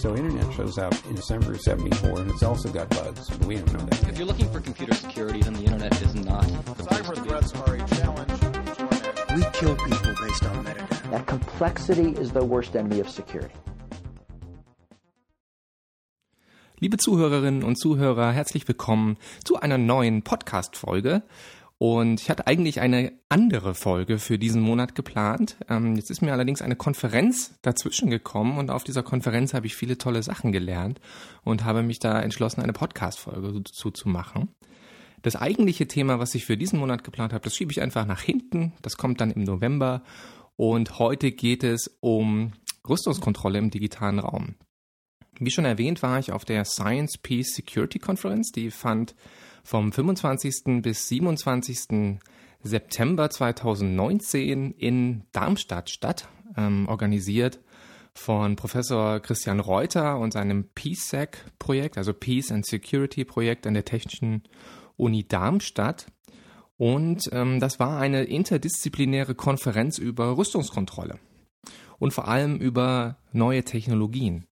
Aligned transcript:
So 0.00 0.16
internet 0.16 0.50
shows 0.54 0.78
up 0.78 0.94
in 1.10 1.14
December 1.14 1.52
of 1.52 1.60
74 1.60 2.20
and 2.20 2.30
it's 2.30 2.42
also 2.42 2.70
got 2.70 2.88
bugs, 2.88 3.28
but 3.28 3.46
we 3.46 3.56
don't 3.56 3.70
know 3.74 3.80
that. 3.80 4.08
If 4.08 4.16
you're 4.16 4.26
looking 4.26 4.50
for 4.50 4.58
computer 4.58 4.94
security, 4.94 5.42
then 5.42 5.52
the 5.52 5.64
internet 5.64 5.92
is 6.00 6.14
not. 6.14 6.40
the 6.64 6.72
place 6.72 7.02
Cyber 7.02 7.14
to 7.16 7.20
be. 7.20 7.28
threats 7.28 7.52
are 7.54 7.74
a 7.74 7.86
challenge. 7.86 8.32
We 9.36 9.42
kill 9.52 9.76
people 9.76 10.14
based 10.24 10.44
on 10.46 10.64
metadata. 10.64 11.10
That 11.10 11.26
complexity 11.26 12.12
is 12.18 12.32
the 12.32 12.42
worst 12.42 12.74
enemy 12.76 13.00
of 13.00 13.10
security. 13.10 13.54
Liebe 16.78 16.96
Zuhörerinnen 16.96 17.62
und 17.62 17.76
Zuhörer, 17.76 18.32
herzlich 18.32 18.66
willkommen 18.66 19.18
zu 19.44 19.60
einer 19.60 19.76
neuen 19.76 20.22
Podcast-Folge. 20.22 21.22
Und 21.82 22.20
ich 22.20 22.28
hatte 22.28 22.46
eigentlich 22.46 22.82
eine 22.82 23.10
andere 23.30 23.74
Folge 23.74 24.18
für 24.18 24.38
diesen 24.38 24.60
Monat 24.60 24.94
geplant. 24.94 25.56
Ähm, 25.66 25.96
jetzt 25.96 26.10
ist 26.10 26.20
mir 26.20 26.34
allerdings 26.34 26.60
eine 26.60 26.76
Konferenz 26.76 27.54
dazwischen 27.62 28.10
gekommen 28.10 28.58
und 28.58 28.70
auf 28.70 28.84
dieser 28.84 29.02
Konferenz 29.02 29.54
habe 29.54 29.66
ich 29.66 29.74
viele 29.74 29.96
tolle 29.96 30.22
Sachen 30.22 30.52
gelernt 30.52 31.00
und 31.42 31.64
habe 31.64 31.82
mich 31.82 31.98
da 31.98 32.20
entschlossen, 32.20 32.60
eine 32.60 32.74
Podcast-Folge 32.74 33.62
dazu 33.62 33.90
zu 33.90 34.10
machen. 34.10 34.50
Das 35.22 35.36
eigentliche 35.36 35.88
Thema, 35.88 36.18
was 36.18 36.34
ich 36.34 36.44
für 36.44 36.58
diesen 36.58 36.78
Monat 36.78 37.02
geplant 37.02 37.32
habe, 37.32 37.44
das 37.44 37.56
schiebe 37.56 37.72
ich 37.72 37.80
einfach 37.80 38.04
nach 38.04 38.20
hinten. 38.20 38.74
Das 38.82 38.98
kommt 38.98 39.22
dann 39.22 39.30
im 39.30 39.44
November. 39.44 40.02
Und 40.56 40.98
heute 40.98 41.32
geht 41.32 41.64
es 41.64 41.96
um 42.00 42.52
Rüstungskontrolle 42.86 43.58
im 43.58 43.70
digitalen 43.70 44.18
Raum. 44.18 44.56
Wie 45.38 45.50
schon 45.50 45.64
erwähnt, 45.64 46.02
war 46.02 46.18
ich 46.18 46.30
auf 46.30 46.44
der 46.44 46.66
Science 46.66 47.16
Peace 47.16 47.54
Security 47.54 47.98
Conference. 47.98 48.52
Die 48.52 48.70
fand 48.70 49.14
vom 49.62 49.92
25. 49.92 50.82
bis 50.82 51.08
27. 51.08 52.18
September 52.62 53.30
2019 53.30 54.72
in 54.72 55.24
Darmstadt 55.32 55.90
statt, 55.90 56.28
ähm, 56.56 56.88
organisiert 56.88 57.60
von 58.14 58.56
Professor 58.56 59.20
Christian 59.20 59.60
Reuter 59.60 60.18
und 60.18 60.32
seinem 60.32 60.68
PSEC-Projekt, 60.74 61.96
also 61.96 62.12
Peace 62.12 62.50
and 62.50 62.66
Security 62.66 63.24
Projekt 63.24 63.66
an 63.66 63.74
der 63.74 63.84
Technischen 63.84 64.42
Uni 64.96 65.26
Darmstadt. 65.26 66.06
Und 66.76 67.28
ähm, 67.32 67.60
das 67.60 67.78
war 67.78 67.98
eine 67.98 68.24
interdisziplinäre 68.24 69.34
Konferenz 69.34 69.98
über 69.98 70.36
Rüstungskontrolle 70.36 71.18
und 71.98 72.12
vor 72.12 72.28
allem 72.28 72.56
über 72.56 73.18
neue 73.32 73.64
Technologien. 73.64 74.46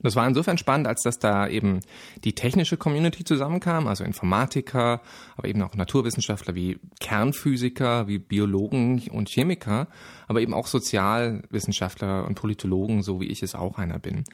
Das 0.00 0.16
war 0.16 0.26
insofern 0.26 0.58
spannend, 0.58 0.86
als 0.86 1.02
dass 1.02 1.18
da 1.18 1.48
eben 1.48 1.80
die 2.24 2.34
technische 2.34 2.76
Community 2.76 3.24
zusammenkam, 3.24 3.86
also 3.86 4.04
Informatiker, 4.04 5.00
aber 5.36 5.48
eben 5.48 5.62
auch 5.62 5.74
Naturwissenschaftler 5.74 6.54
wie 6.54 6.78
Kernphysiker, 7.00 8.06
wie 8.06 8.18
Biologen 8.18 9.02
und 9.10 9.28
Chemiker, 9.28 9.88
aber 10.28 10.40
eben 10.40 10.54
auch 10.54 10.66
Sozialwissenschaftler 10.66 12.26
und 12.26 12.34
Politologen, 12.34 13.02
so 13.02 13.20
wie 13.20 13.26
ich 13.26 13.42
es 13.42 13.54
auch 13.54 13.78
einer 13.78 13.98
bin. 13.98 14.24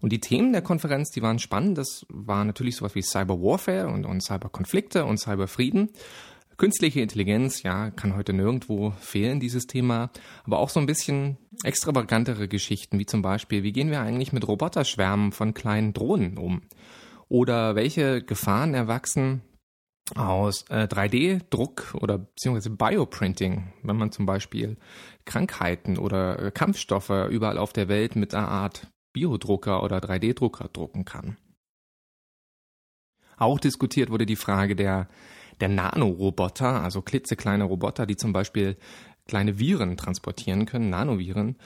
Und 0.00 0.12
die 0.12 0.20
Themen 0.20 0.52
der 0.52 0.62
Konferenz, 0.62 1.10
die 1.10 1.22
waren 1.22 1.38
spannend. 1.38 1.76
Das 1.76 2.06
war 2.08 2.44
natürlich 2.44 2.76
sowas 2.76 2.94
wie 2.94 3.02
Cyber 3.02 3.40
Warfare 3.40 3.88
und, 3.88 4.06
und 4.06 4.22
Cyberkonflikte 4.22 5.04
und 5.04 5.18
Cyberfrieden. 5.18 5.90
Künstliche 6.60 7.00
Intelligenz, 7.00 7.62
ja, 7.62 7.90
kann 7.90 8.14
heute 8.14 8.34
nirgendwo 8.34 8.90
fehlen, 9.00 9.40
dieses 9.40 9.66
Thema. 9.66 10.10
Aber 10.44 10.58
auch 10.58 10.68
so 10.68 10.78
ein 10.78 10.84
bisschen 10.84 11.38
extravagantere 11.64 12.48
Geschichten, 12.48 12.98
wie 12.98 13.06
zum 13.06 13.22
Beispiel, 13.22 13.62
wie 13.62 13.72
gehen 13.72 13.90
wir 13.90 14.02
eigentlich 14.02 14.34
mit 14.34 14.46
Roboterschwärmen 14.46 15.32
von 15.32 15.54
kleinen 15.54 15.94
Drohnen 15.94 16.36
um? 16.36 16.60
Oder 17.30 17.76
welche 17.76 18.22
Gefahren 18.22 18.74
erwachsen 18.74 19.40
aus 20.14 20.66
äh, 20.68 20.86
3D-Druck 20.86 21.94
oder 21.94 22.18
beziehungsweise 22.18 22.68
Bioprinting, 22.68 23.72
wenn 23.82 23.96
man 23.96 24.12
zum 24.12 24.26
Beispiel 24.26 24.76
Krankheiten 25.24 25.96
oder 25.96 26.38
äh, 26.42 26.50
Kampfstoffe 26.50 27.30
überall 27.30 27.56
auf 27.56 27.72
der 27.72 27.88
Welt 27.88 28.16
mit 28.16 28.34
einer 28.34 28.48
Art 28.48 28.86
Biodrucker 29.14 29.82
oder 29.82 29.96
3D-Drucker 29.96 30.68
drucken 30.68 31.06
kann. 31.06 31.38
Auch 33.38 33.58
diskutiert 33.58 34.10
wurde 34.10 34.26
die 34.26 34.36
Frage 34.36 34.76
der, 34.76 35.08
der 35.60 35.68
Nanoroboter, 35.68 36.82
also 36.82 37.02
klitzekleine 37.02 37.64
Roboter, 37.64 38.06
die 38.06 38.16
zum 38.16 38.32
Beispiel 38.32 38.76
kleine 39.26 39.58
Viren 39.58 39.96
transportieren 39.96 40.66
können, 40.66 40.90
Nanoviren. 40.90 41.56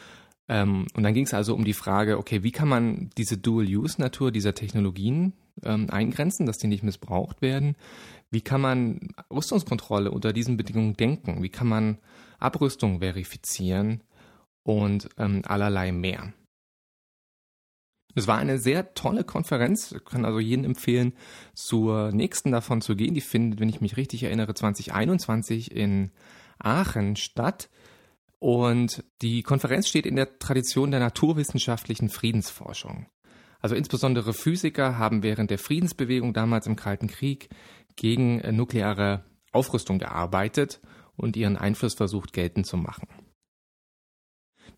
Ähm, 0.49 0.87
und 0.95 1.03
dann 1.03 1.15
ging 1.15 1.25
es 1.25 1.35
also 1.35 1.55
um 1.55 1.65
die 1.65 1.73
Frage, 1.73 2.19
okay, 2.19 2.43
wie 2.43 2.53
kann 2.53 2.69
man 2.69 3.11
diese 3.17 3.39
Dual-Use-Natur 3.39 4.31
dieser 4.31 4.55
Technologien 4.55 5.33
ähm, 5.63 5.89
eingrenzen, 5.91 6.47
dass 6.47 6.59
die 6.59 6.67
nicht 6.67 6.83
missbraucht 6.83 7.41
werden? 7.41 7.77
Wie 8.31 8.43
kann 8.43 8.61
man 8.61 9.09
Rüstungskontrolle 9.33 10.11
unter 10.11 10.33
diesen 10.33 10.57
Bedingungen 10.57 10.95
denken? 10.95 11.43
Wie 11.43 11.49
kann 11.49 11.69
man 11.69 11.99
Abrüstung 12.39 13.01
verifizieren 13.01 14.03
und 14.63 15.09
ähm, 15.19 15.43
allerlei 15.47 15.93
mehr? 15.93 16.33
Es 18.15 18.27
war 18.27 18.39
eine 18.39 18.59
sehr 18.59 18.95
tolle 18.95 19.25
Konferenz. 19.25 19.93
Ich 19.93 20.05
kann 20.05 20.25
also 20.25 20.39
jeden 20.39 20.65
empfehlen, 20.65 21.15
zur 21.55 22.13
nächsten 22.13 22.53
davon 22.53 22.81
zu 22.81 22.95
gehen. 22.97 23.15
Die 23.15 23.21
findet, 23.21 23.61
wenn 23.61 23.69
ich 23.69 23.81
mich 23.81 23.97
richtig 23.97 24.23
erinnere, 24.23 24.55
2021 24.55 25.73
in 25.73 26.11
Aachen 26.59 27.17
statt. 27.17 27.69
Und 28.39 29.05
die 29.23 29.43
Konferenz 29.43 29.89
steht 29.89 30.07
in 30.07 30.17
der 30.17 30.39
Tradition 30.39 30.91
der 30.91 31.01
naturwissenschaftlichen 31.01 32.09
Friedensforschung. 32.09 33.07
Also 33.61 33.75
insbesondere 33.75 34.35
Physiker 34.35 34.99
haben 34.99 35.23
während 35.23 35.51
der 35.51 35.59
Friedensbewegung 35.59 36.35
damals 36.35 36.67
im 36.67 36.77
Kalten 36.77 37.07
Krieg 37.07 37.49
gegen 37.97 38.43
nukleare 38.55 39.25
Aufrüstung 39.53 39.99
gearbeitet 39.99 40.81
und 41.17 41.37
ihren 41.37 41.57
Einfluss 41.57 41.95
versucht 41.95 42.33
geltend 42.33 42.67
zu 42.67 42.77
machen. 42.77 43.09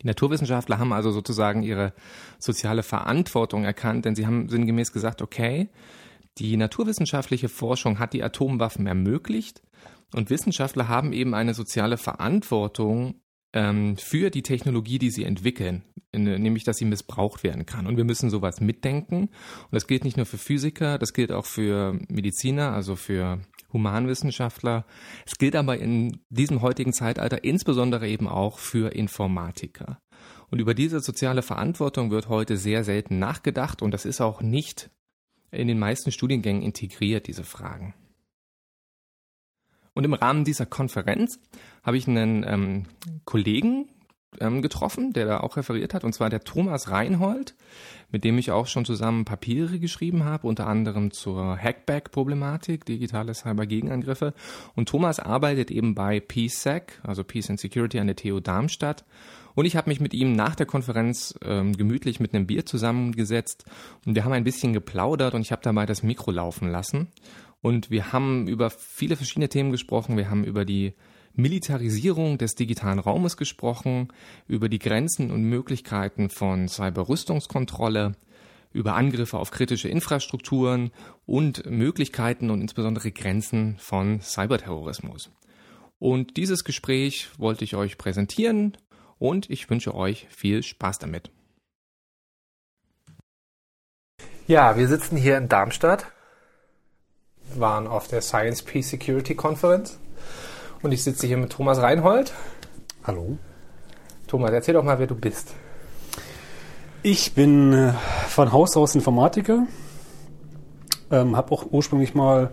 Die 0.03 0.07
Naturwissenschaftler 0.07 0.79
haben 0.79 0.93
also 0.93 1.11
sozusagen 1.11 1.63
ihre 1.63 1.93
soziale 2.39 2.83
Verantwortung 2.83 3.65
erkannt, 3.65 4.05
denn 4.05 4.15
sie 4.15 4.27
haben 4.27 4.49
sinngemäß 4.49 4.93
gesagt, 4.93 5.23
okay, 5.23 5.69
die 6.39 6.57
naturwissenschaftliche 6.57 7.49
Forschung 7.49 7.99
hat 7.99 8.13
die 8.13 8.23
Atomwaffen 8.23 8.87
ermöglicht 8.87 9.63
und 10.15 10.31
Wissenschaftler 10.31 10.89
haben 10.89 11.13
eben 11.13 11.35
eine 11.35 11.55
soziale 11.55 11.97
Verantwortung 11.97 13.21
ähm, 13.53 13.97
für 13.97 14.31
die 14.31 14.43
Technologie, 14.43 14.99
die 14.99 15.11
sie 15.11 15.25
entwickeln, 15.25 15.83
nämlich 16.13 16.65
dass 16.65 16.77
sie 16.77 16.85
missbraucht 16.85 17.43
werden 17.43 17.67
kann. 17.67 17.87
Und 17.87 17.97
wir 17.97 18.05
müssen 18.05 18.31
sowas 18.31 18.61
mitdenken. 18.61 19.23
Und 19.25 19.73
das 19.73 19.87
gilt 19.87 20.05
nicht 20.05 20.17
nur 20.17 20.27
für 20.27 20.39
Physiker, 20.39 20.99
das 20.99 21.13
gilt 21.13 21.33
auch 21.33 21.47
für 21.47 21.99
Mediziner, 22.09 22.73
also 22.73 22.97
für 22.97 23.41
Humanwissenschaftler. 23.77 24.85
Es 25.27 25.39
gilt 25.39 25.55
aber 25.55 25.79
in 25.79 26.21
diesem 26.31 26.63
heutigen 26.63 26.93
Zeitalter 26.93 27.45
insbesondere 27.45 28.09
eben 28.09 28.29
auch 28.29 28.59
für 28.59 28.95
Informatiker. 28.95 29.99
Und 30.51 30.61
über 30.61 30.75
diese 30.75 31.01
soziale 31.01 31.43
Verantwortung 31.43 32.11
wird 32.11 32.29
heute 32.29 32.57
sehr 32.57 32.85
selten 32.85 33.19
nachgedacht 33.19 33.83
und 33.83 33.93
das 33.93 34.05
ist 34.05 34.21
auch 34.21 34.41
nicht 34.41 34.91
in 35.51 35.69
den 35.69 35.79
meisten 35.79 36.13
Studiengängen 36.13 36.63
integriert, 36.63 37.27
diese 37.27 37.45
Fragen. 37.45 37.95
Und 39.95 40.05
im 40.05 40.15
Rahmen 40.15 40.45
dieser 40.45 40.67
Konferenz 40.67 41.39
habe 41.83 41.97
ich 41.97 42.07
einen 42.07 42.45
ähm, 42.47 42.87
Kollegen 43.25 43.89
ähm, 44.41 44.63
getroffen, 44.63 45.13
der 45.13 45.27
da 45.27 45.41
auch 45.41 45.57
referiert 45.57 45.95
hat, 45.95 46.05
und 46.05 46.13
zwar 46.13 46.31
der 46.31 46.41
Thomas 46.41 46.91
Reinhold, 46.91 47.55
mit 48.11 48.25
dem 48.25 48.39
ich 48.39 48.51
auch 48.51 48.67
schon 48.67 48.85
zusammen 48.85 49.25
Papiere 49.25 49.79
geschrieben 49.79 50.25
habe, 50.25 50.47
unter 50.47 50.67
anderem 50.67 51.11
zur 51.11 51.57
Hackback-Problematik, 51.57 52.85
digitale 52.85 53.35
Cyber-Gegenangriffe. 53.35 54.35
Und 54.75 54.89
Thomas 54.89 55.19
arbeitet 55.19 55.71
eben 55.71 55.95
bei 55.95 56.21
PSEC, 56.21 57.01
also 57.03 57.25
Peace 57.25 57.51
and 57.51 57.61
Security 57.61 57.99
an 57.99 58.07
der 58.07 58.17
TU 58.17 58.41
Darmstadt. 58.41 59.05
Und 59.55 59.65
ich 59.65 59.75
habe 59.75 59.89
mich 59.89 60.01
mit 60.01 60.13
ihm 60.13 60.33
nach 60.33 60.55
der 60.55 60.67
Konferenz 60.67 61.35
ähm, 61.43 61.77
gemütlich 61.77 62.21
mit 62.21 62.35
einem 62.35 62.47
Bier 62.47 62.67
zusammengesetzt 62.67 63.65
und 64.05 64.15
wir 64.15 64.25
haben 64.25 64.33
ein 64.33 64.45
bisschen 64.45 64.75
geplaudert 64.75 65.33
und 65.33 65.41
ich 65.41 65.51
habe 65.51 65.63
dabei 65.63 65.87
das 65.87 66.03
Mikro 66.03 66.31
laufen 66.31 66.71
lassen. 66.71 67.09
Und 67.63 67.91
wir 67.91 68.13
haben 68.13 68.47
über 68.49 68.71
viele 68.71 69.17
verschiedene 69.17 69.49
Themen 69.49 69.73
gesprochen. 69.73 70.17
Wir 70.17 70.31
haben 70.31 70.45
über 70.45 70.65
die 70.65 70.93
Militarisierung 71.37 72.39
des 72.39 72.55
digitalen 72.55 72.99
Raumes 72.99 73.37
gesprochen, 73.37 74.09
über 74.49 74.69
die 74.69 74.79
Grenzen 74.79 75.31
und 75.31 75.43
Möglichkeiten 75.43 76.31
von 76.31 76.69
Cyberrüstungskontrolle, 76.69 78.13
über 78.73 78.95
Angriffe 78.95 79.39
auf 79.39 79.51
kritische 79.51 79.89
Infrastrukturen 79.89 80.91
und 81.25 81.65
Möglichkeiten 81.67 82.51
und 82.51 82.61
insbesondere 82.61 83.11
Grenzen 83.13 83.77
von 83.79 84.21
Cyberterrorismus. 84.21 85.31
Und 85.99 86.37
dieses 86.37 86.65
Gespräch 86.65 87.29
wollte 87.39 87.65
ich 87.65 87.75
euch 87.75 87.97
präsentieren 87.97 88.77
und 89.19 89.49
ich 89.51 89.71
wünsche 89.71 89.95
euch 89.95 90.27
viel 90.31 90.63
Spaß 90.63 90.99
damit. 90.99 91.31
Ja, 94.47 94.77
wir 94.77 94.89
sitzen 94.89 95.17
hier 95.17 95.39
in 95.39 95.49
Darmstadt, 95.49 96.07
waren 97.55 97.87
auf 97.87 98.09
der 98.09 98.21
Science 98.21 98.63
Peace 98.63 98.91
Security 98.91 99.35
Conference 99.35 99.99
und 100.83 100.93
ich 100.93 101.03
sitze 101.03 101.27
hier 101.27 101.37
mit 101.37 101.51
Thomas 101.51 101.81
Reinhold. 101.81 102.33
Hallo. 103.05 103.39
Thomas, 104.27 104.51
erzähl 104.51 104.75
doch 104.75 104.83
mal, 104.83 104.99
wer 104.99 105.07
du 105.07 105.15
bist. 105.15 105.55
Ich 107.03 107.35
bin 107.35 107.73
äh, 107.73 107.93
von 108.29 108.53
Haus 108.53 108.77
aus 108.77 108.95
Informatiker. 108.95 109.67
Ähm, 111.11 111.37
habe 111.37 111.53
auch 111.53 111.67
ursprünglich 111.71 112.15
mal 112.15 112.51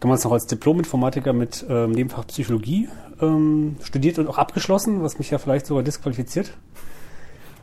damals 0.00 0.22
noch 0.22 0.32
als 0.32 0.46
Diplom-Informatiker 0.46 1.32
mit 1.32 1.66
ähm, 1.68 1.90
Nebenfach 1.90 2.26
Psychologie 2.28 2.88
ähm, 3.20 3.76
studiert 3.82 4.18
und 4.18 4.28
auch 4.28 4.38
abgeschlossen, 4.38 5.02
was 5.02 5.18
mich 5.18 5.30
ja 5.30 5.38
vielleicht 5.38 5.66
sogar 5.66 5.82
disqualifiziert 5.82 6.52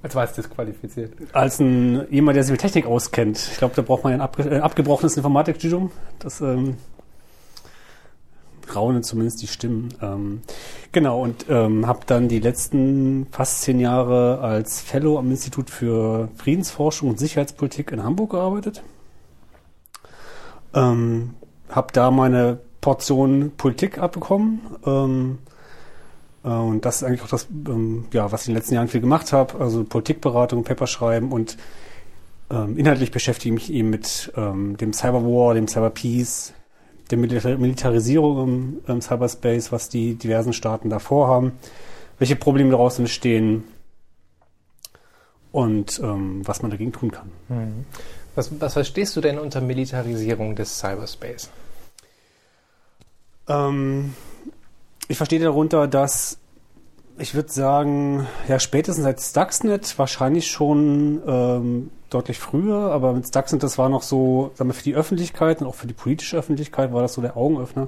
Als 0.03 0.15
war 0.15 0.25
es 0.25 0.33
disqualifiziert. 0.33 1.13
Als 1.31 1.59
ein 1.59 2.05
jemand, 2.11 2.35
der 2.35 2.43
sich 2.43 2.51
mit 2.51 2.61
Technik 2.61 2.85
auskennt. 2.85 3.37
Ich 3.37 3.57
glaube, 3.57 3.73
da 3.75 3.81
braucht 3.81 4.03
man 4.03 4.13
ein, 4.13 4.21
abge 4.21 4.43
ein 4.43 4.61
abgebrochenes 4.61 5.15
Informatikstudium. 5.15 5.91
Das 6.19 6.41
ähm, 6.41 6.75
raunen 8.73 9.03
zumindest 9.03 9.41
die 9.41 9.47
Stimmen. 9.47 9.93
Ähm, 10.01 10.41
genau, 10.91 11.21
und 11.21 11.45
ähm, 11.49 11.85
habe 11.87 12.01
dann 12.05 12.29
die 12.29 12.39
letzten 12.39 13.27
fast 13.31 13.61
zehn 13.63 13.79
Jahre 13.79 14.39
als 14.39 14.79
Fellow 14.79 15.19
am 15.19 15.29
Institut 15.29 15.69
für 15.69 16.29
Friedensforschung 16.35 17.09
und 17.09 17.19
Sicherheitspolitik 17.19 17.91
in 17.91 18.03
Hamburg 18.03 18.31
gearbeitet. 18.31 18.81
Ähm, 20.73 21.35
habe 21.69 21.87
da 21.93 22.11
meine 22.11 22.59
Portion 22.81 23.51
Politik 23.57 23.97
abbekommen. 23.97 24.61
Ähm, 24.85 25.39
äh, 26.43 26.49
und 26.49 26.85
das 26.85 26.97
ist 26.97 27.03
eigentlich 27.03 27.23
auch 27.23 27.27
das, 27.27 27.47
ähm, 27.67 28.05
ja, 28.13 28.31
was 28.31 28.43
ich 28.43 28.47
in 28.47 28.53
den 28.53 28.59
letzten 28.59 28.75
Jahren 28.75 28.87
viel 28.87 29.01
gemacht 29.01 29.33
habe. 29.33 29.59
Also 29.59 29.83
Politikberatung, 29.83 30.63
Paper 30.63 30.87
schreiben 30.87 31.31
und 31.31 31.57
ähm, 32.51 32.77
inhaltlich 32.77 33.11
beschäftige 33.11 33.55
ich 33.55 33.69
mich 33.69 33.73
eben 33.73 33.89
mit 33.89 34.31
ähm, 34.37 34.77
dem 34.77 34.93
Cyberwar, 34.93 35.55
dem 35.55 35.67
Cyberpeace, 35.67 36.53
der 37.11 37.17
Milita 37.17 37.55
Militarisierung 37.57 38.43
im, 38.43 38.81
im 38.87 39.01
Cyberspace, 39.01 39.71
was 39.71 39.89
die 39.89 40.15
diversen 40.15 40.53
Staaten 40.53 40.89
da 40.89 40.99
vorhaben, 40.99 41.53
welche 42.19 42.35
Probleme 42.35 42.71
daraus 42.71 42.99
entstehen 42.99 43.63
und 45.51 45.99
ähm, 45.99 46.41
was 46.45 46.61
man 46.61 46.71
dagegen 46.71 46.91
tun 46.91 47.11
kann. 47.11 47.29
Was, 48.35 48.51
was 48.59 48.73
verstehst 48.73 49.15
du 49.15 49.21
denn 49.21 49.39
unter 49.39 49.61
Militarisierung 49.61 50.55
des 50.55 50.79
Cyberspace? 50.79 51.49
Ähm, 53.47 54.13
ich 55.07 55.17
verstehe 55.17 55.39
darunter, 55.39 55.87
dass 55.87 56.37
ich 57.17 57.33
würde 57.35 57.51
sagen, 57.51 58.27
ja, 58.47 58.59
spätestens 58.59 59.03
seit 59.03 59.21
Stuxnet, 59.21 59.97
wahrscheinlich 59.97 60.47
schon 60.47 61.21
ähm, 61.27 61.91
deutlich 62.09 62.39
früher, 62.39 62.91
aber 62.91 63.13
mit 63.13 63.27
Stuxnet, 63.27 63.63
das 63.63 63.77
war 63.77 63.89
noch 63.89 64.01
so, 64.03 64.51
sagen 64.55 64.69
wir, 64.69 64.73
für 64.73 64.83
die 64.83 64.95
Öffentlichkeit 64.95 65.61
und 65.61 65.67
auch 65.67 65.75
für 65.75 65.87
die 65.87 65.93
politische 65.93 66.37
Öffentlichkeit 66.37 66.93
war 66.93 67.01
das 67.01 67.13
so 67.13 67.21
der 67.21 67.37
Augenöffner. 67.37 67.87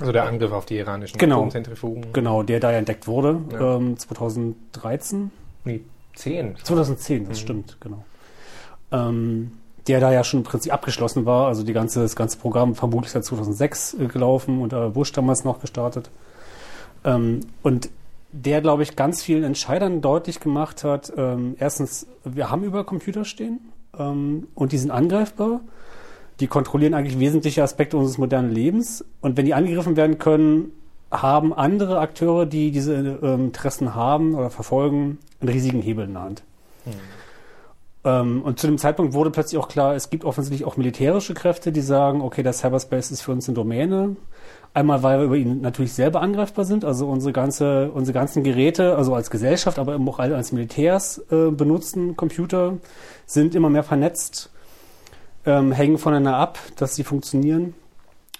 Also 0.00 0.12
der 0.12 0.24
Angriff 0.24 0.52
auf 0.52 0.66
die 0.66 0.76
iranischen 0.76 1.18
Genau. 1.18 1.38
Atomzentrifugen. 1.38 2.12
Genau, 2.12 2.42
der 2.42 2.60
da 2.60 2.70
ja 2.72 2.78
entdeckt 2.78 3.06
wurde, 3.06 3.40
Ja. 3.52 3.76
ähm, 3.76 3.96
2013. 3.98 5.30
Nee, 5.64 5.80
10. 6.14 6.56
2010, 6.62 7.28
das 7.28 7.40
stimmt, 7.40 7.76
genau. 7.80 8.04
Ähm, 8.92 9.52
der 9.86 10.00
da 10.00 10.12
ja 10.12 10.24
schon 10.24 10.40
im 10.40 10.44
Prinzip 10.44 10.72
abgeschlossen 10.72 11.24
war, 11.26 11.46
also 11.46 11.62
die 11.62 11.72
ganze, 11.72 12.00
das 12.02 12.16
ganze 12.16 12.38
Programm 12.38 12.74
vermutlich 12.74 13.12
seit 13.12 13.24
2006 13.24 13.94
äh, 13.94 14.06
gelaufen 14.06 14.60
und 14.60 14.72
äh, 14.72 14.88
Bush 14.88 15.12
damals 15.12 15.44
noch 15.44 15.60
gestartet. 15.60 16.10
Ähm, 17.04 17.40
und 17.62 17.88
der, 18.44 18.60
glaube 18.60 18.82
ich, 18.82 18.96
ganz 18.96 19.22
vielen 19.22 19.44
Entscheidern 19.44 20.00
deutlich 20.00 20.40
gemacht 20.40 20.84
hat, 20.84 21.12
ähm, 21.16 21.56
erstens, 21.58 22.06
wir 22.24 22.50
haben 22.50 22.64
über 22.64 22.84
Computer 22.84 23.24
stehen 23.24 23.60
ähm, 23.98 24.48
und 24.54 24.72
die 24.72 24.78
sind 24.78 24.90
angreifbar. 24.90 25.60
Die 26.40 26.46
kontrollieren 26.46 26.92
eigentlich 26.92 27.18
wesentliche 27.18 27.62
Aspekte 27.62 27.96
unseres 27.96 28.18
modernen 28.18 28.52
Lebens. 28.52 29.04
Und 29.22 29.38
wenn 29.38 29.46
die 29.46 29.54
angegriffen 29.54 29.96
werden 29.96 30.18
können, 30.18 30.72
haben 31.10 31.54
andere 31.54 31.98
Akteure, 31.98 32.44
die 32.44 32.72
diese 32.72 32.94
ähm, 32.94 33.46
Interessen 33.46 33.94
haben 33.94 34.34
oder 34.34 34.50
verfolgen, 34.50 35.18
einen 35.40 35.48
riesigen 35.48 35.80
Hebel 35.80 36.04
in 36.04 36.12
der 36.12 36.22
Hand. 36.22 36.42
Ähm, 36.86 36.92
und 38.10 38.60
zu 38.60 38.68
dem 38.68 38.78
Zeitpunkt 38.78 39.14
wurde 39.14 39.30
plötzlich 39.30 39.58
auch 39.58 39.68
klar, 39.68 39.94
es 39.94 40.10
gibt 40.10 40.24
offensichtlich 40.24 40.64
auch 40.64 40.76
militärische 40.76 41.34
Kräfte, 41.34 41.72
die 41.72 41.80
sagen, 41.80 42.20
okay, 42.20 42.42
der 42.42 42.52
Cyberspace 42.52 43.10
ist 43.10 43.22
für 43.22 43.32
uns 43.32 43.48
eine 43.48 43.56
Domäne. 43.56 44.16
Einmal, 44.74 45.02
weil 45.02 45.18
wir 45.18 45.24
über 45.24 45.36
ihn 45.36 45.62
natürlich 45.62 45.94
selber 45.94 46.20
angreifbar 46.20 46.64
sind, 46.64 46.84
also 46.84 47.08
unsere 47.08 47.32
ganze, 47.32 47.90
unsere 47.90 48.14
ganzen 48.14 48.44
Geräte, 48.44 48.94
also 48.94 49.14
als 49.14 49.30
Gesellschaft, 49.30 49.78
aber 49.78 49.96
auch 49.96 50.18
als 50.18 50.52
Militärs 50.52 51.18
äh, 51.30 51.50
benutzten 51.50 52.14
Computer, 52.14 52.74
sind 53.24 53.54
immer 53.54 53.70
mehr 53.70 53.82
vernetzt, 53.82 54.50
ähm, 55.46 55.72
hängen 55.72 55.98
voneinander 55.98 56.36
ab, 56.36 56.58
dass 56.76 56.94
sie 56.94 57.04
funktionieren. 57.04 57.74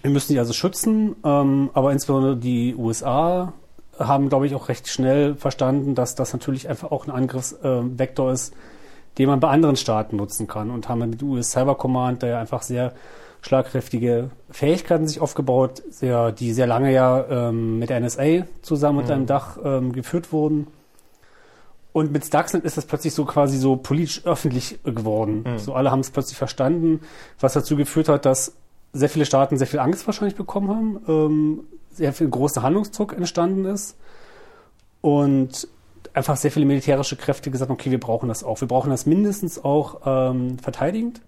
Wir 0.02 0.10
müssen 0.10 0.32
die 0.32 0.38
also 0.38 0.52
schützen, 0.52 1.16
ähm, 1.24 1.70
aber 1.72 1.90
insbesondere 1.90 2.36
die 2.36 2.76
USA 2.76 3.54
haben, 3.98 4.28
glaube 4.28 4.46
ich, 4.46 4.54
auch 4.54 4.68
recht 4.68 4.88
schnell 4.88 5.34
verstanden, 5.34 5.94
dass 5.94 6.14
das 6.14 6.32
natürlich 6.34 6.68
einfach 6.68 6.90
auch 6.92 7.06
ein 7.06 7.10
Angriffsvektor 7.10 8.30
ist, 8.30 8.54
den 9.18 9.28
man 9.28 9.40
bei 9.40 9.48
anderen 9.48 9.76
Staaten 9.76 10.16
nutzen 10.16 10.46
kann 10.46 10.70
und 10.70 10.88
haben 10.88 11.08
mit 11.10 11.22
US 11.22 11.50
Cyber 11.50 11.76
Command 11.76 12.22
da 12.22 12.26
ja 12.26 12.40
einfach 12.40 12.62
sehr 12.62 12.92
schlagkräftige 13.42 14.30
Fähigkeiten 14.50 15.06
sich 15.06 15.20
aufgebaut, 15.20 15.82
sehr, 15.88 16.32
die 16.32 16.52
sehr 16.52 16.66
lange 16.66 16.92
ja 16.92 17.24
ähm, 17.28 17.78
mit 17.78 17.90
der 17.90 18.00
NSA 18.00 18.46
zusammen 18.62 18.98
unter 18.98 19.14
einem 19.14 19.26
Dach 19.26 19.58
ähm, 19.62 19.92
geführt 19.92 20.32
wurden. 20.32 20.66
Und 21.92 22.12
mit 22.12 22.26
Stuxnet 22.26 22.64
ist 22.64 22.76
das 22.76 22.84
plötzlich 22.84 23.14
so 23.14 23.24
quasi 23.24 23.56
so 23.56 23.76
politisch 23.76 24.26
öffentlich 24.26 24.80
geworden. 24.84 25.44
So 25.56 25.72
alle 25.72 25.90
haben 25.90 26.00
es 26.00 26.10
plötzlich 26.10 26.36
verstanden, 26.36 27.00
was 27.40 27.54
dazu 27.54 27.74
geführt 27.74 28.10
hat, 28.10 28.26
dass 28.26 28.52
sehr 28.92 29.08
viele 29.08 29.24
Staaten 29.24 29.56
sehr 29.56 29.66
viel 29.66 29.78
Angst 29.78 30.06
wahrscheinlich 30.06 30.36
bekommen 30.36 30.68
haben, 30.68 31.00
ähm, 31.08 31.60
sehr 31.92 32.12
viel 32.12 32.28
großer 32.28 32.62
Handlungsdruck 32.62 33.14
entstanden 33.14 33.64
ist 33.64 33.96
und 35.00 35.68
einfach 36.16 36.36
sehr 36.36 36.50
viele 36.50 36.66
militärische 36.66 37.16
Kräfte 37.16 37.50
gesagt 37.50 37.70
okay, 37.70 37.90
wir 37.90 38.00
brauchen 38.00 38.28
das 38.28 38.42
auch. 38.42 38.60
Wir 38.60 38.68
brauchen 38.68 38.90
das 38.90 39.06
mindestens 39.06 39.62
auch 39.62 40.00
ähm, 40.06 40.58
verteidigend, 40.58 41.20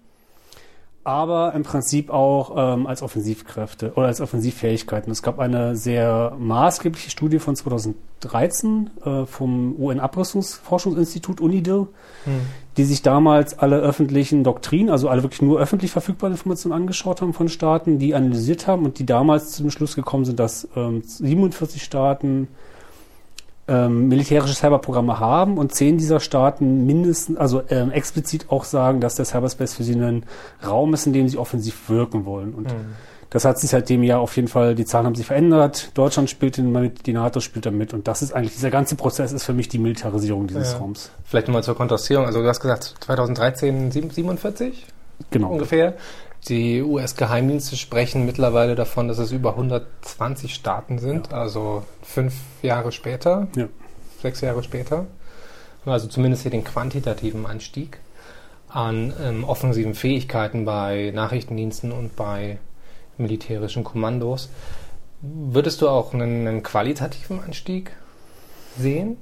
aber 1.03 1.53
im 1.53 1.63
Prinzip 1.63 2.09
auch 2.09 2.75
ähm, 2.75 2.87
als 2.87 3.03
Offensivkräfte 3.03 3.93
oder 3.95 4.07
als 4.07 4.19
Offensivfähigkeiten. 4.19 5.11
Es 5.11 5.21
gab 5.21 5.39
eine 5.39 5.75
sehr 5.75 6.35
maßgebliche 6.39 7.11
Studie 7.11 7.37
von 7.37 7.55
2013 7.55 8.89
äh, 9.05 9.25
vom 9.25 9.75
UN-Abrüstungsforschungsinstitut 9.79 11.39
UNIDIR, 11.39 11.87
die 12.77 12.83
sich 12.83 13.01
damals 13.01 13.57
alle 13.59 13.77
öffentlichen 13.77 14.43
Doktrinen, 14.43 14.89
also 14.89 15.07
alle 15.07 15.21
wirklich 15.21 15.41
nur 15.41 15.59
öffentlich 15.59 15.91
verfügbaren 15.91 16.33
Informationen 16.33 16.73
angeschaut 16.73 17.21
haben 17.21 17.33
von 17.33 17.47
Staaten, 17.47 17.99
die 17.99 18.15
analysiert 18.15 18.67
haben 18.67 18.85
und 18.85 18.97
die 18.99 19.05
damals 19.05 19.51
zu 19.51 19.61
dem 19.61 19.71
Schluss 19.71 19.95
gekommen 19.95 20.25
sind, 20.25 20.39
dass 20.39 20.67
ähm, 20.75 21.03
47 21.03 21.83
Staaten 21.83 22.47
ähm, 23.69 24.07
militärische 24.07 24.53
Cyberprogramme 24.55 25.19
haben 25.19 25.57
und 25.57 25.73
zehn 25.73 25.97
dieser 25.97 26.19
Staaten 26.19 26.85
mindestens, 26.85 27.37
also 27.37 27.61
ähm, 27.69 27.91
explizit 27.91 28.47
auch 28.49 28.63
sagen, 28.63 28.99
dass 28.99 29.15
der 29.15 29.25
Cyberspace 29.25 29.75
für 29.75 29.83
sie 29.83 29.93
ein 29.93 30.23
Raum 30.65 30.93
ist, 30.93 31.05
in 31.05 31.13
dem 31.13 31.27
sie 31.29 31.37
offensiv 31.37 31.87
wirken 31.89 32.25
wollen. 32.25 32.53
Und 32.53 32.73
das 33.29 33.45
hat 33.45 33.59
sich 33.59 33.69
seitdem 33.69 34.01
ja 34.01 34.17
auf 34.17 34.35
jeden 34.35 34.47
Fall, 34.47 34.73
die 34.73 34.85
Zahlen 34.85 35.05
haben 35.05 35.13
sich 35.15 35.27
verändert. 35.27 35.91
Deutschland 35.93 36.29
spielt 36.31 36.57
mit, 36.57 37.05
die 37.05 37.13
NATO 37.13 37.39
spielt 37.39 37.65
da 37.67 37.71
mit 37.71 37.93
und 37.93 38.07
das 38.07 38.23
ist 38.23 38.33
eigentlich, 38.33 38.53
dieser 38.53 38.71
ganze 38.71 38.95
Prozess 38.95 39.31
ist 39.31 39.43
für 39.43 39.53
mich 39.53 39.67
die 39.69 39.77
Militarisierung 39.77 40.47
dieses 40.47 40.71
Ja. 40.73 40.79
Raums. 40.79 41.11
Vielleicht 41.25 41.47
nochmal 41.47 41.63
zur 41.63 41.75
Kontrastierung. 41.75 42.25
Also 42.25 42.41
du 42.41 42.47
hast 42.47 42.59
gesagt 42.59 42.95
2013 43.01 43.91
sieb- 43.91 44.11
47 44.13 44.87
Genau. 45.31 45.49
ungefähr. 45.51 45.93
Die 46.47 46.81
US-Geheimdienste 46.81 47.75
sprechen 47.75 48.25
mittlerweile 48.25 48.75
davon, 48.75 49.07
dass 49.07 49.17
es 49.19 49.31
über 49.31 49.51
120 49.51 50.53
Staaten 50.53 50.97
sind, 50.97 51.33
also 51.33 51.83
fünf 52.01 52.33
Jahre 52.61 52.91
später, 52.91 53.47
Ja. 53.55 53.67
sechs 54.21 54.41
Jahre 54.41 54.63
später. 54.63 55.05
Also 55.85 56.07
zumindest 56.07 56.43
hier 56.43 56.51
den 56.51 56.63
quantitativen 56.63 57.45
Anstieg 57.45 57.99
an 58.69 59.13
ähm, 59.21 59.43
offensiven 59.43 59.95
Fähigkeiten 59.95 60.65
bei 60.65 61.11
Nachrichtendiensten 61.13 61.91
und 61.91 62.15
bei 62.15 62.59
militärischen 63.17 63.83
Kommandos. 63.83 64.49
Würdest 65.21 65.81
du 65.81 65.89
auch 65.89 66.13
einen, 66.13 66.47
einen 66.47 66.63
qualitativen 66.63 67.41
Anstieg 67.43 67.91
sehen? 68.77 69.17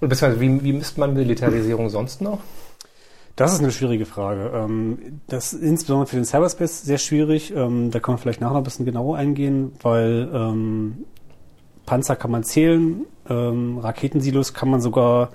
Beziehungsweise 0.00 0.40
wie, 0.40 0.62
wie 0.62 0.72
misst 0.72 0.98
man 0.98 1.14
Militarisierung 1.14 1.88
sonst 1.90 2.20
noch? 2.20 2.38
Das 3.40 3.54
ist 3.54 3.60
eine 3.60 3.72
schwierige 3.72 4.04
Frage. 4.04 4.50
Ähm, 4.54 5.22
Das 5.26 5.54
ist 5.54 5.62
insbesondere 5.62 6.06
für 6.08 6.16
den 6.16 6.26
Cyberspace 6.26 6.82
sehr 6.82 6.98
schwierig. 6.98 7.54
Ähm, 7.56 7.90
Da 7.90 7.98
kann 7.98 8.12
man 8.12 8.18
vielleicht 8.18 8.42
nachher 8.42 8.58
ein 8.58 8.64
bisschen 8.64 8.84
genauer 8.84 9.16
eingehen, 9.16 9.72
weil 9.80 10.28
ähm, 10.30 11.06
Panzer 11.86 12.16
kann 12.16 12.30
man 12.30 12.44
zählen, 12.44 13.06
Raketensilos 13.26 14.54
kann 14.54 14.70
man 14.70 14.80
sogar 14.80 15.30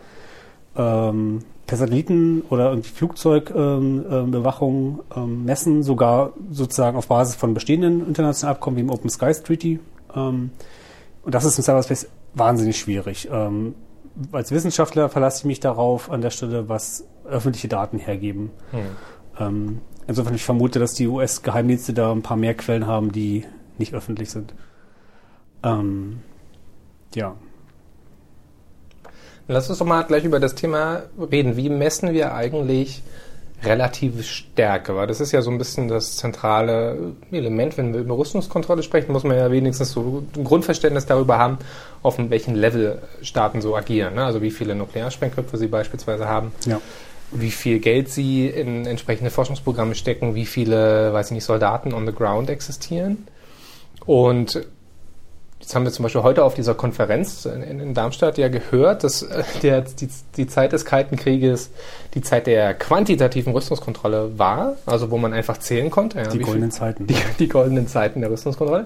per 0.74 1.78
Satelliten 1.78 2.44
oder 2.50 2.78
Flugzeugbewachung 2.82 4.32
Bewachung, 4.32 5.00
messen, 5.44 5.84
sogar 5.84 6.34
sozusagen 6.52 6.98
auf 6.98 7.08
Basis 7.08 7.36
von 7.36 7.54
bestehenden 7.54 8.06
internationalen 8.08 8.56
Abkommen 8.56 8.78
wie 8.78 8.82
im 8.82 8.90
Open 8.90 9.10
Skies 9.10 9.44
Treaty. 9.44 9.80
Und 10.14 10.52
das 11.24 11.46
ist 11.46 11.58
im 11.58 11.64
Cyberspace 11.64 12.08
wahnsinnig 12.34 12.78
schwierig. 12.78 13.30
Als 14.32 14.52
Wissenschaftler 14.52 15.10
verlasse 15.10 15.40
ich 15.40 15.46
mich 15.46 15.60
darauf 15.62 16.10
an 16.12 16.22
der 16.22 16.30
Stelle, 16.30 16.70
was 16.70 17.06
öffentliche 17.28 17.68
Daten 17.68 17.98
hergeben. 17.98 18.52
Ähm, 19.40 19.82
insofern 20.08 20.36
ich 20.36 20.44
vermute, 20.44 20.80
dass 20.80 20.94
die 20.94 21.08
US-Geheimdienste 21.08 21.94
da 21.94 22.12
ein 22.12 22.22
paar 22.22 22.38
mehr 22.38 22.54
Quellen 22.54 22.88
haben, 22.88 23.12
die 23.12 23.46
nicht 23.78 23.94
öffentlich 23.94 24.30
sind. 24.32 24.54
Ähm, 25.64 26.20
ja. 27.14 27.36
Lass 29.48 29.70
uns 29.70 29.80
doch 29.80 29.86
mal 29.86 30.04
gleich 30.04 30.24
über 30.24 30.40
das 30.40 30.56
Thema 30.56 31.04
reden. 31.20 31.56
Wie 31.56 31.70
messen 31.70 32.14
wir 32.14 32.34
eigentlich 32.34 33.04
relative 33.64 34.24
Stärke, 34.24 34.96
weil 34.96 35.08
das 35.08 35.22
ist 35.22 35.32
ja 35.32 35.42
so 35.42 35.50
ein 35.50 35.58
bisschen 35.58 35.88
das 35.88 36.18
zentrale 36.18 37.14
Element, 37.32 37.78
wenn 37.78 37.94
wir 37.94 38.02
über 38.02 38.18
Rüstungskontrolle 38.18 38.84
sprechen, 38.84 39.12
muss 39.12 39.24
man 39.24 39.38
ja 39.38 39.52
wenigstens 39.52 39.92
so 39.92 40.24
ein 40.36 40.44
Grundverständnis 40.44 41.06
darüber 41.06 41.38
haben, 41.38 41.58
auf 42.04 42.18
welchem 42.18 42.56
Level 42.56 43.02
Staaten 43.22 43.62
so 43.62 43.76
agieren. 43.76 44.16
Ne? 44.16 44.26
Also 44.26 44.42
wie 44.42 44.52
viele 44.52 44.76
Nuklearsprengköpfe 44.76 45.58
sie 45.58 45.68
beispielsweise 45.68 46.28
haben. 46.28 46.52
Ja. 46.66 46.80
Wie 47.40 47.52
viel 47.52 47.80
Geld 47.80 48.10
sie 48.10 48.48
in 48.48 48.86
entsprechende 48.86 49.32
Forschungsprogramme 49.32 49.96
stecken, 49.96 50.36
wie 50.36 50.46
viele, 50.46 51.14
weiß 51.14 51.28
ich 51.28 51.34
nicht, 51.34 51.44
Soldaten 51.44 51.94
on 51.94 52.06
the 52.06 52.14
ground 52.14 52.50
existieren. 52.50 53.28
Und 54.06 54.66
Jetzt 55.66 55.74
haben 55.74 55.84
wir 55.84 55.92
zum 55.92 56.04
Beispiel 56.04 56.22
heute 56.22 56.44
auf 56.44 56.54
dieser 56.54 56.76
Konferenz 56.76 57.46
in, 57.46 57.80
in 57.80 57.94
Darmstadt 57.96 58.38
ja 58.38 58.50
gehört, 58.50 59.04
dass 59.04 59.24
äh, 59.24 59.44
der, 59.64 59.82
die, 59.82 60.10
die 60.38 60.46
Zeit 60.46 60.74
des 60.74 60.86
Kalten 60.86 61.16
Krieges 61.16 61.72
die 62.14 62.22
Zeit 62.22 62.46
der 62.46 62.76
quantitativen 62.76 63.52
Rüstungskontrolle 63.52 64.38
war, 64.38 64.76
also 64.86 65.10
wo 65.10 65.18
man 65.18 65.34
einfach 65.34 65.58
zählen 65.58 65.90
konnte. 65.90 66.20
Ja, 66.20 66.28
Die 66.28 66.38
goldenen 66.38 66.70
viel, 66.72 66.80
Zeiten. 66.80 67.08
Die, 67.08 67.16
die 67.40 67.48
goldenen 67.48 67.88
Zeiten 67.88 68.22
der 68.22 68.30
Rüstungskontrolle. 68.30 68.86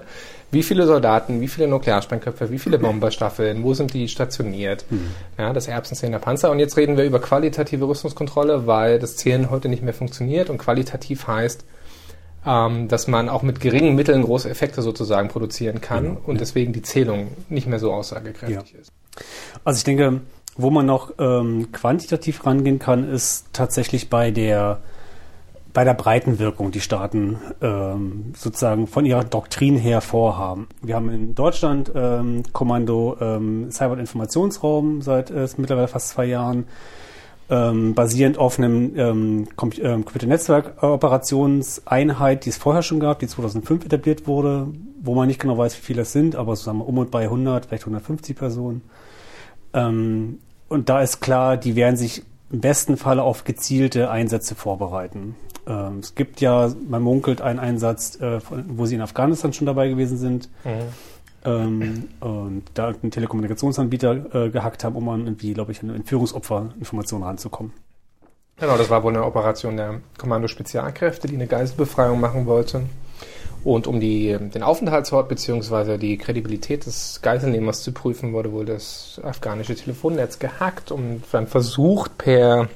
Wie 0.50 0.62
viele 0.62 0.86
Soldaten, 0.86 1.40
wie 1.40 1.48
viele 1.48 1.68
Nuklearsprengköpfe, 1.68 2.50
wie 2.50 2.58
viele 2.58 2.78
Bomberstaffeln, 2.78 3.62
wo 3.62 3.74
sind 3.74 3.94
die 3.94 4.08
stationiert? 4.08 4.84
Ja, 5.38 5.52
das 5.52 5.68
Erbsenzähler 5.68 6.18
Panzer. 6.18 6.50
Und 6.50 6.58
jetzt 6.58 6.76
reden 6.76 6.96
wir 6.96 7.04
über 7.04 7.20
qualitative 7.20 7.86
Rüstungskontrolle, 7.86 8.66
weil 8.66 8.98
das 8.98 9.16
Zählen 9.16 9.50
heute 9.50 9.68
nicht 9.68 9.82
mehr 9.82 9.94
funktioniert 9.94 10.50
und 10.50 10.58
qualitativ 10.58 11.26
heißt, 11.26 11.64
ähm, 12.46 12.88
dass 12.88 13.06
man 13.06 13.28
auch 13.28 13.42
mit 13.42 13.60
geringen 13.60 13.94
Mitteln 13.94 14.22
große 14.22 14.48
Effekte 14.48 14.82
sozusagen 14.82 15.28
produzieren 15.28 15.80
kann 15.80 16.04
Genau, 16.04 16.20
und 16.26 16.36
ja. 16.36 16.40
deswegen 16.40 16.72
die 16.72 16.82
Zählung 16.82 17.28
nicht 17.48 17.66
mehr 17.66 17.78
so 17.78 17.92
aussagekräftig 17.92 18.74
ist. 18.80 18.92
Also 19.64 19.78
ich 19.78 19.84
denke, 19.84 20.22
wo 20.56 20.70
man 20.70 20.86
noch 20.86 21.12
ähm, 21.18 21.70
quantitativ 21.72 22.44
rangehen 22.46 22.78
kann, 22.78 23.10
ist 23.10 23.46
tatsächlich 23.52 24.10
bei 24.10 24.30
der 24.30 24.80
bei 25.72 25.84
der 25.84 25.94
breiten 25.94 26.38
Wirkung, 26.38 26.70
die 26.70 26.80
Staaten 26.80 27.38
ähm, 27.60 28.32
sozusagen 28.36 28.86
von 28.86 29.06
ihrer 29.06 29.24
Doktrin 29.24 29.76
her 29.76 30.00
vorhaben. 30.00 30.68
Wir 30.82 30.96
haben 30.96 31.10
in 31.10 31.34
Deutschland 31.34 31.92
ähm, 31.94 32.42
Kommando 32.52 33.16
ähm, 33.20 33.70
Cyber- 33.70 33.92
und 33.92 34.00
Informationsraum 34.00 35.02
seit 35.02 35.30
äh, 35.30 35.46
mittlerweile 35.56 35.88
fast 35.88 36.10
zwei 36.10 36.26
Jahren, 36.26 36.66
ähm, 37.50 37.94
basierend 37.94 38.38
auf 38.38 38.58
einem 38.58 38.96
ähm, 38.96 39.48
ähm, 39.80 40.04
Computernetzwerk-Operationseinheit, 40.04 42.44
die 42.44 42.50
es 42.50 42.56
vorher 42.56 42.82
schon 42.82 43.00
gab, 43.00 43.18
die 43.18 43.26
2005 43.26 43.84
etabliert 43.84 44.26
wurde, 44.26 44.68
wo 45.02 45.14
man 45.14 45.26
nicht 45.26 45.40
genau 45.40 45.58
weiß, 45.58 45.76
wie 45.76 45.82
viele 45.82 46.02
es 46.02 46.12
sind, 46.12 46.36
aber 46.36 46.56
so 46.56 46.64
sagen 46.64 46.78
wir 46.78 46.86
um 46.86 46.98
und 46.98 47.10
bei 47.10 47.24
100, 47.24 47.66
vielleicht 47.66 47.84
150 47.84 48.36
Personen. 48.36 48.82
Ähm, 49.72 50.38
und 50.68 50.88
da 50.88 51.02
ist 51.02 51.20
klar, 51.20 51.56
die 51.56 51.74
werden 51.74 51.96
sich 51.96 52.22
im 52.52 52.60
besten 52.60 52.96
Falle 52.96 53.22
auf 53.22 53.44
gezielte 53.44 54.10
Einsätze 54.10 54.54
vorbereiten. 54.54 55.34
Ähm, 55.70 56.00
es 56.00 56.14
gibt 56.14 56.40
ja, 56.40 56.72
man 56.88 57.02
munkelt 57.02 57.40
einen 57.40 57.60
Einsatz, 57.60 58.20
äh, 58.20 58.40
wo 58.66 58.86
sie 58.86 58.96
in 58.96 59.02
Afghanistan 59.02 59.52
schon 59.52 59.66
dabei 59.66 59.88
gewesen 59.88 60.18
sind. 60.18 60.48
Ähm, 61.42 62.08
und 62.20 62.64
da 62.74 62.88
einen 62.88 63.10
Telekommunikationsanbieter 63.10 64.34
äh, 64.34 64.50
gehackt 64.50 64.84
haben, 64.84 64.96
um 64.96 65.08
an 65.08 65.24
irgendwie, 65.24 65.54
glaube 65.54 65.72
ich, 65.72 65.82
an 65.82 65.94
Entführungsopferinformationen 65.94 67.26
ranzukommen. 67.26 67.72
Genau, 68.58 68.76
das 68.76 68.90
war 68.90 69.02
wohl 69.02 69.14
eine 69.14 69.24
Operation 69.24 69.76
der 69.76 70.00
Kommando 70.18 70.48
Spezialkräfte, 70.48 71.28
die 71.28 71.36
eine 71.36 71.46
Geiselbefreiung 71.46 72.20
machen 72.20 72.44
wollte. 72.44 72.82
Und 73.64 73.86
um 73.86 74.00
die, 74.00 74.36
den 74.38 74.62
Aufenthaltsort 74.62 75.28
bzw. 75.28 75.96
die 75.96 76.18
Kredibilität 76.18 76.84
des 76.84 77.20
Geiselnehmers 77.22 77.82
zu 77.82 77.92
prüfen, 77.92 78.32
wurde 78.32 78.52
wohl 78.52 78.66
das 78.66 79.20
afghanische 79.22 79.74
Telefonnetz 79.74 80.38
gehackt 80.38 80.90
und 80.92 81.22
dann 81.32 81.46
versucht, 81.46 82.18
per 82.18 82.68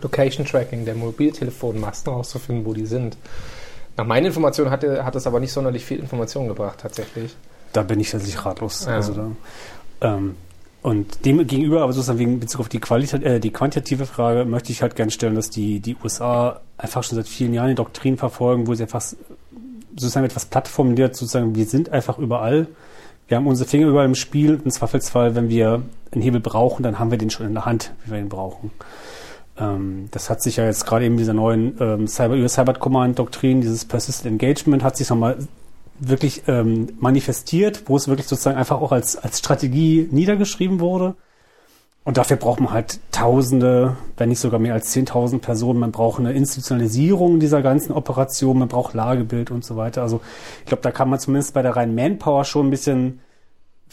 Location 0.00 0.46
Tracking 0.46 0.84
der 0.84 0.94
Mobiltelefonmasten 0.94 2.12
herauszufinden, 2.12 2.64
wo 2.64 2.72
die 2.74 2.86
sind. 2.86 3.16
Nach 3.96 4.06
meinen 4.06 4.26
Informationen 4.26 4.70
hatte, 4.70 5.04
hat 5.04 5.14
es 5.14 5.26
aber 5.26 5.40
nicht 5.40 5.52
sonderlich 5.52 5.84
viel 5.84 5.98
Information 5.98 6.48
gebracht, 6.48 6.80
tatsächlich. 6.80 7.36
Da 7.72 7.82
bin 7.82 8.00
ich 8.00 8.10
tatsächlich 8.10 8.44
ratlos. 8.44 8.86
Ja. 8.86 8.96
Also 8.96 9.14
da, 9.14 9.30
ähm, 10.00 10.36
und 10.82 11.24
dem 11.24 11.46
gegenüber, 11.46 11.82
aber 11.82 11.94
sozusagen 11.94 12.18
wegen 12.18 12.40
Bezug 12.40 12.60
auf 12.60 12.68
die, 12.68 12.78
Qualita 12.78 13.16
äh, 13.16 13.40
die 13.40 13.50
quantitative 13.50 14.04
Frage, 14.04 14.44
möchte 14.44 14.70
ich 14.70 14.82
halt 14.82 14.96
gerne 14.96 15.10
stellen, 15.10 15.34
dass 15.34 15.48
die, 15.48 15.80
die 15.80 15.96
USA 16.02 16.60
einfach 16.76 17.02
schon 17.02 17.16
seit 17.16 17.26
vielen 17.26 17.54
Jahren 17.54 17.68
die 17.68 17.74
Doktrin 17.74 18.18
verfolgen, 18.18 18.66
wo 18.66 18.74
sie 18.74 18.82
einfach 18.82 19.02
sozusagen 19.96 20.26
etwas 20.26 20.44
platt 20.44 20.68
formuliert, 20.68 21.16
sozusagen, 21.16 21.54
wir 21.54 21.64
sind 21.64 21.88
einfach 21.88 22.18
überall. 22.18 22.66
Wir 23.28 23.38
haben 23.38 23.46
unsere 23.46 23.68
Finger 23.68 23.86
überall 23.86 24.04
im 24.04 24.14
Spiel. 24.14 24.60
Im 24.62 24.70
Zweifelsfall, 24.70 25.34
wenn 25.34 25.48
wir 25.48 25.82
einen 26.12 26.22
Hebel 26.22 26.40
brauchen, 26.40 26.82
dann 26.82 26.98
haben 26.98 27.10
wir 27.10 27.16
den 27.16 27.30
schon 27.30 27.46
in 27.46 27.54
der 27.54 27.64
Hand, 27.64 27.92
wie 28.04 28.10
wir 28.10 28.18
ihn 28.18 28.28
brauchen. 28.28 28.70
Ähm, 29.58 30.08
das 30.10 30.30
hat 30.30 30.42
sich 30.42 30.56
ja 30.56 30.64
jetzt 30.64 30.86
gerade 30.86 31.04
eben 31.04 31.16
dieser 31.16 31.34
neuen 31.34 31.76
ähm, 31.80 32.06
Cyber, 32.06 32.34
US 32.34 32.54
Cyber 32.54 32.74
Command 32.74 33.18
Doktrin, 33.18 33.60
dieses 33.60 33.84
Persistent 33.84 34.32
Engagement, 34.32 34.82
hat 34.82 34.96
sich 34.96 35.08
nochmal 35.10 35.38
wirklich 35.98 36.42
ähm, 36.48 36.88
manifestiert, 36.98 37.84
wo 37.86 37.96
es 37.96 38.08
wirklich 38.08 38.26
sozusagen 38.26 38.56
einfach 38.56 38.80
auch 38.80 38.92
als, 38.92 39.16
als 39.16 39.38
Strategie 39.38 40.08
niedergeschrieben 40.10 40.80
wurde. 40.80 41.14
Und 42.04 42.18
dafür 42.18 42.36
braucht 42.36 42.60
man 42.60 42.72
halt 42.72 43.00
Tausende, 43.12 43.96
wenn 44.18 44.28
nicht 44.28 44.40
sogar 44.40 44.60
mehr 44.60 44.74
als 44.74 44.94
10.000 44.94 45.38
Personen. 45.38 45.80
Man 45.80 45.92
braucht 45.92 46.20
eine 46.20 46.32
Institutionalisierung 46.32 47.40
dieser 47.40 47.62
ganzen 47.62 47.92
Operation, 47.92 48.58
man 48.58 48.68
braucht 48.68 48.92
Lagebild 48.92 49.50
und 49.50 49.64
so 49.64 49.76
weiter. 49.76 50.02
Also 50.02 50.20
ich 50.60 50.66
glaube, 50.66 50.82
da 50.82 50.90
kann 50.90 51.08
man 51.08 51.18
zumindest 51.18 51.54
bei 51.54 51.62
der 51.62 51.76
reinen 51.76 51.94
Manpower 51.94 52.44
schon 52.44 52.66
ein 52.66 52.70
bisschen, 52.70 53.20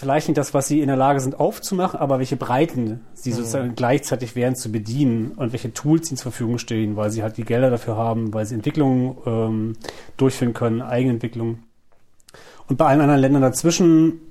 vielleicht 0.02 0.28
nicht 0.28 0.38
das, 0.40 0.56
was 0.56 0.68
sie 0.68 0.82
in 0.82 0.88
der 0.88 0.98
Lage 0.98 1.20
sind 1.20 1.40
aufzumachen, 1.40 2.00
aber 2.00 2.18
welche 2.18 2.36
Breiten 2.36 3.02
sie 3.14 3.32
sozusagen 3.32 3.76
gleichzeitig 3.76 4.36
wären 4.36 4.56
zu 4.56 4.72
bedienen 4.72 5.34
und 5.34 5.52
welche 5.52 5.74
Tools 5.74 6.10
ihnen 6.10 6.18
zur 6.18 6.32
Verfügung 6.32 6.58
stehen, 6.58 6.96
weil 6.96 7.12
sie 7.12 7.22
halt 7.22 7.38
die 7.38 7.44
Gelder 7.44 7.70
dafür 7.70 7.98
haben, 7.98 8.34
weil 8.34 8.48
sie 8.48 8.56
Entwicklungen 8.56 9.16
ähm, 9.28 9.74
durchführen 10.18 10.56
können, 10.56 10.82
Eigenentwicklung. 10.82 11.60
Und 12.68 12.78
bei 12.78 12.88
allen 12.88 13.00
anderen 13.00 13.22
Ländern 13.22 13.44
dazwischen, 13.44 14.22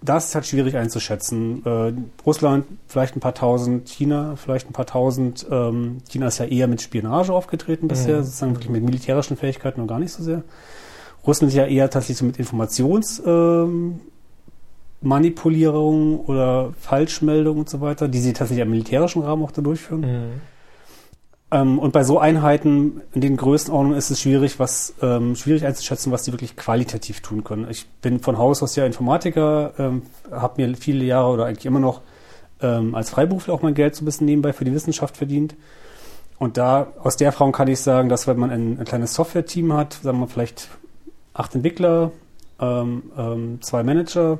das 0.00 0.26
ist 0.26 0.36
halt 0.36 0.46
schwierig 0.46 0.76
einzuschätzen. 0.76 1.66
Äh, 1.66 1.92
Russland 2.24 2.66
vielleicht 2.86 3.16
ein 3.16 3.20
paar 3.20 3.34
tausend, 3.34 3.88
China 3.88 4.36
vielleicht 4.36 4.70
ein 4.70 4.74
paar 4.74 4.86
tausend. 4.86 5.44
Ähm, 5.50 5.98
China 6.08 6.28
ist 6.28 6.38
ja 6.38 6.44
eher 6.44 6.68
mit 6.68 6.80
Spionage 6.80 7.32
aufgetreten 7.32 7.88
bisher, 7.88 8.22
sozusagen 8.22 8.54
wirklich 8.54 8.70
mit 8.70 8.84
militärischen 8.84 9.36
Fähigkeiten 9.36 9.80
noch 9.80 9.88
gar 9.88 9.98
nicht 9.98 10.12
so 10.12 10.22
sehr. 10.22 10.44
Russland 11.26 11.52
ist 11.52 11.56
ja 11.56 11.66
eher 11.66 11.90
tatsächlich 11.90 12.18
so 12.18 12.26
mit 12.26 12.38
Informations 12.38 13.20
ähm, 13.26 13.98
Manipulierung 15.06 16.20
oder 16.20 16.72
Falschmeldung 16.78 17.58
und 17.58 17.70
so 17.70 17.80
weiter, 17.80 18.08
die 18.08 18.18
sie 18.18 18.32
tatsächlich 18.32 18.64
im 18.64 18.70
militärischen 18.70 19.22
Rahmen 19.22 19.44
auch 19.44 19.52
da 19.52 19.62
durchführen. 19.62 20.02
Ähm, 21.52 21.78
und 21.78 21.92
bei 21.92 22.02
so 22.02 22.18
Einheiten 22.18 23.00
in 23.12 23.20
den 23.20 23.36
Größenordnungen 23.36 23.96
ist 23.96 24.10
es 24.10 24.20
schwierig, 24.20 24.58
was 24.58 24.94
ähm, 25.00 25.36
schwierig 25.36 25.64
einzuschätzen, 25.64 26.10
was 26.10 26.24
die 26.24 26.32
wirklich 26.32 26.56
qualitativ 26.56 27.20
tun 27.20 27.44
können. 27.44 27.68
Ich 27.70 27.86
bin 28.02 28.18
von 28.18 28.36
Haus 28.36 28.62
aus 28.64 28.74
ja 28.74 28.84
Informatiker, 28.84 29.72
ähm, 29.78 30.02
habe 30.30 30.60
mir 30.60 30.76
viele 30.76 31.04
Jahre 31.04 31.30
oder 31.30 31.46
eigentlich 31.46 31.66
immer 31.66 31.78
noch 31.78 32.00
ähm, 32.60 32.96
als 32.96 33.10
Freiberufler 33.10 33.54
auch 33.54 33.62
mein 33.62 33.74
Geld 33.74 33.94
so 33.94 34.02
ein 34.02 34.06
bisschen 34.06 34.26
nebenbei 34.26 34.52
für 34.52 34.64
die 34.64 34.74
Wissenschaft 34.74 35.16
verdient. 35.16 35.54
Und 36.38 36.56
da 36.56 36.88
aus 36.98 37.16
der 37.16 37.26
Erfahrung 37.26 37.52
kann 37.52 37.68
ich 37.68 37.80
sagen, 37.80 38.08
dass 38.08 38.26
wenn 38.26 38.38
man 38.38 38.50
ein, 38.50 38.80
ein 38.80 38.84
kleines 38.84 39.14
Software-Team 39.14 39.72
hat, 39.72 39.94
sagen 40.02 40.18
wir 40.18 40.26
vielleicht 40.26 40.68
acht 41.32 41.54
Entwickler, 41.54 42.10
ähm, 42.60 43.04
ähm, 43.16 43.62
zwei 43.62 43.84
Manager, 43.84 44.38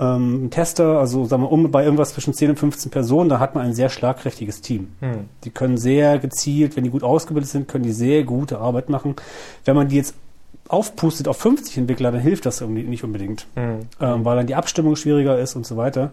ähm, 0.00 0.46
ein 0.46 0.50
Tester, 0.50 0.98
also 0.98 1.24
sagen 1.24 1.42
wir 1.42 1.52
um 1.52 1.70
bei 1.70 1.84
irgendwas 1.84 2.12
zwischen 2.14 2.34
10 2.34 2.50
und 2.50 2.58
15 2.58 2.90
Personen, 2.90 3.28
da 3.28 3.38
hat 3.38 3.54
man 3.54 3.64
ein 3.64 3.74
sehr 3.74 3.88
schlagkräftiges 3.88 4.60
Team. 4.60 4.88
Hm. 5.00 5.28
Die 5.44 5.50
können 5.50 5.76
sehr 5.76 6.18
gezielt, 6.18 6.76
wenn 6.76 6.84
die 6.84 6.90
gut 6.90 7.04
ausgebildet 7.04 7.50
sind, 7.50 7.68
können 7.68 7.84
die 7.84 7.92
sehr 7.92 8.24
gute 8.24 8.58
Arbeit 8.58 8.88
machen. 8.88 9.14
Wenn 9.64 9.76
man 9.76 9.88
die 9.88 9.96
jetzt 9.96 10.14
aufpustet 10.68 11.28
auf 11.28 11.36
50 11.38 11.78
Entwickler, 11.78 12.10
dann 12.10 12.20
hilft 12.20 12.46
das 12.46 12.60
irgendwie 12.60 12.82
nicht 12.82 13.04
unbedingt, 13.04 13.46
Hm. 13.54 13.80
ähm, 14.00 14.24
weil 14.24 14.36
dann 14.36 14.46
die 14.46 14.56
Abstimmung 14.56 14.96
schwieriger 14.96 15.38
ist 15.38 15.54
und 15.54 15.66
so 15.66 15.76
weiter. 15.76 16.12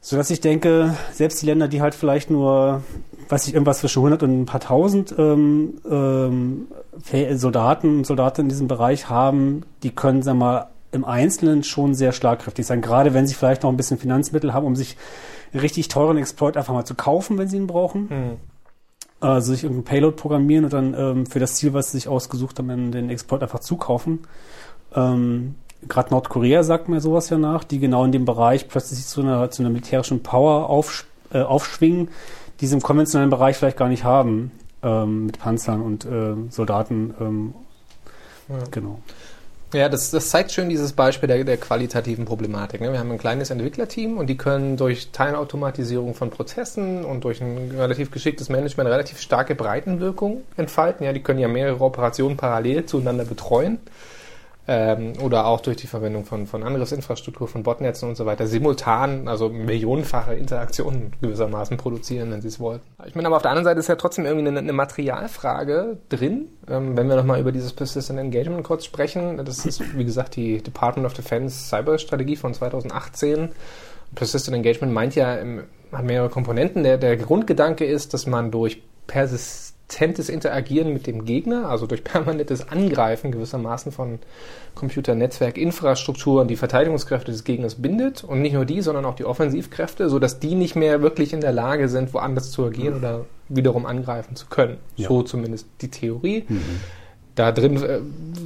Sodass 0.00 0.30
ich 0.30 0.40
denke, 0.40 0.94
selbst 1.12 1.42
die 1.42 1.46
Länder, 1.46 1.66
die 1.66 1.82
halt 1.82 1.94
vielleicht 1.96 2.30
nur, 2.30 2.82
weiß 3.28 3.48
ich, 3.48 3.54
irgendwas 3.54 3.80
zwischen 3.80 3.98
100 3.98 4.22
und 4.22 4.42
ein 4.42 4.46
paar 4.46 4.60
tausend 4.60 5.12
ähm, 5.18 5.80
ähm, 5.90 6.68
Soldaten 7.32 7.98
und 7.98 8.06
Soldatinnen 8.06 8.46
in 8.46 8.50
diesem 8.50 8.68
Bereich 8.68 9.08
haben, 9.08 9.64
die 9.82 9.90
können, 9.90 10.22
sagen 10.22 10.38
wir 10.38 10.44
mal, 10.44 10.66
im 10.92 11.04
Einzelnen 11.04 11.64
schon 11.64 11.94
sehr 11.94 12.12
schlagkräftig 12.12 12.66
sein. 12.66 12.80
Gerade 12.80 13.14
wenn 13.14 13.26
sie 13.26 13.34
vielleicht 13.34 13.62
noch 13.62 13.70
ein 13.70 13.76
bisschen 13.76 13.98
Finanzmittel 13.98 14.54
haben, 14.54 14.66
um 14.66 14.76
sich 14.76 14.96
einen 15.52 15.60
richtig 15.60 15.88
teuren 15.88 16.16
Exploit 16.16 16.56
einfach 16.56 16.74
mal 16.74 16.84
zu 16.84 16.94
kaufen, 16.94 17.38
wenn 17.38 17.48
sie 17.48 17.56
ihn 17.56 17.66
brauchen. 17.66 18.08
Hm. 18.08 18.36
Also 19.20 19.52
sich 19.52 19.64
irgendeinen 19.64 19.84
Payload 19.84 20.16
programmieren 20.16 20.64
und 20.64 20.72
dann 20.72 20.94
ähm, 20.94 21.26
für 21.26 21.40
das 21.40 21.56
Ziel, 21.56 21.74
was 21.74 21.90
sie 21.90 21.98
sich 21.98 22.08
ausgesucht 22.08 22.58
haben, 22.58 22.92
den 22.92 23.10
Exploit 23.10 23.42
einfach 23.42 23.60
zukaufen. 23.60 24.20
Ähm, 24.94 25.56
Gerade 25.86 26.10
Nordkorea 26.10 26.62
sagt 26.62 26.88
mir 26.88 27.00
sowas 27.00 27.30
ja 27.30 27.38
nach, 27.38 27.64
die 27.64 27.78
genau 27.78 28.04
in 28.04 28.12
dem 28.12 28.24
Bereich 28.24 28.68
plötzlich 28.68 29.06
zu 29.06 29.20
einer, 29.20 29.50
zu 29.50 29.62
einer 29.62 29.70
militärischen 29.70 30.22
Power 30.22 30.68
aufsch 30.70 31.06
äh, 31.30 31.42
aufschwingen, 31.42 32.08
die 32.60 32.66
sie 32.66 32.74
im 32.74 32.82
konventionellen 32.82 33.30
Bereich 33.30 33.56
vielleicht 33.56 33.76
gar 33.76 33.88
nicht 33.88 34.02
haben, 34.02 34.50
ähm, 34.82 35.26
mit 35.26 35.38
Panzern 35.38 35.82
und 35.82 36.04
äh, 36.04 36.34
Soldaten. 36.48 37.14
Ähm, 37.20 37.54
Ja. 38.48 38.64
Genau. 38.70 39.00
Ja, 39.74 39.90
das, 39.90 40.10
das 40.10 40.30
zeigt 40.30 40.50
schön 40.50 40.70
dieses 40.70 40.94
Beispiel 40.94 41.26
der, 41.26 41.44
der 41.44 41.58
qualitativen 41.58 42.24
Problematik. 42.24 42.80
Ne? 42.80 42.90
Wir 42.90 42.98
haben 42.98 43.12
ein 43.12 43.18
kleines 43.18 43.50
Entwicklerteam 43.50 44.16
und 44.16 44.28
die 44.28 44.38
können 44.38 44.78
durch 44.78 45.10
Teilautomatisierung 45.12 46.14
von 46.14 46.30
Prozessen 46.30 47.04
und 47.04 47.24
durch 47.24 47.42
ein 47.42 47.72
relativ 47.76 48.10
geschicktes 48.10 48.48
Management 48.48 48.88
relativ 48.88 49.20
starke 49.20 49.54
Breitenwirkung 49.54 50.42
entfalten. 50.56 51.04
Ja, 51.04 51.12
die 51.12 51.22
können 51.22 51.38
ja 51.38 51.48
mehrere 51.48 51.84
Operationen 51.84 52.38
parallel 52.38 52.86
zueinander 52.86 53.26
betreuen 53.26 53.78
ähm, 54.70 55.14
oder 55.22 55.46
auch 55.46 55.62
durch 55.62 55.78
die 55.78 55.86
Verwendung 55.86 56.26
von, 56.26 56.46
von 56.46 56.62
Angriffsinfrastruktur, 56.62 57.48
von 57.48 57.62
Botnetzen 57.62 58.06
und 58.06 58.16
so 58.16 58.26
weiter, 58.26 58.46
simultan, 58.46 59.26
also 59.26 59.48
millionenfache 59.48 60.34
Interaktionen 60.34 61.14
gewissermaßen 61.22 61.78
produzieren, 61.78 62.30
wenn 62.30 62.42
sie 62.42 62.48
es 62.48 62.60
wollten. 62.60 62.84
Ich 63.06 63.14
meine, 63.14 63.28
aber 63.28 63.36
auf 63.36 63.42
der 63.42 63.50
anderen 63.50 63.64
Seite 63.64 63.80
ist 63.80 63.88
ja 63.88 63.96
trotzdem 63.96 64.26
irgendwie 64.26 64.46
eine, 64.46 64.58
eine 64.58 64.74
Materialfrage 64.74 65.96
drin, 66.10 66.48
ähm, 66.68 66.98
wenn 66.98 67.08
wir 67.08 67.16
nochmal 67.16 67.40
über 67.40 67.50
dieses 67.50 67.72
Persistent 67.72 68.18
Engagement 68.18 68.62
kurz 68.62 68.84
sprechen. 68.84 69.38
Das 69.42 69.64
ist, 69.64 69.96
wie 69.96 70.04
gesagt, 70.04 70.36
die 70.36 70.62
Department 70.62 71.06
of 71.06 71.14
Defense 71.14 71.68
Cyberstrategie 71.68 72.36
von 72.36 72.52
2018. 72.52 73.48
Persistent 74.14 74.54
Engagement 74.54 74.92
meint 74.92 75.14
ja, 75.14 75.38
hat 75.92 76.04
mehrere 76.04 76.28
Komponenten. 76.28 76.82
Der, 76.82 76.98
der 76.98 77.16
Grundgedanke 77.16 77.86
ist, 77.86 78.12
dass 78.12 78.26
man 78.26 78.50
durch 78.50 78.82
Persist 79.06 79.67
persistentes 79.88 80.28
Interagieren 80.28 80.92
mit 80.92 81.06
dem 81.06 81.24
Gegner, 81.24 81.68
also 81.68 81.86
durch 81.86 82.04
permanentes 82.04 82.68
Angreifen 82.68 83.32
gewissermaßen 83.32 83.90
von 83.90 84.18
Computernetzwerkinfrastruktur 84.74 86.42
und 86.42 86.48
die 86.48 86.56
Verteidigungskräfte 86.56 87.32
des 87.32 87.44
Gegners 87.44 87.76
bindet 87.76 88.22
und 88.22 88.42
nicht 88.42 88.52
nur 88.52 88.64
die, 88.64 88.82
sondern 88.82 89.04
auch 89.04 89.16
die 89.16 89.24
Offensivkräfte, 89.24 90.08
sodacher 90.08 90.36
die 90.42 90.54
nicht 90.54 90.76
mehr 90.76 91.02
wirklich 91.02 91.32
in 91.32 91.40
der 91.40 91.52
Lage 91.52 91.88
sind, 91.88 92.12
woanders 92.14 92.50
zu 92.50 92.66
agieren 92.66 92.94
mhm. 92.94 92.98
oder 92.98 93.24
wiederum 93.48 93.86
angreifen 93.86 94.36
zu 94.36 94.46
können. 94.46 94.76
Ja. 94.96 95.08
So 95.08 95.22
zumindest 95.22 95.66
die 95.80 95.88
Theorie. 95.88 96.44
Mhm. 96.46 96.80
Da 97.38 97.52
drin 97.52 97.80
äh, 97.80 98.00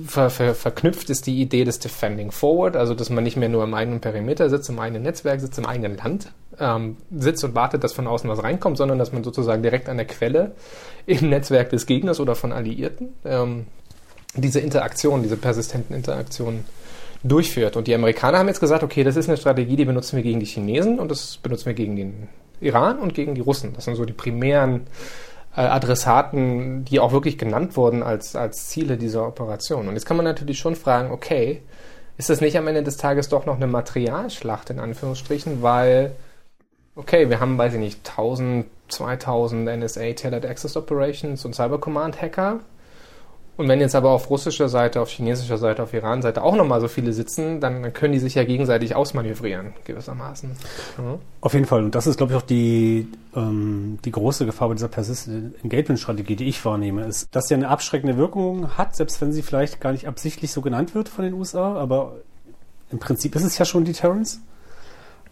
ver, 0.06 0.28
ver, 0.28 0.54
verknüpft 0.54 1.08
ist 1.08 1.26
die 1.26 1.40
Idee 1.40 1.64
des 1.64 1.78
Defending 1.78 2.30
Forward, 2.30 2.76
also 2.76 2.92
dass 2.92 3.08
man 3.08 3.24
nicht 3.24 3.38
mehr 3.38 3.48
nur 3.48 3.64
im 3.64 3.72
eigenen 3.72 4.00
Perimeter 4.00 4.50
sitzt, 4.50 4.68
im 4.68 4.78
eigenen 4.78 5.02
Netzwerk 5.02 5.40
sitzt, 5.40 5.56
im 5.56 5.64
eigenen 5.64 5.96
Land 5.96 6.30
ähm, 6.60 6.98
sitzt 7.10 7.42
und 7.42 7.54
wartet, 7.54 7.84
dass 7.84 7.94
von 7.94 8.06
außen 8.06 8.28
was 8.28 8.42
reinkommt, 8.42 8.76
sondern 8.76 8.98
dass 8.98 9.10
man 9.10 9.24
sozusagen 9.24 9.62
direkt 9.62 9.88
an 9.88 9.96
der 9.96 10.04
Quelle 10.04 10.52
im 11.06 11.30
Netzwerk 11.30 11.70
des 11.70 11.86
Gegners 11.86 12.20
oder 12.20 12.34
von 12.34 12.52
Alliierten 12.52 13.14
ähm, 13.24 13.64
diese 14.34 14.60
Interaktion, 14.60 15.22
diese 15.22 15.38
persistenten 15.38 15.96
Interaktionen 15.96 16.66
durchführt. 17.22 17.76
Und 17.76 17.86
die 17.86 17.94
Amerikaner 17.94 18.40
haben 18.40 18.48
jetzt 18.48 18.60
gesagt, 18.60 18.82
okay, 18.82 19.04
das 19.04 19.16
ist 19.16 19.26
eine 19.26 19.38
Strategie, 19.38 19.76
die 19.76 19.86
benutzen 19.86 20.16
wir 20.16 20.22
gegen 20.22 20.38
die 20.38 20.44
Chinesen 20.44 20.98
und 20.98 21.10
das 21.10 21.38
benutzen 21.38 21.64
wir 21.64 21.74
gegen 21.74 21.96
den 21.96 22.28
Iran 22.60 22.98
und 22.98 23.14
gegen 23.14 23.34
die 23.34 23.40
Russen. 23.40 23.72
Das 23.72 23.86
sind 23.86 23.94
so 23.94 24.04
die 24.04 24.12
primären 24.12 24.82
Adressaten, 25.54 26.84
die 26.84 26.98
auch 26.98 27.12
wirklich 27.12 27.36
genannt 27.36 27.76
wurden 27.76 28.02
als, 28.02 28.36
als 28.36 28.68
Ziele 28.68 28.96
dieser 28.96 29.26
Operation. 29.26 29.88
Und 29.88 29.94
jetzt 29.94 30.06
kann 30.06 30.16
man 30.16 30.24
natürlich 30.24 30.58
schon 30.58 30.76
fragen, 30.76 31.10
okay, 31.10 31.62
ist 32.16 32.30
das 32.30 32.40
nicht 32.40 32.56
am 32.56 32.68
Ende 32.68 32.82
des 32.82 32.96
Tages 32.96 33.28
doch 33.28 33.46
noch 33.46 33.56
eine 33.56 33.66
Materialschlacht 33.66 34.70
in 34.70 34.78
Anführungsstrichen, 34.78 35.62
weil, 35.62 36.12
okay, 36.96 37.28
wir 37.28 37.40
haben, 37.40 37.58
weiß 37.58 37.74
ich 37.74 37.80
nicht, 37.80 38.08
1000, 38.08 38.66
2000 38.88 39.68
NSA 39.78 40.12
Tailored 40.12 40.46
Access 40.46 40.76
Operations 40.76 41.44
und 41.44 41.54
Cybercommand 41.54 42.20
Hacker 42.20 42.60
und 43.58 43.68
wenn 43.68 43.80
jetzt 43.80 43.94
aber 43.94 44.10
auf 44.10 44.30
russischer 44.30 44.70
Seite, 44.70 45.00
auf 45.00 45.10
chinesischer 45.10 45.58
Seite, 45.58 45.82
auf 45.82 45.92
Iran-Seite 45.92 46.42
auch 46.42 46.56
nochmal 46.56 46.80
so 46.80 46.88
viele 46.88 47.12
sitzen, 47.12 47.60
dann 47.60 47.92
können 47.92 48.14
die 48.14 48.18
sich 48.18 48.34
ja 48.34 48.44
gegenseitig 48.44 48.94
ausmanövrieren, 48.94 49.74
gewissermaßen. 49.84 50.50
Mhm. 50.96 51.18
Auf 51.42 51.52
jeden 51.52 51.66
Fall. 51.66 51.84
Und 51.84 51.94
das 51.94 52.06
ist, 52.06 52.16
glaube 52.16 52.32
ich, 52.32 52.38
auch 52.38 52.46
die, 52.46 53.08
ähm, 53.36 53.98
die 54.06 54.10
große 54.10 54.46
Gefahr 54.46 54.68
bei 54.68 54.74
dieser 54.74 54.88
Persistent 54.88 55.54
Engagement-Strategie, 55.62 56.36
die 56.36 56.48
ich 56.48 56.64
wahrnehme, 56.64 57.04
ist, 57.04 57.28
dass 57.32 57.48
sie 57.48 57.54
eine 57.54 57.68
abschreckende 57.68 58.16
Wirkung 58.16 58.78
hat, 58.78 58.96
selbst 58.96 59.20
wenn 59.20 59.32
sie 59.32 59.42
vielleicht 59.42 59.80
gar 59.80 59.92
nicht 59.92 60.08
absichtlich 60.08 60.50
so 60.50 60.62
genannt 60.62 60.94
wird 60.94 61.10
von 61.10 61.24
den 61.24 61.34
USA, 61.34 61.76
aber 61.76 62.14
im 62.90 63.00
Prinzip 63.00 63.36
ist 63.36 63.44
es 63.44 63.58
ja 63.58 63.66
schon 63.66 63.84
Deterrence. 63.84 64.40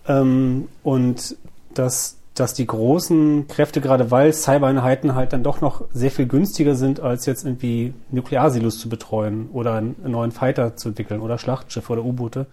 Ähm, 0.06 0.68
und 0.82 1.36
dass 1.72 2.19
dass 2.40 2.54
die 2.54 2.66
großen 2.66 3.48
Kräfte, 3.48 3.82
gerade 3.82 4.10
weil 4.10 4.32
Cybereinheiten 4.32 5.14
halt 5.14 5.34
dann 5.34 5.42
doch 5.42 5.60
noch 5.60 5.84
sehr 5.92 6.10
viel 6.10 6.26
günstiger 6.26 6.74
sind, 6.74 6.98
als 6.98 7.26
jetzt 7.26 7.44
irgendwie 7.44 7.92
Nuklearsilos 8.10 8.78
zu 8.78 8.88
betreuen 8.88 9.50
oder 9.52 9.74
einen 9.74 9.96
neuen 10.04 10.32
Fighter 10.32 10.74
zu 10.74 10.88
entwickeln 10.88 11.20
oder 11.20 11.36
Schlachtschiffe 11.36 11.92
oder 11.92 12.02
U-Boote, 12.02 12.46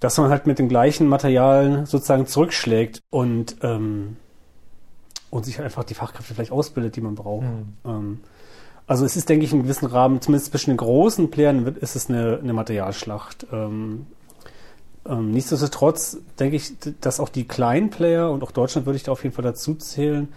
dass 0.00 0.18
man 0.18 0.30
halt 0.30 0.48
mit 0.48 0.58
den 0.58 0.68
gleichen 0.68 1.06
Materialien 1.06 1.86
sozusagen 1.86 2.26
zurückschlägt 2.26 3.02
und, 3.08 3.56
ähm, 3.62 4.16
und 5.30 5.44
sich 5.44 5.60
einfach 5.60 5.84
die 5.84 5.94
Fachkräfte 5.94 6.34
vielleicht 6.34 6.52
ausbildet, 6.52 6.96
die 6.96 7.00
man 7.00 7.14
braucht. 7.14 7.46
Mhm. 7.46 7.74
Ähm, 7.84 8.20
also 8.88 9.04
es 9.04 9.16
ist, 9.16 9.28
denke 9.28 9.44
ich, 9.44 9.52
in 9.52 9.58
einem 9.58 9.64
gewissen 9.64 9.86
Rahmen, 9.86 10.20
zumindest 10.20 10.50
zwischen 10.50 10.70
den 10.70 10.76
großen 10.76 11.30
Playern, 11.30 11.66
ist 11.80 11.94
es 11.94 12.10
eine, 12.10 12.40
eine 12.42 12.52
Materialschlacht. 12.52 13.46
Ähm, 13.52 14.06
ähm, 15.08 15.30
nichtsdestotrotz 15.30 16.18
denke 16.38 16.56
ich, 16.56 16.74
dass 17.00 17.20
auch 17.20 17.28
die 17.28 17.46
kleinen 17.46 17.90
Player 17.90 18.30
und 18.30 18.42
auch 18.42 18.50
Deutschland 18.50 18.86
würde 18.86 18.96
ich 18.96 19.02
da 19.02 19.12
auf 19.12 19.22
jeden 19.22 19.34
Fall 19.34 19.44
dazu 19.44 19.74
zählen, 19.74 20.28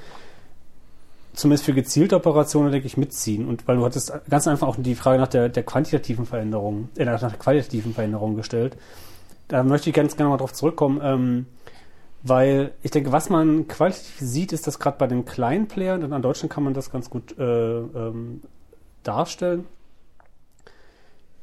zumindest 1.34 1.66
für 1.66 1.74
gezielte 1.74 2.16
Operationen, 2.16 2.72
denke 2.72 2.88
ich, 2.88 2.98
mitziehen. 2.98 3.48
Und 3.48 3.68
weil 3.68 3.78
du 3.78 3.86
hattest 3.86 4.14
ganz 4.30 4.48
einfach 4.48 4.68
auch 4.68 4.76
die 4.78 4.96
Frage 4.96 5.20
nach 5.20 5.28
der, 5.28 5.50
der 5.50 5.64
quantitativen 5.64 6.26
Veränderung, 6.26 6.90
äh, 6.98 7.06
nach 7.06 7.20
der 7.20 7.30
qualitativen 7.32 7.94
Veränderung 7.94 8.36
gestellt. 8.36 8.78
Da 9.48 9.64
möchte 9.64 9.90
ich 9.90 9.96
ganz 9.96 10.16
gerne 10.16 10.30
mal 10.30 10.38
drauf 10.38 10.54
zurückkommen, 10.54 11.00
ähm, 11.04 11.46
weil 12.22 12.72
ich 12.84 12.92
denke, 12.92 13.12
was 13.12 13.30
man 13.30 13.68
qualitativ 13.68 14.18
sieht, 14.20 14.52
ist, 14.52 14.68
dass 14.68 14.80
gerade 14.80 14.98
bei 14.98 15.08
den 15.08 15.26
kleinen 15.26 15.68
Playern, 15.68 16.04
und 16.04 16.14
an 16.14 16.22
Deutschland 16.22 16.52
kann 16.52 16.64
man 16.64 16.74
das 16.74 16.92
ganz 16.92 17.10
gut 17.10 17.38
äh, 17.40 17.44
ähm, 17.44 18.42
darstellen, 19.04 19.66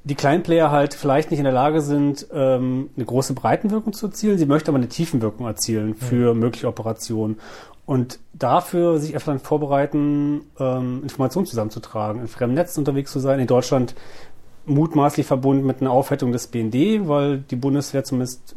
die 0.07 0.15
kleinen 0.15 0.45
Player 0.45 0.71
halt 0.71 0.95
vielleicht 0.95 1.33
nicht 1.33 1.41
in 1.41 1.45
der 1.45 1.53
Lage 1.53 1.81
sind, 1.81 2.29
ähm, 2.33 2.91
eine 2.95 3.05
große 3.05 3.35
Breitenwirkung 3.35 3.93
zu 3.93 4.07
erzielen. 4.07 4.39
Sie 4.39 4.47
möchten 4.47 4.71
aber 4.71 4.79
eine 4.79 4.89
Tiefenwirkung 4.89 5.47
erzielen 5.47 5.97
für 5.97 6.33
mhm. 6.33 6.41
mögliche 6.41 6.69
Operationen. 6.69 7.41
Und 7.87 8.21
dafür 8.33 9.01
sich 9.01 9.15
einfach 9.15 9.33
dann 9.33 9.41
vorbereiten, 9.41 10.43
ähm, 10.61 11.01
Informationen 11.03 11.47
zusammenzutragen, 11.47 12.21
in 12.21 12.29
fremden 12.29 12.55
Netzen 12.55 12.81
unterwegs 12.81 13.11
zu 13.11 13.19
sein. 13.19 13.41
In 13.41 13.49
Deutschland 13.49 13.97
mutmaßlich 14.65 15.27
verbunden 15.27 15.67
mit 15.67 15.81
einer 15.81 15.91
Aufwertung 15.91 16.31
des 16.31 16.47
BND, 16.47 17.09
weil 17.09 17.39
die 17.39 17.57
Bundeswehr 17.57 18.05
zumindest 18.05 18.55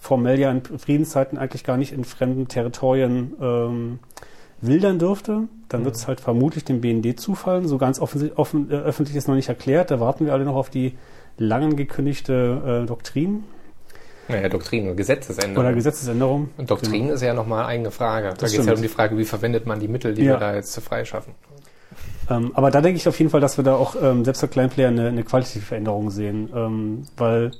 formell 0.00 0.40
ja 0.40 0.50
in 0.50 0.62
Friedenszeiten 0.62 1.38
eigentlich 1.38 1.62
gar 1.62 1.76
nicht 1.76 1.92
in 1.92 2.04
fremden 2.04 2.48
Territorien 2.48 3.34
ähm, 3.40 3.98
wildern 4.60 4.98
dürfte, 4.98 5.44
dann 5.68 5.84
wird 5.84 5.94
es 5.94 6.06
halt 6.08 6.20
vermutlich 6.20 6.64
dem 6.64 6.80
BND 6.80 7.18
zufallen. 7.18 7.68
So 7.68 7.78
ganz 7.78 8.00
offen, 8.00 8.30
offen, 8.34 8.70
äh, 8.70 8.74
öffentlich 8.74 9.16
ist 9.16 9.28
noch 9.28 9.34
nicht 9.34 9.48
erklärt. 9.48 9.90
Da 9.90 10.00
warten 10.00 10.26
wir 10.26 10.32
alle 10.32 10.44
noch 10.44 10.56
auf 10.56 10.70
die 10.70 10.96
langen 11.36 11.76
gekündigte 11.76 12.82
äh, 12.82 12.86
Doktrin. 12.86 13.44
Naja, 14.28 14.48
Doktrin 14.48 14.84
oder 14.84 14.94
Gesetzesänderung. 14.94 15.64
Oder 15.64 15.74
Gesetzesänderung. 15.74 16.50
Und 16.58 16.70
Doktrin 16.70 17.02
genau. 17.02 17.14
ist 17.14 17.22
ja 17.22 17.32
nochmal 17.32 17.64
eigene 17.64 17.90
Frage. 17.90 18.28
Da 18.28 18.46
geht 18.46 18.58
es 18.58 18.66
ja 18.66 18.74
um 18.74 18.82
die 18.82 18.88
Frage, 18.88 19.16
wie 19.16 19.24
verwendet 19.24 19.66
man 19.66 19.80
die 19.80 19.88
Mittel, 19.88 20.14
die 20.14 20.24
ja. 20.24 20.34
wir 20.34 20.38
da 20.38 20.54
jetzt 20.54 20.78
freischaffen. 20.80 21.34
Ähm, 22.28 22.50
aber 22.54 22.70
da 22.70 22.82
denke 22.82 22.98
ich 22.98 23.08
auf 23.08 23.18
jeden 23.18 23.30
Fall, 23.30 23.40
dass 23.40 23.56
wir 23.56 23.64
da 23.64 23.74
auch 23.74 23.96
ähm, 24.00 24.24
selbst 24.24 24.40
für 24.40 24.48
Kleinplayer 24.48 24.88
eine, 24.88 25.08
eine 25.08 25.22
qualitative 25.22 25.64
Veränderung 25.64 26.10
sehen. 26.10 26.50
Ähm, 26.54 27.06
weil 27.16 27.52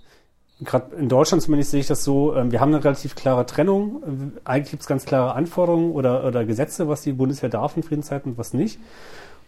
gerade 0.61 0.97
in 0.97 1.09
Deutschland 1.09 1.42
zumindest 1.42 1.71
sehe 1.71 1.81
ich 1.81 1.87
das 1.87 2.05
so, 2.05 2.35
ähm, 2.35 2.51
wir 2.53 2.61
haben 2.61 2.75
eine 2.75 2.85
relativ 2.85 3.14
klare 3.14 3.47
Trennung. 3.47 4.33
Eigentlich 4.44 4.71
gibt 4.71 4.83
es 4.83 4.88
ganz 4.88 5.05
klare 5.05 5.35
Anforderungen 5.35 5.92
oder, 5.92 6.25
oder 6.25 6.44
Gesetze, 6.44 6.88
was 6.88 7.03
die 7.03 7.12
Bundeswehr 7.12 7.51
darf 7.51 7.77
in 7.77 7.83
Friedenszeiten 7.83 8.33
und 8.33 8.38
was 8.38 8.55
nicht. 8.55 8.79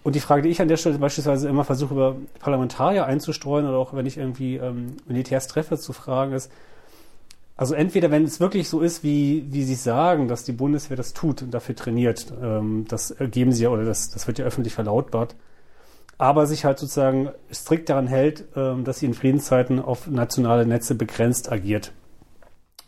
Und 0.02 0.14
die 0.14 0.20
Frage, 0.20 0.42
die 0.42 0.48
ich 0.48 0.62
an 0.62 0.68
der 0.68 0.78
Stelle 0.78 0.98
beispielsweise 0.98 1.48
immer 1.48 1.64
versuche, 1.64 1.92
über 1.92 2.16
Parlamentarier 2.38 3.04
einzustreuen 3.04 3.66
oder 3.66 3.76
auch 3.76 3.92
wenn 3.92 4.06
ich 4.06 4.16
irgendwie 4.16 4.56
ähm, 4.56 4.96
Militärs 5.06 5.46
treffe, 5.46 5.78
zu 5.78 5.92
fragen 5.92 6.32
ist, 6.32 6.50
also 7.60 7.74
entweder, 7.74 8.10
wenn 8.10 8.24
es 8.24 8.40
wirklich 8.40 8.70
so 8.70 8.80
ist, 8.80 9.02
wie, 9.02 9.44
wie 9.50 9.64
Sie 9.64 9.74
sagen, 9.74 10.28
dass 10.28 10.44
die 10.44 10.52
Bundeswehr 10.52 10.96
das 10.96 11.12
tut 11.12 11.42
und 11.42 11.52
dafür 11.52 11.76
trainiert, 11.76 12.32
ähm, 12.42 12.86
das 12.88 13.14
geben 13.30 13.52
Sie 13.52 13.64
ja 13.64 13.68
oder 13.68 13.84
das, 13.84 14.08
das 14.08 14.26
wird 14.26 14.38
ja 14.38 14.46
öffentlich 14.46 14.72
verlautbart, 14.72 15.34
aber 16.20 16.46
sich 16.46 16.66
halt 16.66 16.78
sozusagen 16.78 17.30
strikt 17.52 17.88
daran 17.88 18.06
hält, 18.06 18.44
ähm, 18.54 18.84
dass 18.84 18.98
sie 18.98 19.06
in 19.06 19.14
Friedenszeiten 19.14 19.80
auf 19.80 20.06
nationale 20.06 20.66
Netze 20.66 20.94
begrenzt 20.94 21.50
agiert. 21.50 21.92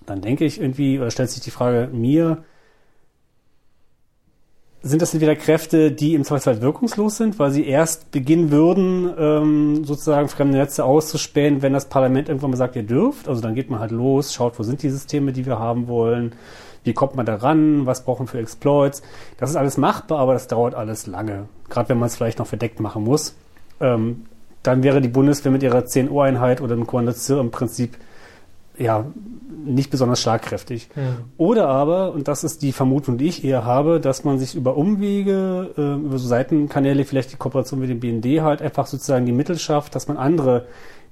Dann 0.04 0.20
denke 0.20 0.44
ich 0.44 0.60
irgendwie, 0.60 0.98
oder 0.98 1.10
stellt 1.10 1.30
sich 1.30 1.42
die 1.42 1.50
Frage 1.50 1.88
mir, 1.92 2.44
sind 4.82 5.00
das 5.00 5.14
entweder 5.14 5.36
Kräfte, 5.36 5.92
die 5.92 6.14
im 6.14 6.24
Zweifelsfall 6.24 6.60
wirkungslos 6.60 7.16
sind, 7.16 7.38
weil 7.38 7.52
sie 7.52 7.64
erst 7.64 8.10
beginnen 8.10 8.50
würden, 8.50 9.10
ähm, 9.16 9.84
sozusagen 9.84 10.28
fremde 10.28 10.58
Netze 10.58 10.84
auszuspähen, 10.84 11.62
wenn 11.62 11.72
das 11.72 11.88
Parlament 11.88 12.28
irgendwann 12.28 12.50
mal 12.50 12.56
sagt, 12.56 12.76
ihr 12.76 12.82
dürft. 12.82 13.28
Also 13.28 13.40
dann 13.40 13.54
geht 13.54 13.70
man 13.70 13.80
halt 13.80 13.92
los, 13.92 14.34
schaut, 14.34 14.58
wo 14.58 14.62
sind 14.62 14.82
die 14.82 14.90
Systeme, 14.90 15.32
die 15.32 15.46
wir 15.46 15.58
haben 15.58 15.86
wollen, 15.86 16.34
wie 16.84 16.92
kommt 16.92 17.14
man 17.14 17.26
da 17.26 17.36
ran, 17.36 17.86
was 17.86 18.04
brauchen 18.04 18.26
wir 18.26 18.32
für 18.32 18.38
Exploits. 18.38 19.02
Das 19.38 19.50
ist 19.50 19.56
alles 19.56 19.76
machbar, 19.76 20.18
aber 20.18 20.32
das 20.34 20.48
dauert 20.48 20.74
alles 20.74 21.06
lange. 21.06 21.48
Gerade 21.68 21.90
wenn 21.90 21.98
man 21.98 22.08
es 22.08 22.16
vielleicht 22.16 22.38
noch 22.38 22.46
verdeckt 22.46 22.80
machen 22.80 23.04
muss. 23.04 23.34
Ähm, 23.80 24.26
dann 24.62 24.82
wäre 24.82 25.00
die 25.00 25.08
Bundeswehr 25.08 25.50
mit 25.50 25.62
ihrer 25.62 25.80
10-Uhr-Einheit 25.80 26.60
oder 26.60 26.76
dem 26.76 26.86
Kommando 26.86 27.12
im 27.40 27.50
Prinzip 27.50 27.96
ja 28.78 29.06
nicht 29.64 29.90
besonders 29.90 30.20
schlagkräftig. 30.20 30.88
Ja. 30.96 31.02
Oder 31.36 31.68
aber, 31.68 32.12
und 32.12 32.26
das 32.26 32.42
ist 32.44 32.62
die 32.62 32.72
Vermutung, 32.72 33.18
die 33.18 33.28
ich 33.28 33.44
eher 33.44 33.64
habe, 33.64 34.00
dass 34.00 34.24
man 34.24 34.38
sich 34.38 34.54
über 34.54 34.76
Umwege, 34.76 35.70
äh, 35.76 36.04
über 36.04 36.18
so 36.18 36.26
Seitenkanäle, 36.26 37.04
vielleicht 37.04 37.32
die 37.32 37.36
Kooperation 37.36 37.80
mit 37.80 37.90
dem 37.90 38.00
BND 38.00 38.42
halt 38.42 38.62
einfach 38.62 38.86
sozusagen 38.86 39.26
die 39.26 39.32
Mittel 39.32 39.58
schafft, 39.58 39.94
dass 39.94 40.08
man 40.08 40.16
andere 40.16 40.66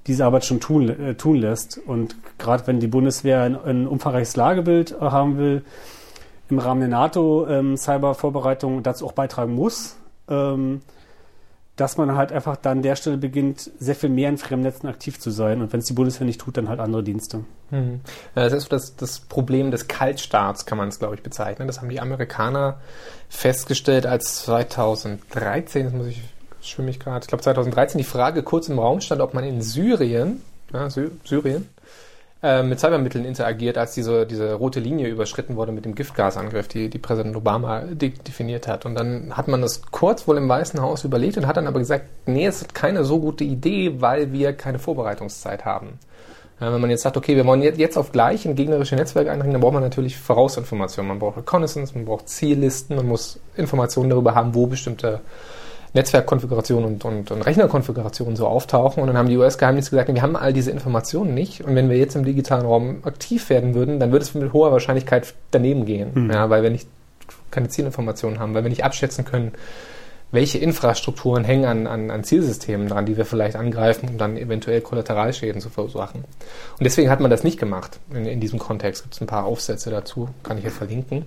diese 0.07 0.25
Arbeit 0.25 0.45
schon 0.45 0.59
tun, 0.59 0.89
äh, 0.89 1.15
tun 1.15 1.37
lässt. 1.37 1.77
Und 1.77 2.15
gerade 2.37 2.65
wenn 2.67 2.79
die 2.79 2.87
Bundeswehr 2.87 3.41
ein, 3.41 3.55
ein 3.55 3.87
umfangreiches 3.87 4.35
Lagebild 4.35 4.91
äh, 4.91 4.99
haben 4.99 5.37
will, 5.37 5.63
im 6.49 6.59
Rahmen 6.59 6.81
der 6.81 6.89
NATO-Cyber-Vorbereitung 6.89 8.83
dazu 8.83 9.05
auch 9.05 9.13
beitragen 9.13 9.53
muss, 9.53 9.95
ähm, 10.27 10.81
dass 11.77 11.97
man 11.97 12.15
halt 12.15 12.31
einfach 12.31 12.57
dann 12.57 12.79
an 12.79 12.81
der 12.83 12.95
Stelle 12.95 13.17
beginnt, 13.17 13.71
sehr 13.79 13.95
viel 13.95 14.09
mehr 14.09 14.29
in 14.29 14.37
Fremdnetzen 14.37 14.87
aktiv 14.87 15.19
zu 15.19 15.31
sein. 15.31 15.61
Und 15.61 15.73
wenn 15.73 15.79
es 15.79 15.85
die 15.85 15.93
Bundeswehr 15.93 16.27
nicht 16.27 16.41
tut, 16.41 16.57
dann 16.57 16.69
halt 16.69 16.79
andere 16.79 17.03
Dienste. 17.03 17.45
Hm. 17.69 18.01
Das 18.35 18.53
ist 18.53 18.71
das, 18.71 18.95
das 18.97 19.21
Problem 19.21 19.71
des 19.71 19.87
Kaltstarts, 19.87 20.65
kann 20.65 20.77
man 20.77 20.89
es, 20.89 20.99
glaube 20.99 21.15
ich, 21.15 21.23
bezeichnen. 21.23 21.67
Das 21.67 21.79
haben 21.79 21.89
die 21.89 22.01
Amerikaner 22.01 22.79
festgestellt, 23.29 24.05
als 24.05 24.43
2013, 24.43 25.85
das 25.85 25.93
muss 25.93 26.07
ich, 26.07 26.21
schwimme 26.61 26.89
ich 26.89 26.99
gerade, 26.99 27.23
ich 27.23 27.27
glaube 27.27 27.43
2013 27.43 27.97
die 27.97 28.03
Frage 28.03 28.43
kurz 28.43 28.69
im 28.69 28.79
Raum 28.79 29.01
stand, 29.01 29.21
ob 29.21 29.33
man 29.33 29.43
in 29.43 29.61
Syrien, 29.61 30.41
ja, 30.73 30.89
Sy 30.89 31.09
Syrien, 31.23 31.69
äh, 32.43 32.63
mit 32.63 32.79
Cybermitteln 32.79 33.23
interagiert, 33.25 33.77
als 33.77 33.93
diese, 33.93 34.25
diese 34.25 34.53
rote 34.53 34.79
Linie 34.79 35.07
überschritten 35.09 35.55
wurde 35.57 35.71
mit 35.71 35.85
dem 35.85 35.93
Giftgasangriff, 35.93 36.67
die, 36.67 36.89
die 36.89 36.97
Präsident 36.97 37.35
Obama 37.35 37.81
de 37.81 38.09
definiert 38.09 38.67
hat. 38.67 38.85
Und 38.85 38.95
dann 38.95 39.37
hat 39.37 39.47
man 39.47 39.61
das 39.61 39.83
kurz 39.91 40.27
wohl 40.27 40.37
im 40.37 40.49
Weißen 40.49 40.81
Haus 40.81 41.03
überlegt 41.03 41.37
und 41.37 41.45
hat 41.45 41.57
dann 41.57 41.67
aber 41.67 41.79
gesagt, 41.79 42.05
nee, 42.25 42.47
es 42.47 42.61
ist 42.61 42.73
keine 42.73 43.03
so 43.03 43.19
gute 43.19 43.43
Idee, 43.43 44.01
weil 44.01 44.31
wir 44.31 44.53
keine 44.53 44.79
Vorbereitungszeit 44.79 45.65
haben. 45.65 45.99
Wenn 46.57 46.79
man 46.79 46.91
jetzt 46.91 47.01
sagt, 47.01 47.17
okay, 47.17 47.35
wir 47.35 47.45
wollen 47.47 47.63
jetzt 47.63 47.97
auf 47.97 48.11
gleich 48.11 48.45
in 48.45 48.55
gegnerische 48.55 48.95
Netzwerke 48.95 49.31
eindringen, 49.31 49.53
dann 49.53 49.61
braucht 49.61 49.73
man 49.73 49.81
natürlich 49.81 50.15
Vorausinformationen. 50.17 51.09
Man 51.09 51.17
braucht 51.17 51.37
Reconnaissance, 51.37 51.95
man 51.95 52.05
braucht 52.05 52.29
Ziellisten, 52.29 52.97
man 52.97 53.07
muss 53.07 53.39
Informationen 53.55 54.11
darüber 54.11 54.35
haben, 54.35 54.53
wo 54.53 54.67
bestimmte 54.67 55.21
Netzwerkkonfigurationen 55.93 56.85
und, 56.85 57.05
und, 57.05 57.31
und 57.31 57.41
Rechnerkonfigurationen 57.41 58.35
so 58.35 58.47
auftauchen. 58.47 59.01
Und 59.01 59.07
dann 59.07 59.17
haben 59.17 59.27
die 59.27 59.37
US-Geheimdienste 59.37 59.91
gesagt, 59.91 60.13
wir 60.13 60.21
haben 60.21 60.35
all 60.35 60.53
diese 60.53 60.71
Informationen 60.71 61.33
nicht. 61.33 61.63
Und 61.63 61.75
wenn 61.75 61.89
wir 61.89 61.97
jetzt 61.97 62.15
im 62.15 62.23
digitalen 62.23 62.65
Raum 62.65 62.99
aktiv 63.03 63.49
werden 63.49 63.73
würden, 63.73 63.99
dann 63.99 64.11
würde 64.11 64.23
es 64.23 64.33
mit 64.33 64.53
hoher 64.53 64.71
Wahrscheinlichkeit 64.71 65.33
daneben 65.51 65.85
gehen. 65.85 66.11
Mhm. 66.13 66.31
Ja, 66.31 66.49
weil 66.49 66.63
wir 66.63 66.69
nicht 66.69 66.87
keine 67.49 67.67
Zielinformationen 67.67 68.39
haben, 68.39 68.53
weil 68.53 68.63
wir 68.63 68.69
nicht 68.69 68.85
abschätzen 68.85 69.25
können, 69.25 69.51
welche 70.31 70.57
Infrastrukturen 70.57 71.43
hängen 71.43 71.65
an, 71.65 71.87
an, 71.87 72.09
an 72.09 72.23
Zielsystemen 72.23 72.87
dran, 72.87 73.05
die 73.05 73.17
wir 73.17 73.25
vielleicht 73.25 73.57
angreifen, 73.57 74.07
um 74.07 74.17
dann 74.17 74.37
eventuell 74.37 74.79
Kollateralschäden 74.79 75.61
zu 75.61 75.69
verursachen. 75.69 76.21
Und 76.23 76.83
deswegen 76.83 77.09
hat 77.09 77.19
man 77.19 77.29
das 77.29 77.43
nicht 77.43 77.59
gemacht. 77.59 77.99
In, 78.13 78.25
in 78.25 78.39
diesem 78.39 78.57
Kontext 78.57 79.03
gibt 79.03 79.15
es 79.15 79.21
ein 79.21 79.27
paar 79.27 79.45
Aufsätze 79.45 79.89
dazu, 79.89 80.29
kann 80.43 80.57
ich 80.57 80.63
hier 80.63 80.71
verlinken. 80.71 81.25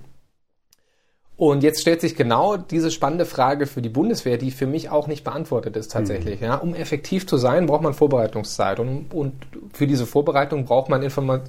Und 1.37 1.63
jetzt 1.63 1.81
stellt 1.81 1.99
sich 1.99 2.15
genau 2.15 2.55
diese 2.55 2.91
spannende 2.91 3.25
Frage 3.25 3.65
für 3.65 3.81
die 3.81 3.89
Bundeswehr, 3.89 4.37
die 4.37 4.51
für 4.51 4.67
mich 4.67 4.89
auch 4.89 5.07
nicht 5.07 5.25
beantwortet 5.25 5.75
ist 5.75 5.91
tatsächlich. 5.91 6.39
Ja, 6.39 6.55
um 6.55 6.73
effektiv 6.73 7.27
zu 7.27 7.35
sein, 7.35 7.65
braucht 7.65 7.81
man 7.81 7.93
Vorbereitungszeit. 7.93 8.79
Und, 8.79 9.13
und 9.13 9.33
für 9.73 9.85
diese 9.85 10.05
Vorbereitung 10.05 10.63
braucht 10.63 10.87
man 10.89 11.03
Informa 11.03 11.41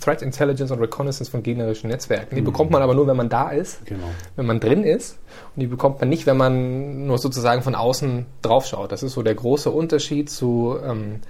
Threat 0.00 0.22
Intelligence 0.22 0.70
und 0.70 0.78
Reconnaissance 0.78 1.28
von 1.28 1.42
gegnerischen 1.42 1.90
Netzwerken. 1.90 2.36
Die 2.36 2.40
bekommt 2.40 2.70
man 2.70 2.82
aber 2.82 2.94
nur, 2.94 3.08
wenn 3.08 3.16
man 3.16 3.28
da 3.28 3.50
ist, 3.50 3.84
Genau. 3.86 4.04
wenn 4.36 4.46
man 4.46 4.60
drin 4.60 4.84
ist. 4.84 5.18
Und 5.56 5.60
die 5.60 5.66
bekommt 5.66 5.98
man 5.98 6.08
nicht, 6.08 6.26
wenn 6.26 6.36
man 6.36 7.06
nur 7.08 7.18
sozusagen 7.18 7.62
von 7.62 7.74
außen 7.74 8.26
draufschaut. 8.42 8.92
Das 8.92 9.02
ist 9.02 9.14
so 9.14 9.24
der 9.24 9.34
große 9.34 9.70
Unterschied 9.72 10.30
zu 10.30 10.76
ähm, 10.84 11.20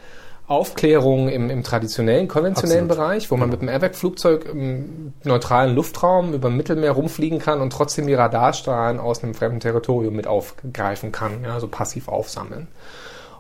Aufklärung 0.49 1.29
im, 1.29 1.51
im 1.51 1.63
traditionellen, 1.65 2.29
konventionellen 2.29 2.85
Absolut. 2.85 3.09
Bereich, 3.09 3.31
wo 3.31 3.37
man 3.37 3.51
mit 3.51 3.61
dem 3.63 3.69
Airback-Flugzeug 3.69 4.49
im 4.53 5.13
neutralen 5.25 5.75
Luftraum 5.75 6.35
über 6.35 6.51
Mittelmeer 6.51 6.93
rumfliegen 6.93 7.41
kann 7.41 7.61
und 7.61 7.73
trotzdem 7.73 8.07
die 8.07 8.15
Radarstrahlen 8.15 9.01
aus 9.01 9.25
einem 9.25 9.35
fremden 9.35 9.59
Territorium 9.59 10.15
mit 10.15 10.29
aufgreifen 10.29 11.11
kann, 11.11 11.43
ja, 11.43 11.55
also 11.55 11.67
passiv 11.67 12.09
aufsammeln. 12.09 12.69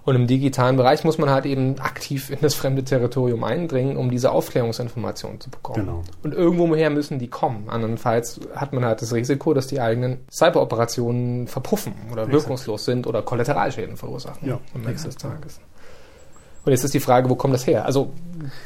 Und 0.06 0.14
im 0.14 0.28
digitalen 0.28 0.76
Bereich 0.76 1.02
muss 1.02 1.18
man 1.18 1.30
halt 1.30 1.46
eben 1.46 1.80
aktiv 1.80 2.30
in 2.30 2.38
das 2.40 2.54
fremde 2.54 2.84
Territorium 2.84 3.42
eindringen, 3.42 3.96
um 3.96 4.08
diese 4.08 4.30
Aufklärungsinformationen 4.30 5.40
zu 5.40 5.50
bekommen. 5.50 5.84
Genau. 5.84 6.02
Und 6.22 6.32
irgendwoher 6.32 6.90
müssen 6.90 7.18
die 7.18 7.26
kommen. 7.26 7.68
Andernfalls 7.68 8.40
hat 8.54 8.72
man 8.72 8.84
halt 8.84 9.02
das 9.02 9.12
Risiko, 9.12 9.52
dass 9.52 9.66
die 9.66 9.80
eigenen 9.80 10.20
Cyberoperationen 10.30 11.48
verpuffen 11.48 11.94
oder 12.12 12.30
wirkungslos 12.30 12.84
sind 12.84 13.08
oder 13.08 13.22
Kollateralschäden 13.22 13.96
verursachen 13.96 14.48
Ja, 14.48 14.60
am 14.74 14.86
Ende 14.86 15.02
des 15.02 15.16
Tages. 15.16 15.60
Und 16.66 16.72
jetzt 16.72 16.82
ist 16.82 16.94
die 16.94 17.00
Frage, 17.00 17.30
wo 17.30 17.36
kommt 17.36 17.54
das 17.54 17.64
her? 17.64 17.84
Also, 17.86 18.10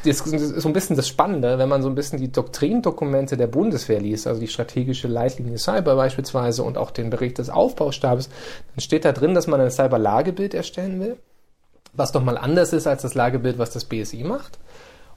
das 0.06 0.22
ist 0.22 0.60
so 0.62 0.68
ein 0.68 0.72
bisschen 0.72 0.96
das 0.96 1.06
Spannende, 1.06 1.58
wenn 1.58 1.68
man 1.68 1.82
so 1.82 1.88
ein 1.90 1.94
bisschen 1.94 2.18
die 2.18 2.32
Doktrindokumente 2.32 3.36
der 3.36 3.46
Bundeswehr 3.46 4.00
liest, 4.00 4.26
also 4.26 4.40
die 4.40 4.48
strategische 4.48 5.06
Leitlinie 5.06 5.58
Cyber 5.58 5.96
beispielsweise 5.96 6.62
und 6.62 6.78
auch 6.78 6.90
den 6.92 7.10
Bericht 7.10 7.36
des 7.36 7.50
Aufbaustabes, 7.50 8.30
dann 8.74 8.80
steht 8.80 9.04
da 9.04 9.12
drin, 9.12 9.34
dass 9.34 9.46
man 9.46 9.60
ein 9.60 9.70
Cyber-Lagebild 9.70 10.54
erstellen 10.54 10.98
will, 10.98 11.18
was 11.92 12.10
doch 12.10 12.24
mal 12.24 12.38
anders 12.38 12.72
ist 12.72 12.86
als 12.86 13.02
das 13.02 13.14
Lagebild, 13.14 13.58
was 13.58 13.70
das 13.70 13.84
BSI 13.84 14.24
macht. 14.24 14.58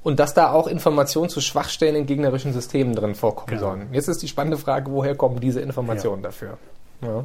Und 0.04 0.20
dass 0.20 0.34
da 0.34 0.52
auch 0.52 0.68
Informationen 0.68 1.30
zu 1.30 1.40
Schwachstellen 1.40 1.96
in 1.96 2.06
gegnerischen 2.06 2.52
Systemen 2.52 2.94
drin 2.94 3.16
vorkommen 3.16 3.48
Genau. 3.58 3.70
sollen. 3.70 3.88
Jetzt 3.94 4.10
ist 4.10 4.22
die 4.22 4.28
spannende 4.28 4.58
Frage, 4.58 4.92
woher 4.92 5.16
kommen 5.16 5.40
diese 5.40 5.62
Informationen 5.62 6.22
dafür? 6.22 6.58
Ja. 7.02 7.24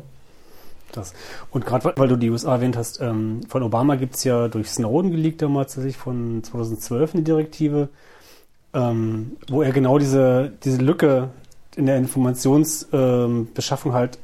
Das. 0.92 1.12
Und 1.50 1.66
gerade 1.66 1.92
weil 1.96 2.08
du 2.08 2.16
die 2.16 2.30
USA 2.30 2.54
erwähnt 2.54 2.76
hast, 2.76 3.00
ähm, 3.00 3.40
von 3.48 3.62
Obama 3.62 3.96
gibt's 3.96 4.24
ja 4.24 4.48
durch 4.48 4.70
Snowden 4.70 5.10
geleakt 5.10 5.42
damals 5.42 5.74
tatsächlich 5.74 5.98
von 5.98 6.42
2012 6.42 7.14
eine 7.14 7.22
Direktive, 7.22 7.88
ähm, 8.72 9.36
wo 9.48 9.62
er 9.62 9.72
genau 9.72 9.98
diese, 9.98 10.52
diese 10.64 10.78
Lücke 10.78 11.30
in 11.76 11.86
der 11.86 11.96
Informationsbeschaffung 11.98 13.92
ähm, 13.92 13.96
halt 13.96 14.18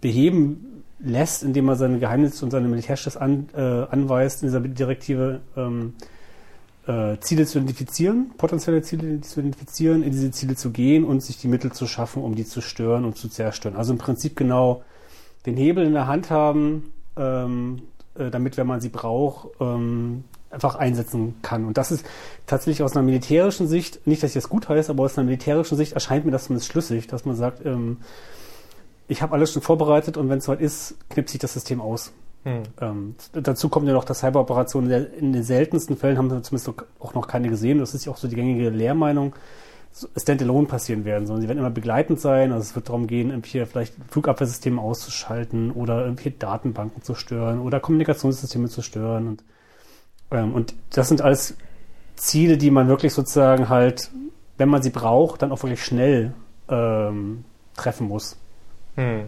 beheben 0.00 0.82
lässt, 1.00 1.42
indem 1.42 1.68
er 1.68 1.76
seine 1.76 1.98
Geheimnisse 1.98 2.44
und 2.44 2.50
seine 2.50 2.68
Militärchefs 2.68 3.16
an, 3.16 3.48
äh, 3.54 3.60
anweist, 3.60 4.42
in 4.42 4.48
dieser 4.48 4.60
Direktive 4.60 5.40
ähm, 5.56 5.94
äh, 6.86 7.16
Ziele 7.20 7.46
zu 7.46 7.58
identifizieren, 7.58 8.30
potenzielle 8.36 8.82
Ziele 8.82 9.20
zu 9.20 9.40
identifizieren, 9.40 10.02
in 10.02 10.10
diese 10.10 10.30
Ziele 10.30 10.56
zu 10.56 10.70
gehen 10.70 11.04
und 11.04 11.22
sich 11.22 11.38
die 11.38 11.48
Mittel 11.48 11.72
zu 11.72 11.86
schaffen, 11.86 12.22
um 12.22 12.34
die 12.34 12.44
zu 12.44 12.60
stören 12.60 13.04
und 13.04 13.16
zu 13.16 13.28
zerstören. 13.28 13.76
Also 13.76 13.92
im 13.92 13.98
Prinzip 13.98 14.36
genau 14.36 14.82
den 15.46 15.56
Hebel 15.56 15.84
in 15.84 15.92
der 15.92 16.06
Hand 16.06 16.30
haben, 16.30 16.92
ähm, 17.16 17.82
äh, 18.16 18.30
damit, 18.30 18.56
wenn 18.56 18.66
man 18.66 18.80
sie 18.80 18.88
braucht, 18.88 19.48
ähm, 19.60 20.24
einfach 20.50 20.76
einsetzen 20.76 21.34
kann. 21.42 21.64
Und 21.64 21.76
das 21.76 21.90
ist 21.90 22.06
tatsächlich 22.46 22.82
aus 22.82 22.94
einer 22.94 23.04
militärischen 23.04 23.66
Sicht, 23.66 24.06
nicht, 24.06 24.22
dass 24.22 24.30
ich 24.30 24.34
das 24.34 24.48
gut 24.48 24.68
heiße, 24.68 24.90
aber 24.90 25.04
aus 25.04 25.18
einer 25.18 25.26
militärischen 25.26 25.76
Sicht 25.76 25.92
erscheint 25.92 26.24
mir 26.24 26.30
das 26.30 26.44
zumindest 26.44 26.70
schlüssig, 26.70 27.08
dass 27.08 27.24
man 27.24 27.36
sagt, 27.36 27.66
ähm, 27.66 27.98
ich 29.08 29.20
habe 29.20 29.34
alles 29.34 29.52
schon 29.52 29.62
vorbereitet 29.62 30.16
und 30.16 30.28
wenn 30.28 30.38
es 30.38 30.44
soweit 30.44 30.60
ist, 30.60 30.96
knippt 31.10 31.28
sich 31.28 31.40
das 31.40 31.52
System 31.52 31.80
aus. 31.80 32.12
Hm. 32.44 32.62
Ähm, 32.80 33.14
dazu 33.32 33.68
kommt 33.68 33.86
ja 33.86 33.94
noch, 33.94 34.04
dass 34.04 34.20
Cyberoperationen 34.20 35.12
in, 35.14 35.32
den 35.32 35.42
seltensten 35.42 35.96
Fällen 35.96 36.18
haben 36.18 36.30
wir 36.30 36.42
zumindest 36.42 36.72
auch 37.00 37.14
noch 37.14 37.26
keine 37.26 37.48
gesehen. 37.48 37.78
Das 37.78 37.94
ist 37.94 38.04
ja 38.04 38.12
auch 38.12 38.16
so 38.16 38.28
die 38.28 38.36
gängige 38.36 38.70
Lehrmeinung, 38.70 39.34
standalone 40.16 40.66
passieren 40.66 41.04
werden, 41.04 41.26
sondern 41.26 41.42
sie 41.42 41.48
werden 41.48 41.58
immer 41.58 41.70
begleitend 41.70 42.20
sein. 42.20 42.52
Also 42.52 42.62
es 42.62 42.74
wird 42.74 42.88
darum 42.88 43.06
gehen, 43.06 43.30
irgendwie 43.30 43.64
vielleicht 43.64 43.94
Flugabwehrsysteme 44.10 44.80
auszuschalten 44.80 45.70
oder 45.70 46.04
irgendwie 46.04 46.30
Datenbanken 46.30 47.02
zu 47.02 47.14
stören 47.14 47.60
oder 47.60 47.80
Kommunikationssysteme 47.80 48.68
zu 48.68 48.82
stören. 48.82 49.28
Und, 49.28 49.44
ähm, 50.32 50.52
und 50.52 50.74
das 50.90 51.08
sind 51.08 51.22
alles 51.22 51.56
Ziele, 52.16 52.58
die 52.58 52.70
man 52.70 52.88
wirklich 52.88 53.14
sozusagen 53.14 53.68
halt, 53.68 54.10
wenn 54.58 54.68
man 54.68 54.82
sie 54.82 54.90
braucht, 54.90 55.42
dann 55.42 55.52
auch 55.52 55.62
wirklich 55.62 55.84
schnell 55.84 56.34
ähm, 56.68 57.44
treffen 57.76 58.08
muss. 58.08 58.36
Hm. 58.96 59.26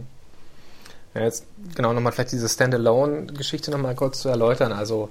Ja, 1.14 1.22
jetzt 1.22 1.46
genau 1.74 1.92
nochmal 1.92 2.12
vielleicht 2.12 2.32
diese 2.32 2.48
Standalone-Geschichte 2.48 3.70
nochmal 3.70 3.94
kurz 3.94 4.20
zu 4.20 4.28
erläutern. 4.28 4.72
Also 4.72 5.10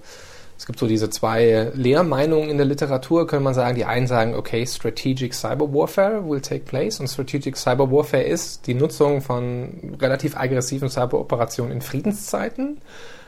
es 0.57 0.65
gibt 0.65 0.79
so 0.79 0.87
diese 0.87 1.09
zwei 1.09 1.71
Lehrmeinungen 1.73 2.49
in 2.49 2.57
der 2.57 2.65
Literatur, 2.65 3.27
könnte 3.27 3.43
man 3.43 3.53
sagen. 3.53 3.75
Die 3.75 3.85
einen 3.85 4.07
sagen, 4.07 4.35
okay, 4.35 4.65
Strategic 4.65 5.33
Cyber 5.33 5.73
Warfare 5.73 6.27
will 6.27 6.39
take 6.39 6.63
place 6.63 6.99
und 6.99 7.07
Strategic 7.07 7.57
Cyber 7.57 7.91
Warfare 7.91 8.23
ist 8.23 8.65
die 8.67 8.73
Nutzung 8.73 9.21
von 9.21 9.97
relativ 9.99 10.37
aggressiven 10.37 10.89
Cyberoperationen 10.89 11.73
in 11.73 11.81
Friedenszeiten. 11.81 12.77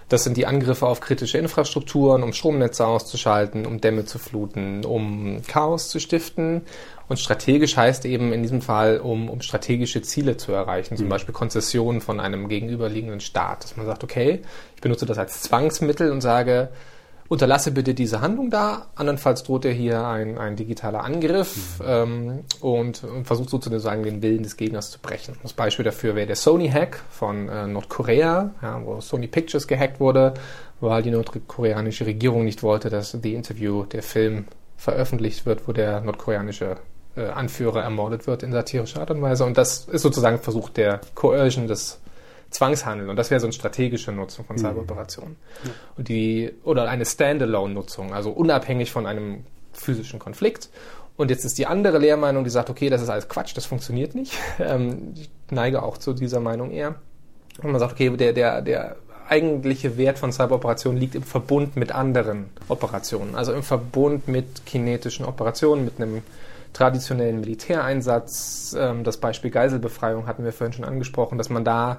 Das 0.10 0.24
sind 0.24 0.38
die 0.38 0.46
Angriffe 0.46 0.88
auf 0.88 1.02
kritische 1.02 1.38
Infrastrukturen, 1.38 2.24
um 2.24 2.32
Stromnetze 2.32 2.88
auszuschalten, 2.88 3.66
um 3.66 3.82
Dämme 3.82 4.06
zu 4.06 4.20
fluten, 4.20 4.86
um 4.86 5.42
Chaos 5.46 5.90
zu 5.90 6.00
stiften. 6.00 6.62
Und 7.10 7.20
strategisch 7.20 7.76
heißt 7.76 8.06
eben 8.06 8.32
in 8.32 8.42
diesem 8.42 8.62
Fall, 8.62 9.00
um, 9.00 9.30
um 9.30 9.42
strategische 9.42 10.02
Ziele 10.02 10.38
zu 10.38 10.54
erreichen, 10.54 10.96
zum 10.96 11.10
Beispiel 11.10 11.34
Konzessionen 11.34 12.00
von 12.00 12.22
einem 12.22 12.48
gegenüberliegenden 12.48 13.20
Staat. 13.20 13.66
Dass 13.66 13.76
man 13.76 13.86
sagt, 13.86 14.06
okay, 14.06 14.42
ich 14.76 14.82
benutze 14.82 15.06
das 15.06 15.18
als 15.18 15.42
Zwangsmittel 15.42 16.10
und 16.12 16.22
sage, 16.22 16.70
unterlasse 17.30 17.72
bitte 17.72 17.94
diese 17.94 18.22
Handlung 18.22 18.50
da, 18.50 18.88
andernfalls 18.96 19.44
droht 19.44 19.66
er 19.66 19.74
hier 19.74 20.06
ein, 20.06 20.38
ein 20.38 20.56
digitaler 20.56 21.04
Angriff 21.04 21.82
ähm, 21.86 22.44
und, 22.62 23.04
und 23.04 23.26
versucht 23.26 23.50
sozusagen 23.50 24.04
den 24.04 24.22
Willen 24.22 24.44
des 24.44 24.58
Gegners 24.58 24.92
zu 24.92 25.00
brechen. 25.00 25.36
Das 25.44 25.54
Beispiel 25.54 25.86
dafür 25.86 26.16
wäre 26.16 26.28
der 26.28 26.36
Sony-Hack 26.36 27.02
von 27.10 27.50
äh, 27.50 27.68
Nordkorea, 27.68 28.52
ja, 28.62 28.82
wo 28.84 29.02
Sony 29.02 29.28
Pictures 29.28 29.68
gehackt 29.68 30.00
wurde, 30.00 30.34
weil 30.80 31.02
die 31.02 31.12
nordkoreanische 31.12 32.06
Regierung 32.06 32.46
nicht 32.46 32.64
wollte, 32.64 32.90
dass 32.90 33.12
The 33.12 33.34
Interview, 33.34 33.84
der 33.84 34.04
Film, 34.04 34.46
veröffentlicht 34.78 35.46
wird, 35.46 35.68
wo 35.68 35.72
der 35.72 36.02
nordkoreanische 36.02 36.78
äh, 37.16 37.26
Anführer 37.26 37.82
ermordet 37.82 38.28
wird 38.28 38.44
in 38.44 38.52
satirischer 38.52 39.02
Art 39.02 39.12
und 39.12 39.22
Weise. 39.22 39.44
Und 39.44 39.58
das 39.58 39.86
ist 39.86 40.04
sozusagen 40.04 40.38
Versuch 40.40 40.70
der 40.70 41.02
Coercion 41.16 41.68
des 41.68 42.00
Zwangshandel. 42.50 43.10
Und 43.10 43.16
das 43.16 43.30
wäre 43.30 43.40
so 43.40 43.48
eine 43.48 43.54
strategische 43.54 44.12
Nutzung 44.12 44.46
von 44.46 44.58
Cyberoperationen. 44.58 45.36
Und 45.98 46.08
die, 46.08 46.54
oder 46.64 46.88
eine 46.90 47.06
Standalone-Nutzung, 47.06 48.14
also 48.14 48.32
unabhängig 48.32 48.92
von 48.92 49.06
einem 49.06 49.44
physischen 49.74 50.20
Konflikt. 50.20 50.70
Und 51.18 51.32
jetzt 51.32 51.46
ist 51.46 51.58
die 51.58 51.66
andere 51.66 51.98
Lehrmeinung, 51.98 52.44
die 52.44 52.50
sagt, 52.50 52.70
okay, 52.70 52.90
das 52.90 53.02
ist 53.02 53.10
alles 53.10 53.28
Quatsch, 53.28 53.56
das 53.58 53.66
funktioniert 53.66 54.16
nicht. 54.16 54.34
Ähm, 54.60 55.14
ich 55.16 55.30
neige 55.52 55.84
auch 55.84 55.98
zu 55.98 56.14
dieser 56.14 56.40
Meinung 56.40 56.72
eher. 56.72 56.96
Und 57.62 57.72
man 57.72 57.80
sagt, 57.80 57.94
okay, 57.94 58.10
der, 58.16 58.34
der, 58.34 58.62
der 58.62 58.96
eigentliche 59.28 59.98
Wert 59.98 60.20
von 60.20 60.32
Cyberoperationen 60.32 61.00
liegt 61.00 61.16
im 61.16 61.24
Verbund 61.24 61.76
mit 61.76 61.92
anderen 61.92 62.50
Operationen. 62.70 63.36
Also 63.36 63.54
im 63.54 63.64
Verbund 63.64 64.28
mit 64.28 64.66
kinetischen 64.66 65.26
Operationen, 65.26 65.86
mit 65.86 66.00
einem 66.00 66.24
traditionellen 66.78 67.40
Militäreinsatz. 67.40 68.76
Ähm, 68.80 69.04
das 69.04 69.18
Beispiel 69.18 69.50
Geiselbefreiung 69.52 70.28
hatten 70.28 70.44
wir 70.44 70.54
vorhin 70.54 70.74
schon 70.74 70.86
angesprochen, 70.86 71.38
dass 71.38 71.50
man 71.50 71.66
da 71.66 71.98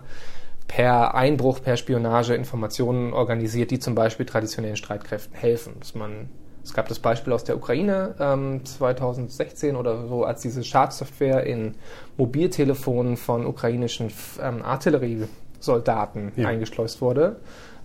per 0.69 1.14
Einbruch, 1.14 1.62
per 1.62 1.77
Spionage 1.77 2.35
Informationen 2.35 3.12
organisiert, 3.12 3.71
die 3.71 3.79
zum 3.79 3.95
Beispiel 3.95 4.27
traditionellen 4.27 4.77
Streitkräften 4.77 5.35
helfen. 5.35 5.75
Dass 5.81 5.95
man, 5.95 6.29
es 6.62 6.75
gab 6.75 6.88
das 6.88 7.01
Beispiel 7.01 7.33
aus 7.33 7.43
der 7.43 7.57
Ukraine 7.57 8.14
ähm, 8.21 8.64
2016 8.64 9.75
oder 9.75 10.07
so, 10.07 10.25
als 10.25 10.43
diese 10.43 10.62
Schadsoftware 10.62 11.45
in 11.45 11.75
Mobiltelefonen 12.17 13.17
von 13.17 13.47
ukrainischen 13.47 14.12
ähm, 14.41 14.62
Artilleriesoldaten 14.62 16.33
Ja. 16.37 16.49
eingeschleust 16.49 17.01
wurde, 17.01 17.37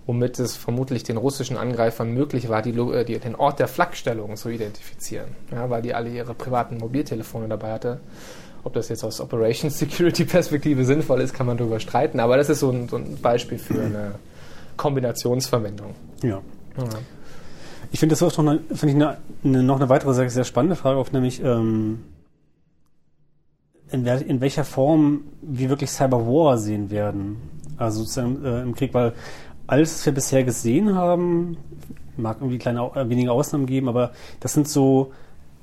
womit 0.06 0.38
es 0.38 0.56
vermutlich 0.56 1.02
den 1.02 1.16
russischen 1.16 1.56
Angreifern 1.56 2.12
möglich 2.12 2.48
war, 2.48 2.62
die, 2.62 2.70
äh, 2.70 3.04
die, 3.04 3.18
den 3.18 3.34
Ort 3.34 3.58
der 3.58 3.68
Flakstellung 3.68 4.36
zu 4.36 4.48
identifizieren, 4.48 5.28
ja, 5.50 5.70
weil 5.70 5.82
die 5.82 5.94
alle 5.94 6.10
ihre 6.10 6.34
privaten 6.34 6.78
Mobiltelefone 6.78 7.48
dabei 7.48 7.72
hatte. 7.72 8.00
Ob 8.64 8.72
das 8.72 8.88
jetzt 8.88 9.04
aus 9.04 9.20
Operations 9.20 9.78
Security 9.78 10.24
Perspektive 10.24 10.84
sinnvoll 10.84 11.20
ist, 11.20 11.34
kann 11.34 11.46
man 11.46 11.56
darüber 11.56 11.80
streiten, 11.80 12.20
aber 12.20 12.36
das 12.36 12.48
ist 12.48 12.60
so 12.60 12.70
ein, 12.70 12.88
so 12.88 12.96
ein 12.96 13.18
Beispiel 13.20 13.58
für 13.58 13.80
eine 13.80 14.14
Kombinationsverwendung. 14.76 15.94
Ja. 16.22 16.40
Ja. 16.76 16.88
Ich 17.92 18.00
finde 18.00 18.14
das 18.14 18.22
auch 18.22 18.42
noch 18.42 18.52
eine, 18.52 18.60
finde 18.74 18.88
ich 18.88 18.94
eine, 18.94 19.16
eine, 19.44 19.62
noch 19.62 19.76
eine 19.76 19.88
weitere 19.88 20.14
sehr, 20.14 20.28
sehr 20.28 20.44
spannende 20.44 20.76
Frage 20.76 20.98
auf, 20.98 21.12
nämlich 21.12 21.42
ähm, 21.42 22.00
in, 23.90 24.04
wer, 24.04 24.26
in 24.26 24.40
welcher 24.40 24.64
Form 24.64 25.24
wir 25.42 25.68
wirklich 25.68 25.90
Cyberwar 25.90 26.58
sehen 26.58 26.90
werden. 26.90 27.36
Also 27.76 28.00
sozusagen 28.00 28.44
äh, 28.44 28.62
im 28.62 28.74
Krieg, 28.74 28.94
weil 28.94 29.12
alles, 29.66 29.94
was 29.94 30.06
wir 30.06 30.14
bisher 30.14 30.44
gesehen 30.44 30.94
haben, 30.94 31.56
mag 32.16 32.38
irgendwie 32.40 32.58
kleine, 32.58 32.90
äh, 32.94 33.08
wenige 33.08 33.32
Ausnahmen 33.32 33.66
geben, 33.66 33.88
aber 33.88 34.12
das 34.40 34.52
sind 34.52 34.68
so 34.68 35.12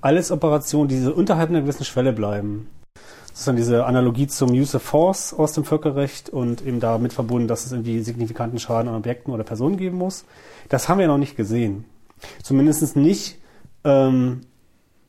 alles 0.01 0.31
Operationen, 0.31 0.87
die 0.87 0.99
so 0.99 1.13
unterhalb 1.13 1.49
einer 1.49 1.61
gewissen 1.61 1.85
Schwelle 1.85 2.13
bleiben. 2.13 2.67
Sozusagen 3.27 3.57
diese 3.57 3.85
Analogie 3.85 4.27
zum 4.27 4.51
Use 4.51 4.75
of 4.75 4.83
Force 4.83 5.33
aus 5.33 5.53
dem 5.53 5.63
Völkerrecht 5.63 6.29
und 6.29 6.65
eben 6.65 6.79
damit 6.79 7.13
verbunden, 7.13 7.47
dass 7.47 7.65
es 7.65 7.71
irgendwie 7.71 8.01
signifikanten 8.01 8.59
Schaden 8.59 8.89
an 8.89 8.95
Objekten 8.95 9.33
oder 9.33 9.43
Personen 9.43 9.77
geben 9.77 9.97
muss. 9.97 10.25
Das 10.69 10.89
haben 10.89 10.99
wir 10.99 11.07
noch 11.07 11.17
nicht 11.17 11.37
gesehen. 11.37 11.85
Zumindest 12.43 12.95
nicht, 12.97 13.39
ähm, 13.83 14.41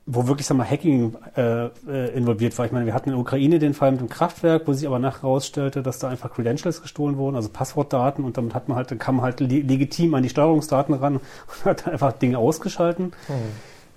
wo 0.04 0.26
wirklich 0.26 0.46
sag 0.46 0.56
mal, 0.56 0.68
Hacking 0.68 1.16
äh, 1.36 1.66
äh, 1.66 2.16
involviert 2.16 2.58
war. 2.58 2.66
Ich 2.66 2.72
meine, 2.72 2.86
wir 2.86 2.94
hatten 2.94 3.10
in 3.10 3.14
der 3.14 3.20
Ukraine 3.20 3.58
den 3.58 3.72
Fall 3.72 3.92
mit 3.92 4.00
dem 4.00 4.08
Kraftwerk, 4.08 4.66
wo 4.66 4.72
sich 4.72 4.86
aber 4.86 4.98
nachher 4.98 5.22
herausstellte, 5.22 5.82
dass 5.82 6.00
da 6.00 6.08
einfach 6.08 6.32
Credentials 6.32 6.82
gestohlen 6.82 7.16
wurden, 7.18 7.36
also 7.36 7.48
Passwortdaten 7.48 8.24
und 8.24 8.36
damit 8.36 8.54
hat 8.54 8.68
man 8.68 8.76
halt, 8.76 8.98
kam 8.98 9.16
man 9.16 9.24
halt 9.24 9.40
le 9.40 9.60
legitim 9.60 10.14
an 10.14 10.22
die 10.22 10.28
Steuerungsdaten 10.28 10.94
ran 10.94 11.16
und 11.16 11.64
hat 11.64 11.86
einfach 11.86 12.12
Dinge 12.12 12.38
ausgeschalten. 12.38 13.12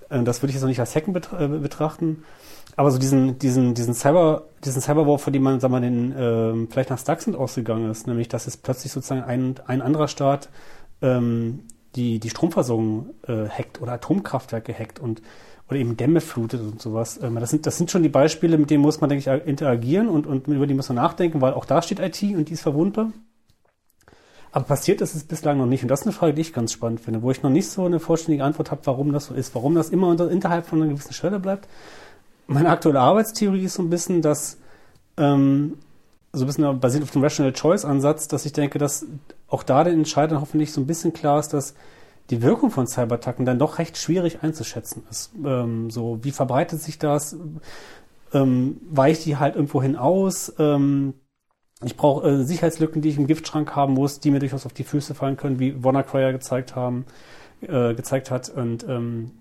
Äh, 0.09 0.23
Das 0.23 0.41
würde 0.41 0.51
ich 0.51 0.55
jetzt 0.55 0.61
noch 0.61 0.69
nicht 0.69 0.79
als 0.79 0.95
Hacken 0.95 1.15
äh, 1.15 1.47
betrachten. 1.47 2.23
Aber 2.77 2.91
so 2.91 2.99
diesen, 2.99 3.39
diesen, 3.39 3.73
diesen 3.73 3.93
Cyber, 3.93 4.43
diesen 4.63 4.81
Cyberwar, 4.81 5.17
von 5.17 5.31
dem 5.31 5.43
man, 5.43 5.61
wir 5.61 5.69
mal, 5.69 5.81
den, 5.81 6.13
ähm, 6.17 6.67
vielleicht 6.69 6.89
nach 6.89 6.99
Stuxnet 6.99 7.35
ausgegangen 7.35 7.89
ist, 7.89 8.05
nämlich, 8.05 8.27
dass 8.27 8.47
es 8.47 8.57
plötzlich 8.57 8.91
sozusagen 8.91 9.23
ein, 9.23 9.55
ein 9.65 9.81
anderer 9.81 10.07
Staat 10.07 10.49
ähm, 11.01 11.61
die, 11.95 12.19
die 12.19 12.29
Stromversorgung 12.29 13.11
äh, 13.27 13.47
hackt 13.47 13.81
oder 13.81 13.93
Atomkraftwerke 13.93 14.73
hackt 14.77 14.99
und 14.99 15.21
oder 15.69 15.79
eben 15.79 15.97
Dämme 15.97 16.21
flutet 16.21 16.61
und 16.61 16.81
sowas. 16.81 17.19
Ähm, 17.21 17.35
das, 17.35 17.49
sind, 17.49 17.65
das 17.65 17.77
sind 17.77 17.89
schon 17.89 18.03
die 18.03 18.09
Beispiele, 18.09 18.57
mit 18.57 18.69
denen 18.69 18.81
muss 18.81 19.01
man, 19.01 19.09
denke 19.09 19.35
ich, 19.35 19.47
interagieren 19.47 20.09
und, 20.09 20.27
und 20.27 20.47
über 20.47 20.67
die 20.67 20.73
muss 20.73 20.89
man 20.89 20.97
nachdenken, 20.97 21.41
weil 21.41 21.53
auch 21.53 21.65
da 21.65 21.81
steht 21.81 21.99
IT 21.99 22.21
und 22.35 22.49
die 22.49 22.53
ist 22.53 22.61
verwundbar. 22.61 23.11
Aber 24.51 24.65
passiert 24.65 25.01
ist 25.01 25.15
es 25.15 25.25
bislang 25.25 25.57
noch 25.57 25.65
nicht. 25.65 25.83
Und 25.83 25.89
das 25.89 26.01
ist 26.01 26.05
eine 26.05 26.13
Frage, 26.13 26.33
die 26.33 26.41
ich 26.41 26.53
ganz 26.53 26.71
spannend 26.71 27.01
finde, 27.01 27.21
wo 27.21 27.31
ich 27.31 27.43
noch 27.43 27.49
nicht 27.49 27.67
so 27.67 27.85
eine 27.85 27.99
vollständige 27.99 28.45
Antwort 28.45 28.71
habe, 28.71 28.81
warum 28.85 29.11
das 29.11 29.25
so 29.25 29.33
ist, 29.33 29.53
warum 29.53 29.75
das 29.75 29.89
immer 29.89 30.07
unter, 30.07 30.31
innerhalb 30.31 30.65
von 30.65 30.81
einer 30.81 30.91
gewissen 30.91 31.13
Schwelle 31.13 31.39
bleibt. 31.39 31.67
Meine 32.47 32.69
aktuelle 32.69 33.01
Arbeitstheorie 33.01 33.65
ist 33.65 33.73
so 33.73 33.83
ein 33.83 33.89
bisschen, 33.89 34.21
dass 34.21 34.57
ähm, 35.17 35.77
so 36.31 36.43
ein 36.43 36.47
bisschen 36.47 36.79
basiert 36.79 37.03
auf 37.03 37.11
dem 37.11 37.23
Rational 37.23 37.53
Choice 37.53 37.83
Ansatz, 37.83 38.27
dass 38.27 38.45
ich 38.45 38.53
denke, 38.53 38.77
dass 38.77 39.05
auch 39.47 39.63
da 39.63 39.83
den 39.83 39.95
Entscheidern 39.95 40.39
hoffentlich 40.39 40.71
so 40.71 40.79
ein 40.79 40.87
bisschen 40.87 41.11
klar 41.11 41.39
ist, 41.39 41.49
dass 41.49 41.73
die 42.29 42.41
Wirkung 42.41 42.71
von 42.71 42.87
Cyberattacken 42.87 43.45
dann 43.45 43.59
doch 43.59 43.77
recht 43.79 43.97
schwierig 43.97 44.39
einzuschätzen 44.41 45.03
ist. 45.09 45.31
Ähm, 45.43 45.89
so, 45.89 46.19
wie 46.23 46.31
verbreitet 46.31 46.81
sich 46.81 46.97
das? 46.97 47.37
Ähm, 48.33 48.81
weicht 48.89 49.25
die 49.25 49.37
halt 49.37 49.55
irgendwo 49.55 49.81
hin 49.81 49.95
aus? 49.95 50.53
Ähm, 50.57 51.13
ich 51.83 51.97
brauche 51.97 52.27
äh, 52.27 52.43
Sicherheitslücken, 52.43 53.01
die 53.01 53.09
ich 53.09 53.17
im 53.17 53.27
Giftschrank 53.27 53.75
haben 53.75 53.93
muss, 53.93 54.19
die 54.19 54.31
mir 54.31 54.39
durchaus 54.39 54.65
auf 54.65 54.73
die 54.73 54.83
Füße 54.83 55.13
fallen 55.13 55.37
können, 55.37 55.59
wie 55.59 55.83
WannaCry 55.83 56.21
ja 56.21 56.31
gezeigt 56.31 56.75
haben, 56.75 57.05
äh, 57.61 57.93
gezeigt 57.93 58.31
hat. 58.31 58.49
Und 58.49 58.87
ähm, 58.87 59.31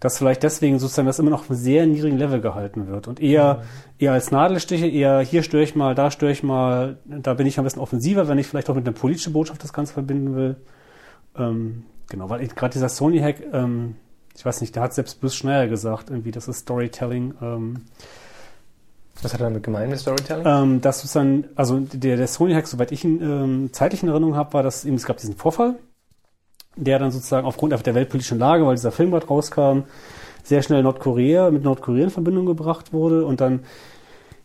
dass 0.00 0.18
vielleicht 0.18 0.42
deswegen 0.42 0.80
sozusagen 0.80 1.06
das 1.06 1.20
immer 1.20 1.30
noch 1.30 1.42
auf 1.42 1.50
einem 1.50 1.60
sehr 1.60 1.86
niedrigen 1.86 2.18
Level 2.18 2.40
gehalten 2.40 2.88
wird 2.88 3.06
und 3.06 3.20
eher, 3.20 3.62
eher 4.00 4.12
als 4.12 4.32
Nadelstiche, 4.32 4.88
eher 4.88 5.20
hier 5.20 5.44
störe 5.44 5.62
ich 5.62 5.76
mal, 5.76 5.94
da 5.94 6.10
störe 6.10 6.32
ich 6.32 6.42
mal, 6.42 6.98
da 7.04 7.34
bin 7.34 7.46
ich 7.46 7.56
ein 7.56 7.62
bisschen 7.62 7.80
offensiver, 7.80 8.26
wenn 8.26 8.36
ich 8.36 8.48
vielleicht 8.48 8.68
auch 8.68 8.74
mit 8.74 8.84
einer 8.84 8.96
politischen 8.96 9.32
Botschaft 9.32 9.62
das 9.62 9.72
Ganze 9.72 9.92
verbinden 9.92 10.34
will. 10.34 10.56
Ähm, 11.36 11.84
genau, 12.08 12.28
weil 12.28 12.46
gerade 12.46 12.72
dieser 12.72 12.88
Sony-Hack, 12.88 13.36
ähm, 13.52 13.96
ich 14.36 14.44
weiß 14.44 14.60
nicht, 14.60 14.76
da 14.76 14.82
hat 14.82 14.94
selbst 14.94 15.20
Bruce 15.20 15.34
Schneier 15.34 15.68
gesagt, 15.68 16.10
irgendwie, 16.10 16.30
das 16.30 16.48
ist 16.48 16.60
Storytelling. 16.60 17.34
Ähm, 17.42 17.82
Was 19.20 19.34
hat 19.34 19.40
er 19.40 19.48
damit 19.48 19.62
gemeint 19.62 19.90
mit 19.90 19.98
Storytelling? 19.98 20.44
ähm, 20.46 20.80
dass 20.80 21.00
sozusagen, 21.00 21.44
also 21.54 21.80
der, 21.80 22.16
der 22.16 22.26
Sony-Hack, 22.26 22.66
soweit 22.66 22.92
ich 22.92 23.04
ihn 23.04 23.20
ähm, 23.22 23.70
zeitlich 23.72 24.02
in 24.02 24.08
Erinnerung 24.08 24.36
habe, 24.36 24.52
war, 24.54 24.62
dass 24.62 24.84
eben, 24.84 24.96
es 24.96 25.04
gab 25.04 25.18
diesen 25.18 25.36
Vorfall, 25.36 25.76
der 26.76 26.98
dann 26.98 27.10
sozusagen 27.10 27.46
aufgrund 27.46 27.72
der 27.72 27.94
weltpolitischen 27.94 28.38
Lage, 28.38 28.66
weil 28.66 28.76
dieser 28.76 28.92
Film 28.92 29.10
gerade 29.10 29.26
rauskam, 29.26 29.80
sehr 30.42 30.62
schnell 30.62 30.82
Nordkorea 30.82 31.50
mit 31.50 31.62
Nordkorea 31.62 32.04
in 32.04 32.10
Verbindung 32.10 32.46
gebracht 32.46 32.92
wurde 32.92 33.24
und 33.24 33.40
dann, 33.40 33.60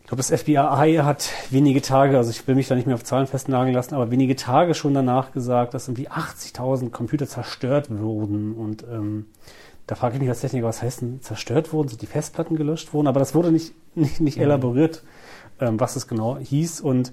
ich 0.08 0.10
glaube, 0.10 0.22
das 0.26 0.40
FBI 0.40 1.02
hat 1.02 1.28
wenige 1.50 1.82
Tage, 1.82 2.16
also 2.16 2.30
ich 2.30 2.48
will 2.48 2.54
mich 2.54 2.66
da 2.66 2.74
nicht 2.74 2.86
mehr 2.86 2.94
auf 2.94 3.04
Zahlen 3.04 3.26
festnageln 3.26 3.74
lassen, 3.74 3.94
aber 3.94 4.10
wenige 4.10 4.36
Tage 4.36 4.72
schon 4.72 4.94
danach 4.94 5.32
gesagt, 5.32 5.74
dass 5.74 5.86
irgendwie 5.86 6.08
80.000 6.08 6.88
Computer 6.88 7.26
zerstört 7.26 7.90
wurden 7.90 8.54
und 8.54 8.86
ähm, 8.90 9.26
da 9.86 9.96
frage 9.96 10.14
ich 10.14 10.20
mich 10.22 10.30
als 10.30 10.40
Techniker, 10.40 10.66
was 10.66 10.80
heißt 10.80 11.02
denn 11.02 11.20
zerstört 11.20 11.74
wurden? 11.74 11.88
Sind 11.88 12.00
die 12.00 12.06
Festplatten 12.06 12.56
gelöscht 12.56 12.94
worden? 12.94 13.06
Aber 13.06 13.20
das 13.20 13.34
wurde 13.34 13.52
nicht, 13.52 13.74
nicht, 13.94 14.18
nicht 14.18 14.38
elaboriert, 14.38 15.02
ähm, 15.60 15.78
was 15.78 15.94
es 15.94 16.08
genau 16.08 16.38
hieß. 16.38 16.80
Und, 16.80 17.12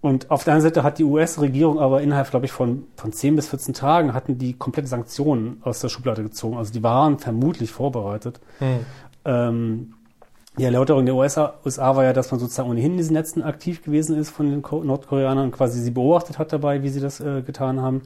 und 0.00 0.32
auf 0.32 0.42
der 0.42 0.54
anderen 0.54 0.74
Seite 0.74 0.82
hat 0.82 0.98
die 0.98 1.04
US-Regierung 1.04 1.78
aber 1.78 2.02
innerhalb, 2.02 2.28
glaube 2.30 2.46
ich, 2.46 2.50
von, 2.50 2.88
von 2.96 3.12
10 3.12 3.36
bis 3.36 3.46
14 3.50 3.72
Tagen 3.72 4.14
hatten 4.14 4.36
die 4.36 4.54
komplette 4.54 4.88
Sanktionen 4.88 5.58
aus 5.62 5.78
der 5.78 5.90
Schublade 5.90 6.24
gezogen. 6.24 6.56
Also 6.56 6.72
die 6.72 6.82
waren 6.82 7.20
vermutlich 7.20 7.70
vorbereitet. 7.70 8.40
Ähm, 9.24 9.94
die 10.60 10.66
Erläuterung 10.66 11.06
der 11.06 11.14
USA, 11.14 11.54
USA 11.64 11.96
war 11.96 12.04
ja, 12.04 12.12
dass 12.12 12.30
man 12.30 12.38
sozusagen 12.38 12.68
ohnehin 12.68 12.92
in 12.92 12.98
diesen 12.98 13.14
Netzen 13.14 13.42
aktiv 13.42 13.82
gewesen 13.82 14.18
ist 14.18 14.28
von 14.28 14.50
den 14.50 14.60
Ko- 14.60 14.84
Nordkoreanern 14.84 15.46
und 15.46 15.52
quasi 15.52 15.80
sie 15.80 15.90
beobachtet 15.90 16.38
hat 16.38 16.52
dabei, 16.52 16.82
wie 16.82 16.90
sie 16.90 17.00
das 17.00 17.18
äh, 17.18 17.40
getan 17.40 17.80
haben. 17.80 18.02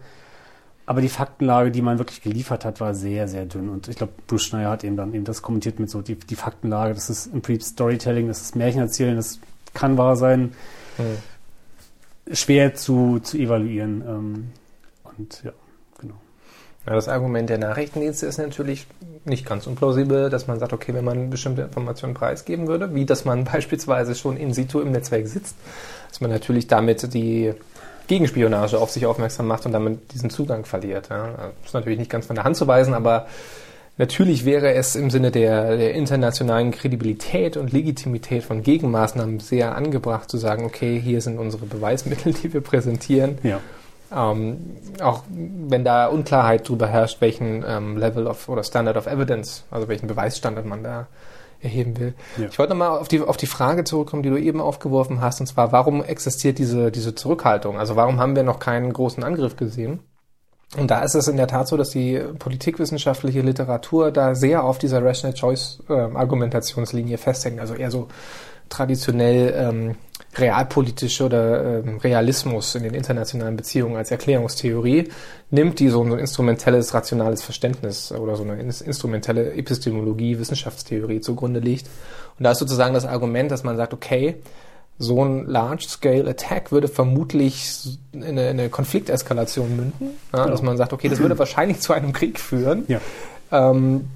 Aber 0.86 1.00
die 1.00 1.08
Faktenlage, 1.08 1.72
die 1.72 1.82
man 1.82 1.98
wirklich 1.98 2.22
geliefert 2.22 2.64
hat, 2.64 2.80
war 2.80 2.94
sehr, 2.94 3.26
sehr 3.26 3.46
dünn. 3.46 3.68
Und 3.68 3.88
ich 3.88 3.96
glaube, 3.96 4.12
Bruce 4.28 4.44
Schneier 4.44 4.70
hat 4.70 4.84
eben 4.84 4.96
dann 4.96 5.14
eben 5.14 5.24
das 5.24 5.42
kommentiert 5.42 5.80
mit 5.80 5.90
so 5.90 6.00
die, 6.00 6.14
die 6.14 6.36
Faktenlage. 6.36 6.94
Das 6.94 7.10
ist 7.10 7.26
im 7.26 7.42
Prinzip 7.42 7.62
Storytelling, 7.64 8.28
das 8.28 8.42
ist 8.42 8.54
Märchen 8.54 8.82
erzählen, 8.82 9.16
das 9.16 9.40
kann 9.72 9.98
wahr 9.98 10.14
sein. 10.14 10.52
Schwer 12.30 12.74
zu, 12.74 13.18
zu 13.18 13.36
evaluieren. 13.36 14.04
Ähm, 14.06 14.50
und 15.18 15.42
ja. 15.44 15.52
Ja, 16.86 16.94
das 16.94 17.08
Argument 17.08 17.48
der 17.48 17.58
Nachrichtendienste 17.58 18.26
ist 18.26 18.38
natürlich 18.38 18.86
nicht 19.24 19.46
ganz 19.46 19.66
unplausibel, 19.66 20.28
dass 20.28 20.46
man 20.46 20.58
sagt, 20.58 20.72
okay, 20.74 20.92
wenn 20.92 21.04
man 21.04 21.30
bestimmte 21.30 21.62
Informationen 21.62 22.12
preisgeben 22.12 22.66
würde, 22.66 22.94
wie 22.94 23.06
dass 23.06 23.24
man 23.24 23.44
beispielsweise 23.52 24.14
schon 24.14 24.36
in 24.36 24.52
situ 24.52 24.80
im 24.80 24.92
Netzwerk 24.92 25.26
sitzt, 25.26 25.56
dass 26.10 26.20
man 26.20 26.30
natürlich 26.30 26.66
damit 26.66 27.14
die 27.14 27.54
Gegenspionage 28.06 28.78
auf 28.78 28.90
sich 28.90 29.06
aufmerksam 29.06 29.46
macht 29.46 29.64
und 29.64 29.72
damit 29.72 30.12
diesen 30.12 30.28
Zugang 30.28 30.66
verliert. 30.66 31.08
Ja. 31.08 31.52
Das 31.62 31.68
ist 31.68 31.74
natürlich 31.74 31.98
nicht 31.98 32.10
ganz 32.10 32.26
von 32.26 32.36
der 32.36 32.44
Hand 32.44 32.56
zu 32.56 32.66
weisen, 32.66 32.92
aber 32.92 33.26
natürlich 33.96 34.44
wäre 34.44 34.74
es 34.74 34.94
im 34.94 35.08
Sinne 35.08 35.30
der, 35.30 35.78
der 35.78 35.94
internationalen 35.94 36.70
Kredibilität 36.70 37.56
und 37.56 37.72
Legitimität 37.72 38.42
von 38.42 38.62
Gegenmaßnahmen 38.62 39.40
sehr 39.40 39.74
angebracht 39.74 40.30
zu 40.30 40.36
sagen, 40.36 40.66
okay, 40.66 41.00
hier 41.00 41.22
sind 41.22 41.38
unsere 41.38 41.64
Beweismittel, 41.64 42.34
die 42.42 42.52
wir 42.52 42.60
präsentieren. 42.60 43.38
Ja. 43.42 43.60
Ähm, 44.14 44.76
auch 45.02 45.22
wenn 45.28 45.84
da 45.84 46.06
Unklarheit 46.06 46.68
darüber 46.68 46.86
herrscht, 46.86 47.20
welchen 47.20 47.64
ähm, 47.66 47.96
Level 47.96 48.26
of 48.26 48.48
oder 48.48 48.62
Standard 48.62 48.96
of 48.96 49.06
Evidence, 49.06 49.64
also 49.70 49.88
welchen 49.88 50.06
Beweisstandard 50.06 50.66
man 50.66 50.84
da 50.84 51.08
erheben 51.60 51.98
will. 51.98 52.14
Ja. 52.36 52.46
Ich 52.46 52.58
wollte 52.58 52.74
nochmal 52.74 52.90
auf 52.90 53.08
die, 53.08 53.20
auf 53.20 53.36
die 53.36 53.46
Frage 53.46 53.84
zurückkommen, 53.84 54.22
die 54.22 54.30
du 54.30 54.36
eben 54.36 54.60
aufgeworfen 54.60 55.20
hast, 55.20 55.40
und 55.40 55.46
zwar, 55.46 55.72
warum 55.72 56.04
existiert 56.04 56.58
diese, 56.58 56.92
diese 56.92 57.14
Zurückhaltung? 57.14 57.78
Also 57.78 57.96
warum 57.96 58.20
haben 58.20 58.36
wir 58.36 58.42
noch 58.42 58.60
keinen 58.60 58.92
großen 58.92 59.24
Angriff 59.24 59.56
gesehen? 59.56 60.00
Und 60.76 60.90
da 60.90 61.02
ist 61.02 61.14
es 61.14 61.28
in 61.28 61.36
der 61.36 61.46
Tat 61.46 61.68
so, 61.68 61.76
dass 61.76 61.90
die 61.90 62.20
politikwissenschaftliche 62.38 63.40
Literatur 63.40 64.10
da 64.10 64.34
sehr 64.34 64.64
auf 64.64 64.78
dieser 64.78 65.04
Rational 65.04 65.34
Choice 65.34 65.82
äh, 65.88 65.92
Argumentationslinie 65.92 67.16
festhängt, 67.18 67.60
also 67.60 67.74
eher 67.74 67.90
so 67.90 68.08
traditionell 68.68 69.54
ähm, 69.56 69.94
realpolitische 70.36 71.24
oder 71.24 71.78
ähm, 71.84 71.98
Realismus 71.98 72.74
in 72.74 72.82
den 72.82 72.94
internationalen 72.94 73.56
Beziehungen 73.56 73.96
als 73.96 74.10
Erklärungstheorie 74.10 75.08
nimmt, 75.50 75.78
die 75.80 75.88
so 75.88 76.02
ein 76.02 76.12
instrumentelles, 76.18 76.92
rationales 76.94 77.42
Verständnis 77.42 78.10
oder 78.12 78.36
so 78.36 78.42
eine 78.42 78.60
ins- 78.60 78.80
instrumentelle 78.80 79.52
Epistemologie, 79.54 80.38
Wissenschaftstheorie 80.38 81.20
zugrunde 81.20 81.60
liegt. 81.60 81.86
Und 82.38 82.44
da 82.44 82.50
ist 82.52 82.58
sozusagen 82.58 82.94
das 82.94 83.04
Argument, 83.06 83.50
dass 83.50 83.62
man 83.64 83.76
sagt, 83.76 83.92
okay, 83.94 84.36
so 84.98 85.24
ein 85.24 85.46
Large-Scale-Attack 85.46 86.70
würde 86.70 86.86
vermutlich 86.88 87.98
in 88.12 88.22
eine, 88.22 88.50
in 88.50 88.60
eine 88.60 88.68
Konflikteskalation 88.68 89.74
münden, 89.76 90.10
ja, 90.32 90.46
dass 90.46 90.62
man 90.62 90.76
sagt, 90.76 90.92
okay, 90.92 91.08
das 91.08 91.18
würde 91.18 91.38
wahrscheinlich 91.38 91.80
zu 91.80 91.92
einem 91.92 92.12
Krieg 92.12 92.38
führen, 92.38 92.84
Ja. 92.88 93.00
ähm, 93.50 94.06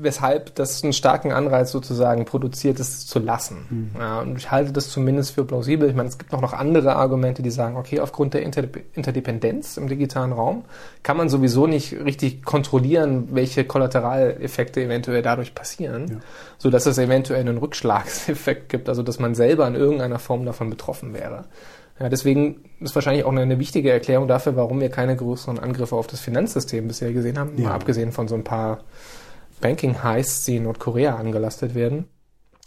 weshalb 0.00 0.54
das 0.54 0.82
einen 0.82 0.92
starken 0.92 1.32
Anreiz 1.32 1.70
sozusagen 1.70 2.24
produziert, 2.24 2.78
es 2.80 3.06
zu 3.06 3.18
lassen. 3.18 3.90
Ja, 3.98 4.20
und 4.20 4.36
ich 4.36 4.50
halte 4.50 4.72
das 4.72 4.88
zumindest 4.90 5.32
für 5.32 5.44
plausibel. 5.44 5.88
Ich 5.88 5.94
meine, 5.94 6.08
es 6.08 6.18
gibt 6.18 6.32
auch 6.34 6.40
noch 6.40 6.52
andere 6.52 6.96
Argumente, 6.96 7.42
die 7.42 7.50
sagen, 7.50 7.76
okay, 7.76 8.00
aufgrund 8.00 8.34
der 8.34 8.42
Inter 8.42 8.64
Interdependenz 8.94 9.76
im 9.76 9.88
digitalen 9.88 10.32
Raum 10.32 10.64
kann 11.02 11.16
man 11.16 11.28
sowieso 11.28 11.66
nicht 11.66 11.92
richtig 11.92 12.42
kontrollieren, 12.44 13.28
welche 13.32 13.64
Kollateraleffekte 13.64 14.82
eventuell 14.82 15.22
dadurch 15.22 15.54
passieren, 15.54 16.06
Ja. 16.08 16.16
so 16.58 16.70
dass 16.70 16.86
es 16.86 16.98
eventuell 16.98 17.40
einen 17.40 17.58
Rückschlagseffekt 17.58 18.68
gibt, 18.68 18.88
also 18.88 19.02
dass 19.02 19.18
man 19.18 19.34
selber 19.34 19.66
in 19.68 19.74
irgendeiner 19.74 20.18
Form 20.18 20.44
davon 20.44 20.70
betroffen 20.70 21.14
wäre. 21.14 21.44
Ja, 22.00 22.08
deswegen 22.08 22.62
ist 22.78 22.94
wahrscheinlich 22.94 23.24
auch 23.24 23.32
eine, 23.32 23.40
eine 23.42 23.58
wichtige 23.58 23.90
Erklärung 23.90 24.28
dafür, 24.28 24.54
warum 24.54 24.80
wir 24.80 24.88
keine 24.88 25.16
größeren 25.16 25.58
Angriffe 25.58 25.96
auf 25.96 26.06
das 26.06 26.20
Finanzsystem 26.20 26.86
bisher 26.86 27.12
gesehen 27.12 27.38
haben, 27.38 27.50
Ja. 27.56 27.70
mal 27.70 27.74
abgesehen 27.74 28.12
von 28.12 28.28
so 28.28 28.36
ein 28.36 28.44
paar 28.44 28.78
Banking-Heists, 29.60 30.44
die 30.44 30.56
in 30.56 30.64
Nordkorea 30.64 31.16
angelastet 31.16 31.74
werden. 31.74 32.08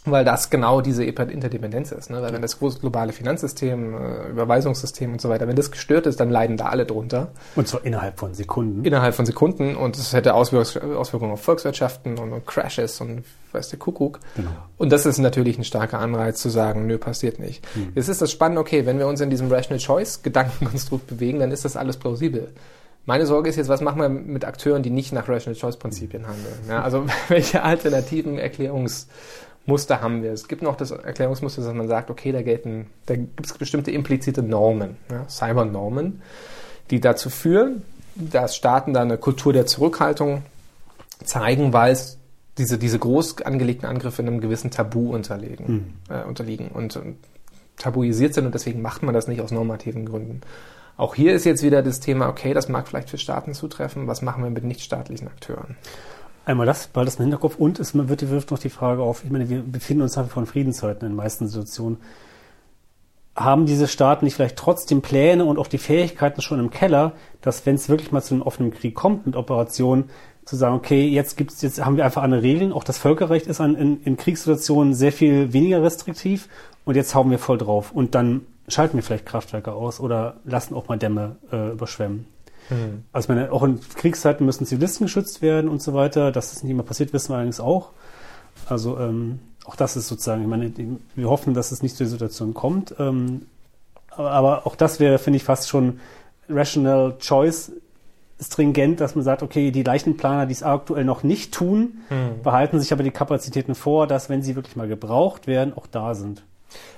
Weil 0.04 0.24
das 0.24 0.50
genau 0.50 0.80
diese 0.80 1.04
Interdependenz 1.04 1.92
ist. 1.92 2.10
Ne? 2.10 2.20
Weil 2.22 2.32
wenn 2.32 2.42
das 2.42 2.58
große 2.58 2.80
globale 2.80 3.12
Finanzsystem, 3.12 3.94
äh, 3.94 4.30
Überweisungssystem 4.30 5.12
und 5.12 5.20
so 5.20 5.28
weiter, 5.28 5.46
wenn 5.46 5.54
das 5.54 5.70
gestört 5.70 6.08
ist, 6.08 6.18
dann 6.18 6.28
leiden 6.28 6.56
da 6.56 6.66
alle 6.66 6.86
drunter. 6.86 7.30
Und 7.54 7.68
zwar 7.68 7.84
innerhalb 7.84 8.18
von 8.18 8.34
Sekunden. 8.34 8.84
Innerhalb 8.84 9.14
von 9.14 9.26
Sekunden. 9.26 9.76
Und 9.76 9.96
es 9.96 10.12
hätte 10.12 10.34
Auswirk 10.34 10.82
Auswirkungen 10.82 11.30
auf 11.30 11.42
Volkswirtschaften 11.42 12.18
und, 12.18 12.32
und 12.32 12.44
Crashes 12.46 13.00
und 13.00 13.22
weiß 13.52 13.68
der 13.68 13.78
Kuckuck. 13.78 14.18
Genau. 14.34 14.50
Und 14.76 14.90
das 14.90 15.06
ist 15.06 15.18
natürlich 15.18 15.56
ein 15.56 15.64
starker 15.64 16.00
Anreiz 16.00 16.40
zu 16.40 16.48
sagen, 16.48 16.88
nö, 16.88 16.98
passiert 16.98 17.38
nicht. 17.38 17.64
Jetzt 17.94 18.08
ist 18.08 18.20
das 18.20 18.32
spannend, 18.32 18.58
okay, 18.58 18.86
wenn 18.86 18.98
wir 18.98 19.06
uns 19.06 19.20
in 19.20 19.30
diesem 19.30 19.52
Rational 19.52 19.78
Choice 19.78 20.22
Gedankenkonstrukt 20.22 21.06
bewegen, 21.06 21.38
dann 21.38 21.52
ist 21.52 21.64
das 21.64 21.76
alles 21.76 21.96
plausibel. 21.96 22.52
Meine 23.04 23.26
Sorge 23.26 23.50
ist 23.50 23.56
jetzt, 23.56 23.68
was 23.68 23.80
machen 23.80 24.00
wir 24.00 24.08
mit 24.08 24.44
Akteuren, 24.44 24.82
die 24.82 24.90
nicht 24.90 25.12
nach 25.12 25.28
Rational 25.28 25.58
Choice 25.58 25.76
Prinzipien 25.76 26.26
handeln? 26.26 26.54
Ja, 26.68 26.82
also 26.82 27.06
welche 27.28 27.62
alternativen 27.62 28.38
Erklärungsmuster 28.38 30.00
haben 30.00 30.22
wir? 30.22 30.32
Es 30.32 30.46
gibt 30.46 30.62
noch 30.62 30.76
das 30.76 30.92
Erklärungsmuster, 30.92 31.62
dass 31.62 31.74
man 31.74 31.88
sagt, 31.88 32.10
okay, 32.10 32.32
da 32.32 32.42
gelten, 32.42 32.86
da 33.06 33.16
gibt 33.16 33.44
es 33.44 33.52
bestimmte 33.54 33.90
implizite 33.90 34.42
Normen, 34.42 34.96
ja, 35.10 35.28
Cybernormen, 35.28 36.22
die 36.90 37.00
dazu 37.00 37.28
führen, 37.28 37.82
dass 38.14 38.54
Staaten 38.54 38.92
da 38.92 39.02
eine 39.02 39.18
Kultur 39.18 39.52
der 39.52 39.66
Zurückhaltung 39.66 40.42
zeigen, 41.24 41.72
weil 41.72 41.92
es 41.92 42.18
diese, 42.58 42.78
diese 42.78 42.98
groß 42.98 43.42
angelegten 43.42 43.88
Angriffe 43.88 44.22
einem 44.22 44.40
gewissen 44.40 44.70
Tabu 44.70 45.12
unterlegen, 45.12 45.98
äh, 46.08 46.22
unterliegen 46.24 46.68
und, 46.68 46.96
und 46.96 47.16
tabuisiert 47.78 48.34
sind 48.34 48.46
und 48.46 48.54
deswegen 48.54 48.82
macht 48.82 49.02
man 49.02 49.14
das 49.14 49.26
nicht 49.26 49.40
aus 49.40 49.50
normativen 49.50 50.04
Gründen. 50.04 50.42
Auch 51.02 51.16
hier 51.16 51.34
ist 51.34 51.44
jetzt 51.44 51.64
wieder 51.64 51.82
das 51.82 51.98
Thema, 51.98 52.28
okay, 52.28 52.54
das 52.54 52.68
mag 52.68 52.86
vielleicht 52.86 53.10
für 53.10 53.18
Staaten 53.18 53.54
zutreffen, 53.54 54.06
was 54.06 54.22
machen 54.22 54.44
wir 54.44 54.50
mit 54.50 54.62
nichtstaatlichen 54.62 55.26
Akteuren? 55.26 55.74
Einmal 56.44 56.64
das, 56.64 56.90
weil 56.94 57.04
das 57.04 57.16
im 57.16 57.22
Hinterkopf 57.22 57.56
und 57.56 57.80
es 57.80 57.92
wird, 57.96 58.30
wirft 58.30 58.52
noch 58.52 58.60
die 58.60 58.70
Frage 58.70 59.02
auf, 59.02 59.24
ich 59.24 59.30
meine, 59.32 59.48
wir 59.48 59.62
befinden 59.62 60.04
uns 60.04 60.14
nach 60.14 60.36
in 60.36 60.46
Friedenszeiten 60.46 61.02
in 61.02 61.14
den 61.14 61.16
meisten 61.16 61.48
Situationen. 61.48 61.98
Haben 63.34 63.66
diese 63.66 63.88
Staaten 63.88 64.24
nicht 64.24 64.36
vielleicht 64.36 64.54
trotzdem 64.54 65.02
Pläne 65.02 65.44
und 65.44 65.58
auch 65.58 65.66
die 65.66 65.78
Fähigkeiten 65.78 66.40
schon 66.40 66.60
im 66.60 66.70
Keller, 66.70 67.14
dass 67.40 67.66
wenn 67.66 67.74
es 67.74 67.88
wirklich 67.88 68.12
mal 68.12 68.22
zu 68.22 68.34
einem 68.34 68.44
offenen 68.44 68.70
Krieg 68.70 68.94
kommt 68.94 69.26
mit 69.26 69.34
Operationen, 69.34 70.08
zu 70.44 70.54
sagen, 70.54 70.76
okay, 70.76 71.08
jetzt 71.08 71.36
gibt's, 71.36 71.62
jetzt 71.62 71.84
haben 71.84 71.96
wir 71.96 72.04
einfach 72.04 72.22
andere 72.22 72.42
Regeln. 72.42 72.72
Auch 72.72 72.84
das 72.84 72.98
Völkerrecht 72.98 73.48
ist 73.48 73.60
an, 73.60 73.74
in, 73.74 74.00
in 74.04 74.16
Kriegssituationen 74.16 74.94
sehr 74.94 75.10
viel 75.10 75.52
weniger 75.52 75.82
restriktiv 75.82 76.48
und 76.84 76.94
jetzt 76.94 77.12
hauen 77.16 77.28
wir 77.32 77.40
voll 77.40 77.58
drauf 77.58 77.90
und 77.90 78.14
dann 78.14 78.42
schalten 78.68 78.96
wir 78.96 79.02
vielleicht 79.02 79.26
Kraftwerke 79.26 79.72
aus 79.72 80.00
oder 80.00 80.36
lassen 80.44 80.74
auch 80.74 80.88
mal 80.88 80.98
Dämme 80.98 81.36
äh, 81.50 81.72
überschwemmen. 81.72 82.26
Also 83.12 83.26
ich 83.26 83.28
meine, 83.28 83.52
auch 83.52 83.62
in 83.64 83.80
Kriegszeiten 83.96 84.46
müssen 84.46 84.66
Zivilisten 84.66 85.06
geschützt 85.06 85.42
werden 85.42 85.68
und 85.68 85.82
so 85.82 85.94
weiter. 85.94 86.32
Dass 86.32 86.50
das 86.52 86.62
nicht 86.62 86.70
immer 86.70 86.82
passiert, 86.82 87.12
wissen 87.12 87.30
wir 87.30 87.36
allerdings 87.36 87.60
auch. 87.60 87.90
Also 88.68 88.98
ähm, 88.98 89.40
auch 89.64 89.76
das 89.76 89.96
ist 89.96 90.08
sozusagen, 90.08 90.42
ich 90.42 90.48
meine, 90.48 90.72
wir 91.14 91.28
hoffen, 91.28 91.54
dass 91.54 91.72
es 91.72 91.82
nicht 91.82 91.96
zu 91.96 92.04
der 92.04 92.10
Situation 92.10 92.54
kommt. 92.54 92.94
Ähm, 92.98 93.46
aber, 94.10 94.30
aber 94.30 94.66
auch 94.66 94.76
das 94.76 95.00
wäre, 95.00 95.18
finde 95.18 95.38
ich, 95.38 95.44
fast 95.44 95.68
schon 95.68 96.00
rational 96.48 97.16
choice 97.18 97.72
stringent, 98.40 99.00
dass 99.00 99.14
man 99.14 99.24
sagt, 99.24 99.42
okay, 99.42 99.70
die 99.70 99.82
Leichenplaner, 99.82 100.46
die 100.46 100.52
es 100.52 100.62
aktuell 100.62 101.04
noch 101.04 101.22
nicht 101.22 101.54
tun, 101.54 101.98
behalten 102.42 102.80
sich 102.80 102.92
aber 102.92 103.04
die 103.04 103.12
Kapazitäten 103.12 103.74
vor, 103.76 104.08
dass, 104.08 104.28
wenn 104.28 104.42
sie 104.42 104.56
wirklich 104.56 104.74
mal 104.74 104.88
gebraucht 104.88 105.46
werden, 105.46 105.72
auch 105.76 105.86
da 105.86 106.14
sind. 106.14 106.42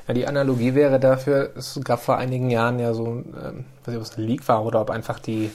Ja, 0.07 0.15
die 0.15 0.27
Analogie 0.27 0.75
wäre 0.75 1.01
dafür, 1.01 1.51
es 1.57 1.81
gab 1.83 2.03
vor 2.03 2.19
einigen 2.19 2.51
Jahren 2.51 2.79
ja 2.79 2.93
so, 2.93 3.07
ähm, 3.07 3.65
weiß 3.85 3.89
nicht, 3.89 3.97
ob 3.97 4.03
es 4.03 4.19
ein 4.19 4.25
Leak 4.25 4.47
war 4.49 4.65
oder 4.65 4.81
ob 4.81 4.91
einfach 4.91 5.19
die, 5.19 5.51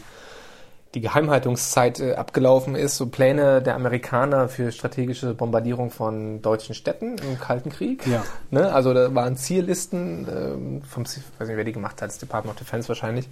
die 0.96 1.02
Geheimhaltungszeit 1.02 2.00
äh, 2.00 2.16
abgelaufen 2.16 2.76
ist, 2.76 2.98
so 2.98 3.08
Pläne 3.08 3.62
der 3.62 3.76
Amerikaner 3.76 4.50
für 4.50 4.72
strategische 4.72 5.36
Bombardierung 5.36 5.92
von 5.92 6.42
deutschen 6.42 6.74
Städten 6.74 7.18
im 7.20 7.40
Kalten 7.40 7.70
Krieg. 7.70 8.08
Ja. 8.08 8.24
Ne? 8.50 8.74
Also 8.74 8.94
da 8.94 9.14
waren 9.14 9.38
Ziellisten 9.38 10.28
ähm, 10.28 10.82
vom, 10.82 11.06
weiß 11.06 11.18
nicht, 11.48 11.58
wer 11.58 11.64
die 11.64 11.72
gemacht 11.72 12.02
hat, 12.02 12.10
das 12.10 12.18
Department 12.18 12.56
of 12.56 12.60
Defense 12.60 12.88
wahrscheinlich, 12.90 13.30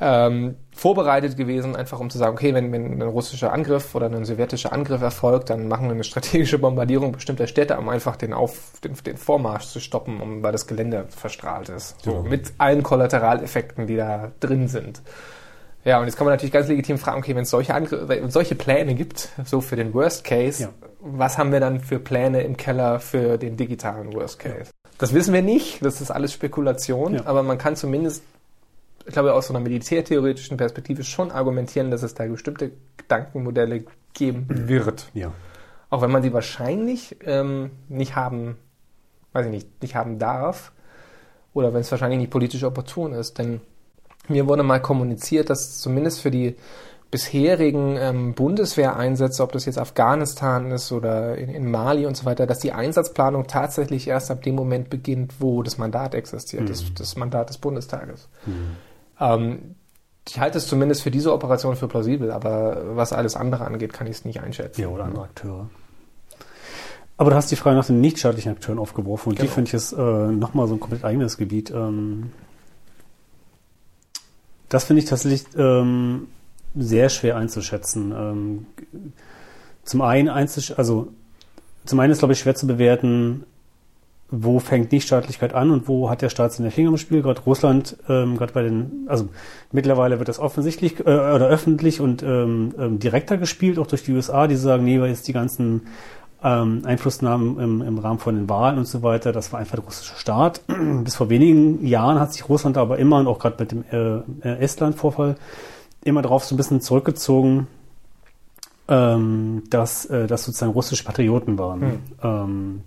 ähm, 0.00 0.56
vorbereitet 0.74 1.36
gewesen, 1.36 1.74
einfach 1.74 1.98
um 1.98 2.08
zu 2.08 2.18
sagen, 2.18 2.32
okay, 2.34 2.54
wenn, 2.54 2.70
wenn 2.72 3.02
ein 3.02 3.08
russischer 3.08 3.52
Angriff 3.52 3.94
oder 3.94 4.06
ein 4.06 4.24
sowjetischer 4.24 4.72
Angriff 4.72 5.02
erfolgt, 5.02 5.50
dann 5.50 5.66
machen 5.68 5.86
wir 5.86 5.92
eine 5.92 6.04
strategische 6.04 6.58
Bombardierung 6.58 7.12
bestimmter 7.12 7.46
Städte, 7.48 7.76
um 7.78 7.88
einfach 7.88 8.14
den, 8.16 8.32
Auf, 8.32 8.78
den, 8.84 8.94
den 9.04 9.16
Vormarsch 9.16 9.66
zu 9.66 9.80
stoppen, 9.80 10.20
um, 10.20 10.42
weil 10.42 10.52
das 10.52 10.66
Gelände 10.68 11.06
verstrahlt 11.08 11.68
ist. 11.68 11.96
So, 12.04 12.22
Mit 12.22 12.52
allen 12.58 12.82
Kollateraleffekten, 12.84 13.86
die 13.86 13.96
da 13.96 14.30
drin 14.40 14.68
sind. 14.68 15.02
Ja, 15.84 15.98
und 16.00 16.06
jetzt 16.06 16.16
kann 16.16 16.26
man 16.26 16.32
natürlich 16.34 16.52
ganz 16.52 16.68
legitim 16.68 16.98
fragen, 16.98 17.18
okay, 17.18 17.34
wenn 17.34 17.42
es 17.44 17.50
solche, 17.50 17.74
Angr- 17.74 18.28
solche 18.30 18.54
Pläne 18.54 18.94
gibt, 18.94 19.30
so 19.44 19.60
für 19.60 19.76
den 19.76 19.94
Worst 19.94 20.22
Case, 20.24 20.64
Ja. 20.64 20.68
was 21.00 21.38
haben 21.38 21.50
wir 21.50 21.60
dann 21.60 21.80
für 21.80 21.98
Pläne 21.98 22.42
im 22.42 22.56
Keller 22.56 23.00
für 23.00 23.38
den 23.38 23.56
digitalen 23.56 24.12
Worst 24.12 24.38
Case? 24.38 24.70
Das 24.98 25.14
wissen 25.14 25.32
wir 25.32 25.42
nicht, 25.42 25.84
das 25.84 26.00
ist 26.00 26.10
alles 26.10 26.32
Spekulation, 26.32 27.14
Ja. 27.14 27.22
aber 27.26 27.42
man 27.42 27.58
kann 27.58 27.74
zumindest, 27.76 28.22
ich 29.08 29.14
glaube, 29.14 29.32
aus 29.32 29.46
so 29.46 29.54
einer 29.54 29.62
militärtheoretischen 29.62 30.58
Perspektive 30.58 31.02
schon 31.02 31.30
argumentieren, 31.30 31.90
dass 31.90 32.02
es 32.02 32.12
da 32.12 32.26
bestimmte 32.26 32.72
Gedankenmodelle 32.98 33.84
geben 34.12 34.68
wird. 34.68 35.06
Ja. 35.14 35.32
Auch 35.88 36.02
wenn 36.02 36.10
man 36.10 36.22
sie 36.22 36.34
wahrscheinlich 36.34 37.16
ähm, 37.24 37.70
nicht 37.88 38.16
haben, 38.16 38.58
weiß 39.32 39.46
ich 39.46 39.52
nicht, 39.52 39.82
nicht 39.82 39.94
haben 39.94 40.18
darf. 40.18 40.72
Oder 41.54 41.72
wenn 41.72 41.80
es 41.80 41.90
wahrscheinlich 41.90 42.18
nicht 42.18 42.30
politisch 42.30 42.64
opportun 42.64 43.14
ist. 43.14 43.38
Denn 43.38 43.62
mir 44.28 44.46
wurde 44.46 44.62
mal 44.62 44.82
kommuniziert, 44.82 45.48
dass 45.48 45.80
zumindest 45.80 46.20
für 46.20 46.30
die 46.30 46.56
bisherigen 47.10 47.96
ähm, 47.98 48.34
Bundeswehreinsätze, 48.34 49.42
ob 49.42 49.52
das 49.52 49.64
jetzt 49.64 49.78
Afghanistan 49.78 50.70
ist 50.70 50.92
oder 50.92 51.38
in, 51.38 51.48
in 51.48 51.70
Mali 51.70 52.04
und 52.04 52.14
so 52.14 52.26
weiter, 52.26 52.46
dass 52.46 52.58
die 52.58 52.72
Einsatzplanung 52.72 53.46
tatsächlich 53.46 54.06
erst 54.06 54.30
ab 54.30 54.42
dem 54.42 54.54
Moment 54.54 54.90
beginnt, 54.90 55.40
wo 55.40 55.62
das 55.62 55.78
Mandat 55.78 56.14
existiert, 56.14 56.68
das, 56.68 56.92
das 56.92 57.16
Mandat 57.16 57.48
des 57.48 57.56
Bundestages. 57.56 58.28
Ähm, 59.20 59.74
ich 60.28 60.38
halte 60.38 60.58
es 60.58 60.66
zumindest 60.66 61.02
für 61.02 61.10
diese 61.10 61.32
Operation 61.32 61.76
für 61.76 61.88
plausibel, 61.88 62.30
aber 62.30 62.96
was 62.96 63.12
alles 63.12 63.34
andere 63.34 63.64
angeht, 63.64 63.92
kann 63.92 64.06
ich 64.06 64.18
es 64.18 64.24
nicht 64.24 64.40
einschätzen. 64.40 64.80
Ja, 64.80 64.88
oder 64.88 65.04
andere 65.04 65.24
Akteure. 65.24 65.70
Aber 67.16 67.30
du 67.30 67.36
hast 67.36 67.50
die 67.50 67.56
Frage 67.56 67.76
nach 67.76 67.86
den 67.86 68.00
nichtstaatlichen 68.00 68.52
Akteuren 68.52 68.78
aufgeworfen 68.78 69.30
und 69.30 69.38
die 69.38 69.42
Genau. 69.42 69.54
finde 69.54 69.68
ich 69.68 69.74
ist 69.74 69.92
äh, 69.92 69.96
nochmal 69.96 70.68
so 70.68 70.74
ein 70.74 70.80
komplett 70.80 71.04
eigenes 71.04 71.36
Gebiet. 71.36 71.70
Ähm, 71.70 72.30
das 74.68 74.84
finde 74.84 75.02
ich 75.02 75.08
tatsächlich 75.08 75.44
ähm, 75.56 76.28
sehr 76.76 77.08
schwer 77.08 77.36
einzuschätzen. 77.36 78.12
Ähm, 78.12 78.66
zum 79.82 80.02
einen 80.02 80.28
einzusch 80.28 80.72
also 80.76 81.08
zum 81.86 81.98
einen 82.00 82.12
ist 82.12 82.18
glaube 82.18 82.34
ich 82.34 82.38
schwer 82.38 82.54
zu 82.54 82.66
bewerten, 82.66 83.44
wo 84.30 84.58
fängt 84.58 84.92
Nichtstaatlichkeit 84.92 85.54
an 85.54 85.70
und 85.70 85.88
wo 85.88 86.10
hat 86.10 86.20
der 86.20 86.28
Staat 86.28 86.52
seine 86.52 86.70
Finger 86.70 86.90
im 86.90 86.98
Spiel. 86.98 87.22
Gerade 87.22 87.40
Russland, 87.42 87.96
ähm, 88.08 88.36
gerade 88.36 88.52
bei 88.52 88.62
den, 88.62 89.06
also 89.06 89.28
mittlerweile 89.72 90.18
wird 90.18 90.28
das 90.28 90.38
offensichtlich 90.38 91.00
äh, 91.00 91.02
oder 91.02 91.48
öffentlich 91.48 92.00
und 92.00 92.22
ähm, 92.22 92.74
ähm, 92.78 92.98
direkter 92.98 93.38
gespielt, 93.38 93.78
auch 93.78 93.86
durch 93.86 94.02
die 94.02 94.12
USA, 94.12 94.46
die 94.46 94.56
sagen, 94.56 94.84
nee, 94.84 95.00
weil 95.00 95.08
jetzt 95.08 95.28
die 95.28 95.32
ganzen 95.32 95.82
ähm, 96.42 96.82
Einflussnahmen 96.84 97.58
im, 97.58 97.82
im 97.82 97.98
Rahmen 97.98 98.18
von 98.18 98.34
den 98.34 98.48
Wahlen 98.48 98.78
und 98.78 98.86
so 98.86 99.02
weiter. 99.02 99.32
Das 99.32 99.52
war 99.52 99.60
einfach 99.60 99.76
der 99.76 99.84
russische 99.84 100.14
Staat. 100.16 100.60
Bis 101.04 101.16
vor 101.16 101.30
wenigen 101.30 101.86
Jahren 101.86 102.20
hat 102.20 102.32
sich 102.32 102.48
Russland 102.48 102.76
aber 102.76 102.98
immer 102.98 103.18
und 103.18 103.26
auch 103.26 103.38
gerade 103.38 103.56
mit 103.58 103.72
dem 103.72 103.84
äh, 103.90 104.48
äh, 104.48 104.58
Estland-Vorfall 104.62 105.36
immer 106.04 106.22
darauf 106.22 106.44
so 106.44 106.54
ein 106.54 106.58
bisschen 106.58 106.80
zurückgezogen, 106.80 107.66
ähm, 108.88 109.62
dass 109.70 110.04
äh, 110.06 110.26
das 110.26 110.44
sozusagen 110.44 110.72
russische 110.72 111.04
Patrioten 111.04 111.58
waren. 111.58 111.80
Hm. 111.80 112.00
Ähm, 112.22 112.82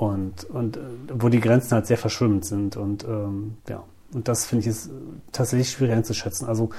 und, 0.00 0.44
und 0.44 0.78
äh, 0.78 0.80
wo 1.12 1.28
die 1.28 1.40
Grenzen 1.40 1.72
halt 1.72 1.86
sehr 1.86 1.98
verschwimmend 1.98 2.46
sind. 2.46 2.76
Und 2.78 3.04
ähm, 3.04 3.56
ja, 3.68 3.84
und 4.14 4.28
das 4.28 4.46
finde 4.46 4.62
ich 4.62 4.68
ist 4.68 4.90
tatsächlich 5.30 5.70
schwierig 5.70 5.94
einzuschätzen. 5.94 6.48
Also 6.48 6.70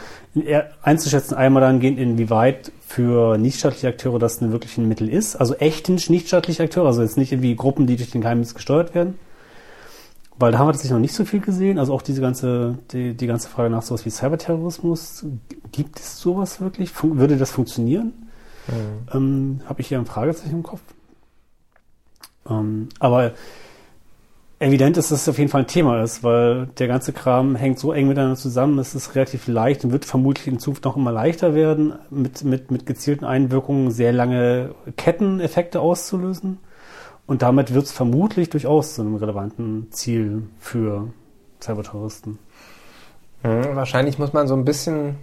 einzuschätzen 0.82 1.36
einmal 1.36 1.62
dann 1.62 1.80
gehen, 1.80 2.00
inwieweit 2.00 2.72
für 2.86 3.38
nichtstaatliche 3.38 3.90
Akteure 3.90 4.18
das 4.18 4.42
ein 4.42 4.52
wirklich 4.52 4.76
ein 4.80 4.88
Mittel 4.88 5.08
ist. 5.08 5.36
Also 5.36 5.54
echte 5.54 5.92
nichtstaatliche 5.92 6.64
Akteure, 6.64 6.88
also 6.88 7.04
jetzt 7.04 7.16
nicht 7.16 7.32
irgendwie 7.32 7.56
Gruppen, 7.56 7.86
die 7.86 7.96
durch 7.96 8.10
den 8.10 8.22
Geheimdienst 8.22 8.56
gesteuert 8.56 8.96
werden. 8.96 9.20
Weil 10.40 10.52
da 10.52 10.58
haben 10.58 10.68
wir 10.68 10.72
tatsächlich 10.72 10.94
noch 10.94 11.00
nicht 11.00 11.14
so 11.14 11.24
viel 11.24 11.42
gesehen. 11.42 11.78
Also 11.78 11.94
auch 11.94 12.02
diese 12.02 12.22
ganze, 12.22 12.80
die, 12.92 13.14
die 13.14 13.28
ganze 13.28 13.50
Frage 13.50 13.70
nach 13.70 13.84
sowas 13.84 14.04
wie 14.04 14.10
Cyberterrorismus. 14.10 15.26
Gibt 15.72 16.00
es 16.00 16.20
sowas 16.20 16.60
wirklich? 16.60 16.90
Fun 16.90 17.20
würde 17.20 17.38
das 17.38 17.52
funktionieren? 17.52 18.14
Mhm. 18.68 19.08
Ähm, 19.14 19.62
Habe 19.66 19.82
ich 19.82 19.90
hier 19.90 20.00
ein 20.00 20.08
Fragezeichen 20.08 20.56
im 20.56 20.64
Kopf. 20.64 20.82
Ähm, 22.50 22.90
aber 23.00 23.34
evident 24.62 24.96
ist, 24.98 25.12
dass 25.12 25.24
es 25.24 25.30
auf 25.30 25.40
jeden 25.40 25.50
Fall 25.50 25.62
ein 25.62 25.68
Thema 25.68 26.04
ist, 26.04 26.24
weil 26.24 26.68
der 26.78 26.88
ganze 26.88 27.14
Kram 27.14 27.56
hängt 27.56 27.80
so 27.80 27.94
eng 27.94 28.08
miteinander 28.08 28.36
zusammen, 28.36 28.78
es 28.78 28.94
ist 28.94 29.16
relativ 29.16 29.48
leicht 29.48 29.84
und 29.84 29.92
wird 29.92 30.06
vermutlich 30.06 30.48
in 30.48 30.60
Zukunft 30.60 30.86
noch 30.86 30.96
immer 30.96 31.12
leichter 31.12 31.56
werden, 31.56 31.94
mit, 32.12 32.44
mit, 32.44 32.70
mit 32.70 32.86
gezielten 32.86 33.26
Einwirkungen 33.26 33.90
sehr 33.90 34.14
lange 34.14 34.76
Ketteneffekte 34.98 35.80
auszulösen. 35.80 36.60
Und 37.26 37.42
damit 37.42 37.74
wird 37.74 37.86
es 37.86 37.92
vermutlich 37.92 38.50
durchaus 38.50 38.96
zu 38.96 39.02
einem 39.02 39.16
relevanten 39.16 39.88
Ziel 39.92 40.44
für 40.60 41.08
Cyberterroristen. 41.62 42.38
Mhm, 43.44 43.76
wahrscheinlich 43.76 44.20
muss 44.20 44.34
man 44.34 44.48
so 44.48 44.56
ein 44.56 44.66
bisschen 44.66 45.16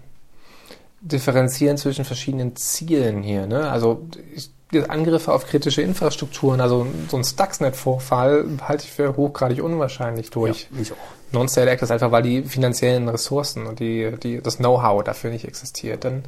differenzieren 1.01 1.77
zwischen 1.77 2.05
verschiedenen 2.05 2.57
Zielen 2.57 3.23
hier. 3.23 3.47
Ne? 3.47 3.71
Also 3.71 4.07
ich, 4.35 4.51
Angriffe 4.89 5.33
auf 5.33 5.47
kritische 5.47 5.81
Infrastrukturen, 5.81 6.61
also 6.61 6.87
so 7.09 7.17
ein 7.17 7.25
Stuxnet-Vorfall 7.25 8.45
halte 8.67 8.85
ich 8.85 8.93
für 8.93 9.17
hochgradig 9.17 9.63
unwahrscheinlich 9.63 10.31
durch. 10.31 10.69
Ja, 10.73 10.83
ich 10.83 10.93
auch. 10.93 10.97
Non-State 11.33 11.69
Actors 11.69 11.91
einfach, 11.91 12.11
weil 12.11 12.23
die 12.23 12.43
finanziellen 12.43 13.09
Ressourcen 13.09 13.67
und 13.67 13.81
die, 13.81 14.13
die, 14.23 14.41
das 14.41 14.57
Know-how 14.57 15.05
dafür 15.05 15.31
nicht 15.31 15.47
existiert. 15.47 16.05
Denn 16.05 16.23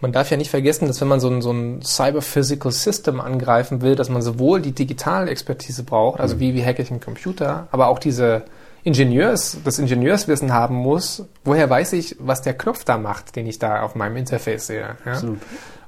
man 0.00 0.12
darf 0.12 0.30
ja 0.30 0.36
nicht 0.36 0.50
vergessen, 0.50 0.88
dass 0.88 1.00
wenn 1.00 1.08
man 1.08 1.20
so 1.20 1.28
ein, 1.28 1.40
so 1.40 1.52
ein 1.52 1.80
Cyber-Physical 1.82 2.70
System 2.70 3.20
angreifen 3.20 3.80
will, 3.80 3.94
dass 3.94 4.10
man 4.10 4.20
sowohl 4.20 4.60
die 4.60 4.72
Digitalexpertise 4.72 5.84
braucht, 5.84 6.20
also 6.20 6.38
wie, 6.38 6.54
wie 6.54 6.64
hacke 6.64 6.82
ich 6.82 6.90
einen 6.90 7.00
Computer, 7.00 7.66
aber 7.70 7.88
auch 7.88 7.98
diese 7.98 8.44
Ingenieurs, 8.84 9.58
das 9.64 9.78
Ingenieurswissen 9.78 10.52
haben 10.52 10.74
muss, 10.74 11.24
woher 11.44 11.70
weiß 11.70 11.92
ich, 11.94 12.16
was 12.18 12.42
der 12.42 12.54
Knopf 12.54 12.84
da 12.84 12.98
macht, 12.98 13.36
den 13.36 13.46
ich 13.46 13.58
da 13.58 13.82
auf 13.82 13.94
meinem 13.94 14.16
Interface 14.16 14.66
sehe. 14.66 14.96
Ja? 15.06 15.12
Absolut. 15.12 15.38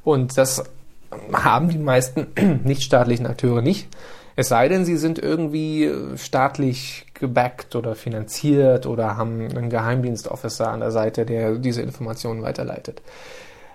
Und 0.05 0.39
das 0.39 0.65
haben 1.33 1.69
die 1.69 1.79
meisten 1.79 2.27
nichtstaatlichen 2.65 3.27
Akteure 3.27 3.63
nicht. 3.63 3.89
Es 4.37 4.49
sei 4.49 4.69
denn, 4.69 4.85
sie 4.85 4.97
sind 4.97 5.19
irgendwie 5.19 5.91
staatlich 6.17 7.07
gebackt 7.15 7.77
oder 7.77 7.95
finanziert 7.95 8.87
oder 8.87 9.17
haben 9.17 9.49
einen 9.49 9.71
Geheimdienstofficer 9.71 10.69
an 10.69 10.81
der 10.81 10.91
Seite, 10.91 11.25
der 11.25 11.55
diese 11.57 11.83
Informationen 11.83 12.43
weiterleitet. 12.43 13.01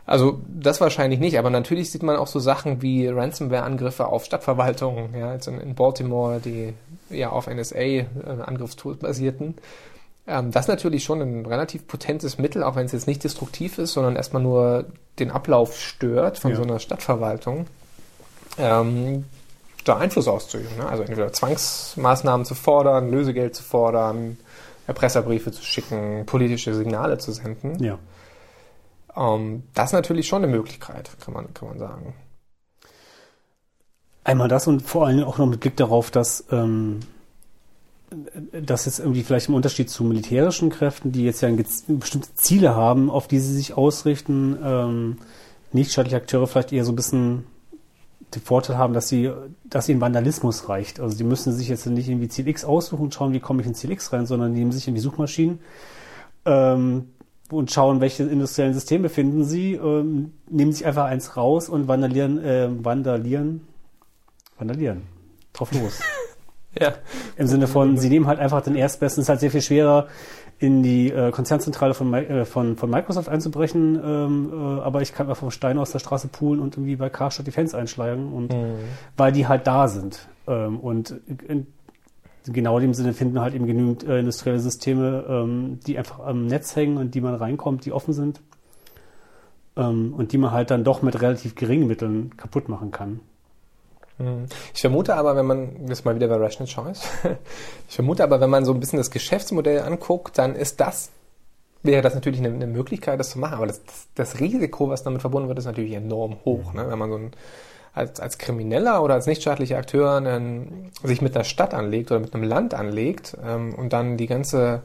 Also 0.06 0.42
das 0.48 0.82
wahrscheinlich 0.82 1.20
nicht, 1.20 1.38
aber 1.38 1.52
natürlich 1.52 1.92
sieht 1.92 2.02
man 2.02 2.16
auch 2.16 2.26
so 2.26 2.40
Sachen 2.40 2.82
wie 2.82 3.08
Ransomware-Angriffe 3.08 4.08
auf 4.08 4.26
Stadtverwaltungen, 4.26 5.14
ja, 5.16 5.34
jetzt 5.34 5.48
in, 5.48 5.62
in 5.62 5.76
Baltimore, 5.76 6.42
die 6.44 6.74
ja 7.12 7.30
auf 7.30 7.48
NSA-Angriffstools 7.48 8.98
äh, 8.98 9.02
basierten. 9.02 9.54
Ähm, 10.30 10.52
das 10.52 10.66
ist 10.66 10.70
natürlich 10.70 11.04
schon 11.04 11.22
ein 11.22 11.46
relativ 11.46 11.88
potentes 11.88 12.38
Mittel, 12.38 12.64
auch 12.64 12.76
wenn 12.76 12.86
es 12.86 12.92
jetzt 12.92 13.08
nicht 13.08 13.24
destruktiv 13.24 13.80
ist, 13.80 13.94
sondern 13.94 14.16
erstmal 14.16 14.44
nur 14.44 14.86
den 15.18 15.32
Ablauf 15.32 15.78
stört 15.78 16.38
von 16.38 16.52
Ja. 16.52 16.58
so 16.58 16.64
einer 16.64 16.80
Stadtverwaltung. 16.80 17.66
Ähm, 18.58 19.26
da 19.86 19.98
Einfluss 19.98 20.28
auszuüben. 20.28 20.78
Ne? 20.78 20.88
Also 20.88 21.04
entweder 21.04 21.34
Zwangsmaßnahmen 21.34 22.46
zu 22.46 22.54
fordern, 22.54 23.10
Lösegeld 23.10 23.56
zu 23.56 23.64
fordern, 23.64 24.38
Erpresserbriefe 24.86 25.52
zu 25.52 25.64
schicken, 25.64 26.26
politische 26.28 26.76
Signale 26.76 27.18
zu 27.18 27.32
senden. 27.32 27.82
Ja. 27.84 27.98
Ähm, 29.16 29.64
das 29.74 29.88
ist 29.88 29.94
natürlich 29.94 30.28
schon 30.28 30.44
eine 30.44 30.52
Möglichkeit, 30.52 31.10
kann 31.24 31.34
man, 31.34 31.54
kann 31.56 31.70
man 31.70 31.80
sagen. 31.80 32.14
Einmal 34.24 34.48
das 34.48 34.68
und 34.68 34.82
vor 34.82 35.08
allem 35.08 35.24
auch 35.24 35.40
noch 35.40 35.48
mit 35.48 35.62
Blick 35.62 35.76
darauf, 35.78 36.12
dass 36.12 36.44
ähm, 36.52 37.00
dass 38.52 38.86
jetzt 38.86 39.00
irgendwie 39.00 39.24
vielleicht 39.24 39.50
im 39.50 39.56
Unterschied 39.56 39.90
zu 39.90 40.04
militärischen 40.04 40.70
Kräften, 40.70 41.12
die 41.12 41.24
jetzt 41.24 41.42
ja 41.42 41.50
bestimmte 41.88 42.34
Ziele 42.36 42.76
haben, 42.76 43.10
auf 43.10 43.28
die 43.28 43.40
sie 43.40 43.54
sich 43.54 43.78
ausrichten, 43.78 44.58
ähm, 44.64 45.18
nichtstaatliche 45.72 46.18
Akteure 46.18 46.48
vielleicht 46.48 46.74
eher 46.74 46.86
so 46.86 46.92
ein 46.92 46.96
bisschen 46.96 47.46
den 48.36 48.42
Vorteil 48.42 48.78
haben, 48.78 48.94
dass 48.94 49.08
sie, 49.08 49.32
dass 49.64 49.90
ihnen 49.90 50.02
Vandalismus 50.02 50.70
reicht. 50.70 51.00
Also 51.00 51.18
die 51.18 51.24
müssen 51.24 51.54
sich 51.54 51.68
jetzt 51.68 51.86
nicht 51.86 52.10
irgendwie 52.10 52.28
Ziel 52.28 52.48
X 52.48 52.64
aussuchen 52.64 53.04
und 53.04 53.14
schauen, 53.14 53.34
wie 53.34 53.40
komme 53.40 53.62
ich 53.62 53.68
in 53.68 53.76
Ziel 53.76 53.92
X 53.92 54.14
rein, 54.14 54.26
sondern 54.26 54.54
nehmen 54.54 54.72
sich 54.72 54.88
in 54.88 54.96
die 54.96 55.02
Suchmaschinen 55.02 55.60
ähm, 56.46 57.10
und 57.50 57.72
schauen, 57.72 58.02
welche 58.02 58.24
industriellen 58.24 58.74
Systeme 58.74 59.10
finden 59.10 59.44
sie, 59.44 59.74
ähm, 59.74 60.34
nehmen 60.50 60.72
sich 60.72 60.86
einfach 60.86 61.06
eins 61.06 61.38
raus 61.38 61.70
und 61.70 61.88
vandalieren, 61.88 62.44
äh, 62.44 62.70
vandalieren, 62.72 63.62
vandalieren. 64.58 65.04
Drauf 65.54 65.72
los. 65.74 66.00
Ja. 66.78 66.94
Im 67.38 67.48
Sinne 67.48 67.68
von, 67.68 67.98
sie 67.98 68.10
nehmen 68.10 68.28
halt 68.28 68.40
einfach 68.40 68.62
den 68.62 68.76
erstbesten, 68.76 69.22
es 69.22 69.26
ist 69.26 69.30
halt 69.30 69.40
sehr 69.40 69.52
viel 69.52 69.62
schwerer, 69.62 70.08
in 70.60 70.84
die 70.84 71.10
äh, 71.10 71.32
Konzernzentrale 71.32 71.94
von, 71.94 72.14
äh, 72.14 72.46
von, 72.46 72.76
von 72.76 72.90
Microsoft 72.90 73.30
einzubrechen, 73.30 74.00
ähm, 74.04 74.52
äh, 74.52 74.82
aber 74.82 75.02
ich 75.02 75.14
kann 75.14 75.28
einfach 75.28 75.40
vom 75.40 75.52
Stein 75.52 75.78
aus 75.78 75.92
der 75.92 76.00
Straße 76.00 76.28
poolen 76.28 76.60
und 76.60 76.76
irgendwie 76.76 76.98
bei 76.98 77.10
Karstadt 77.10 77.48
die 77.48 77.52
Fans 77.52 77.74
einschlagen 77.74 78.34
und 78.34 78.54
weil 79.16 79.32
die 79.32 79.48
halt 79.48 79.66
da 79.68 79.88
sind. 79.88 80.28
Ähm, 80.48 80.80
und 80.80 81.16
in 81.48 81.68
genau 82.46 82.78
in 82.78 82.84
dem 82.84 82.94
Sinne 82.94 83.14
finden 83.14 83.36
wir 83.36 83.42
halt 83.42 83.54
eben 83.54 83.68
genügend 83.68 84.04
äh, 84.04 84.20
industrielle 84.20 84.60
Systeme, 84.60 85.26
ähm, 85.28 85.80
die 85.86 85.98
einfach 85.98 86.20
am 86.20 86.48
Netz 86.48 86.76
hängen 86.76 86.98
und 86.98 87.16
die 87.16 87.22
man 87.22 87.36
reinkommt, 87.36 87.86
die 87.86 87.92
offen 87.92 88.14
sind 88.14 88.42
ähm, 89.78 90.14
und 90.16 90.32
die 90.32 90.38
man 90.38 90.52
halt 90.52 90.72
dann 90.72 90.84
doch 90.84 91.02
mit 91.02 91.22
relativ 91.22 91.56
geringen 91.56 91.88
Mitteln 91.88 92.36
kaputt 92.38 92.70
machen 92.70 92.92
kann. 92.92 93.22
Mhm. 94.20 94.46
Ich 94.74 94.82
vermute 94.82 95.16
aber, 95.16 95.36
wenn 95.36 95.46
man, 95.46 95.88
ist 95.88 96.06
mal 96.06 96.16
wieder 96.16 96.28
bei 96.28 96.36
Rational 96.36 96.68
Choice, 96.68 97.02
ich 97.90 97.96
vermute 97.96 98.24
aber, 98.24 98.40
wenn 98.40 98.50
man 98.50 98.66
so 98.66 98.74
ein 98.74 98.80
bisschen 98.80 98.98
das 98.98 99.12
Geschäftsmodell 99.12 99.82
anguckt, 99.82 100.38
dann 100.38 100.56
ist 100.56 100.80
das, 100.80 101.10
wäre 101.82 102.02
das 102.02 102.14
natürlich 102.14 102.40
eine, 102.40 102.50
eine 102.50 102.68
Möglichkeit, 102.68 103.20
das 103.20 103.32
zu 103.32 103.40
machen. 103.40 103.56
Aber 103.56 103.68
das, 103.68 103.84
das, 103.84 104.08
das 104.16 104.40
Risiko, 104.40 104.90
was 104.90 105.04
damit 105.04 105.22
verbunden 105.22 105.48
wird, 105.48 105.60
ist 105.60 105.66
natürlich 105.66 105.94
enorm 105.94 106.38
hoch. 106.46 106.74
Ne? 106.74 106.90
Wenn 106.90 107.00
man 107.00 107.10
so 107.10 107.18
ein, 107.18 107.32
als, 107.94 108.20
als 108.20 108.38
Krimineller 108.38 109.02
oder 109.02 109.16
als 109.16 109.26
nichtstaatlicher 109.26 109.78
Akteur 109.78 110.16
einen, 110.16 110.92
sich 111.04 111.22
mit 111.22 111.36
einer 111.36 111.44
Stadt 111.44 111.74
anlegt 111.74 112.12
oder 112.12 112.20
mit 112.20 112.34
einem 112.34 112.44
Land 112.44 112.74
anlegt 112.74 113.36
ähm, 113.44 113.74
und 113.74 113.94
dann 113.94 114.18
die 114.18 114.28
ganze 114.28 114.84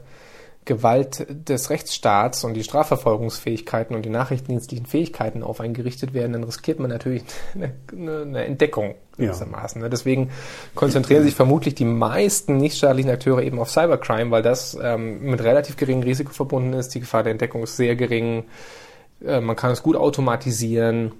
Gewalt 0.65 1.27
des 1.29 1.69
Rechtsstaats 1.69 2.43
und 2.43 2.55
die 2.55 2.63
Strafverfolgungsfähigkeiten 2.63 3.95
und 3.95 4.03
die 4.03 4.09
nachrichtendienstlichen 4.09 4.87
Fähigkeiten 4.87 5.43
auf 5.43 5.61
einen 5.61 5.75
gerichtet 5.75 6.13
werden, 6.13 6.33
dann 6.33 6.43
riskiert 6.43 6.79
man 6.79 6.89
natürlich 6.89 7.23
eine, 7.55 7.73
eine, 7.91 8.45
Entdeckung 8.45 8.95
Ja. 9.17 9.27
gewissermaßen. 9.27 9.81
ne? 9.81 9.89
Deswegen 9.89 10.31
konzentrieren 10.73 11.23
sich 11.23 11.35
vermutlich 11.35 11.75
die 11.75 11.85
meisten 11.85 12.57
nichtstaatlichen 12.57 13.11
Akteure 13.11 13.43
eben 13.43 13.59
auf 13.59 13.69
Cybercrime, 13.69 14.31
weil 14.31 14.41
das 14.41 14.77
ähm, 14.81 15.21
mit 15.21 15.41
relativ 15.43 15.77
geringem 15.77 16.03
Risiko 16.03 16.33
verbunden 16.33 16.73
ist. 16.73 16.89
Die 16.95 16.99
Gefahr 16.99 17.23
der 17.23 17.31
Entdeckung 17.31 17.63
ist 17.63 17.77
sehr 17.77 17.95
gering. 17.95 18.45
Äh, 19.23 19.41
man 19.41 19.55
kann 19.55 19.71
es 19.71 19.83
gut 19.83 19.95
automatisieren. 19.95 21.11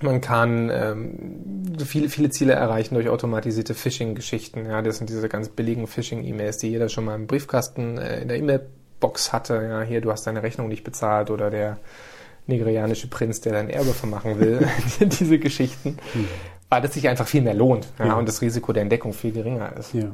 Man 0.00 0.20
kann 0.20 0.70
ähm, 0.70 1.76
viele, 1.84 2.08
viele 2.08 2.30
Ziele 2.30 2.52
erreichen 2.52 2.94
durch 2.94 3.08
automatisierte 3.08 3.74
Phishing-Geschichten. 3.74 4.66
Ja, 4.66 4.82
das 4.82 4.98
sind 4.98 5.08
diese 5.08 5.28
ganz 5.28 5.48
billigen 5.48 5.86
Phishing-E-Mails, 5.86 6.58
die 6.58 6.68
jeder 6.68 6.88
schon 6.88 7.04
mal 7.04 7.14
im 7.14 7.26
Briefkasten 7.26 7.98
äh, 7.98 8.20
in 8.20 8.28
der 8.28 8.38
E-Mail-Box 8.38 9.32
hatte. 9.32 9.54
Ja, 9.68 9.82
hier, 9.82 10.00
du 10.00 10.10
hast 10.10 10.26
deine 10.26 10.42
Rechnung 10.42 10.68
nicht 10.68 10.84
bezahlt 10.84 11.30
oder 11.30 11.50
der 11.50 11.78
nigerianische 12.46 13.08
Prinz, 13.08 13.40
der 13.40 13.52
dein 13.52 13.70
Erbe 13.70 13.92
vermachen 13.92 14.38
will. 14.40 14.66
diese 15.00 15.38
Geschichten. 15.38 15.98
Weil 16.68 16.82
das 16.82 16.94
sich 16.94 17.08
einfach 17.08 17.26
viel 17.26 17.42
mehr 17.42 17.54
lohnt 17.54 17.86
ja, 17.98 18.06
Ja. 18.06 18.14
und 18.14 18.28
das 18.28 18.42
Risiko 18.42 18.72
der 18.72 18.82
Entdeckung 18.82 19.12
viel 19.12 19.32
geringer 19.32 19.76
ist. 19.76 19.94
Ja. 19.94 20.10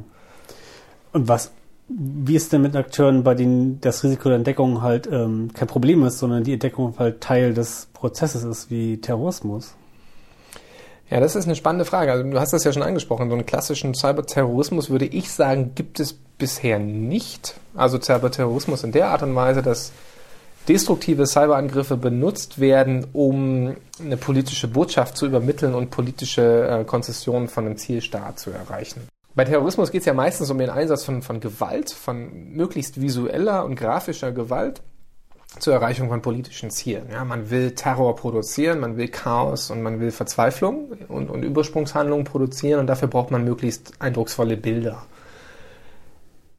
Und 1.12 1.26
was, 1.26 1.50
wie 1.92 2.36
ist 2.36 2.52
denn 2.52 2.62
mit 2.62 2.76
Akteuren, 2.76 3.24
bei 3.24 3.34
denen 3.34 3.80
das 3.80 4.04
Risiko 4.04 4.28
der 4.28 4.38
Entdeckung 4.38 4.80
halt 4.80 5.08
ähm, 5.10 5.50
kein 5.52 5.66
Problem 5.66 6.04
ist, 6.04 6.18
sondern 6.18 6.44
die 6.44 6.52
Entdeckung 6.52 6.94
halt 6.98 7.20
Teil 7.20 7.52
des 7.52 7.88
Prozesses 7.92 8.44
ist, 8.44 8.70
wie 8.70 8.98
Terrorismus? 9.00 9.74
Ja, 11.10 11.18
das 11.18 11.34
ist 11.34 11.46
eine 11.46 11.56
spannende 11.56 11.84
Frage. 11.84 12.12
Also 12.12 12.30
du 12.30 12.38
hast 12.38 12.52
das 12.52 12.62
ja 12.62 12.72
schon 12.72 12.84
angesprochen. 12.84 13.28
So 13.28 13.34
einen 13.34 13.44
klassischen 13.44 13.94
Cyberterrorismus 13.94 14.90
würde 14.90 15.06
ich 15.06 15.32
sagen, 15.32 15.72
gibt 15.74 15.98
es 15.98 16.12
bisher 16.12 16.78
nicht. 16.78 17.54
Also 17.74 18.00
Cyberterrorismus 18.00 18.84
in 18.84 18.92
der 18.92 19.08
Art 19.08 19.24
und 19.24 19.34
Weise, 19.34 19.60
dass 19.60 19.90
destruktive 20.68 21.26
Cyberangriffe 21.26 21.96
benutzt 21.96 22.60
werden, 22.60 23.08
um 23.12 23.74
eine 23.98 24.16
politische 24.16 24.68
Botschaft 24.68 25.16
zu 25.16 25.26
übermitteln 25.26 25.74
und 25.74 25.90
politische 25.90 26.68
äh, 26.68 26.84
Konzessionen 26.84 27.48
von 27.48 27.66
einem 27.66 27.76
Zielstaat 27.76 28.38
zu 28.38 28.50
erreichen. 28.50 29.00
Bei 29.34 29.44
Terrorismus 29.44 29.90
geht 29.90 30.00
es 30.00 30.06
ja 30.06 30.14
meistens 30.14 30.50
um 30.50 30.58
den 30.58 30.70
Einsatz 30.70 31.04
von, 31.04 31.22
von 31.22 31.40
Gewalt, 31.40 31.90
von 31.90 32.50
möglichst 32.50 33.00
visueller 33.00 33.64
und 33.64 33.76
grafischer 33.76 34.32
Gewalt 34.32 34.82
zur 35.58 35.74
Erreichung 35.74 36.08
von 36.08 36.22
politischen 36.22 36.70
Zielen. 36.70 37.10
Ja, 37.10 37.24
man 37.24 37.50
will 37.50 37.72
Terror 37.74 38.14
produzieren, 38.16 38.80
man 38.80 38.96
will 38.96 39.08
Chaos 39.08 39.70
und 39.70 39.82
man 39.82 40.00
will 40.00 40.10
Verzweiflung 40.10 40.92
und, 41.08 41.28
und 41.28 41.42
Übersprungshandlungen 41.42 42.24
produzieren 42.24 42.80
und 42.80 42.86
dafür 42.86 43.08
braucht 43.08 43.30
man 43.30 43.44
möglichst 43.44 44.00
eindrucksvolle 44.00 44.56
Bilder. 44.56 45.02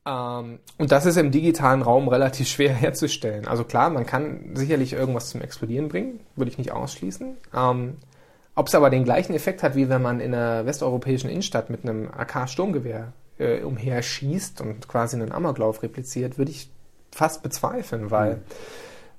Ähm, 0.06 0.60
und 0.78 0.92
das 0.92 1.06
ist 1.06 1.18
im 1.18 1.32
digitalen 1.32 1.82
Raum 1.82 2.08
relativ 2.08 2.48
schwer 2.48 2.74
herzustellen. 2.74 3.48
Also 3.48 3.64
klar, 3.64 3.90
man 3.90 4.06
kann 4.06 4.56
sicherlich 4.56 4.94
irgendwas 4.94 5.30
zum 5.30 5.42
Explodieren 5.42 5.90
bringen, 5.90 6.20
würde 6.36 6.52
ich 6.52 6.58
nicht 6.58 6.72
ausschließen. 6.72 7.38
Ähm, 7.56 7.98
Ob 8.56 8.68
es 8.68 8.76
aber 8.76 8.89
den 8.89 9.04
gleichen 9.04 9.34
Effekt 9.34 9.64
hat, 9.64 9.76
wie 9.76 9.89
wenn 9.89 10.02
man 10.02 10.20
in 10.20 10.34
einer 10.34 10.66
westeuropäischen 10.66 11.30
Innenstadt 11.30 11.70
mit 11.70 11.84
einem 11.84 12.10
AK-Sturmgewehr 12.10 13.14
äh, 13.39 13.62
umherschießt 13.62 14.62
und 14.62 14.88
quasi 14.88 15.16
einen 15.16 15.32
Amoklauf 15.32 15.84
repliziert, 15.84 16.38
würde 16.38 16.52
ich 16.52 16.70
fast 17.12 17.43
bezweifeln, 17.43 18.12
weil 18.12 18.36
mhm. 18.36 18.41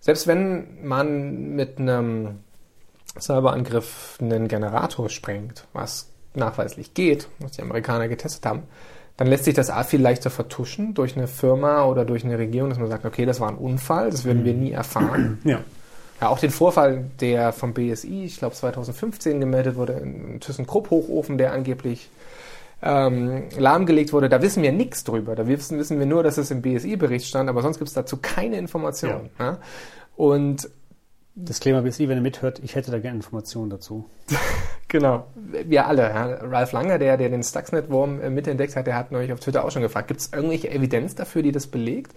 selbst 0.00 0.26
wenn 0.26 0.84
man 0.86 1.54
mit 1.54 1.78
einem 1.78 2.40
Cyberangriff 3.18 4.18
einen 4.20 4.48
Generator 4.48 5.08
sprengt, 5.08 5.66
was 5.72 6.10
nachweislich 6.34 6.94
geht, 6.94 7.28
was 7.40 7.52
die 7.52 7.62
Amerikaner 7.62 8.08
getestet 8.08 8.46
haben, 8.46 8.62
dann 9.16 9.26
lässt 9.26 9.44
sich 9.44 9.54
das 9.54 9.70
A 9.70 9.84
viel 9.84 10.00
leichter 10.00 10.30
vertuschen 10.30 10.94
durch 10.94 11.16
eine 11.16 11.26
Firma 11.26 11.84
oder 11.84 12.04
durch 12.04 12.24
eine 12.24 12.38
Regierung, 12.38 12.70
dass 12.70 12.78
man 12.78 12.88
sagt, 12.88 13.04
okay, 13.04 13.26
das 13.26 13.40
war 13.40 13.48
ein 13.48 13.56
Unfall, 13.56 14.10
das 14.10 14.24
werden 14.24 14.44
wir 14.44 14.54
nie 14.54 14.72
erfahren. 14.72 15.40
Ja. 15.44 15.60
Ja, 16.22 16.28
auch 16.28 16.38
den 16.38 16.52
Vorfall, 16.52 17.04
der 17.20 17.52
vom 17.52 17.74
BSI, 17.74 18.24
ich 18.24 18.38
glaube 18.38 18.54
2015 18.54 19.40
gemeldet 19.40 19.74
wurde, 19.74 19.94
in 19.94 20.38
ThyssenKrupp-Hochofen, 20.38 21.36
der 21.36 21.52
angeblich 21.52 22.10
ähm, 22.80 23.48
lahmgelegt 23.58 24.12
wurde, 24.12 24.28
da 24.28 24.40
wissen 24.40 24.62
wir 24.62 24.70
nichts 24.70 25.02
drüber. 25.02 25.34
Da 25.34 25.48
wissen, 25.48 25.80
wissen 25.80 25.98
wir 25.98 26.06
nur, 26.06 26.22
dass 26.22 26.38
es 26.38 26.52
im 26.52 26.62
BSI-Bericht 26.62 27.26
stand, 27.26 27.48
aber 27.50 27.60
sonst 27.60 27.78
gibt 27.78 27.88
es 27.88 27.94
dazu 27.94 28.18
keine 28.18 28.56
Informationen. 28.56 29.30
Ja. 29.40 29.44
Ja? 29.44 29.58
Und 30.14 30.70
Disclaimer 31.34 31.82
BSI, 31.82 32.08
wenn 32.08 32.18
ihr 32.18 32.22
mithört, 32.22 32.60
ich 32.62 32.76
hätte 32.76 32.92
da 32.92 33.00
gerne 33.00 33.16
Informationen 33.16 33.70
dazu. 33.70 34.04
genau, 34.86 35.26
wir 35.34 35.88
alle. 35.88 36.02
Ja. 36.02 36.24
Ralf 36.42 36.70
Langer, 36.70 37.00
der, 37.00 37.16
der 37.16 37.30
den 37.30 37.42
Stuxnet-Wurm 37.42 38.20
äh, 38.20 38.30
mitentdeckt 38.30 38.76
hat, 38.76 38.86
der 38.86 38.94
hat 38.94 39.10
neulich 39.10 39.32
auf 39.32 39.40
Twitter 39.40 39.64
auch 39.64 39.72
schon 39.72 39.82
gefragt, 39.82 40.06
gibt 40.06 40.20
es 40.20 40.32
irgendwelche 40.32 40.70
Evidenz 40.70 41.16
dafür, 41.16 41.42
die 41.42 41.50
das 41.50 41.66
belegt? 41.66 42.12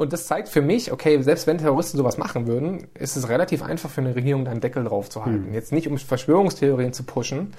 Und 0.00 0.14
das 0.14 0.26
zeigt 0.26 0.48
für 0.48 0.62
mich, 0.62 0.92
okay, 0.92 1.20
selbst 1.20 1.46
wenn 1.46 1.58
Terroristen 1.58 1.98
sowas 1.98 2.16
machen 2.16 2.46
würden, 2.46 2.86
ist 2.94 3.16
es 3.16 3.28
relativ 3.28 3.62
einfach 3.62 3.90
für 3.90 4.00
eine 4.00 4.16
Regierung, 4.16 4.46
da 4.46 4.50
einen 4.50 4.62
Deckel 4.62 4.82
drauf 4.82 5.10
zu 5.10 5.26
halten. 5.26 5.48
Hm. 5.48 5.52
Jetzt 5.52 5.72
nicht, 5.72 5.88
um 5.88 5.98
Verschwörungstheorien 5.98 6.94
zu 6.94 7.02
pushen, 7.02 7.52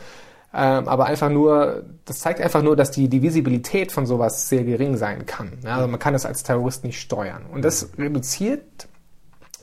ähm, 0.51 0.87
aber 0.87 1.05
einfach 1.05 1.29
nur, 1.29 1.83
das 2.03 2.17
zeigt 2.17 2.41
einfach 2.41 2.63
nur, 2.63 2.75
dass 2.75 2.89
die, 2.89 3.09
die 3.09 3.21
Visibilität 3.21 3.91
von 3.91 4.07
sowas 4.07 4.49
sehr 4.49 4.63
gering 4.63 4.97
sein 4.97 5.27
kann. 5.27 5.51
Ja, 5.63 5.75
also 5.75 5.87
man 5.87 5.99
kann 5.99 6.13
das 6.13 6.25
als 6.25 6.41
Terrorist 6.41 6.83
nicht 6.83 6.99
steuern. 6.99 7.43
Und 7.53 7.63
das 7.63 7.91
reduziert 7.99 8.87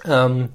ähm, 0.04 0.50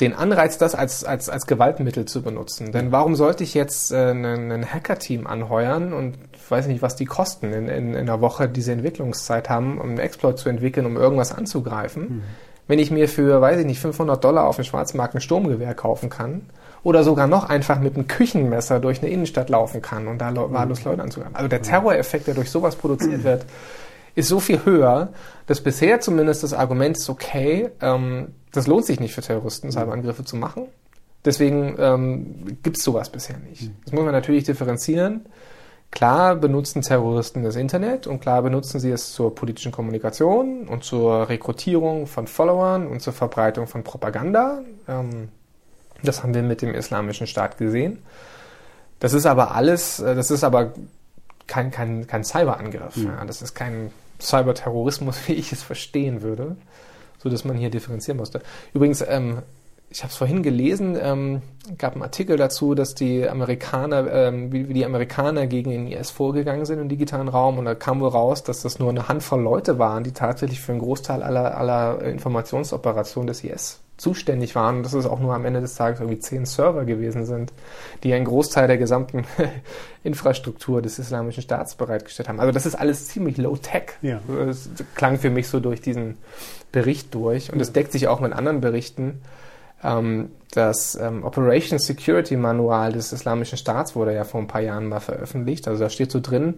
den 0.00 0.12
Anreiz, 0.12 0.58
das 0.58 0.74
als, 0.74 1.04
als, 1.04 1.28
als 1.28 1.46
Gewaltmittel 1.46 2.04
zu 2.04 2.22
benutzen. 2.22 2.72
Denn 2.72 2.90
warum 2.90 3.14
sollte 3.14 3.44
ich 3.44 3.54
jetzt 3.54 3.92
äh, 3.92 4.10
ein, 4.10 4.66
Hacker-Team 4.66 5.26
anheuern 5.26 5.92
und 5.92 6.18
ich 6.32 6.50
weiß 6.50 6.66
nicht, 6.66 6.82
was 6.82 6.96
die 6.96 7.04
kosten 7.04 7.52
in, 7.52 7.68
in, 7.68 7.90
in 7.90 7.96
einer 7.96 8.20
Woche 8.20 8.48
diese 8.48 8.72
Entwicklungszeit 8.72 9.48
haben, 9.48 9.80
um 9.80 9.90
einen 9.90 9.98
Exploit 9.98 10.38
zu 10.38 10.48
entwickeln, 10.48 10.84
um 10.86 10.96
irgendwas 10.96 11.32
anzugreifen, 11.32 12.02
mhm. 12.02 12.22
wenn 12.66 12.80
ich 12.80 12.90
mir 12.90 13.08
für, 13.08 13.40
weiß 13.40 13.60
ich 13.60 13.66
nicht, 13.66 13.78
500 13.78 14.22
Dollar 14.22 14.46
auf 14.46 14.56
dem 14.56 14.64
Schwarzmarkt 14.64 15.14
ein 15.14 15.20
Sturmgewehr 15.20 15.74
kaufen 15.74 16.10
kann 16.10 16.42
oder 16.82 17.04
sogar 17.04 17.28
noch 17.28 17.48
einfach 17.48 17.78
mit 17.78 17.94
einem 17.94 18.08
Küchenmesser 18.08 18.80
durch 18.80 19.00
eine 19.00 19.10
Innenstadt 19.10 19.48
laufen 19.48 19.80
kann 19.80 20.08
und 20.08 20.18
da 20.18 20.34
wahllos 20.34 20.84
Leute 20.84 21.02
anzugreifen. 21.02 21.36
Also 21.36 21.48
der 21.48 21.62
Terroreffekt, 21.62 22.26
der 22.26 22.34
durch 22.34 22.50
sowas 22.50 22.74
produziert 22.74 23.22
wird, 23.24 23.46
ist 24.14 24.28
so 24.28 24.40
viel 24.40 24.64
höher, 24.64 25.12
dass 25.46 25.60
bisher 25.60 26.00
zumindest 26.00 26.42
das 26.42 26.52
Argument 26.52 26.96
ist, 26.96 27.08
okay, 27.08 27.70
ähm, 27.80 28.28
das 28.52 28.66
lohnt 28.66 28.84
sich 28.84 29.00
nicht 29.00 29.14
für 29.14 29.20
Terroristen, 29.20 29.72
Cyberangriffe 29.72 30.24
zu 30.24 30.36
machen. 30.36 30.66
Deswegen 31.24 31.76
ähm, 31.78 32.58
gibt 32.62 32.76
es 32.76 32.84
sowas 32.84 33.10
bisher 33.10 33.38
nicht. 33.38 33.70
Das 33.84 33.92
muss 33.92 34.04
man 34.04 34.12
natürlich 34.12 34.44
differenzieren. 34.44 35.26
Klar 35.90 36.36
benutzen 36.36 36.82
Terroristen 36.82 37.44
das 37.44 37.56
Internet 37.56 38.06
und 38.06 38.20
klar 38.20 38.42
benutzen 38.42 38.80
sie 38.80 38.90
es 38.90 39.12
zur 39.12 39.34
politischen 39.34 39.72
Kommunikation 39.72 40.66
und 40.68 40.84
zur 40.84 41.28
Rekrutierung 41.28 42.06
von 42.06 42.26
Followern 42.26 42.86
und 42.86 43.00
zur 43.00 43.12
Verbreitung 43.12 43.66
von 43.66 43.84
Propaganda. 43.84 44.62
Ähm, 44.88 45.28
das 46.02 46.22
haben 46.22 46.34
wir 46.34 46.42
mit 46.42 46.62
dem 46.62 46.74
Islamischen 46.74 47.26
Staat 47.26 47.58
gesehen. 47.58 48.02
Das 48.98 49.12
ist 49.12 49.26
aber 49.26 49.54
alles, 49.54 50.00
äh, 50.00 50.14
das 50.14 50.30
ist 50.30 50.44
aber 50.44 50.72
kein, 51.46 51.70
kein, 51.70 52.06
kein 52.06 52.24
Cyberangriff. 52.24 52.96
Mhm. 52.96 53.06
Ja. 53.06 53.24
Das 53.24 53.40
ist 53.40 53.54
kein 53.54 53.90
Cyberterrorismus, 54.24 55.16
wie 55.28 55.34
ich 55.34 55.52
es 55.52 55.62
verstehen 55.62 56.22
würde, 56.22 56.56
so 57.22 57.28
dass 57.28 57.44
man 57.44 57.56
hier 57.56 57.70
differenzieren 57.70 58.18
musste. 58.18 58.40
Übrigens, 58.72 59.04
ähm, 59.06 59.42
ich 59.94 60.02
habe 60.02 60.10
es 60.10 60.16
vorhin 60.16 60.42
gelesen, 60.42 60.98
ähm, 61.00 61.40
gab 61.78 61.92
einen 61.92 62.02
Artikel 62.02 62.36
dazu, 62.36 62.74
dass 62.74 62.96
die 62.96 63.28
Amerikaner, 63.28 64.12
ähm, 64.12 64.52
wie, 64.52 64.68
wie, 64.68 64.74
die 64.74 64.84
Amerikaner 64.84 65.46
gegen 65.46 65.70
den 65.70 65.86
IS 65.86 66.10
vorgegangen 66.10 66.66
sind 66.66 66.80
im 66.80 66.88
digitalen 66.88 67.28
Raum 67.28 67.58
und 67.58 67.64
da 67.64 67.76
kam 67.76 68.00
wohl 68.00 68.08
raus, 68.08 68.42
dass 68.42 68.62
das 68.62 68.80
nur 68.80 68.90
eine 68.90 69.08
Handvoll 69.08 69.40
Leute 69.40 69.78
waren, 69.78 70.02
die 70.02 70.10
tatsächlich 70.10 70.60
für 70.60 70.72
einen 70.72 70.80
Großteil 70.80 71.22
aller, 71.22 71.56
aller 71.56 72.02
Informationsoperationen 72.02 73.28
des 73.28 73.44
IS 73.44 73.80
zuständig 73.96 74.56
waren 74.56 74.78
und 74.78 74.82
dass 74.82 74.94
es 74.94 75.06
auch 75.06 75.20
nur 75.20 75.32
am 75.32 75.44
Ende 75.44 75.60
des 75.60 75.76
Tages 75.76 76.00
irgendwie 76.00 76.18
zehn 76.18 76.44
Server 76.44 76.84
gewesen 76.84 77.24
sind, 77.24 77.52
die 78.02 78.12
einen 78.12 78.24
Großteil 78.24 78.66
der 78.66 78.78
gesamten 78.78 79.24
Infrastruktur 80.02 80.82
des 80.82 80.98
Islamischen 80.98 81.44
Staats 81.44 81.76
bereitgestellt 81.76 82.28
haben. 82.28 82.40
Also 82.40 82.50
das 82.50 82.66
ist 82.66 82.74
alles 82.74 83.06
ziemlich 83.06 83.36
low-tech. 83.36 83.92
Ja. 84.02 84.18
Das 84.26 84.68
klang 84.96 85.18
für 85.20 85.30
mich 85.30 85.46
so 85.46 85.60
durch 85.60 85.80
diesen 85.80 86.16
Bericht 86.72 87.14
durch 87.14 87.52
und 87.52 87.60
es 87.60 87.68
ja. 87.68 87.74
deckt 87.74 87.92
sich 87.92 88.08
auch 88.08 88.18
mit 88.18 88.32
anderen 88.32 88.60
Berichten. 88.60 89.20
Ähm, 89.84 90.30
das 90.52 90.94
ähm, 90.94 91.24
Operation 91.24 91.78
Security 91.78 92.36
Manual 92.36 92.92
des 92.92 93.12
Islamischen 93.12 93.58
Staats 93.58 93.94
wurde 93.94 94.14
ja 94.14 94.24
vor 94.24 94.40
ein 94.40 94.46
paar 94.46 94.60
Jahren 94.60 94.86
mal 94.86 95.00
veröffentlicht. 95.00 95.68
Also 95.68 95.84
da 95.84 95.90
steht 95.90 96.10
so 96.10 96.20
drin, 96.20 96.54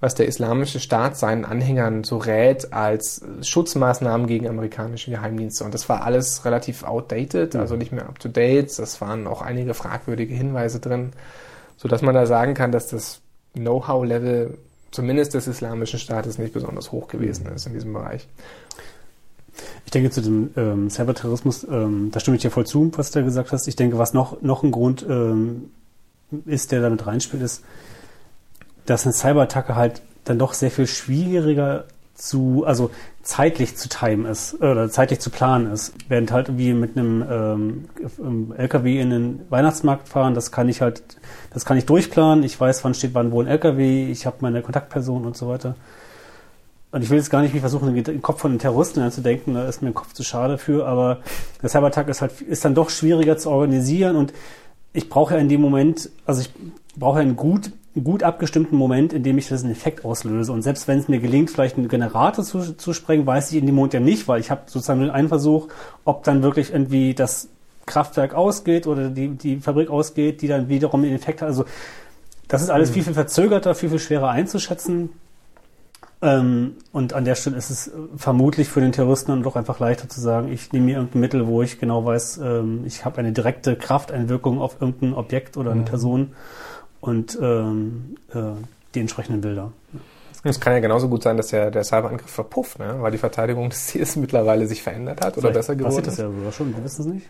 was 0.00 0.14
der 0.14 0.26
Islamische 0.26 0.80
Staat 0.80 1.16
seinen 1.16 1.44
Anhängern 1.44 2.04
so 2.04 2.18
rät 2.18 2.72
als 2.72 3.24
Schutzmaßnahmen 3.42 4.26
gegen 4.26 4.48
amerikanische 4.48 5.10
Geheimdienste. 5.10 5.64
Und 5.64 5.74
das 5.74 5.88
war 5.88 6.04
alles 6.04 6.44
relativ 6.44 6.82
outdated, 6.82 7.54
also 7.56 7.76
nicht 7.76 7.92
mehr 7.92 8.08
up 8.08 8.18
to 8.18 8.28
date. 8.28 8.78
Das 8.78 9.00
waren 9.00 9.26
auch 9.26 9.42
einige 9.42 9.74
fragwürdige 9.74 10.34
Hinweise 10.34 10.80
drin, 10.80 11.12
so 11.76 11.88
dass 11.88 12.02
man 12.02 12.14
da 12.14 12.26
sagen 12.26 12.54
kann, 12.54 12.72
dass 12.72 12.88
das 12.88 13.20
Know-how-Level 13.54 14.56
zumindest 14.92 15.34
des 15.34 15.46
Islamischen 15.46 15.98
Staates 15.98 16.38
nicht 16.38 16.52
besonders 16.52 16.92
hoch 16.92 17.08
gewesen 17.08 17.46
ist 17.46 17.66
in 17.66 17.72
diesem 17.72 17.92
Bereich. 17.92 18.28
Ich 19.92 20.00
denke 20.00 20.10
zu 20.10 20.22
dem 20.22 20.48
ähm, 20.56 20.88
Cyberterrorismus, 20.88 21.66
ähm, 21.70 22.08
da 22.10 22.18
stimme 22.18 22.38
ich 22.38 22.42
dir 22.42 22.50
voll 22.50 22.64
zu, 22.64 22.90
was 22.96 23.10
du 23.10 23.22
gesagt 23.22 23.52
hast. 23.52 23.68
Ich 23.68 23.76
denke, 23.76 23.98
was 23.98 24.14
noch, 24.14 24.40
noch 24.40 24.62
ein 24.62 24.70
Grund 24.70 25.04
ähm, 25.06 25.68
ist, 26.46 26.72
der 26.72 26.80
damit 26.80 27.06
reinspielt, 27.06 27.42
ist, 27.42 27.62
dass 28.86 29.04
eine 29.04 29.12
Cyberattacke 29.12 29.76
halt 29.76 30.00
dann 30.24 30.38
doch 30.38 30.54
sehr 30.54 30.70
viel 30.70 30.86
schwieriger 30.86 31.84
zu, 32.14 32.64
also 32.66 32.90
zeitlich 33.22 33.76
zu 33.76 33.90
timen 33.90 34.24
ist 34.24 34.54
oder 34.62 34.88
zeitlich 34.88 35.20
zu 35.20 35.28
planen 35.28 35.70
ist. 35.70 35.92
Während 36.08 36.32
halt 36.32 36.56
wie 36.56 36.72
mit 36.72 36.96
einem 36.96 37.86
ähm, 38.18 38.54
LKW 38.56 38.98
in 38.98 39.10
den 39.10 39.40
Weihnachtsmarkt 39.50 40.08
fahren, 40.08 40.32
das 40.32 40.52
kann 40.52 40.70
ich 40.70 40.80
halt, 40.80 41.02
das 41.52 41.66
kann 41.66 41.76
ich 41.76 41.84
durchplanen. 41.84 42.44
Ich 42.44 42.58
weiß, 42.58 42.82
wann 42.82 42.94
steht 42.94 43.12
wann 43.12 43.30
wo 43.30 43.42
ein 43.42 43.46
LKW, 43.46 44.10
ich 44.10 44.24
habe 44.24 44.38
meine 44.40 44.62
Kontaktperson 44.62 45.26
und 45.26 45.36
so 45.36 45.48
weiter. 45.48 45.76
Und 46.92 47.02
ich 47.02 47.10
will 47.10 47.16
jetzt 47.18 47.30
gar 47.30 47.40
nicht 47.40 47.54
wie 47.54 47.60
versuchen, 47.60 47.94
den 47.94 48.22
Kopf 48.22 48.40
von 48.40 48.52
den 48.52 48.58
Terroristen 48.58 49.10
zu 49.10 49.22
denken, 49.22 49.54
da 49.54 49.66
ist 49.66 49.82
mir 49.82 49.88
der 49.88 49.94
Kopf 49.94 50.12
zu 50.12 50.22
schade 50.22 50.58
für, 50.58 50.86
aber 50.86 51.20
der 51.62 51.70
Cyberattack 51.70 52.08
ist 52.08 52.20
halt, 52.20 52.40
ist 52.42 52.64
dann 52.64 52.74
doch 52.74 52.90
schwieriger 52.90 53.38
zu 53.38 53.50
organisieren 53.50 54.16
und 54.16 54.32
ich 54.92 55.08
brauche 55.08 55.34
ja 55.34 55.40
in 55.40 55.48
dem 55.48 55.62
Moment, 55.62 56.10
also 56.26 56.42
ich 56.42 56.52
brauche 56.96 57.18
ja 57.18 57.22
einen 57.22 57.36
gut 57.36 57.72
gut 58.00 58.22
abgestimmten 58.22 58.76
Moment, 58.76 59.12
in 59.12 59.22
dem 59.22 59.36
ich 59.36 59.48
diesen 59.48 59.70
Effekt 59.70 60.04
auslöse. 60.04 60.50
Und 60.52 60.62
selbst 60.62 60.88
wenn 60.88 60.98
es 60.98 61.08
mir 61.08 61.20
gelingt, 61.20 61.50
vielleicht 61.50 61.76
einen 61.76 61.88
Generator 61.88 62.44
zu, 62.44 62.74
zu 62.74 62.94
sprengen, 62.94 63.26
weiß 63.26 63.52
ich 63.52 63.58
in 63.58 63.66
dem 63.66 63.74
Moment 63.74 63.92
ja 63.92 64.00
nicht, 64.00 64.28
weil 64.28 64.40
ich 64.40 64.50
habe 64.50 64.62
sozusagen 64.66 65.00
nur 65.00 65.12
einen 65.12 65.28
Versuch, 65.28 65.68
ob 66.04 66.24
dann 66.24 66.42
wirklich 66.42 66.72
irgendwie 66.72 67.12
das 67.12 67.48
Kraftwerk 67.84 68.34
ausgeht 68.34 68.86
oder 68.86 69.10
die, 69.10 69.28
die 69.28 69.58
Fabrik 69.58 69.90
ausgeht, 69.90 70.40
die 70.40 70.48
dann 70.48 70.68
wiederum 70.68 71.02
den 71.02 71.14
Effekt 71.14 71.42
hat. 71.42 71.48
Also 71.48 71.66
das 72.48 72.62
ist 72.62 72.70
alles 72.70 72.90
mhm. 72.90 72.94
viel, 72.94 73.04
viel 73.04 73.14
verzögerter, 73.14 73.74
viel, 73.74 73.90
viel 73.90 73.98
schwerer 73.98 74.30
einzuschätzen. 74.30 75.10
Ähm, 76.22 76.76
und 76.92 77.14
an 77.14 77.24
der 77.24 77.34
Stelle 77.34 77.56
ist 77.56 77.70
es 77.70 77.90
vermutlich 78.16 78.68
für 78.68 78.80
den 78.80 78.92
Terroristen 78.92 79.32
dann 79.32 79.42
doch 79.42 79.56
einfach 79.56 79.80
leichter 79.80 80.08
zu 80.08 80.20
sagen, 80.20 80.52
ich 80.52 80.72
nehme 80.72 80.86
mir 80.86 80.96
irgendein 80.96 81.20
Mittel, 81.20 81.46
wo 81.48 81.62
ich 81.62 81.80
genau 81.80 82.04
weiß, 82.04 82.38
ähm, 82.38 82.84
ich 82.86 83.04
habe 83.04 83.18
eine 83.18 83.32
direkte 83.32 83.74
Krafteinwirkung 83.74 84.60
auf 84.60 84.80
irgendein 84.80 85.14
Objekt 85.14 85.56
oder 85.56 85.72
eine 85.72 85.80
mhm. 85.80 85.86
Person 85.86 86.32
und 87.00 87.36
ähm, 87.42 88.16
äh, 88.32 88.52
die 88.94 89.00
entsprechenden 89.00 89.40
Bilder. 89.40 89.72
Es 90.44 90.60
kann 90.60 90.72
ja 90.74 90.80
genauso 90.80 91.08
gut 91.08 91.24
sein, 91.24 91.36
dass 91.36 91.48
der, 91.48 91.70
der 91.72 91.82
Cyberangriff 91.82 92.30
verpufft, 92.30 92.78
ne? 92.78 92.96
weil 93.00 93.10
die 93.10 93.18
Verteidigung 93.18 93.68
des 93.70 93.88
Ziels 93.88 94.14
mittlerweile 94.14 94.68
sich 94.68 94.82
verändert 94.82 95.24
hat 95.24 95.32
oder 95.32 95.48
Vielleicht 95.48 95.54
besser 95.54 95.76
geworden 95.76 95.96
passiert 95.96 96.06
das 96.06 96.14
ist. 96.14 96.20
ja 96.20 96.30
sogar 96.30 96.52
schon, 96.52 96.76
wir 96.76 96.84
wissen 96.84 97.00
es 97.00 97.06
nicht. 97.06 97.26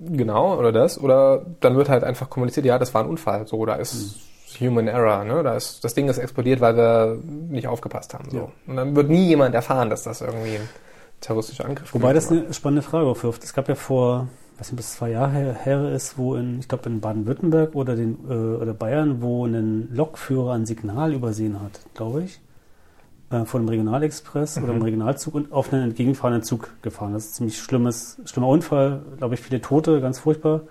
Genau, 0.00 0.56
oder 0.56 0.70
das. 0.70 1.00
Oder 1.00 1.44
dann 1.60 1.76
wird 1.76 1.88
halt 1.88 2.04
einfach 2.04 2.30
kommuniziert, 2.30 2.66
ja, 2.66 2.78
das 2.78 2.94
war 2.94 3.02
ein 3.02 3.08
Unfall. 3.08 3.46
So, 3.46 3.64
da 3.66 3.74
ist 3.74 4.16
Human 4.60 4.88
Error, 4.88 5.24
ne? 5.24 5.42
Da 5.42 5.56
ist, 5.56 5.84
das 5.84 5.94
Ding 5.94 6.08
ist 6.08 6.18
explodiert, 6.18 6.60
weil 6.60 6.76
wir 6.76 7.18
nicht 7.24 7.66
aufgepasst 7.66 8.14
haben. 8.14 8.30
So. 8.30 8.36
Ja. 8.36 8.48
Und 8.66 8.76
dann 8.76 8.96
wird 8.96 9.08
nie 9.08 9.26
jemand 9.26 9.54
erfahren, 9.54 9.90
dass 9.90 10.02
das 10.02 10.20
irgendwie 10.20 10.56
ein 10.56 10.68
terroristischer 11.20 11.64
Angriff 11.64 11.92
Wobei 11.94 12.12
das 12.12 12.28
gewesen 12.28 12.44
eine 12.46 12.54
spannende 12.54 12.82
Frage 12.82 13.06
aufwirft. 13.06 13.44
Es 13.44 13.52
gab 13.52 13.68
ja 13.68 13.74
vor, 13.74 14.28
weiß 14.58 14.72
nicht, 14.72 14.72
ob 14.74 14.78
es 14.80 14.94
zwei 14.94 15.10
Jahre 15.10 15.32
her, 15.32 15.54
her 15.54 15.92
ist, 15.92 16.18
wo 16.18 16.34
in, 16.34 16.60
ich 16.60 16.68
glaube 16.68 16.88
in 16.88 17.00
Baden-Württemberg 17.00 17.74
oder 17.74 17.96
den 17.96 18.18
äh, 18.28 18.32
oder 18.32 18.74
Bayern, 18.74 19.22
wo 19.22 19.46
ein 19.46 19.88
Lokführer 19.92 20.52
ein 20.52 20.66
Signal 20.66 21.14
übersehen 21.14 21.60
hat, 21.60 21.80
glaube 21.94 22.24
ich, 22.24 22.40
äh, 23.30 23.44
von 23.44 23.62
einem 23.62 23.68
Regionalexpress 23.68 24.58
oder 24.58 24.72
einem 24.72 24.82
Regionalzug 24.82 25.34
und 25.34 25.52
auf 25.52 25.72
einen 25.72 25.84
entgegenfahrenden 25.84 26.42
Zug 26.42 26.70
gefahren. 26.82 27.12
Das 27.12 27.24
ist 27.24 27.30
ein 27.30 27.34
ziemlich 27.34 27.58
schlimmes, 27.58 28.20
schlimmer 28.24 28.48
Unfall, 28.48 29.02
glaube 29.18 29.34
ich, 29.34 29.40
viele 29.40 29.60
Tote, 29.60 30.00
ganz 30.00 30.18
furchtbar. 30.20 30.62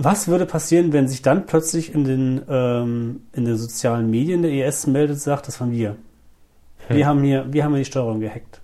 Was 0.00 0.28
würde 0.28 0.46
passieren, 0.46 0.92
wenn 0.92 1.08
sich 1.08 1.22
dann 1.22 1.46
plötzlich 1.46 1.92
in 1.92 2.04
den, 2.04 2.42
ähm, 2.48 3.22
in 3.32 3.44
den 3.44 3.56
sozialen 3.56 4.08
Medien 4.10 4.42
der 4.42 4.52
ES 4.52 4.86
meldet, 4.86 5.20
sagt, 5.20 5.48
das 5.48 5.60
waren 5.60 5.72
wir. 5.72 5.96
Wir 6.88 7.06
haben 7.06 7.22
hier, 7.22 7.46
wir 7.52 7.64
haben 7.64 7.72
hier 7.72 7.80
die 7.80 7.90
Steuerung 7.90 8.20
gehackt. 8.20 8.60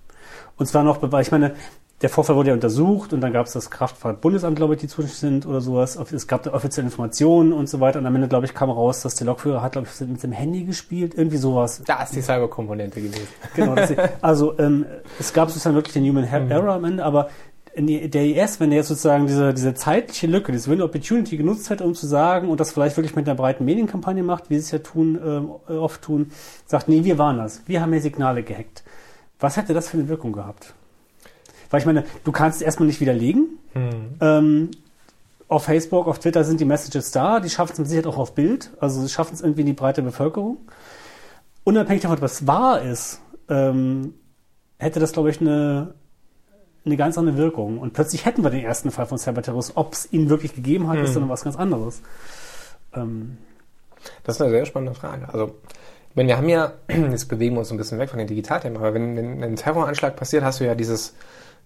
Und 0.55 0.65
zwar 0.65 0.83
noch, 0.83 0.99
weil 1.01 1.21
ich 1.21 1.31
meine, 1.31 1.53
der 2.01 2.09
Vorfall 2.09 2.35
wurde 2.35 2.49
ja 2.49 2.53
untersucht 2.53 3.13
und 3.13 3.21
dann 3.21 3.33
gab 3.33 3.45
es 3.47 3.53
das 3.53 3.69
Kraftfahrtbundesamt, 3.69 4.55
glaube 4.55 4.75
ich, 4.75 4.81
die 4.81 4.87
zuständig 4.87 5.17
sind 5.17 5.45
oder 5.45 5.59
sowas. 5.59 5.97
Es 5.97 6.27
gab 6.27 6.43
da 6.43 6.53
offizielle 6.53 6.87
Informationen 6.87 7.53
und 7.53 7.67
so 7.67 7.79
weiter. 7.79 7.99
Und 7.99 8.05
am 8.05 8.15
Ende, 8.15 8.27
glaube 8.27 8.45
ich, 8.45 8.53
kam 8.53 8.69
raus, 8.69 9.01
dass 9.01 9.15
der 9.15 9.27
Lokführer 9.27 9.61
hat, 9.61 9.73
glaube 9.73 9.87
ich, 9.91 10.07
mit 10.07 10.19
seinem 10.19 10.33
Handy 10.33 10.63
gespielt, 10.63 11.15
irgendwie 11.15 11.37
sowas. 11.37 11.81
Da 11.85 12.03
ist 12.03 12.15
die 12.15 12.21
Cyberkomponente 12.21 13.01
gewesen. 13.01 13.27
Genau. 13.55 13.75
Das, 13.75 13.93
also 14.21 14.57
ähm, 14.59 14.85
es 15.19 15.33
gab 15.33 15.49
sozusagen 15.49 15.75
wirklich 15.75 15.93
den 15.93 16.07
Human 16.07 16.25
Error 16.25 16.75
am 16.75 16.85
Ende, 16.85 17.03
aber 17.03 17.27
die, 17.27 17.54
der 17.77 18.25
IS, 18.25 18.59
wenn 18.59 18.69
der 18.69 18.77
jetzt 18.77 18.87
sozusagen 18.87 19.27
diese, 19.27 19.53
diese 19.53 19.73
zeitliche 19.73 20.27
Lücke, 20.27 20.51
diese 20.51 20.69
Window 20.69 20.85
Opportunity 20.85 21.37
genutzt 21.37 21.69
hätte, 21.69 21.83
um 21.83 21.93
zu 21.93 22.07
sagen 22.07 22.49
und 22.49 22.59
das 22.59 22.71
vielleicht 22.71 22.95
wirklich 22.95 23.15
mit 23.15 23.27
einer 23.27 23.35
breiten 23.35 23.65
Medienkampagne 23.65 24.23
macht, 24.23 24.49
wie 24.49 24.55
sie 24.55 24.61
es 24.61 24.71
ja 24.71 24.79
tun, 24.79 25.19
ähm, 25.23 25.49
oft 25.77 26.01
tun, 26.01 26.31
sagt, 26.65 26.87
nee, 26.87 27.03
wir 27.03 27.17
waren 27.17 27.37
das. 27.37 27.63
Wir 27.65 27.81
haben 27.81 27.91
hier 27.91 28.01
Signale 28.01 28.43
gehackt. 28.43 28.83
Was 29.39 29.57
hätte 29.57 29.73
das 29.73 29.89
für 29.89 29.97
eine 29.97 30.07
Wirkung 30.07 30.31
gehabt? 30.31 30.73
Weil 31.69 31.81
ich 31.81 31.85
meine, 31.85 32.05
du 32.23 32.31
kannst 32.31 32.61
es 32.61 32.61
erstmal 32.61 32.87
nicht 32.87 33.01
widerlegen. 33.01 33.59
Ähm, 34.21 34.71
auf 35.47 35.65
Facebook, 35.65 36.07
auf 36.07 36.19
Twitter 36.19 36.43
sind 36.43 36.59
die 36.59 36.65
Messages 36.65 37.11
da, 37.11 37.39
die 37.39 37.49
schaffen 37.49 37.73
es 37.73 37.79
mit 37.79 37.87
Sicherheit 37.87 38.07
auch 38.07 38.17
auf 38.17 38.33
Bild, 38.33 38.71
also 38.79 39.01
sie 39.01 39.09
schaffen 39.09 39.33
es 39.33 39.41
irgendwie 39.41 39.61
in 39.61 39.67
die 39.67 39.73
breite 39.73 40.01
Bevölkerung. 40.01 40.57
Unabhängig 41.63 42.03
davon, 42.03 42.21
was 42.21 42.47
wahr 42.47 42.81
ist, 42.81 43.21
ähm, 43.49 44.13
hätte 44.77 44.99
das, 44.99 45.11
glaube 45.11 45.29
ich, 45.29 45.41
eine, 45.41 45.93
eine 46.85 46.97
ganz 46.97 47.17
andere 47.17 47.37
Wirkung. 47.37 47.79
Und 47.79 47.93
plötzlich 47.93 48.25
hätten 48.25 48.43
wir 48.43 48.49
den 48.49 48.63
ersten 48.63 48.91
Fall 48.91 49.05
von 49.05 49.17
Cyberterrorismus. 49.17 49.77
Ob 49.77 49.93
es 49.93 50.11
ihn 50.11 50.29
wirklich 50.29 50.53
gegeben 50.55 50.87
hat, 50.87 50.97
ist 50.99 51.15
dann 51.15 51.29
was 51.29 51.43
ganz 51.43 51.55
anderes. 51.55 52.01
Ähm, 52.93 53.37
Das 54.23 54.35
ist 54.35 54.41
eine 54.41 54.51
sehr 54.51 54.65
spannende 54.65 54.93
Frage. 54.93 55.27
Also, 55.31 55.55
meine, 56.15 56.29
wir 56.29 56.37
haben 56.37 56.49
ja, 56.49 56.73
jetzt 56.89 57.27
bewegen 57.27 57.55
wir 57.55 57.59
uns 57.59 57.71
ein 57.71 57.77
bisschen 57.77 57.99
weg 57.99 58.09
von 58.09 58.19
den 58.19 58.27
Digitalthemen, 58.27 58.77
aber 58.77 58.93
wenn, 58.93 59.15
wenn 59.17 59.43
ein 59.43 59.55
Terroranschlag 59.55 60.15
passiert, 60.15 60.43
hast 60.43 60.59
du 60.59 60.65
ja 60.65 60.75
dieses 60.75 61.13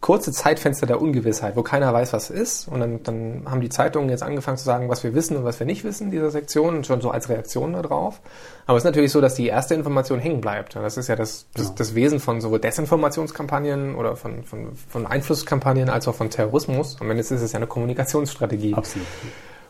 kurze 0.01 0.31
Zeitfenster 0.31 0.85
der 0.85 1.01
Ungewissheit, 1.01 1.55
wo 1.55 1.63
keiner 1.63 1.93
weiß, 1.93 2.13
was 2.13 2.29
ist. 2.29 2.67
Und 2.67 2.79
dann, 2.79 3.03
dann 3.03 3.43
haben 3.49 3.61
die 3.61 3.69
Zeitungen 3.69 4.09
jetzt 4.09 4.23
angefangen 4.23 4.57
zu 4.57 4.63
sagen, 4.63 4.87
was 4.87 5.03
wir 5.03 5.13
wissen 5.13 5.35
und 5.35 5.43
was 5.43 5.59
wir 5.59 5.67
nicht 5.67 5.83
wissen, 5.83 6.09
dieser 6.09 6.31
Sektion, 6.31 6.83
schon 6.83 7.01
so 7.01 7.11
als 7.11 7.27
Reaktion 7.27 7.73
darauf. 7.73 8.21
Aber 8.65 8.77
es 8.77 8.83
ist 8.83 8.85
natürlich 8.85 9.11
so, 9.11 9.19
dass 9.19 9.35
die 9.35 9.47
erste 9.47 9.75
Information 9.75 10.19
hängen 10.19 10.39
bleibt. 10.39 10.75
Und 10.75 10.83
das 10.83 10.95
ist 10.95 11.09
ja 11.09 11.15
das, 11.15 11.47
das, 11.53 11.75
das 11.75 11.95
Wesen 11.95 12.19
von 12.19 12.39
sowohl 12.39 12.59
Desinformationskampagnen 12.59 13.95
oder 13.95 14.15
von, 14.15 14.43
von, 14.43 14.69
von 14.75 15.05
Einflusskampagnen 15.05 15.89
als 15.89 16.07
auch 16.07 16.15
von 16.15 16.29
Terrorismus. 16.29 16.97
Am 17.01 17.09
Ende 17.09 17.21
ist 17.21 17.31
es 17.31 17.51
ja 17.51 17.57
eine 17.57 17.67
Kommunikationsstrategie. 17.67 18.73
absolut. 18.75 19.07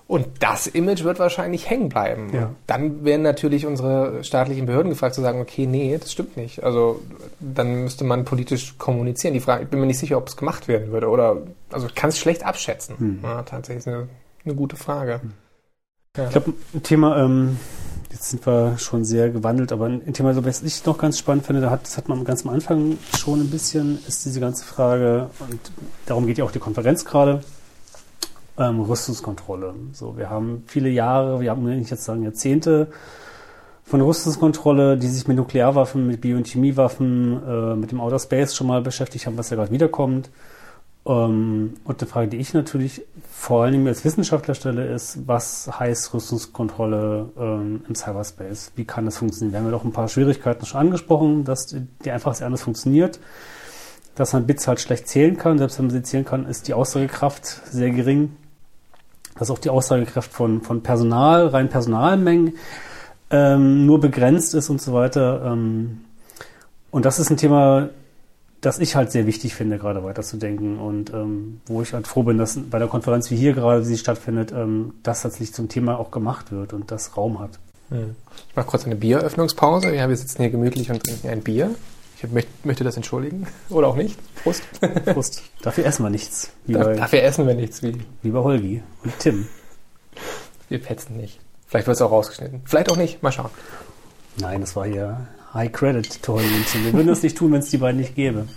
Und 0.10 0.26
das 0.40 0.66
Image 0.66 1.04
wird 1.04 1.20
wahrscheinlich 1.20 1.70
hängen 1.70 1.88
bleiben. 1.88 2.32
Ja. 2.34 2.50
Dann 2.66 3.06
werden 3.06 3.22
natürlich 3.22 3.68
unsere 3.68 4.24
staatlichen 4.24 4.66
Behörden 4.66 4.90
gefragt 4.90 5.14
zu 5.14 5.22
sagen, 5.22 5.40
okay, 5.40 5.68
nee, 5.68 5.96
das 5.96 6.12
stimmt 6.12 6.36
nicht. 6.36 6.64
Also 6.64 7.00
dann 7.40 7.84
müsste 7.84 8.06
man 8.06 8.26
politisch 8.26 8.76
kommunizieren. 8.80 9.36
Die 9.36 9.40
Frage, 9.40 9.66
ich 9.66 9.70
bin 9.70 9.80
mir 9.80 9.86
nicht 9.86 10.00
sicher, 10.00 10.18
ob 10.18 10.28
es 10.28 10.36
gemacht 10.36 10.68
werden 10.68 10.92
würde. 10.92 11.10
Oder 11.10 11.38
also 11.72 11.86
ich 11.86 11.94
kann 11.94 12.10
es 12.10 12.18
schlecht 12.18 12.44
abschätzen. 12.44 12.98
Hm. 12.98 13.20
Ja, 13.22 13.44
tatsächlich 13.44 13.86
ist 13.86 13.88
eine, 13.88 14.08
eine 14.46 14.56
gute 14.56 14.78
Frage. 14.78 15.22
Ich 16.18 16.30
glaube, 16.32 16.54
ein 16.74 16.82
Thema, 16.82 17.24
ähm, 17.24 17.60
jetzt 18.12 18.32
sind 18.32 18.44
wir 18.48 18.80
schon 18.80 19.06
sehr 19.06 19.30
gewandelt, 19.30 19.72
aber 19.72 19.86
ein 19.86 20.14
Thema, 20.14 20.34
so, 20.34 20.44
was 20.44 20.64
ich 20.64 20.84
noch 20.88 20.98
ganz 20.98 21.20
spannend 21.20 21.46
finde, 21.46 21.62
da 21.62 21.70
hat, 21.70 21.84
das 21.84 21.98
hat 21.98 22.10
man 22.10 22.26
ganz 22.26 22.48
am 22.48 22.52
Anfang 22.52 22.98
schon 23.16 23.42
ein 23.42 23.52
bisschen, 23.52 24.00
ist 24.08 24.26
diese 24.26 24.40
ganze 24.40 24.66
Frage, 24.66 25.30
und 25.38 25.60
darum 26.08 26.26
geht 26.26 26.40
ja 26.40 26.46
auch 26.46 26.52
die 26.52 26.58
Konferenz 26.58 27.06
gerade, 27.06 27.44
ähm, 28.60 28.82
Rüstungskontrolle. 28.82 29.74
So, 29.94 30.18
wir 30.18 30.30
haben 30.30 30.64
viele 30.68 30.90
Jahre, 30.90 31.40
wir 31.40 31.52
haben 31.52 31.64
nicht 31.64 31.90
jetzt 31.90 32.04
sagen 32.04 32.24
Jahrzehnte 32.24 32.88
von 33.84 34.02
Rüstungskontrolle, 34.02 34.98
die 34.98 35.08
sich 35.08 35.28
mit 35.28 35.38
Nuklearwaffen, 35.38 36.06
mit 36.06 36.22
Bio- 36.22 36.38
und 36.38 36.48
Chemiewaffen, 36.48 37.42
äh, 37.44 37.76
mit 37.76 37.92
dem 37.92 38.00
Outer 38.00 38.20
Space 38.20 38.56
schon 38.56 38.68
mal 38.68 38.82
beschäftigt 38.82 39.26
haben, 39.26 39.38
was 39.38 39.50
ja 39.50 39.56
gerade 39.56 39.72
wiederkommt. 39.72 40.30
Ähm, 41.08 41.74
und 41.84 42.02
eine 42.02 42.08
Frage, 42.08 42.28
die 42.28 42.38
ich 42.38 42.54
natürlich 42.54 43.02
vor 43.32 43.64
allen 43.64 43.72
Dingen 43.72 43.88
als 43.88 44.06
Wissenschaftler 44.06 44.54
stelle, 44.54 44.86
ist, 44.86 45.28
was 45.28 45.80
heißt 45.80 46.14
Rüstungskontrolle 46.14 47.30
ähm, 47.40 47.82
im 47.88 47.96
Cyberspace? 47.96 48.74
Wie 48.76 48.86
kann 48.86 49.06
das 49.06 49.18
funktionieren? 49.18 49.54
Wir 49.54 49.60
haben 49.60 49.66
ja 49.66 49.72
doch 49.72 49.86
ein 49.86 49.94
paar 49.94 50.08
Schwierigkeiten 50.08 50.68
schon 50.68 50.82
angesprochen, 50.82 51.46
dass 51.46 51.66
die, 51.66 51.88
die 52.06 52.12
einfach 52.12 52.40
anders 52.42 52.62
funktioniert, 52.62 53.20
dass 54.14 54.34
man 54.34 54.46
Bits 54.46 54.68
halt 54.68 54.82
schlecht 54.82 55.08
zählen 55.08 55.36
kann. 55.38 55.58
Selbst 55.58 55.80
wenn 55.80 55.88
man 55.88 55.96
sie 55.96 56.04
zählen 56.04 56.26
kann, 56.26 56.46
ist 56.46 56.68
die 56.68 56.74
Aussagekraft 56.74 57.46
sehr 57.72 57.90
gering. 57.90 58.36
Dass 59.40 59.50
auch 59.50 59.60
die 59.60 59.70
Aussagekraft 59.70 60.32
von, 60.32 60.62
von 60.62 60.84
Personal, 60.84 61.48
rein 61.48 61.70
Personalmengen, 61.70 62.58
ähm, 63.32 63.86
nur 63.86 64.00
begrenzt 64.00 64.54
ist 64.54 64.70
und 64.70 64.82
so 64.82 64.94
weiter. 64.94 65.44
Ähm, 65.46 66.02
und 66.92 67.06
das 67.06 67.20
ist 67.20 67.30
ein 67.30 67.38
Thema, 67.38 67.90
das 68.62 68.80
ich 68.80 68.96
halt 68.96 69.12
sehr 69.12 69.26
wichtig 69.26 69.56
finde, 69.56 69.78
gerade 69.78 70.04
weiterzudenken 70.04 70.80
und 70.80 71.14
ähm, 71.14 71.62
wo 71.66 71.82
ich 71.82 71.94
halt 71.94 72.08
froh 72.08 72.24
bin, 72.24 72.38
dass 72.38 72.60
bei 72.60 72.80
der 72.80 72.88
Konferenz 72.88 73.32
wie 73.32 73.38
hier 73.38 73.54
gerade, 73.54 73.82
wie 73.82 73.86
sie 73.86 73.98
stattfindet, 73.98 74.52
ähm, 74.52 74.94
das 75.04 75.22
tatsächlich 75.22 75.54
zum 75.54 75.70
Thema 75.70 75.98
auch 75.98 76.12
gemacht 76.12 76.52
wird 76.52 76.74
und 76.74 76.92
das 76.92 77.16
Raum 77.16 77.40
hat. 77.40 77.52
Ich 77.92 78.56
mache 78.56 78.68
kurz 78.68 78.86
eine 78.86 78.96
Bieröffnungspause. 78.96 79.96
Ja, 79.96 80.08
wir 80.08 80.16
sitzen 80.16 80.44
hier 80.44 80.52
gemütlich 80.52 80.92
und 80.92 81.04
trinken 81.04 81.28
ein 81.28 81.42
Bier. 81.42 81.72
Ich 82.22 82.30
möcht, 82.30 82.66
möchte 82.66 82.84
das 82.84 82.98
entschuldigen. 82.98 83.48
Oder 83.70 83.88
auch 83.88 83.96
nicht. 83.96 84.18
Prost. 84.44 84.64
Prost. 85.06 85.42
Dafür 85.62 85.86
essen 85.86 86.04
wir 86.04 86.10
nichts. 86.10 86.52
Da- 86.68 86.84
bei, 86.84 86.96
Dafür 86.96 87.24
essen 87.24 87.48
wir 87.48 87.54
nichts 87.54 87.82
wie. 87.82 87.98
wie 88.22 88.30
bei 88.32 88.40
Holgi 88.40 88.84
und 89.04 89.18
Tim. 89.20 89.48
Wir 90.68 90.80
petzen 90.82 91.16
nicht. 91.18 91.40
Vielleicht 91.68 91.88
wird 91.88 91.96
es 91.96 92.02
auch 92.02 92.12
rausgeschnitten. 92.12 92.62
Vielleicht 92.66 92.92
auch 92.92 92.98
nicht. 92.98 93.24
Mal 93.24 93.32
schauen. 93.32 93.50
Nein, 94.38 94.62
das 94.62 94.76
war 94.76 94.86
hier 94.86 95.28
High 95.54 95.72
Credit 95.72 96.22
to 96.22 96.34
Holgi 96.34 96.54
und 96.56 96.68
Tim. 96.68 96.86
Wir 96.86 96.94
würden 96.94 97.08
das 97.08 97.24
nicht 97.24 97.38
tun, 97.38 97.52
wenn 97.54 97.60
es 97.60 97.70
die 97.70 97.78
beiden 97.78 98.00
nicht 98.00 98.16
gäbe. 98.16 98.48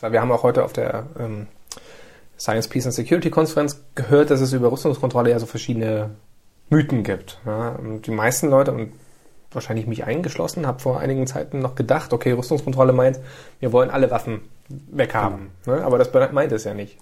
Wir 0.00 0.20
haben 0.20 0.30
auch 0.32 0.42
heute 0.42 0.64
auf 0.64 0.72
der 0.72 1.06
ähm, 1.18 1.46
Science, 2.38 2.68
Peace 2.68 2.86
and 2.86 2.94
Security 2.94 3.30
Konferenz 3.30 3.82
gehört, 3.94 4.30
dass 4.30 4.40
es 4.40 4.52
über 4.52 4.70
Rüstungskontrolle 4.70 5.30
ja 5.30 5.38
so 5.38 5.46
verschiedene 5.46 6.10
Mythen 6.70 7.02
gibt. 7.02 7.40
Ja, 7.46 7.76
die 7.80 8.10
meisten 8.10 8.48
Leute, 8.50 8.72
und 8.72 8.92
wahrscheinlich 9.52 9.86
mich 9.86 10.04
eingeschlossen, 10.04 10.66
habe 10.66 10.80
vor 10.80 11.00
einigen 11.00 11.26
Zeiten 11.26 11.60
noch 11.60 11.74
gedacht, 11.74 12.12
okay, 12.12 12.32
Rüstungskontrolle 12.32 12.92
meint, 12.92 13.20
wir 13.60 13.72
wollen 13.72 13.90
alle 13.90 14.10
Waffen 14.10 14.42
weghaben. 14.68 15.50
Ne? 15.66 15.82
Aber 15.84 15.98
das 15.98 16.12
meint 16.32 16.52
es 16.52 16.64
ja 16.64 16.74
nicht. 16.74 16.98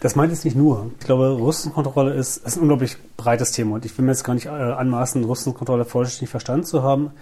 Das 0.00 0.14
meint 0.14 0.32
es 0.32 0.44
nicht 0.44 0.56
nur. 0.56 0.90
Ich 1.00 1.06
glaube, 1.06 1.40
Rüstungskontrolle 1.40 2.12
ist, 2.12 2.38
ist 2.38 2.56
ein 2.56 2.62
unglaublich 2.62 2.96
breites 3.16 3.52
Thema 3.52 3.76
und 3.76 3.84
ich 3.84 3.96
will 3.96 4.04
mir 4.04 4.12
jetzt 4.12 4.24
gar 4.24 4.34
nicht 4.34 4.46
äh, 4.46 4.50
anmaßen, 4.50 5.24
Rüstungskontrolle 5.24 5.84
vollständig 5.84 6.30
verstanden 6.30 6.64
zu 6.64 6.82
haben. 6.82 7.12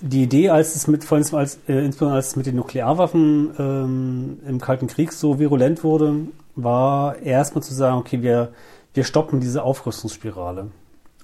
Die 0.00 0.22
Idee, 0.22 0.50
als 0.50 0.76
es 0.76 0.86
mit, 0.86 1.02
vor 1.02 1.18
allem 1.18 1.34
als, 1.34 1.58
äh, 1.66 1.84
insbesondere 1.84 2.16
als 2.16 2.28
es 2.28 2.36
mit 2.36 2.46
den 2.46 2.54
Nuklearwaffen 2.56 3.50
ähm, 3.58 4.38
im 4.46 4.60
Kalten 4.60 4.86
Krieg 4.86 5.12
so 5.12 5.40
virulent 5.40 5.82
wurde, 5.82 6.14
war 6.54 7.18
erstmal 7.18 7.64
zu 7.64 7.74
sagen, 7.74 7.96
okay, 7.96 8.22
wir, 8.22 8.52
wir 8.94 9.04
stoppen 9.04 9.40
diese 9.40 9.64
Aufrüstungsspirale. 9.64 10.68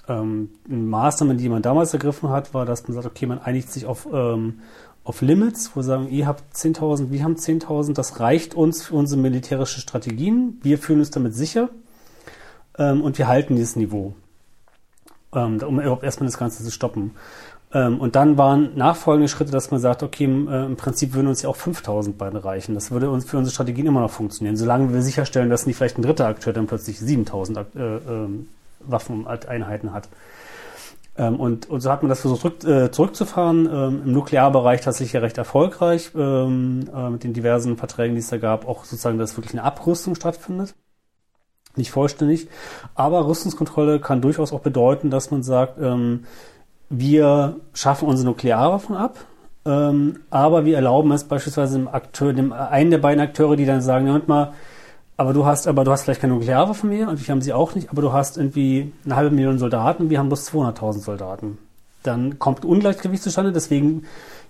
Ähm, 0.09 0.51
eine 0.69 0.79
Maßnahme, 0.79 1.35
die 1.37 1.49
man 1.49 1.63
damals 1.63 1.93
ergriffen 1.93 2.29
hat, 2.29 2.53
war, 2.53 2.67
dass 2.67 2.87
man 2.87 2.95
sagt, 2.95 3.07
okay, 3.07 3.27
man 3.27 3.39
einigt 3.39 3.71
sich 3.71 3.87
auf, 3.87 4.07
ähm, 4.13 4.61
auf 5.03 5.23
Limits, 5.23 5.71
wo 5.73 5.81
wir 5.81 5.85
sagen, 5.85 6.09
ihr 6.09 6.27
habt 6.27 6.55
10.000, 6.55 7.11
wir 7.11 7.25
haben 7.25 7.37
10.000, 7.37 7.95
das 7.95 8.21
reicht 8.21 8.55
uns 8.55 8.83
für 8.83 8.95
unsere 8.95 9.21
militärische 9.21 9.81
Strategien, 9.81 10.59
wir 10.63 10.79
fühlen 10.79 11.01
uns 11.01 11.11
damit 11.11 11.35
sicher 11.35 11.71
ähm, 12.79 13.03
und 13.03 13.19
wir 13.19 13.29
halten 13.29 13.57
dieses 13.57 13.77
Niveau, 13.77 14.15
ähm, 15.35 15.61
um 15.63 15.81
überhaupt 15.81 16.05
erstmal 16.05 16.27
das 16.27 16.39
Ganze 16.39 16.63
zu 16.65 16.71
stoppen. 16.71 17.13
Ähm, 17.73 17.99
und 17.99 18.15
dann 18.15 18.39
waren 18.39 18.77
nachfolgende 18.77 19.29
Schritte, 19.29 19.51
dass 19.51 19.71
man 19.71 19.81
sagt, 19.81 20.03
okay, 20.03 20.25
im, 20.25 20.49
äh, 20.49 20.65
im 20.65 20.77
Prinzip 20.77 21.13
würden 21.15 21.27
uns 21.27 21.43
ja 21.43 21.49
auch 21.49 21.57
5.000 21.57 22.15
beide 22.17 22.45
reichen. 22.45 22.75
Das 22.75 22.91
würde 22.91 23.11
uns 23.11 23.25
für 23.25 23.37
unsere 23.37 23.53
Strategien 23.53 23.87
immer 23.87 24.01
noch 24.01 24.11
funktionieren, 24.11 24.57
solange 24.57 24.93
wir 24.93 25.03
sicherstellen, 25.03 25.51
dass 25.51 25.67
nicht 25.67 25.77
vielleicht 25.77 25.99
ein 25.99 26.03
dritter 26.03 26.27
Akteur 26.27 26.53
dann 26.53 26.67
plötzlich 26.67 26.99
7.000 26.99 27.59
äh, 27.75 28.29
ähm, 28.85 28.93
Waffeneinheiten 28.93 29.93
hat. 29.93 30.09
Ähm, 31.17 31.39
und, 31.39 31.71
und 31.71 31.81
so 31.81 31.91
hat 31.91 32.03
man 32.03 32.09
das 32.09 32.21
versucht 32.21 32.41
zurück, 32.41 32.65
äh, 32.65 32.91
zurückzufahren. 32.91 33.67
Ähm, 33.67 34.03
Im 34.05 34.13
Nuklearbereich 34.13 34.81
tatsächlich 34.81 35.13
ja 35.13 35.21
recht 35.21 35.39
erfolgreich 35.39 36.11
ähm, 36.17 36.89
äh, 36.95 37.11
mit 37.11 37.25
den 37.25 37.33
diversen 37.33 37.77
Verträgen, 37.77 38.15
die 38.15 38.21
es 38.21 38.29
da 38.29 38.39
gab, 38.39 38.67
auch 38.67 38.85
sozusagen, 38.85 39.19
dass 39.19 39.37
wirklich 39.37 39.55
eine 39.55 39.63
Abrüstung 39.63 40.15
stattfindet. 40.15 40.75
Nicht 41.77 41.91
vollständig. 41.91 42.49
Aber 42.95 43.27
Rüstungskontrolle 43.27 44.01
kann 44.01 44.21
durchaus 44.21 44.53
auch 44.53 44.61
bedeuten, 44.61 45.11
dass 45.11 45.31
man 45.31 45.43
sagt, 45.43 45.81
ähm, 45.81 46.25
wir 46.89 47.57
schaffen 47.73 48.09
unsere 48.09 48.29
Nuklearwaffen 48.29 48.95
ab, 48.95 49.17
ähm, 49.65 50.21
aber 50.31 50.65
wir 50.65 50.77
erlauben 50.77 51.11
es 51.13 51.25
beispielsweise 51.25 51.79
dem 51.79 51.89
Akteur, 51.89 52.33
dem 52.33 52.53
einen 52.53 52.91
der 52.91 52.99
beiden 52.99 53.21
Akteure, 53.21 53.57
die 53.57 53.67
dann 53.67 53.81
sagen, 53.81 54.07
ja, 54.07 54.21
mal, 54.27 54.53
aber 55.17 55.33
du 55.33 55.45
hast, 55.45 55.67
aber 55.67 55.85
du 55.85 55.91
hast 55.91 56.03
vielleicht 56.03 56.21
keine 56.21 56.35
Nuklearwaffe 56.35 56.87
mehr 56.87 57.09
und 57.09 57.21
wir 57.21 57.33
haben 57.33 57.43
sie 57.43 57.53
auch 57.53 57.75
nicht, 57.75 57.91
aber 57.91 58.03
du 58.03 58.13
hast 58.13 58.37
irgendwie 58.37 58.93
eine 59.05 59.17
halbe 59.17 59.35
Million 59.35 59.59
Soldaten, 59.59 60.11
wir 60.11 60.19
haben 60.19 60.29
bloß 60.29 60.51
200.000 60.53 60.99
Soldaten. 61.01 61.59
Dann 62.03 62.39
kommt 62.39 62.65
Ungleichgewicht 62.65 63.23
zustande, 63.23 63.53
deswegen 63.53 64.05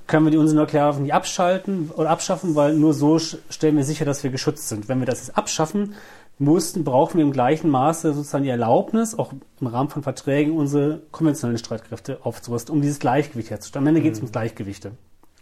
können 0.06 0.26
wir 0.26 0.30
die 0.30 0.38
unsere 0.38 0.60
Nuklearwaffen 0.60 1.04
nicht 1.04 1.14
abschalten 1.14 1.90
oder 1.94 2.10
abschaffen, 2.10 2.54
weil 2.54 2.74
nur 2.74 2.94
so 2.94 3.18
stellen 3.18 3.76
wir 3.76 3.84
sicher, 3.84 4.04
dass 4.04 4.22
wir 4.24 4.30
geschützt 4.30 4.68
sind. 4.68 4.88
Wenn 4.88 5.00
wir 5.00 5.06
das 5.06 5.26
jetzt 5.26 5.36
abschaffen 5.36 5.94
mussten, 6.38 6.84
brauchen 6.84 7.18
wir 7.18 7.24
im 7.24 7.32
gleichen 7.32 7.70
Maße 7.70 8.12
sozusagen 8.12 8.44
die 8.44 8.50
Erlaubnis, 8.50 9.18
auch 9.18 9.32
im 9.60 9.66
Rahmen 9.66 9.88
von 9.88 10.02
Verträgen, 10.02 10.56
unsere 10.56 11.00
konventionellen 11.10 11.58
Streitkräfte 11.58 12.18
aufzurüsten, 12.22 12.74
um 12.74 12.82
dieses 12.82 12.98
Gleichgewicht 12.98 13.50
herzustellen. 13.50 13.84
Am 13.84 13.88
Ende 13.88 14.00
geht 14.00 14.14
es 14.14 14.18
mhm. 14.18 14.24
ums 14.24 14.32
Gleichgewichte. 14.32 14.92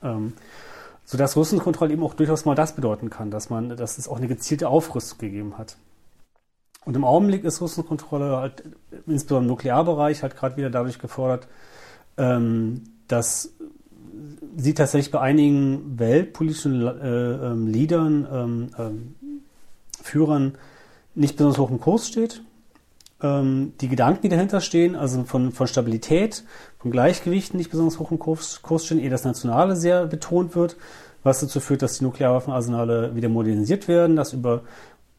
Ähm, 0.02 0.34
sodass 1.12 1.36
Rüstungskontrolle 1.36 1.92
eben 1.92 2.02
auch 2.02 2.14
durchaus 2.14 2.46
mal 2.46 2.54
das 2.54 2.74
bedeuten 2.74 3.10
kann, 3.10 3.30
dass 3.30 3.50
man, 3.50 3.76
dass 3.76 3.98
es 3.98 4.08
auch 4.08 4.16
eine 4.16 4.28
gezielte 4.28 4.70
Aufrüstung 4.70 5.18
gegeben 5.18 5.58
hat. 5.58 5.76
Und 6.86 6.96
im 6.96 7.04
Augenblick 7.04 7.44
ist 7.44 7.60
Rüstungskontrolle 7.60 8.38
halt, 8.38 8.62
insbesondere 9.06 9.40
im 9.40 9.46
Nuklearbereich, 9.48 10.22
halt 10.22 10.36
gerade 10.36 10.56
wieder 10.56 10.70
dadurch 10.70 10.98
gefordert, 10.98 11.48
ähm, 12.16 12.84
dass 13.08 13.52
sie 14.56 14.72
tatsächlich 14.72 15.10
bei 15.10 15.20
einigen 15.20 15.98
weltpolitischen 15.98 16.80
äh, 16.80 17.50
ähm, 17.50 17.66
Leadern, 17.66 18.70
ähm, 18.78 19.14
Führern 20.02 20.56
nicht 21.14 21.36
besonders 21.36 21.58
hoch 21.58 21.70
im 21.70 21.78
Kurs 21.78 22.08
steht. 22.08 22.42
Ähm, 23.22 23.74
die 23.80 23.88
Gedanken, 23.88 24.22
die 24.22 24.28
dahinter 24.28 24.60
stehen, 24.60 24.96
also 24.96 25.22
von, 25.24 25.52
von 25.52 25.66
Stabilität, 25.66 26.44
von 26.78 26.90
Gleichgewicht 26.90 27.54
nicht 27.54 27.70
besonders 27.70 27.98
hoch 27.98 28.10
im 28.10 28.18
Kurs, 28.18 28.62
Kurs 28.62 28.84
stehen, 28.84 28.98
ehe 28.98 29.10
das 29.10 29.24
Nationale 29.24 29.76
sehr 29.76 30.06
betont 30.06 30.56
wird, 30.56 30.76
was 31.22 31.40
dazu 31.40 31.60
führt, 31.60 31.82
dass 31.82 31.98
die 31.98 32.04
Nuklearwaffenarsenale 32.04 33.14
wieder 33.14 33.28
modernisiert 33.28 33.86
werden, 33.86 34.16
dass 34.16 34.32
über 34.32 34.62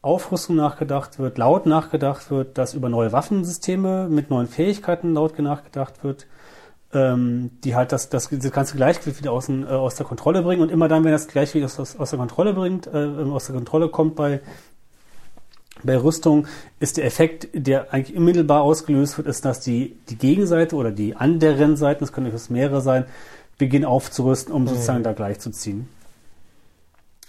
Aufrüstung 0.01 0.57
nachgedacht 0.57 1.17
wird, 1.17 1.37
laut 1.37 1.65
nachgedacht 1.65 2.29
wird, 2.29 2.57
dass 2.57 2.73
über 2.73 2.89
neue 2.89 3.13
Waffensysteme 3.13 4.09
mit 4.09 4.29
neuen 4.29 4.47
Fähigkeiten 4.47 5.13
laut 5.13 5.39
nachgedacht 5.39 6.03
wird, 6.03 6.27
ähm, 6.91 7.51
die 7.63 7.73
halt 7.73 7.93
das, 7.93 8.09
das, 8.09 8.27
das 8.29 8.51
ganze 8.51 8.75
Gleichgewicht 8.75 9.19
wieder 9.19 9.31
aus, 9.31 9.47
äh, 9.47 9.63
aus 9.63 9.95
der 9.95 10.05
Kontrolle 10.05 10.41
bringen. 10.41 10.61
Und 10.61 10.71
immer 10.71 10.89
dann, 10.89 11.05
wenn 11.05 11.13
das 11.13 11.29
Gleichgewicht 11.29 11.79
aus, 11.79 11.95
aus 11.97 12.09
der 12.09 12.19
Kontrolle 12.19 12.53
bringt, 12.53 12.87
äh, 12.87 13.07
aus 13.31 13.45
der 13.45 13.55
Kontrolle 13.55 13.87
kommt 13.87 14.15
bei 14.15 14.41
bei 15.81 15.97
Rüstung 15.97 16.47
ist 16.79 16.97
der 16.97 17.05
Effekt, 17.05 17.47
der 17.53 17.93
eigentlich 17.93 18.15
unmittelbar 18.15 18.61
ausgelöst 18.61 19.17
wird, 19.17 19.27
ist, 19.27 19.43
dass 19.43 19.59
die, 19.59 19.97
die 20.09 20.17
Gegenseite 20.17 20.75
oder 20.75 20.91
die 20.91 21.15
anderen 21.15 21.75
Seiten, 21.75 22.01
das 22.01 22.13
können 22.13 22.25
durchaus 22.25 22.49
mehrere 22.49 22.81
sein, 22.81 23.05
beginnen 23.57 23.85
aufzurüsten, 23.85 24.53
um 24.53 24.67
sozusagen 24.67 24.99
mhm. 24.99 25.03
da 25.03 25.13
gleichzuziehen. 25.13 25.87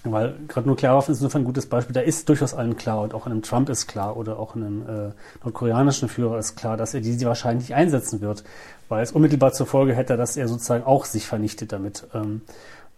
Weil 0.06 0.34
gerade 0.48 0.68
Nuklearwaffen 0.68 1.12
ist 1.12 1.20
insofern 1.20 1.42
ein 1.42 1.46
gutes 1.46 1.66
Beispiel. 1.66 1.94
Da 1.94 2.02
ist 2.02 2.28
durchaus 2.28 2.52
allen 2.52 2.76
klar 2.76 3.00
und 3.00 3.14
auch 3.14 3.24
einem 3.24 3.40
Trump 3.40 3.70
ist 3.70 3.86
klar 3.86 4.18
oder 4.18 4.38
auch 4.38 4.54
einem 4.54 4.82
äh, 4.82 5.12
nordkoreanischen 5.42 6.10
Führer 6.10 6.38
ist 6.38 6.56
klar, 6.56 6.76
dass 6.76 6.92
er 6.92 7.00
diese 7.00 7.24
wahrscheinlich 7.24 7.70
nicht 7.70 7.76
einsetzen 7.76 8.20
wird, 8.20 8.44
weil 8.90 9.02
es 9.02 9.12
unmittelbar 9.12 9.54
zur 9.54 9.66
Folge 9.66 9.94
hätte, 9.94 10.18
dass 10.18 10.36
er 10.36 10.46
sozusagen 10.46 10.84
auch 10.84 11.06
sich 11.06 11.26
vernichtet 11.26 11.72
damit. 11.72 12.06
Ähm, 12.12 12.42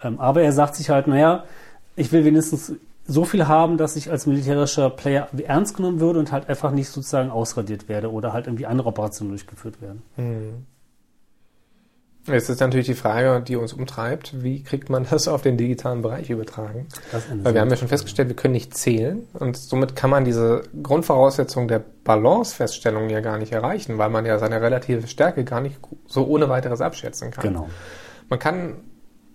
ähm, 0.02 0.18
aber 0.18 0.42
er 0.42 0.52
sagt 0.52 0.74
sich 0.74 0.90
halt, 0.90 1.06
naja, 1.06 1.44
ich 1.94 2.10
will 2.10 2.24
wenigstens 2.24 2.72
so 3.06 3.24
viel 3.24 3.46
haben, 3.46 3.76
dass 3.76 3.96
ich 3.96 4.10
als 4.10 4.26
militärischer 4.26 4.90
Player 4.90 5.28
ernst 5.46 5.76
genommen 5.76 6.00
würde 6.00 6.18
und 6.18 6.32
halt 6.32 6.48
einfach 6.48 6.72
nicht 6.72 6.88
sozusagen 6.88 7.30
ausradiert 7.30 7.88
werde 7.88 8.10
oder 8.10 8.32
halt 8.32 8.46
irgendwie 8.46 8.66
andere 8.66 8.88
Operationen 8.88 9.30
durchgeführt 9.30 9.80
werden. 9.80 10.02
Hm. 10.16 10.66
Jetzt 12.26 12.48
ist 12.48 12.60
natürlich 12.60 12.86
die 12.86 12.94
Frage, 12.94 13.40
die 13.40 13.54
uns 13.54 13.72
umtreibt, 13.72 14.42
wie 14.42 14.62
kriegt 14.62 14.90
man 14.90 15.06
das 15.10 15.28
auf 15.28 15.42
den 15.42 15.56
digitalen 15.56 16.02
Bereich 16.02 16.30
übertragen? 16.30 16.88
Weil 17.42 17.54
wir 17.54 17.60
haben 17.60 17.70
ja 17.70 17.76
schon 17.76 17.88
festgestellt, 17.88 18.28
wir 18.28 18.36
können 18.36 18.54
nicht 18.54 18.76
zählen 18.76 19.22
und 19.34 19.56
somit 19.56 19.94
kann 19.94 20.10
man 20.10 20.24
diese 20.24 20.62
Grundvoraussetzung 20.82 21.68
der 21.68 21.82
Balance-Feststellung 22.04 23.10
ja 23.10 23.20
gar 23.20 23.38
nicht 23.38 23.52
erreichen, 23.52 23.98
weil 23.98 24.10
man 24.10 24.26
ja 24.26 24.38
seine 24.38 24.60
relative 24.60 25.06
Stärke 25.06 25.44
gar 25.44 25.60
nicht 25.60 25.78
so 26.06 26.26
ohne 26.26 26.48
weiteres 26.48 26.80
abschätzen 26.80 27.30
kann. 27.30 27.44
Genau. 27.44 27.68
Man 28.28 28.38
kann 28.38 28.74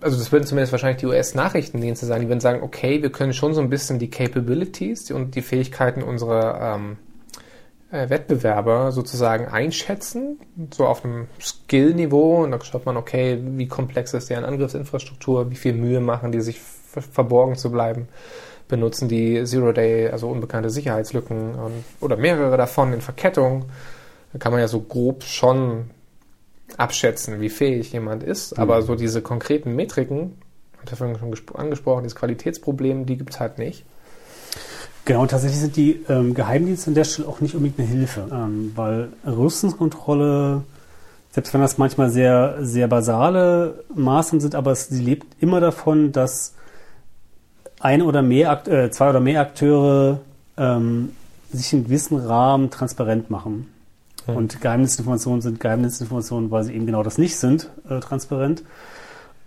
also 0.02 0.18
das 0.18 0.32
würden 0.32 0.46
zumindest 0.46 0.72
wahrscheinlich 0.72 1.00
die 1.00 1.06
US-Nachrichtendienste 1.06 2.06
sagen, 2.06 2.22
die 2.22 2.28
würden 2.28 2.40
sagen, 2.40 2.64
okay, 2.64 3.02
wir 3.02 3.12
können 3.12 3.34
schon 3.34 3.54
so 3.54 3.62
ein 3.62 3.70
bisschen 3.70 4.00
die 4.00 4.10
Capabilities 4.10 5.12
und 5.12 5.36
die 5.36 5.42
Fähigkeiten 5.42 6.02
unserer 6.02 6.76
ähm, 6.76 6.98
äh, 7.92 8.10
Wettbewerber 8.10 8.92
sozusagen 8.92 9.48
einschätzen, 9.48 10.40
so 10.74 10.86
auf 10.86 11.06
einem 11.06 11.28
Skill-Niveau 11.40 12.44
und 12.44 12.52
dann 12.52 12.62
schaut 12.62 12.86
man, 12.86 12.98
okay, 12.98 13.40
wie 13.42 13.68
komplex 13.68 14.14
ist 14.14 14.30
deren 14.30 14.46
Angriffsinfrastruktur, 14.46 15.52
wie 15.52 15.56
viel 15.56 15.74
Mühe 15.74 16.00
machen 16.00 16.32
die 16.32 16.42
sich 16.42 16.60
verborgen 16.60 17.56
zu 17.56 17.72
bleiben, 17.72 18.08
benutzen 18.68 19.08
die 19.08 19.44
Zero-Day, 19.44 20.10
also 20.10 20.30
unbekannte 20.30 20.70
Sicherheitslücken 20.70 21.56
und, 21.56 21.84
oder 22.00 22.18
mehrere 22.18 22.58
davon 22.58 22.94
in 22.94 23.02
Verkettung. 23.02 23.66
Da 24.34 24.40
kann 24.40 24.52
man 24.52 24.62
ja 24.62 24.68
so 24.68 24.82
grob 24.82 25.24
schon 25.24 25.90
abschätzen, 26.80 27.42
wie 27.42 27.50
fähig 27.50 27.92
jemand 27.94 28.24
ist. 28.24 28.56
Mhm. 28.56 28.64
Aber 28.64 28.82
so 28.82 28.96
diese 28.96 29.22
konkreten 29.22 29.76
Metriken, 29.76 30.38
hat 30.80 30.92
er 30.92 30.98
vorhin 30.98 31.18
schon 31.18 31.56
angesprochen, 31.56 32.04
dieses 32.04 32.16
Qualitätsproblem, 32.16 33.06
die 33.06 33.18
gibt 33.18 33.34
es 33.34 33.40
halt 33.40 33.58
nicht. 33.58 33.86
Genau, 35.06 35.26
tatsächlich 35.26 35.60
sind 35.60 35.76
die 35.76 36.04
ähm, 36.10 36.34
Geheimdienste 36.34 36.90
an 36.90 36.96
der 36.96 37.06
Stelle 37.06 37.28
auch 37.28 37.42
nicht 37.42 37.56
unbedingt 37.56 37.80
eine 37.80 37.88
Hilfe, 37.88 38.28
ähm, 38.32 38.72
weil 38.76 39.10
Rüstungskontrolle, 39.26 40.64
selbst 41.32 41.54
wenn 41.54 41.62
das 41.62 41.78
manchmal 41.78 42.12
sehr, 42.12 42.58
sehr 42.62 42.88
basale 42.88 43.84
Maßnahmen 43.96 44.42
sind, 44.42 44.56
aber 44.56 44.72
es, 44.72 44.90
sie 44.90 45.04
lebt 45.04 45.42
immer 45.42 45.60
davon, 45.60 46.12
dass 46.12 46.54
ein 47.80 48.04
oder 48.04 48.22
mehr, 48.22 48.68
äh, 48.68 48.92
zwei 48.92 49.10
oder 49.10 49.20
mehr 49.20 49.42
Akteure 49.42 50.20
ähm, 50.58 51.16
sich 51.52 51.74
in 51.74 51.86
gewissen 51.86 52.18
Rahmen 52.18 52.70
transparent 52.70 53.32
machen. 53.32 53.74
Mhm. 54.28 54.36
Und 54.36 54.62
Geheimnisinformationen 54.62 55.42
sind 55.42 55.60
Geheimnisinformationen, 55.60 56.52
weil 56.52 56.64
sie 56.64 56.74
eben 56.74 56.86
genau 56.86 57.04
das 57.04 57.18
nicht 57.18 57.38
sind, 57.38 57.70
äh, 57.90 58.00
transparent. 58.00 58.64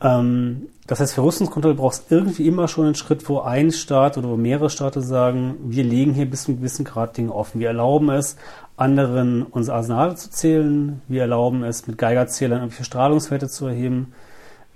Ähm, 0.01 0.69
das 0.87 1.01
heißt, 1.01 1.15
für 1.15 1.23
Rüstungskontrolle 1.23 1.77
brauchst 1.77 2.11
du 2.11 2.17
irgendwie 2.17 2.47
immer 2.47 2.69
schon 2.69 2.85
einen 2.85 2.95
Schritt, 2.95 3.27
wo 3.29 3.41
ein 3.41 3.73
Staat 3.73 4.19
oder 4.19 4.29
wo 4.29 4.37
mehrere 4.37 4.69
Staaten 4.69 5.01
sagen, 5.01 5.55
wir 5.65 5.83
legen 5.83 6.13
hier 6.13 6.29
bis 6.29 6.45
zu 6.45 6.51
einem 6.51 6.59
gewissen 6.59 6.85
Grad 6.85 7.17
Dinge 7.17 7.35
offen. 7.35 7.59
Wir 7.59 7.69
erlauben 7.69 8.11
es, 8.11 8.37
anderen 8.77 9.45
unsere 9.45 9.79
Arsenale 9.79 10.15
zu 10.17 10.31
zählen. 10.31 11.01
Wir 11.09 11.23
erlauben 11.23 11.65
es, 11.65 11.87
mit 11.87 11.97
Geigerzählern 11.97 12.59
irgendwelche 12.59 12.85
Strahlungswerte 12.85 13.49
zu 13.49 13.67
erheben. 13.67 14.13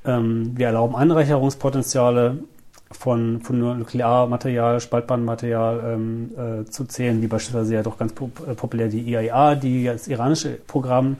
Ähm, 0.05 0.53
wir 0.57 0.67
erlauben 0.67 0.97
Anreicherungspotenziale 0.97 2.39
von, 2.91 3.41
von 3.43 3.59
Nuklearmaterial, 3.79 4.81
Spaltbahnmaterial 4.81 5.95
ähm, 5.95 6.31
äh, 6.37 6.65
zu 6.65 6.85
zählen, 6.87 7.21
wie 7.21 7.27
beispielsweise 7.27 7.75
ja 7.75 7.83
doch 7.83 7.99
ganz 7.99 8.13
pop 8.13 8.47
äh, 8.49 8.55
populär 8.55 8.89
die 8.89 9.01
IAEA, 9.01 9.55
die 9.57 9.85
das 9.85 10.09
iranische 10.09 10.59
Programm 10.67 11.17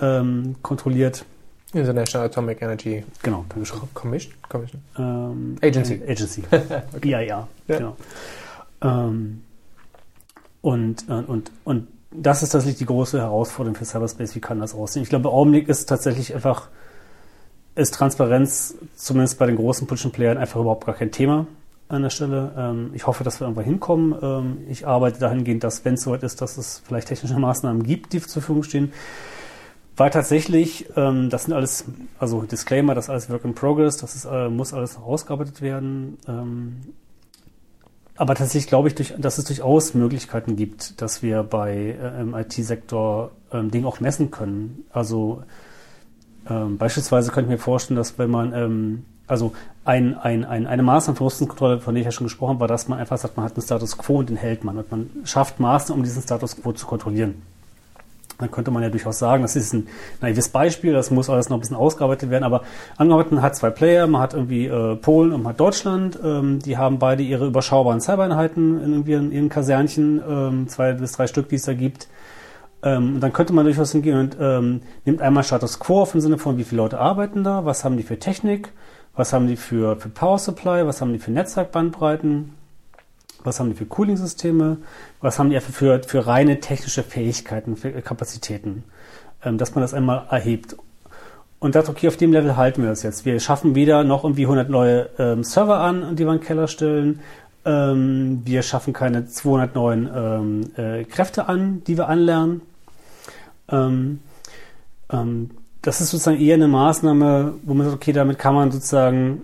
ähm, 0.00 0.56
kontrolliert. 0.62 1.24
International 1.72 2.26
Atomic 2.26 2.62
Energy 2.62 3.04
genau, 3.22 3.44
Dankeschön. 3.48 3.80
Commission? 3.92 4.32
Commission. 4.48 4.80
Ähm, 4.98 5.56
Agency. 5.62 6.02
Agency. 6.06 6.42
okay. 6.50 7.08
IAEA, 7.08 7.26
ja. 7.26 7.48
genau. 7.66 7.96
Ähm, 8.82 9.42
und, 10.60 11.08
äh, 11.08 11.12
und, 11.12 11.52
und 11.64 11.88
das 12.10 12.42
ist 12.42 12.50
tatsächlich 12.50 12.78
die 12.78 12.86
große 12.86 13.20
Herausforderung 13.20 13.76
für 13.76 13.84
Cyberspace. 13.84 14.34
Wie 14.34 14.40
kann 14.40 14.60
das 14.60 14.74
aussehen? 14.74 15.02
Ich 15.02 15.08
glaube, 15.08 15.28
im 15.28 15.34
Augenblick 15.34 15.68
ist 15.68 15.86
tatsächlich 15.86 16.34
einfach 16.34 16.68
ist 17.76 17.94
Transparenz 17.94 18.74
zumindest 18.96 19.38
bei 19.38 19.46
den 19.46 19.56
großen 19.56 19.86
politischen 19.86 20.10
Playern 20.10 20.38
einfach 20.38 20.60
überhaupt 20.60 20.86
gar 20.86 20.94
kein 20.94 21.12
Thema 21.12 21.46
an 21.88 22.02
der 22.02 22.10
Stelle. 22.10 22.52
Ähm, 22.56 22.90
ich 22.94 23.06
hoffe, 23.06 23.22
dass 23.22 23.38
wir 23.38 23.46
irgendwann 23.46 23.66
hinkommen. 23.66 24.14
Ähm, 24.20 24.58
ich 24.68 24.86
arbeite 24.86 25.20
dahingehend, 25.20 25.62
dass, 25.62 25.84
wenn 25.84 25.94
es 25.94 26.02
soweit 26.02 26.22
ist, 26.22 26.40
dass 26.40 26.56
es 26.56 26.82
vielleicht 26.84 27.08
technische 27.08 27.38
Maßnahmen 27.38 27.82
gibt, 27.84 28.12
die 28.12 28.20
zur 28.20 28.42
Verfügung 28.42 28.62
stehen. 28.62 28.92
Weil 29.94 30.10
tatsächlich, 30.10 30.88
ähm, 30.96 31.30
das 31.30 31.44
sind 31.44 31.54
alles, 31.54 31.84
also 32.18 32.42
Disclaimer, 32.42 32.94
das 32.94 33.06
ist 33.06 33.10
alles 33.10 33.30
Work 33.30 33.44
in 33.44 33.54
Progress, 33.54 33.98
das 33.98 34.16
ist, 34.16 34.24
äh, 34.24 34.48
muss 34.48 34.72
alles 34.74 34.96
noch 34.96 35.06
ausgearbeitet 35.06 35.62
werden. 35.62 36.18
Aber 38.18 38.34
tatsächlich 38.34 38.66
glaube 38.66 38.88
ich, 38.88 38.94
dass 38.94 39.36
es 39.36 39.44
durchaus 39.44 39.92
Möglichkeiten 39.92 40.56
gibt, 40.56 41.02
dass 41.02 41.22
wir 41.22 41.42
bei 41.42 41.96
äh, 42.00 42.20
im 42.22 42.34
IT-Sektor 42.34 43.30
Dinge 43.52 43.86
auch 43.86 44.00
messen 44.00 44.30
können. 44.30 44.84
Also 44.90 45.42
ähm, 46.48 46.78
beispielsweise 46.78 47.30
könnte 47.30 47.50
ich 47.50 47.58
mir 47.58 47.62
vorstellen, 47.62 47.96
dass 47.96 48.18
wenn 48.18 48.30
man, 48.30 48.52
ähm, 48.54 49.04
also 49.26 49.52
ein, 49.84 50.16
ein, 50.16 50.44
ein, 50.44 50.66
eine 50.66 50.82
Maßnahme 50.82 51.16
für 51.16 51.24
Rüstungskontrolle, 51.24 51.80
von 51.80 51.94
der 51.94 52.00
ich 52.00 52.06
ja 52.06 52.12
schon 52.12 52.26
gesprochen 52.26 52.50
habe, 52.50 52.60
war, 52.60 52.68
dass 52.68 52.88
man 52.88 52.98
einfach 52.98 53.18
sagt, 53.18 53.36
man 53.36 53.44
hat 53.44 53.54
einen 53.54 53.62
Status 53.62 53.98
quo 53.98 54.18
und 54.18 54.28
den 54.30 54.36
hält 54.36 54.64
man 54.64 54.78
und 54.78 54.90
man 54.90 55.10
schafft 55.24 55.60
Maßnahmen, 55.60 56.00
um 56.00 56.04
diesen 56.04 56.22
Status 56.22 56.56
quo 56.60 56.72
zu 56.72 56.86
kontrollieren. 56.86 57.42
dann 58.38 58.50
könnte 58.50 58.70
man 58.70 58.82
ja 58.82 58.90
durchaus 58.90 59.18
sagen, 59.18 59.42
das 59.42 59.56
ist 59.56 59.72
ein 59.72 59.88
naives 60.20 60.48
Beispiel, 60.48 60.92
das 60.92 61.10
muss 61.10 61.30
alles 61.30 61.48
noch 61.48 61.56
ein 61.56 61.60
bisschen 61.60 61.76
ausgearbeitet 61.76 62.30
werden, 62.30 62.44
aber 62.44 62.62
angearbeitet, 62.96 63.32
man 63.32 63.42
hat 63.42 63.56
zwei 63.56 63.70
Player, 63.70 64.06
man 64.06 64.20
hat 64.20 64.34
irgendwie 64.34 64.66
äh, 64.66 64.96
Polen 64.96 65.32
und 65.32 65.42
man 65.42 65.52
hat 65.52 65.60
Deutschland, 65.60 66.18
ähm, 66.22 66.58
die 66.60 66.76
haben 66.76 66.98
beide 66.98 67.22
ihre 67.22 67.46
überschaubaren 67.46 68.00
Cybereinheiten 68.00 68.82
in, 68.82 68.92
irgendwie 68.92 69.12
in 69.14 69.32
ihren 69.32 69.48
Kasernchen, 69.48 70.22
ähm, 70.28 70.68
zwei 70.68 70.92
bis 70.92 71.12
drei 71.12 71.26
Stück, 71.26 71.48
die 71.48 71.56
es 71.56 71.62
da 71.62 71.74
gibt. 71.74 72.08
Ähm, 72.86 73.18
dann 73.18 73.32
könnte 73.32 73.52
man 73.52 73.64
durchaus 73.64 73.90
hingehen 73.90 74.16
und 74.16 74.36
ähm, 74.40 74.80
nimmt 75.04 75.20
einmal 75.20 75.42
Status 75.42 75.80
Quo 75.80 76.02
auf 76.02 76.14
im 76.14 76.20
Sinne 76.20 76.38
von, 76.38 76.56
wie 76.56 76.62
viele 76.62 76.82
Leute 76.82 77.00
arbeiten 77.00 77.42
da, 77.42 77.64
was 77.64 77.84
haben 77.84 77.96
die 77.96 78.04
für 78.04 78.20
Technik, 78.20 78.68
was 79.16 79.32
haben 79.32 79.48
die 79.48 79.56
für, 79.56 79.96
für 79.96 80.08
Power 80.08 80.38
Supply, 80.38 80.86
was 80.86 81.00
haben 81.00 81.12
die 81.12 81.18
für 81.18 81.32
Netzwerkbandbreiten, 81.32 82.54
was 83.42 83.58
haben 83.58 83.70
die 83.70 83.74
für 83.74 83.86
Cooling-Systeme, 83.86 84.76
was 85.20 85.40
haben 85.40 85.50
die 85.50 85.58
für, 85.58 86.00
für 86.04 86.28
reine 86.28 86.60
technische 86.60 87.02
Fähigkeiten, 87.02 87.76
für 87.76 87.90
Kapazitäten, 87.90 88.84
ähm, 89.44 89.58
dass 89.58 89.74
man 89.74 89.82
das 89.82 89.92
einmal 89.92 90.24
erhebt. 90.30 90.76
Und 91.58 91.72
sagt, 91.72 91.88
okay, 91.88 92.06
auf 92.06 92.16
dem 92.16 92.32
Level 92.32 92.56
halten 92.56 92.82
wir 92.82 92.90
das 92.90 93.02
jetzt. 93.02 93.24
Wir 93.24 93.40
schaffen 93.40 93.74
weder 93.74 94.04
noch 94.04 94.22
irgendwie 94.22 94.44
100 94.44 94.70
neue 94.70 95.08
ähm, 95.18 95.42
Server 95.42 95.80
an, 95.80 96.14
die 96.14 96.24
wir 96.24 96.34
in 96.34 96.38
den 96.38 96.46
Keller 96.46 96.68
stellen. 96.68 97.18
Ähm, 97.64 98.42
wir 98.44 98.62
schaffen 98.62 98.92
keine 98.92 99.26
200 99.26 99.74
neuen 99.74 100.08
ähm, 100.14 100.70
äh, 100.76 101.02
Kräfte 101.02 101.48
an, 101.48 101.82
die 101.84 101.96
wir 101.96 102.08
anlernen. 102.08 102.60
Ähm, 103.68 104.20
ähm, 105.10 105.50
das 105.82 106.00
ist 106.00 106.10
sozusagen 106.10 106.40
eher 106.40 106.54
eine 106.54 106.68
Maßnahme, 106.68 107.54
wo 107.62 107.74
man 107.74 107.86
sagt, 107.86 108.02
okay, 108.02 108.12
damit 108.12 108.38
kann 108.38 108.54
man 108.54 108.72
sozusagen 108.72 109.42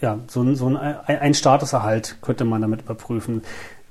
ja, 0.00 0.18
so, 0.26 0.54
so 0.54 0.66
ein, 0.66 0.76
ein 0.76 1.34
Statuserhalt 1.34 2.18
könnte 2.22 2.44
man 2.44 2.60
damit 2.60 2.82
überprüfen. 2.82 3.42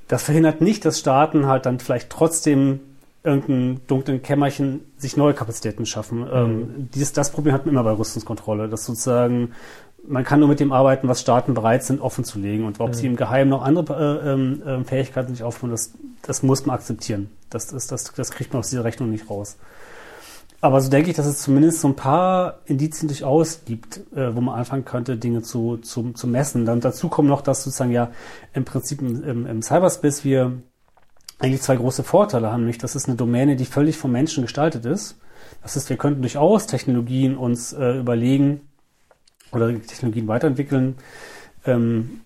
Das 0.07 0.23
verhindert 0.23 0.59
nicht, 0.59 0.83
dass 0.83 0.99
Staaten 0.99 1.47
halt 1.47 1.65
dann 1.65 1.79
vielleicht 1.79 2.09
trotzdem 2.09 2.81
irgendein 3.23 3.81
dunklen 3.87 4.21
Kämmerchen 4.21 4.81
sich 4.97 5.15
neue 5.15 5.33
Kapazitäten 5.33 5.85
schaffen. 5.85 6.21
Mhm. 6.21 6.29
Ähm, 6.33 6.89
dieses, 6.93 7.13
das 7.13 7.31
Problem 7.31 7.53
hat 7.53 7.65
man 7.65 7.75
immer 7.75 7.83
bei 7.83 7.91
Rüstungskontrolle, 7.91 8.67
dass 8.67 8.85
sozusagen 8.85 9.53
man 10.07 10.23
kann 10.23 10.39
nur 10.39 10.49
mit 10.49 10.59
dem 10.59 10.71
arbeiten, 10.71 11.07
was 11.07 11.21
Staaten 11.21 11.53
bereit 11.53 11.83
sind, 11.83 12.01
offen 12.01 12.23
zu 12.23 12.39
legen. 12.39 12.65
Und 12.65 12.79
ob 12.79 12.89
mhm. 12.89 12.93
sie 12.93 13.07
im 13.07 13.15
Geheimen 13.15 13.49
noch 13.49 13.61
andere 13.61 14.21
äh, 14.65 14.69
äh, 14.69 14.83
Fähigkeiten 14.83 15.33
sich 15.33 15.43
aufbauen, 15.43 15.71
das, 15.71 15.93
das 16.21 16.43
muss 16.43 16.65
man 16.65 16.75
akzeptieren. 16.75 17.29
Das, 17.49 17.67
das, 17.67 17.87
das, 17.87 18.11
das 18.13 18.31
kriegt 18.31 18.53
man 18.53 18.59
aus 18.59 18.69
dieser 18.69 18.83
Rechnung 18.83 19.09
nicht 19.09 19.29
raus. 19.29 19.57
Aber 20.63 20.79
so 20.79 20.89
denke 20.89 21.09
ich, 21.09 21.15
dass 21.15 21.25
es 21.25 21.41
zumindest 21.41 21.81
so 21.81 21.87
ein 21.87 21.95
paar 21.95 22.59
Indizien 22.65 23.07
durchaus 23.07 23.61
gibt, 23.65 24.01
äh, 24.15 24.35
wo 24.35 24.41
man 24.41 24.59
anfangen 24.59 24.85
könnte, 24.85 25.17
Dinge 25.17 25.41
zu, 25.41 25.77
zu, 25.77 26.11
zu 26.13 26.27
messen. 26.27 26.65
Dann 26.65 26.81
dazu 26.81 27.09
kommt 27.09 27.29
noch, 27.29 27.41
dass 27.41 27.63
sozusagen 27.63 27.91
ja 27.91 28.11
im 28.53 28.63
Prinzip 28.63 29.01
im, 29.01 29.47
im 29.47 29.61
Cyberspace 29.61 30.23
wir 30.23 30.61
eigentlich 31.39 31.63
zwei 31.63 31.75
große 31.75 32.03
Vorteile 32.03 32.51
haben, 32.51 32.61
nämlich 32.61 32.77
das 32.77 32.95
ist 32.95 33.07
eine 33.07 33.17
Domäne, 33.17 33.55
die 33.55 33.65
völlig 33.65 33.97
vom 33.97 34.11
Menschen 34.11 34.43
gestaltet 34.43 34.85
ist. 34.85 35.17
Das 35.63 35.75
heißt, 35.75 35.89
wir 35.89 35.97
könnten 35.97 36.21
durchaus 36.21 36.67
Technologien 36.67 37.35
uns 37.35 37.73
äh, 37.73 37.97
überlegen 37.97 38.61
oder 39.51 39.67
Technologien 39.81 40.27
weiterentwickeln, 40.27 40.95
ähm, 41.65 42.21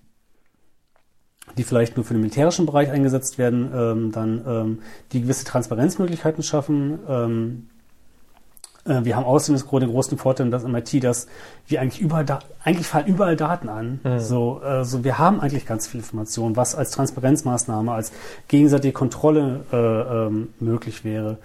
die 1.57 1.63
vielleicht 1.63 1.95
nur 1.95 2.05
für 2.05 2.13
den 2.13 2.21
militärischen 2.21 2.65
Bereich 2.65 2.89
eingesetzt 2.91 3.37
werden, 3.37 3.71
ähm, 3.73 4.11
dann 4.11 4.43
ähm, 4.47 4.79
die 5.11 5.21
gewisse 5.21 5.45
Transparenzmöglichkeiten 5.45 6.43
schaffen, 6.43 6.99
ähm, 7.07 7.69
äh, 8.85 9.03
wir 9.03 9.15
haben 9.15 9.25
außerdem 9.25 9.55
das 9.55 9.67
große, 9.67 9.87
großen 9.87 10.17
Vorteil, 10.17 10.49
dass 10.49 10.63
MIT, 10.63 11.03
dass 11.03 11.27
wir 11.67 11.81
eigentlich 11.81 12.01
überall, 12.01 12.25
da, 12.25 12.39
eigentlich 12.63 12.87
fallen 12.87 13.07
überall 13.07 13.35
Daten 13.35 13.69
an. 13.69 13.99
Mhm. 14.03 14.19
So, 14.19 14.61
äh, 14.63 14.85
so, 14.85 15.03
wir 15.03 15.17
haben 15.17 15.39
eigentlich 15.39 15.65
ganz 15.65 15.87
viel 15.87 15.99
Information, 15.99 16.55
was 16.55 16.75
als 16.75 16.91
Transparenzmaßnahme, 16.91 17.91
als 17.91 18.11
gegenseitige 18.47 18.93
Kontrolle 18.93 19.65
äh, 19.71 19.77
ähm, 20.27 20.49
möglich 20.59 21.03
wäre. 21.03 21.37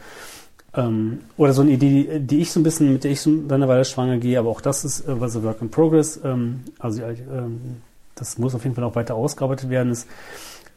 Ähm, 0.74 1.20
oder 1.36 1.52
so 1.52 1.62
eine 1.62 1.72
Idee, 1.72 2.20
die 2.20 2.40
ich 2.40 2.52
so 2.52 2.60
ein 2.60 2.62
bisschen, 2.62 2.92
mit 2.92 3.04
der 3.04 3.10
ich 3.10 3.20
so 3.20 3.30
eine 3.30 3.68
Weile 3.68 3.84
schwanger 3.84 4.18
gehe, 4.18 4.38
aber 4.38 4.50
auch 4.50 4.60
das 4.60 4.84
ist 4.84 5.00
äh, 5.08 5.20
was 5.20 5.36
a 5.36 5.42
Work 5.42 5.62
in 5.62 5.70
Progress. 5.70 6.20
Ähm, 6.22 6.60
also 6.78 7.02
ähm, 7.02 7.82
das 8.14 8.38
muss 8.38 8.54
auf 8.54 8.62
jeden 8.62 8.76
Fall 8.76 8.84
auch 8.84 8.94
weiter 8.94 9.14
ausgearbeitet 9.14 9.70
werden. 9.70 9.90
Ist, 9.90 10.06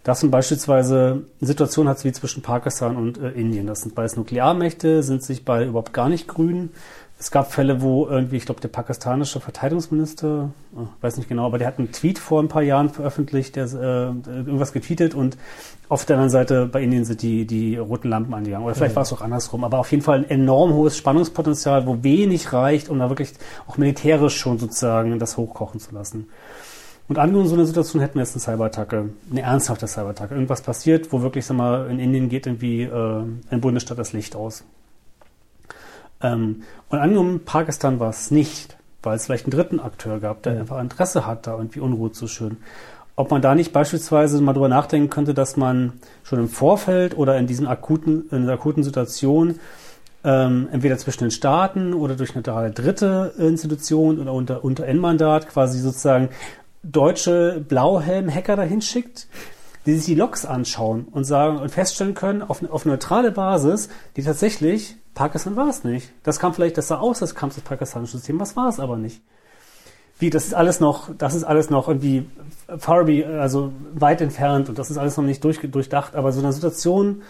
dass 0.03 0.21
man 0.21 0.31
beispielsweise 0.31 1.23
eine 1.39 1.47
Situation 1.47 1.87
hat 1.87 2.03
wie 2.03 2.11
zwischen 2.11 2.41
Pakistan 2.41 2.97
und 2.97 3.19
äh, 3.19 3.31
Indien. 3.31 3.67
Das 3.67 3.81
sind 3.81 3.95
beides 3.95 4.17
Nuklearmächte, 4.17 5.03
sind 5.03 5.23
sich 5.23 5.45
beide 5.45 5.65
überhaupt 5.65 5.93
gar 5.93 6.09
nicht 6.09 6.27
grün. 6.27 6.71
Es 7.23 7.31
gab 7.31 7.53
Fälle, 7.53 7.81
wo 7.81 8.05
irgendwie, 8.05 8.35
ich 8.35 8.45
glaube, 8.45 8.59
der 8.59 8.67
pakistanische 8.67 9.39
Verteidigungsminister, 9.39 10.49
oh, 10.75 10.87
weiß 10.99 11.15
nicht 11.15 11.29
genau, 11.29 11.45
aber 11.45 11.57
der 11.57 11.67
hat 11.67 11.79
einen 11.79 11.89
Tweet 11.93 12.19
vor 12.19 12.43
ein 12.43 12.49
paar 12.49 12.63
Jahren 12.63 12.89
veröffentlicht, 12.89 13.55
der 13.55 13.63
äh, 13.63 14.07
irgendwas 14.27 14.73
getweetet 14.73 15.15
und 15.15 15.37
auf 15.87 16.03
der 16.03 16.17
anderen 16.17 16.31
Seite 16.31 16.65
bei 16.65 16.83
Indien 16.83 17.05
sind 17.05 17.21
die, 17.21 17.45
die 17.45 17.77
roten 17.77 18.09
Lampen 18.09 18.33
angegangen. 18.33 18.65
Oder 18.65 18.75
vielleicht 18.75 18.91
mhm. 18.91 18.97
war 18.97 19.03
es 19.03 19.13
auch 19.13 19.21
andersrum, 19.21 19.63
aber 19.63 19.79
auf 19.79 19.89
jeden 19.91 20.03
Fall 20.03 20.17
ein 20.17 20.29
enorm 20.29 20.73
hohes 20.73 20.97
Spannungspotenzial, 20.97 21.87
wo 21.87 22.03
wenig 22.03 22.51
reicht, 22.51 22.89
um 22.89 22.99
da 22.99 23.07
wirklich 23.07 23.31
auch 23.67 23.77
militärisch 23.77 24.35
schon 24.37 24.59
sozusagen 24.59 25.17
das 25.17 25.37
hochkochen 25.37 25.79
zu 25.79 25.95
lassen. 25.95 26.27
Und 27.07 27.19
angenommen 27.19 27.47
so 27.47 27.55
eine 27.55 27.65
Situation 27.65 28.01
hätten 28.01 28.15
wir 28.15 28.23
jetzt 28.23 28.35
eine 28.35 28.41
Cyberattacke, 28.41 29.11
eine 29.31 29.41
ernsthafte 29.41 29.87
Cyberattacke. 29.87 30.33
Irgendwas 30.33 30.61
passiert, 30.61 31.13
wo 31.13 31.21
wirklich, 31.21 31.45
sag 31.45 31.55
mal, 31.55 31.89
in 31.89 31.99
Indien 31.99 32.27
geht 32.27 32.47
irgendwie 32.47 32.81
äh, 32.81 33.23
in 33.49 33.61
Bundesstaat 33.61 33.97
das 33.97 34.11
Licht 34.11 34.35
aus. 34.35 34.65
Ähm, 36.23 36.63
und 36.89 36.99
angenommen, 36.99 37.41
Pakistan 37.45 37.99
war 37.99 38.09
es 38.09 38.31
nicht, 38.31 38.77
weil 39.03 39.17
es 39.17 39.25
vielleicht 39.25 39.45
einen 39.45 39.51
dritten 39.51 39.79
Akteur 39.79 40.19
gab, 40.19 40.41
der 40.43 40.53
mhm. 40.53 40.59
einfach 40.61 40.81
Interesse 40.81 41.27
hat, 41.27 41.45
da 41.45 41.57
irgendwie 41.57 41.81
Unruhe 41.81 42.11
zu 42.11 42.27
schüren. 42.27 42.57
Ob 43.15 43.29
man 43.29 43.43
da 43.43 43.53
nicht 43.53 43.73
beispielsweise 43.73 44.41
mal 44.41 44.53
drüber 44.53 44.69
nachdenken 44.69 45.09
könnte, 45.09 45.35
dass 45.35 45.55
man 45.55 45.93
schon 46.23 46.39
im 46.39 46.49
Vorfeld 46.49 47.15
oder 47.15 47.37
in 47.37 47.45
diesen 47.45 47.67
akuten, 47.67 48.27
in 48.31 48.41
dieser 48.41 48.53
akuten 48.53 48.83
Situation 48.83 49.59
ähm, 50.23 50.67
entweder 50.71 50.97
zwischen 50.97 51.25
den 51.25 51.31
Staaten 51.31 51.93
oder 51.93 52.15
durch 52.15 52.35
eine 52.35 52.71
dritte 52.71 53.33
Institution 53.37 54.19
oder 54.19 54.33
unter, 54.33 54.63
unter 54.63 54.87
N-Mandat 54.87 55.47
quasi 55.49 55.79
sozusagen 55.79 56.29
deutsche 56.81 57.63
Blauhelm-Hacker 57.67 58.55
dahin 58.55 58.81
schickt, 58.81 59.27
die 59.85 59.95
sich 59.95 60.05
die 60.05 60.15
Logs 60.15 60.45
anschauen 60.45 61.07
und 61.11 61.25
sagen 61.25 61.57
und 61.57 61.69
feststellen 61.69 62.13
können 62.13 62.41
auf, 62.41 62.63
auf 62.71 62.85
neutrale 62.85 63.31
Basis, 63.31 63.89
die 64.15 64.23
tatsächlich 64.23 64.97
Pakistan 65.13 65.55
war 65.55 65.69
es 65.69 65.83
nicht. 65.83 66.09
Das 66.23 66.39
kam 66.39 66.53
vielleicht, 66.53 66.77
das 66.77 66.87
sah 66.87 66.97
aus, 66.97 67.19
das 67.19 67.35
kam 67.35 67.49
das 67.49 67.61
pakistanische 67.61 68.17
System, 68.17 68.39
was 68.39 68.55
war 68.55 68.69
es 68.69 68.79
aber 68.79 68.97
nicht. 68.97 69.21
Wie, 70.19 70.29
das 70.29 70.45
ist 70.45 70.53
alles 70.53 70.79
noch, 70.79 71.09
das 71.17 71.33
ist 71.33 71.43
alles 71.43 71.69
noch 71.69 71.87
irgendwie 71.87 72.27
far 72.77 73.03
be, 73.03 73.25
also 73.25 73.73
weit 73.93 74.21
entfernt 74.21 74.69
und 74.69 74.77
das 74.77 74.91
ist 74.91 74.97
alles 74.97 75.17
noch 75.17 75.23
nicht 75.23 75.43
durch, 75.43 75.59
durchdacht, 75.59 76.15
aber 76.15 76.31
so 76.31 76.39
eine 76.39 76.53
Situation 76.53 77.23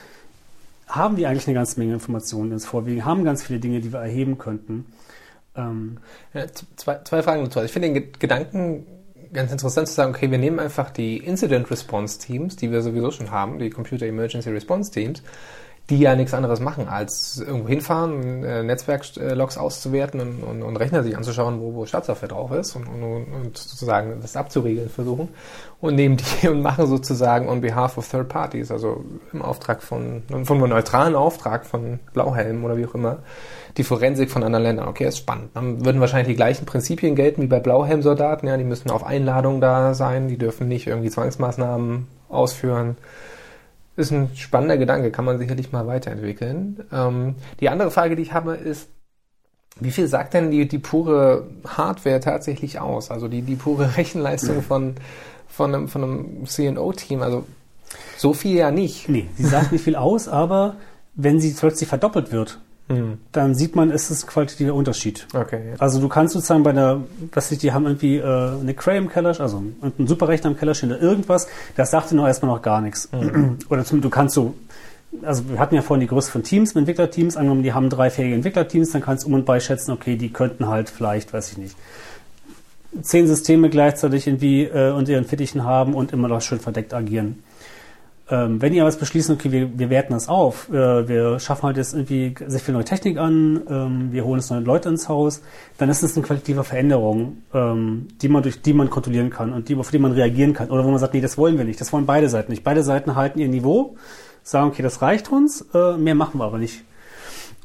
haben 0.87 1.17
wir 1.17 1.29
eigentlich 1.29 1.47
eine 1.47 1.55
ganze 1.55 1.79
Menge 1.79 1.93
Informationen 1.93 2.51
ins 2.51 2.65
Vorwegen, 2.65 3.05
haben 3.05 3.23
ganz 3.23 3.43
viele 3.43 3.59
Dinge, 3.59 3.79
die 3.79 3.91
wir 3.91 3.99
erheben 3.99 4.37
könnten. 4.37 4.85
Ähm, 5.55 5.97
ja, 6.33 6.45
zwei, 6.75 6.99
zwei 7.03 7.23
Fragen 7.23 7.43
dazu. 7.43 7.59
Also 7.59 7.65
ich 7.65 7.71
finde 7.71 7.93
den 7.93 8.11
Gedanken 8.19 8.85
ganz 9.33 9.51
interessant 9.51 9.87
zu 9.87 9.93
sagen, 9.93 10.13
okay, 10.13 10.29
wir 10.29 10.37
nehmen 10.37 10.59
einfach 10.59 10.91
die 10.91 11.17
Incident 11.17 11.71
Response 11.71 12.19
Teams, 12.19 12.55
die 12.55 12.71
wir 12.71 12.81
sowieso 12.81 13.11
schon 13.11 13.31
haben, 13.31 13.59
die 13.59 13.69
Computer 13.69 14.05
Emergency 14.05 14.49
Response 14.49 14.91
Teams, 14.91 15.23
die 15.89 15.99
ja 15.99 16.15
nichts 16.15 16.33
anderes 16.33 16.61
machen, 16.61 16.87
als 16.87 17.43
irgendwo 17.45 17.67
hinfahren, 17.67 18.43
äh, 18.45 18.63
Netzwerklogs 18.63 19.57
auszuwerten 19.57 20.21
und, 20.21 20.41
und, 20.41 20.63
und, 20.63 20.77
Rechner 20.77 21.03
sich 21.03 21.17
anzuschauen, 21.17 21.59
wo, 21.59 21.73
wo 21.73 21.85
Staatssoftware 21.85 22.29
drauf 22.29 22.51
ist 22.53 22.77
und, 22.77 22.87
und, 22.87 23.03
und, 23.03 23.57
sozusagen 23.57 24.21
das 24.21 24.37
abzuriegeln 24.37 24.89
versuchen 24.89 25.27
und 25.81 25.95
nehmen 25.95 26.15
die 26.15 26.47
und 26.47 26.61
machen 26.61 26.87
sozusagen 26.87 27.49
on 27.49 27.59
behalf 27.59 27.97
of 27.97 28.09
third 28.09 28.29
parties, 28.29 28.71
also 28.71 29.03
im 29.33 29.41
Auftrag 29.41 29.83
von, 29.83 30.23
von 30.45 30.57
einem 30.57 30.69
neutralen 30.69 31.15
Auftrag 31.15 31.65
von 31.65 31.99
Blauhelm 32.13 32.63
oder 32.63 32.77
wie 32.77 32.85
auch 32.85 32.95
immer, 32.95 33.17
die 33.75 33.83
Forensik 33.83 34.31
von 34.31 34.43
anderen 34.43 34.63
Ländern. 34.63 34.87
Okay, 34.87 35.07
ist 35.07 35.17
spannend. 35.17 35.49
Dann 35.53 35.83
würden 35.83 35.99
wahrscheinlich 35.99 36.29
die 36.29 36.37
gleichen 36.37 36.65
Prinzipien 36.65 37.15
gelten 37.15 37.41
wie 37.41 37.47
bei 37.47 37.59
Blauhelmsoldaten. 37.59 38.47
Ja, 38.47 38.55
die 38.55 38.63
müssen 38.63 38.89
auf 38.89 39.05
Einladung 39.05 39.59
da 39.59 39.93
sein, 39.93 40.29
die 40.29 40.37
dürfen 40.37 40.69
nicht 40.69 40.87
irgendwie 40.87 41.09
Zwangsmaßnahmen 41.09 42.07
ausführen. 42.29 42.95
Ist 43.95 44.11
ein 44.11 44.29
spannender 44.35 44.77
Gedanke, 44.77 45.11
kann 45.11 45.25
man 45.25 45.37
sicherlich 45.37 45.71
mal 45.71 45.85
weiterentwickeln. 45.85 46.83
Ähm, 46.91 47.35
die 47.59 47.69
andere 47.69 47.91
Frage, 47.91 48.15
die 48.15 48.23
ich 48.23 48.33
habe, 48.33 48.55
ist, 48.55 48.89
wie 49.79 49.91
viel 49.91 50.07
sagt 50.07 50.33
denn 50.33 50.51
die, 50.51 50.67
die 50.67 50.79
pure 50.79 51.47
Hardware 51.67 52.19
tatsächlich 52.19 52.79
aus? 52.79 53.11
Also 53.11 53.27
die, 53.27 53.41
die 53.41 53.55
pure 53.55 53.95
Rechenleistung 53.97 54.61
von, 54.61 54.95
von 55.47 55.73
einem, 55.73 55.87
von 55.87 56.03
einem 56.03 56.45
CNO-Team? 56.45 57.21
Also 57.21 57.45
so 58.17 58.33
viel 58.33 58.57
ja 58.57 58.71
nicht. 58.71 59.09
Nee, 59.09 59.27
sie 59.35 59.45
sagt 59.45 59.71
nicht 59.71 59.83
viel 59.83 59.95
aus, 59.95 60.27
aber 60.27 60.77
wenn 61.15 61.39
sie 61.39 61.51
plötzlich 61.51 61.87
verdoppelt 61.87 62.31
wird, 62.31 62.59
Dann 63.31 63.55
sieht 63.55 63.75
man, 63.75 63.91
ist 63.91 64.09
es 64.09 64.23
ein 64.23 64.27
qualitativer 64.27 64.73
Unterschied. 64.73 65.25
Okay. 65.33 65.69
Ja. 65.71 65.75
Also 65.79 66.01
du 66.01 66.09
kannst 66.09 66.33
sozusagen 66.33 66.63
bei 66.63 66.73
der, 66.73 67.01
was 67.31 67.51
ich, 67.51 67.59
die 67.59 67.71
haben 67.71 67.85
irgendwie 67.85 68.17
äh, 68.17 68.23
eine 68.23 68.73
Cray 68.73 68.97
im 68.97 69.09
Keller, 69.09 69.39
also 69.39 69.63
einen 69.81 70.07
Superrechner 70.07 70.51
im 70.51 70.57
Keller 70.57 70.73
stehen 70.75 70.91
oder 70.91 71.01
irgendwas, 71.01 71.47
das 71.75 71.91
sagt 71.91 72.11
dir 72.11 72.15
noch 72.15 72.27
erstmal 72.27 72.51
noch 72.51 72.61
gar 72.61 72.81
nichts. 72.81 73.09
Mhm. 73.11 73.57
Oder 73.69 73.85
zumindest 73.85 74.05
du 74.05 74.09
kannst 74.09 74.35
so, 74.35 74.53
also 75.21 75.49
wir 75.49 75.59
hatten 75.59 75.75
ja 75.75 75.81
vorhin 75.81 76.01
die 76.01 76.07
Größe 76.07 76.29
von 76.29 76.43
Teams, 76.43 76.75
Entwicklerteams, 76.75 77.37
angenommen, 77.37 77.63
die 77.63 77.73
haben 77.73 77.89
drei 77.89 78.09
fähige 78.09 78.35
Entwicklerteams, 78.35 78.91
dann 78.91 79.01
kannst 79.01 79.23
du 79.23 79.27
um 79.27 79.33
und 79.33 79.45
bei 79.45 79.59
schätzen, 79.59 79.91
okay, 79.91 80.17
die 80.17 80.31
könnten 80.31 80.67
halt 80.67 80.89
vielleicht, 80.89 81.33
weiß 81.33 81.51
ich 81.53 81.57
nicht, 81.57 81.75
zehn 83.01 83.27
Systeme 83.27 83.69
gleichzeitig 83.69 84.27
irgendwie 84.27 84.63
äh, 84.63 84.91
unter 84.91 85.13
ihren 85.13 85.25
Fittichen 85.25 85.63
haben 85.63 85.93
und 85.93 86.11
immer 86.11 86.27
noch 86.27 86.41
schön 86.41 86.59
verdeckt 86.59 86.93
agieren. 86.93 87.43
Ähm, 88.33 88.59
wenn 88.63 88.73
aber 88.79 88.89
jetzt 88.89 88.99
beschließen, 88.99 89.35
okay, 89.35 89.51
wir, 89.51 89.77
wir 89.77 89.91
werten 89.91 90.13
das 90.13 90.27
auf, 90.27 90.67
äh, 90.69 91.07
wir 91.07 91.39
schaffen 91.39 91.67
halt 91.67 91.77
jetzt 91.77 91.93
irgendwie 91.93 92.33
sehr 92.47 92.59
viel 92.59 92.73
neue 92.73 92.83
Technik 92.83 93.19
an, 93.19 93.61
ähm, 93.69 94.11
wir 94.11 94.25
holen 94.25 94.39
jetzt 94.39 94.49
neue 94.49 94.61
Leute 94.61 94.89
ins 94.89 95.07
Haus, 95.07 95.43
dann 95.77 95.87
ist 95.89 96.01
das 96.01 96.15
eine 96.15 96.25
qualitative 96.25 96.63
Veränderung, 96.63 97.43
ähm, 97.53 98.07
die 98.23 98.29
man 98.29 98.41
durch 98.41 98.63
die 98.63 98.73
man 98.73 98.89
kontrollieren 98.89 99.29
kann 99.29 99.53
und 99.53 99.69
die, 99.69 99.75
auf 99.75 99.91
die 99.91 99.99
man 99.99 100.13
reagieren 100.13 100.53
kann. 100.53 100.71
Oder 100.71 100.83
wo 100.83 100.89
man 100.89 100.97
sagt, 100.97 101.13
nee, 101.13 101.21
das 101.21 101.37
wollen 101.37 101.59
wir 101.59 101.65
nicht, 101.65 101.79
das 101.79 101.93
wollen 101.93 102.07
beide 102.07 102.27
Seiten 102.27 102.51
nicht. 102.51 102.63
Beide 102.63 102.81
Seiten 102.81 103.15
halten 103.15 103.37
ihr 103.37 103.47
Niveau, 103.47 103.97
sagen, 104.41 104.69
okay, 104.69 104.81
das 104.81 105.03
reicht 105.03 105.31
uns, 105.31 105.67
äh, 105.75 105.95
mehr 105.97 106.15
machen 106.15 106.39
wir 106.39 106.45
aber 106.45 106.57
nicht. 106.57 106.83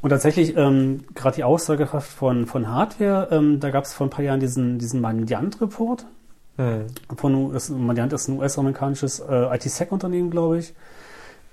Und 0.03 0.11
tatsächlich, 0.11 0.55
ähm, 0.55 1.05
gerade 1.15 1.37
die 1.37 1.45
Aussagekraft 1.45 2.11
von, 2.11 2.45
von 2.45 2.69
Hardware, 2.69 3.29
ähm, 3.31 3.59
da 3.59 3.71
gab 3.71 3.85
es 3.85 3.95
vor 3.95 4.07
ein 4.07 4.11
paar 4.11 4.25
Jahren 4.25 4.41
diesen, 4.41 4.79
diesen 4.79 5.01
Mandiant-Report. 5.01 6.05
Hm. 6.59 6.87
Von 7.17 7.35
US, 7.35 7.71
Mandiant 7.71 8.13
ist 8.13 8.29
ein 8.29 8.39
US-amerikanisches 8.39 9.21
äh, 9.21 9.55
IT-Sec-Unternehmen, 9.55 10.31
glaube 10.31 10.59
ich, 10.59 10.75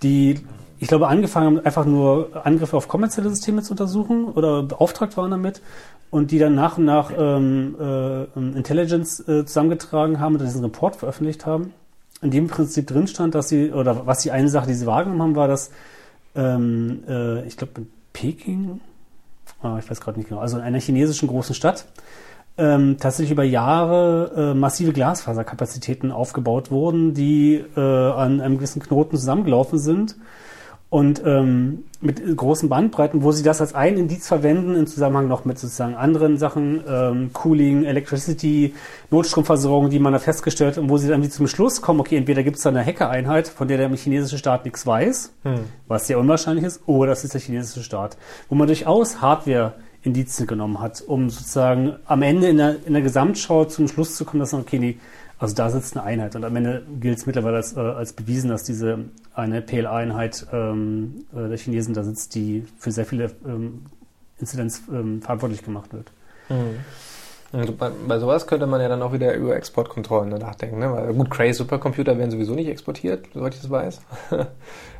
die, 0.01 0.39
ich 0.79 0.87
glaube, 0.87 1.07
angefangen 1.07 1.57
haben, 1.57 1.65
einfach 1.65 1.85
nur 1.85 2.45
Angriffe 2.45 2.75
auf 2.75 2.87
kommerzielle 2.87 3.29
Systeme 3.29 3.61
zu 3.61 3.73
untersuchen 3.73 4.25
oder 4.25 4.63
beauftragt 4.63 5.15
waren 5.15 5.29
damit 5.31 5.61
und 6.09 6.31
die 6.31 6.39
dann 6.39 6.55
nach 6.55 6.79
und 6.79 6.85
nach 6.85 7.11
ähm, 7.15 7.75
äh, 7.79 8.23
Intelligence 8.57 9.19
äh, 9.27 9.45
zusammengetragen 9.45 10.19
haben 10.19 10.35
und 10.35 10.41
diesen 10.41 10.63
Report 10.63 10.95
veröffentlicht 10.95 11.45
haben, 11.45 11.71
in 12.21 12.31
dem 12.31 12.47
Prinzip 12.47 12.87
drin 12.87 13.07
stand, 13.07 13.35
dass 13.35 13.47
sie, 13.47 13.71
oder 13.71 14.07
was 14.07 14.19
die 14.19 14.31
eine 14.31 14.49
Sache, 14.49 14.67
die 14.67 14.73
sie 14.73 14.87
wahrgenommen 14.87 15.21
haben, 15.21 15.35
war, 15.35 15.47
dass 15.47 15.69
ähm, 16.35 17.03
äh, 17.07 17.45
ich 17.45 17.57
glaube, 17.57 17.81
in 17.81 17.89
Peking, 18.11 18.81
ah, 19.61 19.77
ich 19.77 19.89
weiß 19.89 20.01
gerade 20.01 20.17
nicht 20.17 20.29
genau, 20.29 20.41
also 20.41 20.57
in 20.57 20.63
einer 20.63 20.79
chinesischen 20.79 21.27
großen 21.27 21.53
Stadt, 21.53 21.85
ähm, 22.57 22.97
tatsächlich 22.99 23.31
über 23.31 23.43
Jahre 23.43 24.51
äh, 24.51 24.53
massive 24.53 24.93
Glasfaserkapazitäten 24.93 26.11
aufgebaut 26.11 26.71
wurden, 26.71 27.13
die 27.13 27.63
äh, 27.75 27.79
an 27.79 28.41
einem 28.41 28.57
gewissen 28.57 28.81
Knoten 28.81 29.17
zusammengelaufen 29.17 29.77
sind 29.77 30.15
und 30.89 31.21
ähm, 31.25 31.83
mit 31.99 32.37
großen 32.37 32.69
Bandbreiten, 32.69 33.23
wo 33.23 33.31
sie 33.33 33.43
das 33.43 33.59
als 33.59 33.73
ein 33.73 33.97
Indiz 33.97 34.27
verwenden 34.27 34.75
im 34.75 34.87
Zusammenhang 34.87 35.27
noch 35.27 35.43
mit 35.43 35.59
sozusagen 35.59 35.95
anderen 35.95 36.37
Sachen, 36.37 36.81
ähm, 36.87 37.31
Cooling, 37.33 37.83
Electricity, 37.83 38.73
Notstromversorgung, 39.09 39.89
die 39.89 39.99
man 39.99 40.13
da 40.13 40.19
festgestellt 40.19 40.77
hat 40.77 40.83
und 40.83 40.89
wo 40.89 40.97
sie 40.97 41.09
dann 41.09 41.23
wie 41.23 41.29
zum 41.29 41.47
Schluss 41.47 41.81
kommen, 41.81 41.99
okay, 41.99 42.15
entweder 42.15 42.43
gibt 42.43 42.57
es 42.57 42.63
da 42.63 42.69
eine 42.69 42.85
Hackereinheit, 42.85 43.47
von 43.49 43.67
der 43.67 43.77
der 43.77 43.89
chinesische 43.89 44.37
Staat 44.37 44.63
nichts 44.63 44.85
weiß, 44.85 45.33
Hm. 45.43 45.65
was 45.87 46.07
sehr 46.07 46.19
unwahrscheinlich 46.19 46.63
ist, 46.63 46.81
oder 46.85 47.09
das 47.09 47.25
ist 47.25 47.33
der 47.33 47.41
chinesische 47.41 47.83
Staat, 47.83 48.15
wo 48.47 48.55
man 48.55 48.67
durchaus 48.67 49.21
Hardware 49.21 49.73
Indizien 50.05 50.47
genommen 50.47 50.79
hat, 50.79 51.01
um 51.01 51.29
sozusagen 51.29 51.95
am 52.05 52.21
Ende 52.21 52.47
in 52.47 52.57
der, 52.57 52.85
in 52.85 52.93
der 52.93 53.01
Gesamtschau 53.01 53.65
zum 53.65 53.87
Schluss 53.87 54.15
zu 54.15 54.23
kommen, 54.23 54.39
dass 54.39 54.51
man, 54.51 54.61
okay, 54.61 54.79
nee, 54.79 54.97
also 55.37 55.55
da 55.55 55.69
sitzt 55.69 55.97
eine 55.97 56.05
Einheit. 56.05 56.35
Und 56.35 56.45
am 56.45 56.55
Ende 56.55 56.83
gilt 56.99 57.17
es 57.17 57.25
mittlerweile 57.25 57.57
als, 57.57 57.75
äh, 57.75 57.79
als 57.79 58.13
bewiesen, 58.13 58.49
dass 58.49 58.63
diese 58.63 58.99
eine 59.33 59.61
PLA-Einheit 59.61 60.47
ähm, 60.53 61.25
äh, 61.35 61.49
der 61.49 61.57
Chinesen 61.57 61.93
da 61.93 62.03
sitzt, 62.03 62.35
die 62.35 62.65
für 62.77 62.91
sehr 62.91 63.05
viele 63.05 63.31
ähm, 63.45 63.85
Inzidenz 64.39 64.83
ähm, 64.91 65.21
verantwortlich 65.21 65.63
gemacht 65.63 65.91
wird. 65.93 66.11
Und 67.55 67.77
bei, 67.77 67.89
bei 68.05 68.19
sowas 68.19 68.47
könnte 68.47 68.67
man 68.67 68.81
ja 68.81 68.89
dann 68.89 69.01
auch 69.01 69.13
wieder 69.13 69.33
über 69.33 69.55
Exportkontrollen 69.55 70.29
nachdenken. 70.29 70.79
Ne? 70.79 70.91
Weil 70.91 71.13
gut, 71.13 71.31
Cray 71.31 71.53
Supercomputer 71.53 72.17
werden 72.17 72.29
sowieso 72.29 72.53
nicht 72.53 72.67
exportiert, 72.67 73.27
soweit 73.33 73.55
ich 73.55 73.61
das 73.61 73.69
weiß. 73.69 74.01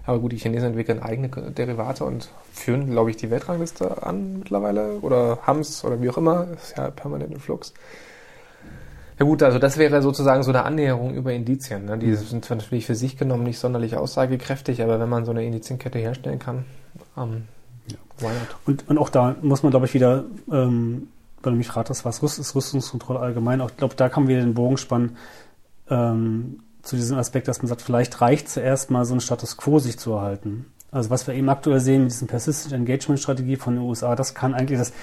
Aber 0.06 0.20
gut, 0.20 0.32
die 0.32 0.38
Chinesen 0.38 0.70
entwickeln 0.70 1.02
eigene 1.02 1.28
Derivate 1.30 2.06
und 2.06 2.30
führen, 2.54 2.92
glaube 2.92 3.10
ich, 3.10 3.18
die 3.18 3.30
Weltrangliste 3.30 4.04
an 4.04 4.40
mittlerweile 4.40 5.00
oder 5.02 5.40
haben 5.42 5.60
es 5.60 5.84
oder 5.84 6.02
wie 6.02 6.10
auch 6.10 6.18
immer. 6.18 6.48
Ist 6.54 6.78
ja 6.78 6.92
permanent 6.92 7.34
im 7.34 7.40
Flux. 7.42 7.74
Ja 9.20 9.26
gut, 9.26 9.44
also 9.44 9.60
das 9.60 9.78
wäre 9.78 10.02
sozusagen 10.02 10.44
so 10.44 10.52
eine 10.52 10.64
Annäherung 10.64 11.14
über 11.14 11.34
Indizien. 11.34 11.86
Ne? 11.86 11.98
Die 11.98 12.16
sind 12.16 12.46
zwar 12.46 12.58
natürlich 12.58 12.86
für 12.86 12.96
sich 12.96 13.18
genommen 13.18 13.44
nicht 13.44 13.60
sonderlich 13.60 13.98
aussagekräftig, 13.98 14.82
aber 14.82 15.00
wenn 15.00 15.10
man 15.10 15.26
so 15.26 15.32
eine 15.32 15.46
Indizienkette 15.46 16.00
herstellen 16.00 16.40
kann, 16.40 16.66
ähm, 17.18 17.44
not? 18.22 18.32
Und, 18.66 18.90
und 18.90 18.98
auch 18.98 19.10
da 19.10 19.36
muss 19.42 19.64
man, 19.64 19.72
glaube 19.72 19.86
ich, 19.86 19.94
wieder, 19.94 20.26
ähm, 20.52 21.10
weil 21.46 21.54
du 21.54 21.58
mich 21.58 21.76
ratest, 21.76 22.06
was 22.06 22.22
Rüst 22.22 22.40
ist 22.40 22.56
Rüstungskontrolle 22.56 23.20
allgemein, 23.20 23.62
auch, 23.62 23.70
ich 23.70 23.78
glaube, 23.78 23.96
da 23.96 24.10
kann 24.10 24.24
man 24.24 24.30
wieder 24.30 24.42
den 24.42 24.54
Bogen 24.54 24.78
spannen 24.78 25.18
ähm, 25.90 26.62
zu 26.82 26.96
diesem 26.96 27.18
Aspekt, 27.18 27.48
dass 27.48 27.62
man 27.62 27.68
sagt, 27.68 27.82
vielleicht 27.82 28.22
reicht 28.22 28.50
zuerst 28.50 28.92
mal 28.92 29.06
so 29.06 29.14
einen 29.14 29.22
Status 29.22 29.58
quo 29.58 29.80
sich 29.80 29.98
zu 29.98 30.14
erhalten. 30.14 30.68
Also 30.92 31.10
was 31.10 31.28
wir 31.28 31.34
eben 31.34 31.50
aktuell 31.50 31.80
sehen 31.80 32.04
mit 32.04 32.12
diesem 32.12 32.28
Persistent 32.28 32.74
Engagement 32.74 33.20
Strategie 33.20 33.58
von 33.58 33.76
den 33.76 33.84
USA, 33.84 34.16
das 34.16 34.34
kann 34.34 34.54
eigentlich, 34.54 34.80
das, 34.80 34.94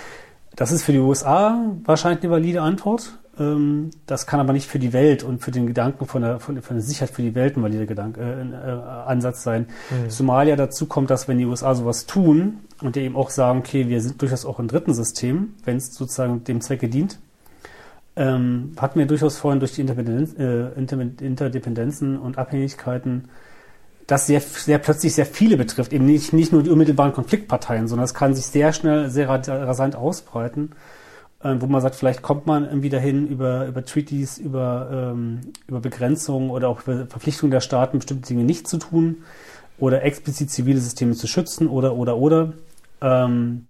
das 0.54 0.72
ist 0.72 0.84
für 0.84 0.92
die 0.92 0.98
USA 0.98 1.58
wahrscheinlich 1.84 2.22
eine 2.22 2.32
valide 2.32 2.62
Antwort. 2.62 3.18
Ähm, 3.38 3.90
das 4.06 4.26
kann 4.26 4.40
aber 4.40 4.52
nicht 4.52 4.68
für 4.68 4.78
die 4.78 4.92
Welt 4.92 5.22
und 5.22 5.42
für 5.42 5.50
den 5.50 5.66
Gedanken 5.66 6.06
von 6.06 6.22
der, 6.22 6.38
von, 6.40 6.60
von 6.60 6.76
der 6.76 6.82
Sicherheit 6.84 7.10
für 7.14 7.22
die 7.22 7.34
Welt 7.34 7.56
ein 7.56 7.62
valider 7.62 7.86
Gedanke, 7.86 8.20
äh, 8.20 8.42
äh, 8.42 8.82
Ansatz 9.06 9.42
sein. 9.42 9.66
Zumal 10.08 10.48
ja 10.48 10.56
dazu 10.56 10.86
kommt, 10.86 11.08
dass 11.10 11.28
wenn 11.28 11.38
die 11.38 11.46
USA 11.46 11.74
sowas 11.74 12.06
tun 12.06 12.58
und 12.82 12.96
die 12.96 13.00
eben 13.00 13.16
auch 13.16 13.30
sagen, 13.30 13.60
okay, 13.60 13.88
wir 13.88 14.00
sind 14.02 14.20
durchaus 14.20 14.44
auch 14.44 14.58
im 14.58 14.68
dritten 14.68 14.92
System, 14.94 15.54
wenn 15.64 15.78
es 15.78 15.94
sozusagen 15.94 16.44
dem 16.44 16.60
Zwecke 16.60 16.88
dient, 16.88 17.18
ähm, 18.16 18.72
hatten 18.78 18.98
wir 18.98 19.06
durchaus 19.06 19.38
vorhin 19.38 19.60
durch 19.60 19.72
die 19.72 19.80
Interdependenz, 19.80 20.34
äh, 20.38 20.68
Inter 20.78 21.00
Interdependenzen 21.00 22.18
und 22.18 22.36
Abhängigkeiten, 22.36 23.28
das 24.06 24.26
sehr, 24.26 24.40
sehr 24.42 24.76
plötzlich 24.78 25.14
sehr 25.14 25.24
viele 25.24 25.56
betrifft, 25.56 25.92
eben 25.94 26.04
nicht, 26.04 26.34
nicht 26.34 26.52
nur 26.52 26.62
die 26.62 26.68
unmittelbaren 26.68 27.14
Konfliktparteien, 27.14 27.88
sondern 27.88 28.04
es 28.04 28.12
kann 28.12 28.34
sich 28.34 28.44
sehr 28.44 28.74
schnell, 28.74 29.08
sehr 29.08 29.28
ra- 29.30 29.36
rasant 29.64 29.96
ausbreiten, 29.96 30.72
äh, 31.42 31.54
wo 31.58 31.66
man 31.66 31.80
sagt, 31.80 31.94
vielleicht 31.94 32.22
kommt 32.22 32.46
man 32.46 32.64
irgendwie 32.64 32.88
dahin 32.88 33.26
über, 33.26 33.66
über 33.66 33.84
Treaties, 33.84 34.38
über, 34.38 35.12
ähm, 35.12 35.40
über 35.66 35.80
Begrenzungen 35.80 36.50
oder 36.50 36.68
auch 36.68 36.82
über 36.82 37.06
Verpflichtungen 37.06 37.50
der 37.50 37.60
Staaten, 37.60 37.98
bestimmte 37.98 38.28
Dinge 38.28 38.44
nicht 38.44 38.68
zu 38.68 38.78
tun 38.78 39.24
oder 39.78 40.02
explizit 40.02 40.50
zivile 40.50 40.80
Systeme 40.80 41.14
zu 41.14 41.26
schützen 41.26 41.68
oder, 41.68 41.94
oder, 41.96 42.16
oder. 42.16 42.52
Ähm, 43.00 43.66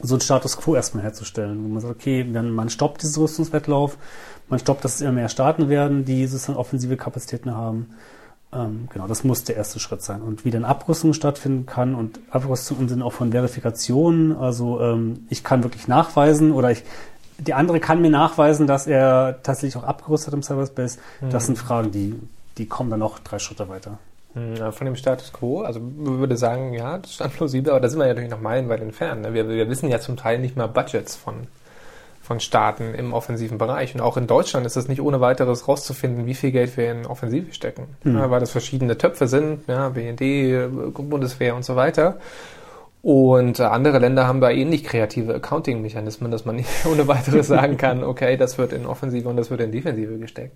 so 0.00 0.14
einen 0.14 0.20
Status 0.20 0.56
quo 0.56 0.76
erstmal 0.76 1.02
herzustellen, 1.02 1.64
wo 1.64 1.68
man 1.68 1.80
sagt, 1.80 1.94
okay, 1.96 2.22
man, 2.22 2.50
man 2.50 2.70
stoppt 2.70 3.02
diesen 3.02 3.20
Rüstungswettlauf, 3.20 3.98
man 4.48 4.60
stoppt, 4.60 4.84
dass 4.84 4.96
es 4.96 5.00
immer 5.00 5.12
mehr 5.12 5.28
Staaten 5.28 5.68
werden, 5.68 6.04
die 6.04 6.26
sozusagen 6.26 6.58
offensive 6.58 6.96
Kapazitäten 6.96 7.52
haben. 7.52 7.90
Ähm, 8.52 8.88
genau, 8.92 9.06
das 9.06 9.24
muss 9.24 9.44
der 9.44 9.56
erste 9.56 9.78
Schritt 9.78 10.02
sein. 10.02 10.22
Und 10.22 10.44
wie 10.44 10.50
dann 10.50 10.64
Abrüstung 10.64 11.12
stattfinden 11.12 11.66
kann 11.66 11.94
und 11.94 12.18
Abrüstung 12.30 12.80
im 12.80 12.88
Sinne 12.88 13.04
auch 13.04 13.12
von 13.12 13.32
Verifikationen, 13.32 14.36
also 14.36 14.80
ähm, 14.80 15.26
ich 15.28 15.44
kann 15.44 15.62
wirklich 15.62 15.86
nachweisen 15.86 16.52
oder 16.52 16.70
ich, 16.70 16.84
die 17.38 17.54
andere 17.54 17.78
kann 17.78 18.00
mir 18.00 18.10
nachweisen, 18.10 18.66
dass 18.66 18.86
er 18.86 19.42
tatsächlich 19.42 19.76
auch 19.76 19.86
abgerüstet 19.86 20.28
hat 20.28 20.34
im 20.34 20.42
Cyberspace. 20.42 20.98
Das 21.30 21.46
sind 21.46 21.58
Fragen, 21.58 21.92
die, 21.92 22.18
die 22.56 22.66
kommen 22.66 22.90
dann 22.90 23.00
noch 23.00 23.18
drei 23.18 23.38
Schritte 23.38 23.68
weiter. 23.68 23.98
Ja, 24.56 24.72
Von 24.72 24.84
dem 24.84 24.96
Status 24.96 25.32
quo, 25.32 25.62
also 25.62 25.80
man 25.80 26.18
würde 26.18 26.36
sagen, 26.36 26.72
ja, 26.72 26.98
das 26.98 27.14
stand 27.14 27.32
plausibel, 27.32 27.72
aber 27.72 27.80
da 27.80 27.88
sind 27.88 27.98
wir 27.98 28.06
ja 28.06 28.12
natürlich 28.12 28.30
noch 28.30 28.40
meilenweit 28.40 28.80
entfernt. 28.80 29.22
Ne? 29.22 29.34
Wir, 29.34 29.48
wir 29.48 29.68
wissen 29.68 29.88
ja 29.88 30.00
zum 30.00 30.16
Teil 30.16 30.38
nicht 30.38 30.56
mal 30.56 30.68
Budgets 30.68 31.16
von, 31.16 31.48
von 32.28 32.40
Staaten 32.40 32.92
im 32.94 33.14
offensiven 33.14 33.56
Bereich. 33.56 33.94
Und 33.94 34.02
auch 34.02 34.18
in 34.18 34.26
Deutschland 34.26 34.66
ist 34.66 34.76
es 34.76 34.86
nicht 34.86 35.00
ohne 35.00 35.22
weiteres 35.22 35.66
rauszufinden, 35.66 36.26
wie 36.26 36.34
viel 36.34 36.50
Geld 36.50 36.76
wir 36.76 36.90
in 36.92 37.06
Offensive 37.06 37.54
stecken. 37.54 37.96
Ja, 38.04 38.30
weil 38.30 38.38
das 38.38 38.50
verschiedene 38.50 38.98
Töpfe 38.98 39.26
sind, 39.26 39.66
ja, 39.66 39.88
BND, 39.88 40.92
Bundeswehr 40.92 41.56
und 41.56 41.64
so 41.64 41.74
weiter. 41.74 42.18
Und 43.00 43.60
äh, 43.60 43.62
andere 43.62 43.98
Länder 43.98 44.26
haben 44.26 44.42
da 44.42 44.50
ähnlich 44.50 44.84
kreative 44.84 45.34
Accounting-Mechanismen, 45.36 46.30
dass 46.30 46.44
man 46.44 46.56
nicht 46.56 46.68
ohne 46.84 47.08
weiteres 47.08 47.46
sagen 47.46 47.76
kann, 47.78 48.04
okay, 48.04 48.36
das 48.36 48.58
wird 48.58 48.74
in 48.74 48.84
Offensive 48.84 49.26
und 49.26 49.38
das 49.38 49.50
wird 49.50 49.62
in 49.62 49.72
Defensive 49.72 50.18
gesteckt. 50.18 50.54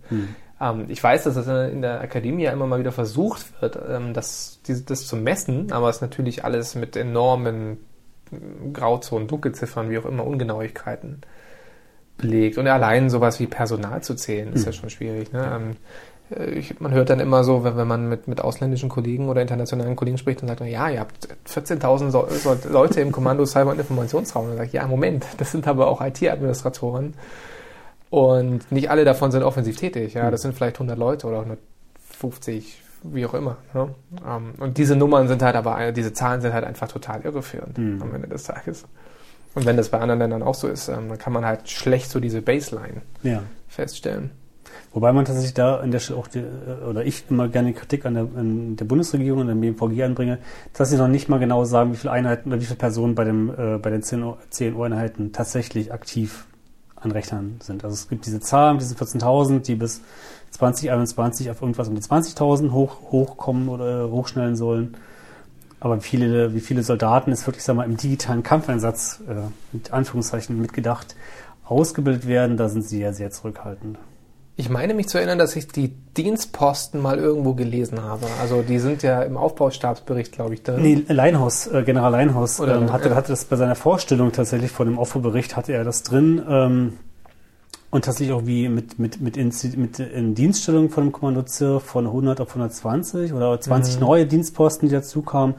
Ähm, 0.61 0.85
ich 0.89 1.03
weiß, 1.03 1.25
dass 1.25 1.37
das 1.37 1.73
in 1.73 1.81
der 1.81 2.03
Akademie 2.03 2.43
ja 2.43 2.53
immer 2.53 2.67
mal 2.67 2.81
wieder 2.81 2.93
versucht 2.93 3.63
wird, 3.63 3.79
ähm, 3.89 4.13
das, 4.13 4.61
das 4.67 5.07
zu 5.07 5.17
messen, 5.17 5.73
aber 5.73 5.89
es 5.89 5.97
ist 5.97 6.03
natürlich 6.03 6.45
alles 6.45 6.75
mit 6.75 6.97
enormen 6.97 7.79
ähm, 8.31 8.75
Grauzonen, 8.75 9.27
Dunkelziffern, 9.27 9.89
wie 9.89 9.97
auch 9.97 10.05
immer, 10.05 10.27
Ungenauigkeiten 10.27 11.23
belegt. 12.23 12.57
Und 12.57 12.67
allein 12.67 13.11
sowas 13.11 13.39
wie 13.39 13.47
Personal 13.47 14.03
zu 14.03 14.15
zählen, 14.15 14.53
ist 14.55 14.65
ja 14.65 14.73
schon 14.73 14.89
schwierig. 14.89 15.33
Ne? 15.33 15.53
Ähm, 15.55 15.77
äh, 16.35 16.51
ich, 16.53 16.81
man 16.81 16.93
hört 16.93 17.11
dann 17.11 17.21
immer 17.21 17.45
so, 17.45 17.65
wenn, 17.65 17.77
wenn 17.77 17.87
man 17.87 18.09
mit, 18.09 18.29
mit 18.29 18.41
ausländischen 18.41 18.89
Kollegen 18.89 19.29
oder 19.29 19.43
internationalen 19.43 19.97
Kollegen 19.97 20.19
spricht, 20.19 20.41
dann 20.41 20.49
sagt 20.49 20.61
man, 20.61 20.69
ja, 20.69 20.89
ihr 20.89 21.01
habt 21.01 21.29
14.000 21.47 22.11
so, 22.11 22.27
so, 22.31 22.57
Leute 22.71 23.01
im 23.01 23.13
Kommando 23.13 23.45
Cyber- 23.45 23.73
und 23.73 23.81
Informationsraum. 23.81 24.45
Und 24.45 24.51
dann 24.53 24.59
sagt, 24.59 24.73
ja, 24.73 24.87
Moment, 24.87 25.27
das 25.37 25.53
sind 25.53 25.69
aber 25.69 25.89
auch 25.89 26.01
IT-Administratoren. 26.01 27.15
Und 28.11 28.71
nicht 28.71 28.91
alle 28.91 29.05
davon 29.05 29.31
sind 29.31 29.43
offensiv 29.43 29.77
tätig. 29.77 30.15
Ja, 30.15 30.31
das 30.31 30.43
sind 30.43 30.55
vielleicht 30.55 30.77
100 30.77 30.99
Leute 30.99 31.27
oder 31.27 31.41
150, 31.41 32.83
wie 33.05 33.27
auch 33.27 33.35
immer. 33.35 33.57
Ne? 33.75 33.95
Ähm, 34.27 34.55
und 34.59 34.79
diese 34.79 34.97
Nummern 34.97 35.29
sind 35.29 35.43
halt 35.43 35.57
aber, 35.57 35.93
diese 35.93 36.13
Zahlen 36.13 36.41
sind 36.41 36.53
halt 36.53 36.65
einfach 36.65 36.89
total 36.89 37.23
irreführend 37.23 37.79
am 37.79 38.15
Ende 38.15 38.29
des 38.29 38.45
Tages. 38.45 38.85
Und 39.55 39.67
wenn 39.67 39.77
das 39.77 39.91
bei 39.91 39.99
anderen 39.99 40.21
Ländern 40.21 40.43
auch 40.43 40.55
so 40.55 40.69
ist, 40.69 40.89
ähm, 40.89 41.09
dann 41.09 41.19
kann 41.19 41.33
man 41.33 41.45
halt 41.45 41.69
schlecht 41.69 42.11
so 42.11 42.21
diese 42.21 42.41
Baseline 42.43 43.03
Ja. 43.23 43.43
feststellen. 43.69 44.31
Wobei 44.95 45.13
man 45.13 45.25
tatsächlich 45.25 45.55
da 45.55 45.77
an 45.77 45.91
der 45.91 46.01
Stelle 46.01 46.19
auch 46.19 46.27
die, 46.27 46.41
äh, 46.41 46.85
oder 46.89 47.05
ich 47.05 47.25
immer 47.31 47.49
gerne 47.49 47.73
Kritik 47.73 48.05
an 48.05 48.15
der, 48.15 48.23
an 48.37 48.77
der 48.77 48.85
Bundesregierung 48.85 49.41
und 49.41 49.49
dem 49.49 49.61
BMVG 49.61 50.03
anbringe, 50.05 50.39
dass 50.75 50.91
sie 50.91 50.97
noch 50.97 51.09
nicht 51.09 51.29
mal 51.29 51.39
genau 51.39 51.65
sagen, 51.65 51.93
wie 51.93 51.97
viele 51.97 52.13
Einheiten 52.13 52.51
oder 52.51 52.61
wie 52.61 52.67
viele 52.67 52.77
Personen 52.77 53.15
bei 53.15 53.25
dem 53.25 53.51
äh, 53.51 53.79
bei 53.79 53.91
den 53.91 54.03
CNO-Einheiten 54.03 55.33
tatsächlich 55.33 55.93
aktiv 55.93 56.47
an 56.97 57.11
Rechnern 57.11 57.57
sind. 57.63 57.85
Also 57.85 57.95
es 57.95 58.09
gibt 58.09 58.27
diese 58.27 58.41
Zahlen, 58.41 58.79
diese 58.79 58.95
14.000, 58.95 59.61
die 59.61 59.75
bis 59.75 60.03
2021 60.53 61.51
auf 61.51 61.63
irgendwas 61.63 61.89
um 61.89 61.95
die 61.95 62.03
20.000 62.03 62.73
hoch, 62.73 63.11
hochkommen 63.11 63.69
oder 63.69 64.11
hochschnellen 64.11 64.57
sollen. 64.57 64.97
Aber 65.83 65.97
wie 65.97 66.07
viele, 66.07 66.55
wie 66.55 66.61
viele 66.61 66.85
Soldaten 66.85 67.33
ist 67.33 67.45
wirklich, 67.45 67.65
sag 67.65 67.75
mal, 67.75 67.83
im 67.83 67.97
digitalen 67.97 68.45
Kampfeinsatz, 68.45 69.21
äh, 69.29 69.35
mit 69.73 69.93
Anführungszeichen 69.93 70.61
mitgedacht, 70.61 71.17
ausgebildet 71.65 72.29
werden, 72.29 72.57
da 72.57 72.69
sind 72.69 72.85
sie 72.85 73.01
ja 73.01 73.13
sehr 73.13 73.33
zurückhaltend. 73.33 73.99
Ich 74.55 74.71
meine 74.71 74.95
mich 74.95 75.09
zu 75.09 75.19
erinnern, 75.19 75.39
dass 75.39 75.57
ich 75.57 75.67
die 75.67 75.89
Dienstposten 75.89 77.01
mal 77.01 77.19
irgendwo 77.19 77.55
gelesen 77.55 78.01
habe. 78.01 78.27
Also 78.41 78.63
die 78.63 78.79
sind 78.79 79.03
ja 79.03 79.23
im 79.23 79.37
Aufbaustabsbericht, 79.37 80.31
glaube 80.31 80.55
ich, 80.55 80.63
drin. 80.63 80.83
Nee, 80.83 81.03
Leinhaus, 81.09 81.67
äh, 81.67 81.83
General 81.83 82.13
Leinhaus 82.13 82.61
ähm, 82.61 82.93
hatte, 82.93 83.17
hatte 83.17 83.33
das 83.33 83.47
bei 83.47 83.57
seiner 83.57 83.75
Vorstellung 83.75 84.31
tatsächlich 84.31 84.71
vor 84.71 84.87
dem 84.87 85.01
Aufbaubericht 85.01 85.57
hatte 85.57 85.73
er 85.73 85.83
das 85.83 86.05
drin. 86.05 86.41
Ähm, 86.49 86.93
und 87.93 88.07
tatsächlich 88.07 88.35
auch 88.35 88.47
wie 88.47 88.71
mit, 88.71 88.99
mit, 88.99 89.21
mit, 89.21 89.37
in, 89.37 89.53
mit 89.77 89.99
in 89.99 90.35
Dienststellung 90.35 90.89
von 90.89 91.05
dem 91.05 91.13
Kommando 91.13 91.43
ZIR 91.43 91.79
von 91.79 92.07
100 92.07 92.41
auf 92.41 92.49
120 92.49 93.35
oder 93.35 93.61
20 93.61 94.01
neue 94.01 94.25
Dienstposten, 94.25 94.89
die 94.89 94.95
dazu 94.95 95.21
kamen. 95.21 95.55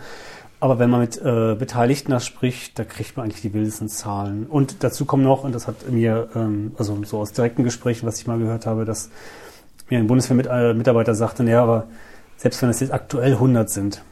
Aber 0.59 0.79
wenn 0.79 0.89
man 0.89 1.01
mit 1.01 1.15
äh, 1.17 1.55
Beteiligten 1.55 2.11
da 2.11 2.19
spricht, 2.19 2.79
da 2.79 2.86
kriegt 2.86 3.17
man 3.17 3.25
eigentlich 3.25 3.43
die 3.43 3.53
wildesten 3.53 3.88
Zahlen. 3.88 4.47
Und 4.47 4.84
dazu 4.84 5.05
kommt 5.05 5.23
noch, 5.23 5.43
und 5.43 5.53
das 5.53 5.67
hat 5.67 5.88
mir, 5.91 6.29
ähm, 6.36 6.71
also 6.75 6.97
so 7.03 7.19
aus 7.19 7.34
direkten 7.34 7.63
Gesprächen, 7.63 8.07
was 8.07 8.17
ich 8.17 8.25
mal 8.25 8.39
gehört 8.39 8.65
habe, 8.65 8.84
dass 8.84 9.11
mir 9.89 9.99
ein 9.99 10.07
Bundeswehrmitarbeiter 10.07 11.13
sagte, 11.13 11.43
ja, 11.43 11.61
aber 11.61 11.86
selbst 12.38 12.63
wenn 12.63 12.69
es 12.69 12.79
jetzt 12.79 12.93
aktuell 12.93 13.34
100 13.34 13.69
sind, 13.69 14.03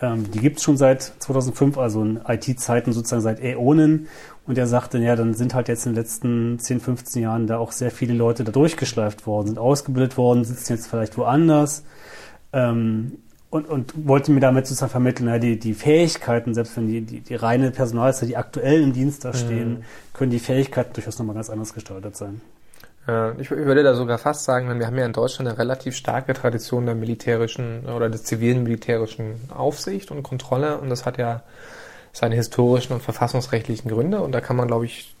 ähm, 0.00 0.30
die 0.30 0.38
gibt 0.38 0.58
es 0.58 0.62
schon 0.62 0.76
seit 0.76 1.02
2005, 1.02 1.76
also 1.76 2.02
in 2.02 2.20
IT-Zeiten 2.26 2.92
sozusagen 2.92 3.22
seit 3.22 3.40
Äonen. 3.40 4.08
Und 4.46 4.56
er 4.56 4.66
sagte, 4.66 4.98
ja, 4.98 5.16
dann 5.16 5.34
sind 5.34 5.54
halt 5.54 5.68
jetzt 5.68 5.86
in 5.86 5.92
den 5.92 6.02
letzten 6.02 6.58
10, 6.58 6.80
15 6.80 7.22
Jahren 7.22 7.46
da 7.46 7.58
auch 7.58 7.72
sehr 7.72 7.90
viele 7.90 8.14
Leute 8.14 8.44
da 8.44 8.52
durchgeschleift 8.52 9.26
worden, 9.26 9.48
sind 9.48 9.58
ausgebildet 9.58 10.16
worden, 10.16 10.44
sitzen 10.44 10.72
jetzt 10.72 10.86
vielleicht 10.86 11.18
woanders. 11.18 11.84
Ähm, 12.52 13.18
und, 13.50 13.66
und 13.68 14.06
wollte 14.06 14.30
mir 14.30 14.40
damit 14.40 14.66
sozusagen 14.66 14.92
vermitteln, 14.92 15.28
ja, 15.28 15.38
die, 15.38 15.58
die 15.58 15.74
Fähigkeiten, 15.74 16.54
selbst 16.54 16.76
wenn 16.76 16.86
die, 16.86 17.00
die, 17.00 17.20
die 17.20 17.34
reine 17.34 17.70
Personalzahl, 17.70 18.28
die 18.28 18.36
aktuell 18.36 18.82
im 18.82 18.92
Dienst 18.92 19.24
da 19.24 19.32
stehen, 19.32 19.84
können 20.12 20.30
die 20.30 20.38
Fähigkeiten 20.38 20.92
durchaus 20.92 21.18
nochmal 21.18 21.34
ganz 21.34 21.48
anders 21.48 21.72
gestaltet 21.72 22.16
sein. 22.16 22.42
Ja, 23.08 23.32
ich, 23.38 23.50
würde 23.50 23.82
da 23.82 23.94
sogar 23.94 24.18
fast 24.18 24.44
sagen, 24.44 24.78
wir 24.78 24.86
haben 24.86 24.98
ja 24.98 25.06
in 25.06 25.14
Deutschland 25.14 25.48
eine 25.48 25.58
relativ 25.58 25.96
starke 25.96 26.34
Tradition 26.34 26.84
der 26.84 26.94
militärischen 26.94 27.86
oder 27.86 28.10
des 28.10 28.24
zivilen 28.24 28.62
militärischen 28.62 29.40
Aufsicht 29.48 30.10
und 30.10 30.22
Kontrolle 30.22 30.76
und 30.76 30.90
das 30.90 31.06
hat 31.06 31.16
ja 31.16 31.42
seine 32.12 32.34
historischen 32.34 32.92
und 32.92 33.02
verfassungsrechtlichen 33.02 33.90
Gründe 33.90 34.20
und 34.20 34.32
da 34.32 34.42
kann 34.42 34.56
man, 34.56 34.68
glaube 34.68 34.84
ich, 34.84 35.14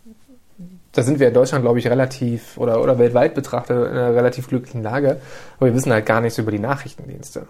da 0.92 1.02
sind 1.02 1.18
wir 1.18 1.28
in 1.28 1.34
Deutschland, 1.34 1.64
glaube 1.64 1.78
ich, 1.78 1.88
relativ 1.88 2.58
oder, 2.58 2.82
oder 2.82 2.98
weltweit 2.98 3.34
betrachtet 3.34 3.90
in 3.90 3.96
einer 3.96 4.14
relativ 4.14 4.48
glücklichen 4.48 4.82
Lage, 4.82 5.16
aber 5.56 5.68
wir 5.68 5.74
wissen 5.74 5.90
halt 5.90 6.04
gar 6.04 6.20
nichts 6.20 6.36
über 6.36 6.50
die 6.50 6.58
Nachrichtendienste. 6.58 7.46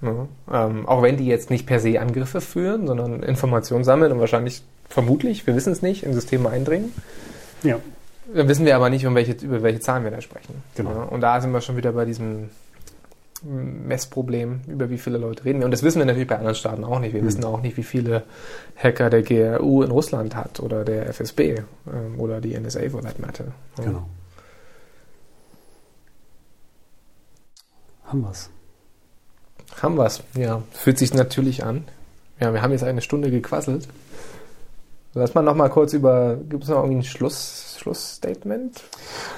Ja, 0.00 0.28
ähm, 0.50 0.88
auch 0.88 1.02
wenn 1.02 1.18
die 1.18 1.26
jetzt 1.26 1.50
nicht 1.50 1.66
per 1.66 1.78
se 1.78 2.00
Angriffe 2.00 2.40
führen, 2.40 2.86
sondern 2.86 3.22
Informationen 3.22 3.84
sammeln 3.84 4.12
und 4.12 4.20
wahrscheinlich, 4.20 4.62
vermutlich, 4.88 5.46
wir 5.46 5.54
wissen 5.54 5.74
es 5.74 5.82
nicht, 5.82 6.04
in 6.04 6.14
Systeme 6.14 6.48
eindringen. 6.48 6.94
Ja. 7.62 7.80
Dann 8.32 8.48
wissen 8.48 8.64
wir 8.64 8.76
aber 8.76 8.90
nicht, 8.90 9.06
um 9.06 9.14
welche, 9.14 9.32
über 9.44 9.62
welche 9.62 9.80
Zahlen 9.80 10.04
wir 10.04 10.10
da 10.10 10.20
sprechen. 10.20 10.62
Genau. 10.76 10.90
Ja, 10.90 11.02
und 11.02 11.20
da 11.20 11.40
sind 11.40 11.52
wir 11.52 11.60
schon 11.60 11.76
wieder 11.76 11.92
bei 11.92 12.04
diesem 12.04 12.50
Messproblem, 13.42 14.62
über 14.66 14.88
wie 14.88 14.96
viele 14.96 15.18
Leute 15.18 15.44
reden 15.44 15.58
wir. 15.58 15.66
Und 15.66 15.70
das 15.70 15.82
wissen 15.82 15.98
wir 15.98 16.06
natürlich 16.06 16.28
bei 16.28 16.36
anderen 16.36 16.54
Staaten 16.54 16.84
auch 16.84 16.98
nicht. 16.98 17.12
Wir 17.12 17.22
wissen 17.24 17.44
auch 17.44 17.60
nicht, 17.60 17.76
wie 17.76 17.82
viele 17.82 18.22
Hacker 18.76 19.10
der 19.10 19.22
GRU 19.22 19.82
in 19.82 19.90
Russland 19.90 20.34
hat 20.34 20.60
oder 20.60 20.84
der 20.84 21.08
FSB 21.08 21.56
ähm, 21.86 22.18
oder 22.18 22.40
die 22.40 22.58
NSA 22.58 22.88
for 22.88 23.02
that 23.02 23.18
matter. 23.18 23.44
Ja. 23.78 23.84
Genau. 23.84 24.06
Haben 28.04 28.22
wir's. 28.22 28.50
Haben 29.82 29.96
wir's. 29.96 30.22
Ja, 30.34 30.62
fühlt 30.72 30.98
sich 30.98 31.12
natürlich 31.12 31.64
an. 31.64 31.84
Ja, 32.40 32.52
wir 32.52 32.62
haben 32.62 32.72
jetzt 32.72 32.84
eine 32.84 33.02
Stunde 33.02 33.30
gequasselt. 33.30 33.88
Lass 35.14 35.34
mal 35.34 35.42
noch 35.42 35.54
mal 35.54 35.68
kurz 35.68 35.92
über, 35.92 36.36
gibt 36.48 36.64
es 36.64 36.70
noch 36.70 36.78
irgendwie 36.78 36.98
ein 36.98 37.04
Schluss, 37.04 37.76
Schlussstatement? 37.78 38.82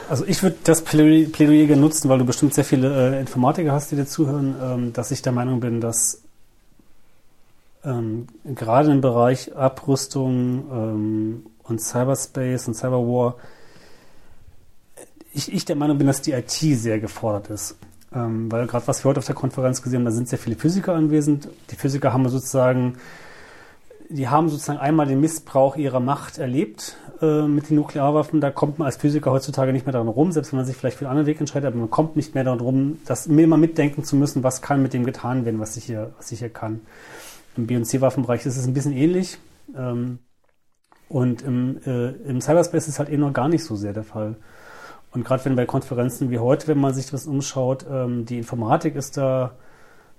Also 0.08 0.24
ich 0.24 0.42
würde 0.42 0.56
das 0.64 0.82
Plädoyer 0.82 1.28
Plädoyer 1.28 1.76
nutzen, 1.76 2.08
weil 2.08 2.18
du 2.18 2.24
bestimmt 2.24 2.54
sehr 2.54 2.64
viele 2.64 3.16
äh, 3.16 3.20
Informatiker 3.20 3.72
hast, 3.72 3.90
die 3.90 3.96
dir 3.96 4.06
zuhören, 4.06 4.56
ähm, 4.62 4.92
dass 4.94 5.10
ich 5.10 5.20
der 5.20 5.32
Meinung 5.32 5.60
bin, 5.60 5.82
dass 5.82 6.22
ähm, 7.84 8.26
gerade 8.44 8.90
im 8.90 9.02
Bereich 9.02 9.54
Abrüstung 9.54 10.64
ähm, 10.72 11.46
und 11.64 11.80
Cyberspace 11.80 12.68
und 12.68 12.74
Cyberwar 12.74 13.36
ich, 15.34 15.52
ich 15.52 15.66
der 15.66 15.76
Meinung 15.76 15.98
bin, 15.98 16.06
dass 16.06 16.22
die 16.22 16.32
IT 16.32 16.50
sehr 16.50 16.98
gefordert 16.98 17.50
ist. 17.50 17.76
Ähm, 18.14 18.50
weil 18.50 18.66
gerade 18.66 18.86
was 18.88 19.04
wir 19.04 19.10
heute 19.10 19.18
auf 19.18 19.26
der 19.26 19.34
Konferenz 19.34 19.82
gesehen 19.82 19.98
haben, 19.98 20.06
da 20.06 20.10
sind 20.10 20.28
sehr 20.28 20.38
viele 20.38 20.56
Physiker 20.56 20.94
anwesend. 20.94 21.48
Die 21.70 21.76
Physiker 21.76 22.14
haben 22.14 22.26
sozusagen 22.28 22.96
die 24.08 24.28
haben 24.28 24.48
sozusagen 24.48 24.78
einmal 24.78 25.06
den 25.06 25.20
Missbrauch 25.20 25.76
ihrer 25.76 26.00
Macht 26.00 26.38
erlebt 26.38 26.96
äh, 27.20 27.42
mit 27.42 27.70
den 27.70 27.76
Nuklearwaffen. 27.76 28.40
Da 28.40 28.50
kommt 28.50 28.78
man 28.78 28.86
als 28.86 28.96
Physiker 28.96 29.30
heutzutage 29.30 29.72
nicht 29.72 29.86
mehr 29.86 29.92
daran 29.92 30.08
rum, 30.08 30.32
selbst 30.32 30.52
wenn 30.52 30.58
man 30.58 30.66
sich 30.66 30.76
vielleicht 30.76 30.98
für 30.98 31.06
einen 31.06 31.10
anderen 31.10 31.26
Weg 31.26 31.40
entscheidet, 31.40 31.68
aber 31.68 31.76
man 31.76 31.90
kommt 31.90 32.16
nicht 32.16 32.34
mehr 32.34 32.44
daran 32.44 32.60
rum, 32.60 32.98
das 33.06 33.26
immer 33.26 33.56
mitdenken 33.56 34.04
zu 34.04 34.16
müssen, 34.16 34.42
was 34.42 34.62
kann 34.62 34.82
mit 34.82 34.92
dem 34.92 35.04
getan 35.04 35.44
werden, 35.44 35.60
was 35.60 35.76
ich 35.76 35.84
hier, 35.84 36.12
was 36.16 36.30
ich 36.32 36.40
hier 36.40 36.50
kann. 36.50 36.80
Im 37.56 37.66
B- 37.66 37.76
und 37.76 37.84
C-Waffenbereich 37.84 38.44
ist 38.46 38.56
es 38.56 38.66
ein 38.66 38.74
bisschen 38.74 38.92
ähnlich. 38.92 39.38
Ähm, 39.76 40.18
und 41.08 41.42
im, 41.42 41.80
äh, 41.86 42.10
im 42.28 42.40
Cyberspace 42.40 42.84
ist 42.84 42.94
es 42.94 42.98
halt 42.98 43.10
eh 43.10 43.16
noch 43.16 43.32
gar 43.32 43.48
nicht 43.48 43.64
so 43.64 43.76
sehr 43.76 43.92
der 43.92 44.04
Fall. 44.04 44.36
Und 45.12 45.24
gerade 45.24 45.44
wenn 45.44 45.56
bei 45.56 45.64
Konferenzen 45.64 46.30
wie 46.30 46.38
heute, 46.38 46.68
wenn 46.68 46.78
man 46.78 46.92
sich 46.92 47.10
das 47.10 47.26
umschaut, 47.26 47.86
ähm, 47.90 48.26
die 48.26 48.38
Informatik 48.38 48.96
ist 48.96 49.16
da 49.16 49.52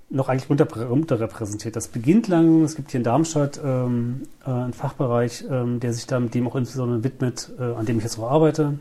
noch 0.10 0.30
eigentlich 0.30 0.50
unter, 0.50 0.90
unterrepräsentiert. 0.90 1.76
Das 1.76 1.90
beginnt 1.90 2.28
lang. 2.28 2.64
Es 2.64 2.76
gibt 2.76 2.92
hier 2.92 3.00
in 3.00 3.04
Darmstadt 3.04 3.60
ähm, 3.64 4.24
äh, 4.46 4.50
einen 4.50 4.74
Fachbereich, 4.74 5.46
ähm, 5.50 5.80
der 5.80 5.94
sich 5.94 6.08
da 6.08 6.20
mit 6.20 6.34
dem 6.34 6.48
auch 6.48 6.56
insbesondere 6.56 7.04
widmet, 7.04 7.52
äh, 7.60 7.64
an 7.64 7.86
dem 7.86 7.98
ich 7.98 8.04
jetzt 8.04 8.18
auch 8.20 8.32
arbeite. 8.32 8.80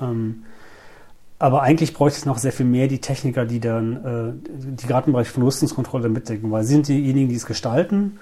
Ähm, 0.00 0.44
aber 1.38 1.62
eigentlich 1.62 1.92
bräuchte 1.92 2.20
es 2.20 2.24
noch 2.24 2.38
sehr 2.38 2.52
viel 2.52 2.66
mehr 2.66 2.86
die 2.86 3.00
Techniker, 3.00 3.44
die 3.44 3.58
dann, 3.58 3.96
äh, 3.96 4.48
die 4.48 4.86
gerade 4.86 5.08
im 5.08 5.12
Bereich 5.12 5.28
Verlustenskontrolle 5.28 6.08
mitdenken, 6.08 6.50
weil 6.52 6.62
sie 6.62 6.74
sind 6.74 6.88
diejenigen, 6.88 7.28
die 7.28 7.34
es 7.34 7.46
gestalten. 7.46 8.18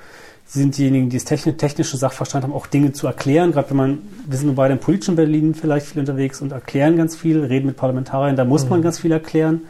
Sie 0.47 0.59
sind 0.59 0.77
diejenigen, 0.77 1.11
die 1.11 1.19
das 1.19 1.27
techni 1.27 1.57
technische 1.57 1.97
Sachverstand 1.97 2.43
haben, 2.43 2.53
auch 2.53 2.67
Dinge 2.67 2.93
zu 2.93 3.07
erklären. 3.07 3.53
Gerade 3.53 3.71
wenn 3.71 3.77
man, 3.77 3.99
wir 4.27 4.37
sind 4.37 4.53
beide 4.57 4.73
im 4.73 4.81
politischen 4.81 5.15
Berlin 5.15 5.55
vielleicht 5.55 5.87
viel 5.87 6.01
unterwegs 6.01 6.41
und 6.41 6.51
erklären 6.51 6.97
ganz 6.97 7.15
viel, 7.15 7.45
reden 7.45 7.67
mit 7.67 7.77
Parlamentariern, 7.77 8.35
da 8.35 8.45
muss 8.45 8.69
man 8.69 8.83
ganz 8.83 8.99
viel 8.99 9.13
erklären. 9.13 9.61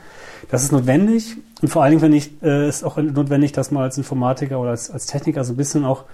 Das 0.48 0.62
ist 0.62 0.72
notwendig. 0.72 1.36
Und 1.62 1.68
vor 1.68 1.82
allen 1.82 1.90
Dingen 1.90 2.00
finde 2.00 2.16
ich, 2.16 2.42
äh, 2.42 2.68
ist 2.68 2.84
auch 2.84 2.96
notwendig, 2.96 3.52
dass 3.52 3.70
man 3.70 3.82
als 3.82 3.98
Informatiker 3.98 4.60
oder 4.60 4.70
als, 4.70 4.90
als 4.90 5.06
Techniker 5.06 5.44
so 5.44 5.52
ein 5.52 5.56
bisschen 5.56 5.84
auch, 5.84 6.04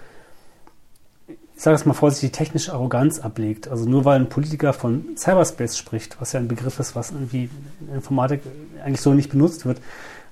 ich 1.29 1.63
sage 1.63 1.77
es 1.77 1.87
mal 1.87 1.95
vorsichtig, 1.95 2.33
technische 2.33 2.73
Arroganz 2.73 3.21
ablegt. 3.21 3.69
Also 3.69 3.89
nur 3.89 4.05
weil 4.05 4.21
ein 4.21 4.29
Politiker 4.29 4.73
von 4.73 5.17
Cyberspace 5.17 5.79
spricht, 5.79 6.21
was 6.21 6.33
ja 6.33 6.41
ein 6.41 6.49
Begriff 6.49 6.81
ist, 6.81 6.97
was 6.97 7.13
irgendwie 7.13 7.49
in 7.81 7.95
Informatik 7.95 8.43
eigentlich 8.85 9.01
so 9.01 9.15
nicht 9.15 9.31
benutzt 9.31 9.65
wird, 9.65 9.81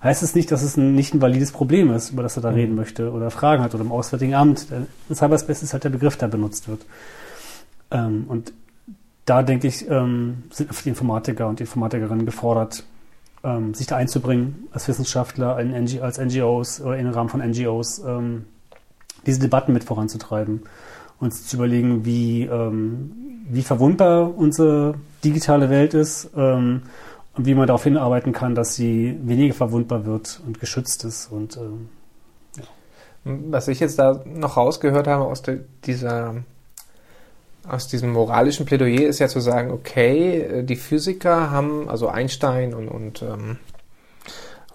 heißt 0.02 0.22
es 0.22 0.34
nicht, 0.34 0.50
dass 0.52 0.62
es 0.62 0.76
ein, 0.76 0.94
nicht 0.94 1.14
ein 1.14 1.22
valides 1.22 1.52
Problem 1.52 1.92
ist, 1.92 2.10
über 2.10 2.22
das 2.22 2.36
er 2.36 2.42
da 2.42 2.50
reden 2.50 2.74
möchte 2.74 3.10
oder 3.10 3.30
Fragen 3.30 3.62
hat 3.62 3.74
oder 3.74 3.84
im 3.84 3.92
Auswärtigen 3.92 4.34
Amt. 4.34 4.66
Äh, 4.70 5.14
Cyberspace 5.14 5.62
ist 5.62 5.72
halt 5.72 5.84
der 5.84 5.90
Begriff, 5.90 6.16
der 6.16 6.28
benutzt 6.28 6.68
wird. 6.68 6.84
Ähm, 7.90 8.24
und 8.28 8.52
da 9.24 9.42
denke 9.42 9.68
ich, 9.68 9.88
ähm, 9.88 10.44
sind 10.50 10.70
die 10.84 10.88
Informatiker 10.90 11.48
und 11.48 11.60
die 11.60 11.62
Informatikerinnen 11.62 12.26
gefordert, 12.26 12.84
ähm, 13.44 13.74
sich 13.74 13.86
da 13.86 13.96
einzubringen 13.96 14.68
als 14.72 14.88
Wissenschaftler, 14.88 15.58
in 15.60 15.72
NG, 15.72 16.00
als 16.00 16.18
NGOs 16.18 16.80
oder 16.80 16.96
im 16.96 17.08
Rahmen 17.10 17.28
von 17.28 17.40
NGOs, 17.40 18.00
ähm, 18.00 18.46
diese 19.26 19.40
Debatten 19.40 19.72
mit 19.72 19.84
voranzutreiben 19.84 20.62
und 21.20 21.32
zu 21.32 21.56
überlegen, 21.56 22.04
wie, 22.04 22.42
ähm, 22.44 23.44
wie 23.48 23.62
verwundbar 23.62 24.36
unsere 24.36 24.94
digitale 25.22 25.70
Welt 25.70 25.94
ist 25.94 26.30
ähm, 26.36 26.82
und 27.34 27.46
wie 27.46 27.54
man 27.54 27.66
darauf 27.66 27.84
hinarbeiten 27.84 28.32
kann, 28.32 28.54
dass 28.54 28.74
sie 28.74 29.18
weniger 29.22 29.54
verwundbar 29.54 30.06
wird 30.06 30.40
und 30.46 30.60
geschützt 30.60 31.04
ist. 31.04 31.30
Und 31.30 31.56
ähm, 31.56 31.88
Was 33.52 33.68
ich 33.68 33.80
jetzt 33.80 33.98
da 33.98 34.22
noch 34.26 34.56
rausgehört 34.56 35.06
habe 35.06 35.24
aus 35.24 35.42
der, 35.42 35.60
dieser 35.84 36.36
aus 37.68 37.88
diesem 37.88 38.12
moralischen 38.12 38.66
Plädoyer 38.66 39.08
ist 39.08 39.18
ja 39.18 39.28
zu 39.28 39.40
sagen, 39.40 39.70
okay, 39.70 40.62
die 40.64 40.76
Physiker 40.76 41.50
haben, 41.50 41.88
also 41.88 42.08
Einstein 42.08 42.74
und, 42.74 42.88
und 42.88 43.22
ähm, 43.22 43.58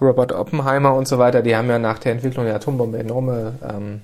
Robert 0.01 0.31
Oppenheimer 0.31 0.93
und 0.93 1.07
so 1.07 1.19
weiter, 1.19 1.41
die 1.41 1.55
haben 1.55 1.69
ja 1.69 1.77
nach 1.77 1.99
der 1.99 2.13
Entwicklung 2.13 2.45
der 2.45 2.55
Atombombe 2.55 2.97
enorme, 2.97 3.53
ähm, 3.67 4.01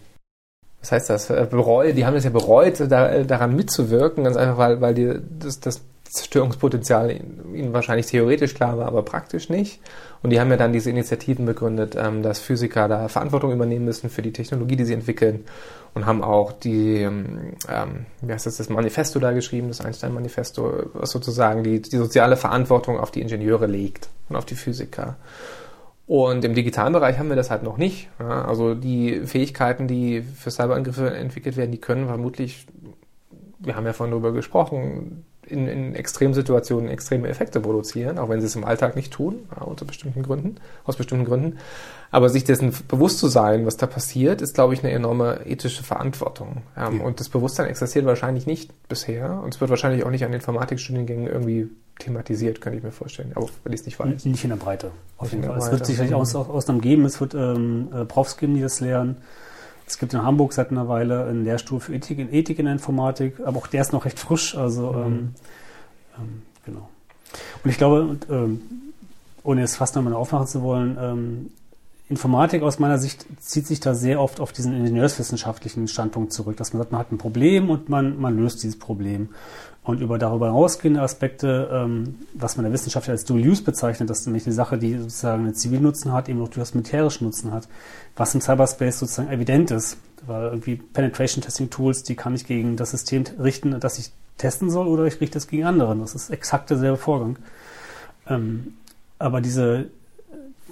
was 0.81 0.91
heißt 0.91 1.09
das, 1.09 1.29
äh, 1.29 1.47
bereut, 1.49 1.95
die 1.95 2.05
haben 2.05 2.13
das 2.13 2.25
ja 2.25 2.29
bereut, 2.29 2.79
da, 2.79 3.23
daran 3.23 3.55
mitzuwirken, 3.55 4.23
ganz 4.23 4.37
einfach, 4.37 4.57
weil, 4.57 4.81
weil 4.81 4.93
die, 4.93 5.13
das, 5.39 5.59
das 5.59 5.81
Zerstörungspotenzial 6.03 7.11
ihnen 7.53 7.73
wahrscheinlich 7.73 8.05
theoretisch 8.05 8.53
klar 8.53 8.77
war, 8.77 8.87
aber 8.87 9.03
praktisch 9.03 9.49
nicht. 9.49 9.81
Und 10.21 10.29
die 10.29 10.39
haben 10.39 10.49
ja 10.49 10.57
dann 10.57 10.71
diese 10.71 10.89
Initiativen 10.89 11.45
begründet, 11.45 11.95
ähm, 11.95 12.23
dass 12.23 12.39
Physiker 12.39 12.87
da 12.87 13.07
Verantwortung 13.07 13.51
übernehmen 13.51 13.85
müssen 13.85 14.09
für 14.09 14.21
die 14.21 14.31
Technologie, 14.31 14.75
die 14.75 14.85
sie 14.85 14.93
entwickeln 14.93 15.43
und 15.95 16.05
haben 16.05 16.23
auch 16.23 16.51
die, 16.51 16.97
ähm, 16.97 17.53
ähm 17.67 18.05
wie 18.21 18.31
heißt 18.31 18.45
das, 18.45 18.57
das 18.57 18.69
Manifesto 18.69 19.19
da 19.19 19.31
geschrieben, 19.31 19.69
das 19.69 19.81
Einstein-Manifesto, 19.81 20.91
was 20.93 21.09
sozusagen 21.09 21.63
die, 21.63 21.81
die 21.81 21.97
soziale 21.97 22.37
Verantwortung 22.37 22.99
auf 22.99 23.11
die 23.11 23.21
Ingenieure 23.21 23.65
legt 23.65 24.09
und 24.29 24.35
auf 24.35 24.45
die 24.45 24.55
Physiker. 24.55 25.15
Und 26.05 26.45
im 26.45 26.53
digitalen 26.53 26.93
Bereich 26.93 27.17
haben 27.17 27.29
wir 27.29 27.35
das 27.35 27.49
halt 27.49 27.63
noch 27.63 27.77
nicht. 27.77 28.09
Ja, 28.19 28.45
also 28.45 28.75
die 28.75 29.21
Fähigkeiten, 29.25 29.87
die 29.87 30.21
für 30.21 30.51
Cyberangriffe 30.51 31.11
entwickelt 31.15 31.57
werden, 31.57 31.71
die 31.71 31.79
können 31.79 32.05
vermutlich, 32.05 32.67
wir 33.57 33.75
haben 33.75 33.85
ja 33.85 33.93
vorhin 33.93 34.11
darüber 34.11 34.31
gesprochen, 34.31 35.25
in, 35.47 35.67
in 35.67 35.95
Extremsituationen 35.95 36.89
extreme 36.89 37.27
Effekte 37.27 37.59
produzieren, 37.59 38.17
auch 38.17 38.29
wenn 38.29 38.41
sie 38.41 38.47
es 38.47 38.55
im 38.55 38.63
Alltag 38.63 38.95
nicht 38.95 39.13
tun, 39.13 39.47
ja, 39.55 39.63
unter 39.63 39.85
bestimmten 39.85 40.23
Gründen, 40.23 40.57
aus 40.83 40.95
bestimmten 40.95 41.25
Gründen. 41.25 41.57
Aber 42.11 42.29
sich 42.29 42.43
dessen 42.43 42.73
bewusst 42.87 43.19
zu 43.19 43.27
sein, 43.27 43.65
was 43.65 43.77
da 43.77 43.87
passiert, 43.87 44.41
ist, 44.41 44.55
glaube 44.55 44.73
ich, 44.73 44.83
eine 44.83 44.91
enorme 44.91 45.45
ethische 45.45 45.83
Verantwortung. 45.83 46.61
Ähm, 46.77 46.99
ja. 46.99 47.03
Und 47.03 47.19
das 47.19 47.29
Bewusstsein 47.29 47.67
existiert 47.67 48.05
wahrscheinlich 48.05 48.45
nicht 48.45 48.71
bisher 48.87 49.41
und 49.43 49.53
es 49.53 49.61
wird 49.61 49.69
wahrscheinlich 49.69 50.05
auch 50.05 50.11
nicht 50.11 50.23
an 50.23 50.33
Informatikstudiengängen 50.33 51.27
irgendwie 51.27 51.69
thematisiert, 51.99 52.61
könnte 52.61 52.77
ich 52.77 52.83
mir 52.83 52.91
vorstellen, 52.91 53.31
aber 53.35 53.47
wenn 53.63 53.73
ich 53.73 53.81
es 53.81 53.85
nicht 53.85 53.99
weiß. 53.99 54.25
Nicht 54.25 54.43
in 54.43 54.49
der 54.49 54.57
Breite. 54.57 54.91
Auf 55.17 55.31
jeden 55.31 55.43
Fall. 55.43 55.57
Es 55.57 55.71
wird 55.71 55.85
sicherlich 55.85 56.13
aus, 56.13 56.35
Ausnahmen 56.35 56.81
geben, 56.81 57.05
es 57.05 57.21
wird 57.21 57.33
ähm, 57.33 57.89
äh, 57.93 58.05
Profs 58.05 58.37
geben, 58.37 58.55
die 58.55 58.61
das 58.61 58.79
lehren. 58.81 59.17
Es 59.87 59.99
gibt 59.99 60.13
in 60.13 60.23
Hamburg 60.23 60.53
seit 60.53 60.71
einer 60.71 60.87
Weile 60.87 61.25
einen 61.25 61.43
Lehrstuhl 61.43 61.79
für 61.79 61.93
Ethik 61.93 62.17
in, 62.19 62.33
Ethik 62.33 62.59
in 62.59 62.65
der 62.65 62.73
Informatik, 62.73 63.39
aber 63.45 63.57
auch 63.57 63.67
der 63.67 63.81
ist 63.81 63.93
noch 63.93 64.05
recht 64.05 64.19
frisch. 64.19 64.55
Also 64.55 64.91
mhm. 64.93 65.03
ähm, 65.03 65.35
ähm, 66.17 66.41
genau. 66.65 66.89
Und 67.63 67.69
ich 67.69 67.77
glaube, 67.77 68.01
und, 68.01 68.27
ähm, 68.29 68.61
ohne 69.43 69.61
jetzt 69.61 69.75
fast 69.75 69.95
nochmal 69.95 70.13
aufmachen 70.13 70.47
zu 70.47 70.61
wollen, 70.63 70.97
ähm, 70.99 71.51
Informatik 72.07 72.61
aus 72.61 72.77
meiner 72.77 72.99
Sicht 72.99 73.25
zieht 73.39 73.65
sich 73.65 73.79
da 73.79 73.95
sehr 73.95 74.21
oft 74.21 74.39
auf 74.39 74.51
diesen 74.51 74.75
ingenieurswissenschaftlichen 74.75 75.87
Standpunkt 75.87 76.33
zurück, 76.33 76.55
dass 76.57 76.71
man 76.71 76.83
sagt, 76.83 76.91
man 76.91 76.99
hat 76.99 77.11
ein 77.11 77.17
Problem 77.17 77.71
und 77.71 77.89
man, 77.89 78.19
man 78.19 78.37
löst 78.37 78.61
dieses 78.61 78.77
Problem. 78.77 79.29
Und 79.83 80.01
über 80.01 80.19
darüber 80.19 80.47
hinausgehende 80.47 81.01
Aspekte, 81.01 81.69
ähm, 81.71 82.15
was 82.33 82.57
man 82.57 82.63
der 82.63 82.73
Wissenschaft 82.73 83.09
als 83.09 83.25
Dual 83.25 83.41
Use 83.41 83.63
bezeichnet, 83.63 84.09
das 84.09 84.19
ist 84.19 84.25
nämlich 84.27 84.45
eine 84.45 84.53
Sache, 84.53 84.77
die 84.77 84.97
sozusagen 84.97 85.45
einen 85.45 85.55
Zivilnutzen 85.55 86.11
hat, 86.11 86.29
eben 86.29 86.41
auch 86.41 86.47
durchaus 86.47 86.75
militärischen 86.75 87.25
Nutzen 87.25 87.51
hat, 87.51 87.67
was 88.15 88.35
im 88.35 88.41
Cyberspace 88.41 88.99
sozusagen 88.99 89.29
evident 89.29 89.71
ist. 89.71 89.97
Weil 90.27 90.45
irgendwie 90.45 90.75
Penetration 90.75 91.43
Testing 91.43 91.69
Tools, 91.69 92.03
die 92.03 92.15
kann 92.15 92.35
ich 92.35 92.45
gegen 92.45 92.77
das 92.77 92.91
System 92.91 93.23
richten, 93.39 93.79
das 93.79 93.99
ich 93.99 94.11
testen 94.37 94.69
soll, 94.69 94.87
oder 94.87 95.05
ich 95.05 95.21
richte 95.21 95.37
es 95.37 95.47
gegen 95.47 95.65
andere. 95.65 95.95
Das 95.95 96.13
ist 96.13 96.29
exakt 96.29 96.69
derselbe 96.69 96.97
Vorgang. 96.97 97.37
Ähm, 98.27 98.73
aber 99.19 99.41
diese 99.41 99.87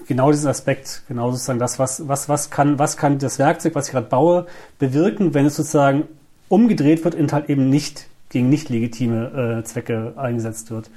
genau 0.07 0.31
diesen 0.31 0.49
Aspekt, 0.49 1.03
genau 1.07 1.31
sozusagen 1.31 1.59
das, 1.59 1.79
was, 1.79 2.07
was, 2.07 2.29
was 2.29 2.49
kann, 2.49 2.79
was 2.79 2.97
kann 2.97 3.19
das 3.19 3.39
Werkzeug, 3.39 3.75
was 3.75 3.87
ich 3.87 3.91
gerade 3.91 4.07
baue, 4.07 4.47
bewirken, 4.79 5.33
wenn 5.33 5.45
es 5.45 5.55
sozusagen 5.55 6.07
umgedreht 6.49 7.03
wird 7.03 7.15
und 7.15 7.33
halt 7.33 7.49
eben 7.49 7.69
nicht 7.69 8.07
gegen 8.29 8.49
nicht 8.49 8.69
legitime 8.69 9.59
äh, 9.59 9.63
Zwecke 9.63 10.13
eingesetzt 10.17 10.71
wird. 10.71 10.89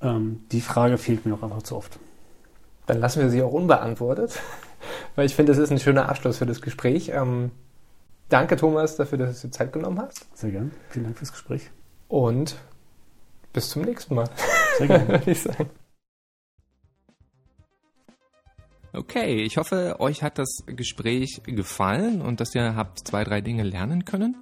Ähm, 0.00 0.40
die 0.52 0.60
Frage 0.60 0.98
fehlt 0.98 1.24
mir 1.24 1.32
noch 1.32 1.42
einfach 1.42 1.62
zu 1.62 1.76
oft. 1.76 1.98
Dann 2.86 3.00
lassen 3.00 3.20
wir 3.20 3.30
sie 3.30 3.42
auch 3.42 3.52
unbeantwortet, 3.52 4.40
weil 5.16 5.26
ich 5.26 5.34
finde, 5.34 5.52
das 5.52 5.58
ist 5.58 5.70
ein 5.70 5.78
schöner 5.78 6.08
Abschluss 6.08 6.38
für 6.38 6.46
das 6.46 6.60
Gespräch. 6.60 7.10
Ähm, 7.14 7.50
danke, 8.28 8.56
Thomas, 8.56 8.96
dafür, 8.96 9.18
dass 9.18 9.40
du 9.40 9.48
dir 9.48 9.52
Zeit 9.52 9.72
genommen 9.72 10.00
hast. 10.00 10.26
Sehr 10.36 10.50
gerne. 10.50 10.70
Vielen 10.90 11.06
Dank 11.06 11.18
fürs 11.18 11.32
Gespräch. 11.32 11.70
Und 12.08 12.56
bis 13.52 13.70
zum 13.70 13.82
nächsten 13.82 14.14
Mal. 14.14 14.28
Sehr 14.78 14.86
gerne. 14.86 15.08
Würde 15.08 15.30
ich 15.30 15.42
sagen. 15.42 15.70
Okay, 18.92 19.42
ich 19.42 19.58
hoffe, 19.58 19.96
euch 19.98 20.22
hat 20.22 20.38
das 20.38 20.64
Gespräch 20.66 21.42
gefallen 21.44 22.22
und 22.22 22.40
dass 22.40 22.54
ihr 22.54 22.74
habt 22.74 23.06
zwei, 23.06 23.22
drei 23.22 23.42
Dinge 23.42 23.62
lernen 23.62 24.06
können. 24.06 24.36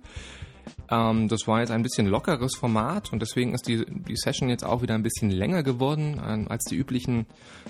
Ähm, 0.88 1.28
das 1.28 1.48
war 1.48 1.60
jetzt 1.60 1.70
ein 1.70 1.82
bisschen 1.82 2.06
lockeres 2.06 2.54
Format 2.54 3.12
und 3.12 3.20
deswegen 3.20 3.54
ist 3.54 3.66
die, 3.66 3.84
die 3.86 4.16
Session 4.16 4.48
jetzt 4.48 4.64
auch 4.64 4.82
wieder 4.82 4.94
ein 4.94 5.02
bisschen 5.02 5.30
länger 5.30 5.62
geworden 5.62 6.18
äh, 6.18 6.50
als 6.50 6.64
die 6.64 6.76
üblichen 6.76 7.26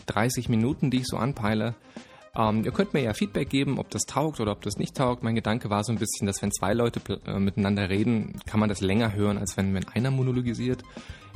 30 0.07 0.49
Minuten, 0.49 0.91
die 0.91 0.99
ich 0.99 1.07
so 1.07 1.17
anpeile. 1.17 1.75
Ähm, 2.37 2.65
ihr 2.65 2.73
könnt 2.73 2.93
mir 2.93 3.03
ja 3.03 3.15
Feedback 3.15 3.49
geben, 3.49 3.79
ob 3.79 3.89
das 3.91 4.03
taugt 4.03 4.41
oder 4.41 4.53
ob 4.53 4.61
das 4.61 4.77
nicht 4.77 4.95
taugt. 4.95 5.23
Mein 5.23 5.35
Gedanke 5.35 5.71
war 5.71 5.83
so 5.83 5.93
ein 5.93 5.99
bisschen, 5.99 6.27
dass 6.27 6.43
wenn 6.43 6.53
zwei 6.53 6.75
Leute 6.75 7.01
äh, 7.27 7.39
miteinander 7.39 7.89
reden, 7.89 8.39
kann 8.47 8.61
man 8.61 8.69
das 8.69 8.83
länger 8.83 9.15
hören, 9.15 9.39
als 9.39 9.57
wenn, 9.57 9.73
wenn 9.73 9.89
einer 9.89 10.11
monologisiert. 10.11 10.83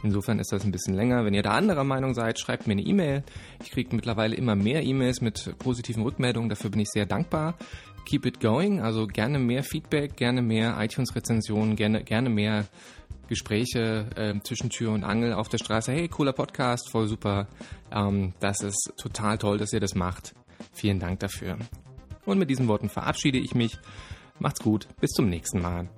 Insofern 0.02 0.38
ist 0.38 0.52
das 0.52 0.64
ein 0.64 0.72
bisschen 0.72 0.94
länger. 0.94 1.24
Wenn 1.24 1.34
ihr 1.34 1.42
da 1.42 1.52
anderer 1.52 1.84
Meinung 1.84 2.14
seid, 2.14 2.38
schreibt 2.38 2.66
mir 2.66 2.72
eine 2.72 2.82
E-Mail. 2.82 3.22
Ich 3.62 3.70
kriege 3.70 3.94
mittlerweile 3.94 4.34
immer 4.34 4.56
mehr 4.56 4.82
E-Mails 4.82 5.20
mit 5.20 5.54
positiven 5.58 6.02
Rückmeldungen. 6.02 6.48
Dafür 6.48 6.70
bin 6.70 6.80
ich 6.80 6.88
sehr 6.88 7.06
dankbar. 7.06 7.54
Keep 8.06 8.26
it 8.26 8.40
going. 8.40 8.80
Also 8.80 9.06
gerne 9.06 9.38
mehr 9.38 9.62
Feedback, 9.62 10.16
gerne 10.16 10.42
mehr 10.42 10.76
iTunes-Rezensionen, 10.80 11.76
gerne, 11.76 12.02
gerne 12.02 12.30
mehr 12.30 12.64
Gespräche 13.28 14.06
äh, 14.16 14.34
zwischen 14.42 14.70
Tür 14.70 14.92
und 14.92 15.04
Angel 15.04 15.32
auf 15.34 15.48
der 15.48 15.58
Straße. 15.58 15.92
Hey, 15.92 16.08
cooler 16.08 16.32
Podcast, 16.32 16.90
voll 16.90 17.06
super. 17.06 17.46
Ähm, 17.92 18.32
das 18.40 18.60
ist 18.60 18.92
total 18.96 19.38
toll, 19.38 19.58
dass 19.58 19.72
ihr 19.72 19.80
das 19.80 19.94
macht. 19.94 20.34
Vielen 20.72 20.98
Dank 20.98 21.20
dafür. 21.20 21.56
Und 22.24 22.38
mit 22.38 22.50
diesen 22.50 22.68
Worten 22.68 22.88
verabschiede 22.88 23.38
ich 23.38 23.54
mich. 23.54 23.78
Macht's 24.38 24.60
gut. 24.60 24.88
Bis 25.00 25.10
zum 25.10 25.28
nächsten 25.28 25.60
Mal. 25.60 25.88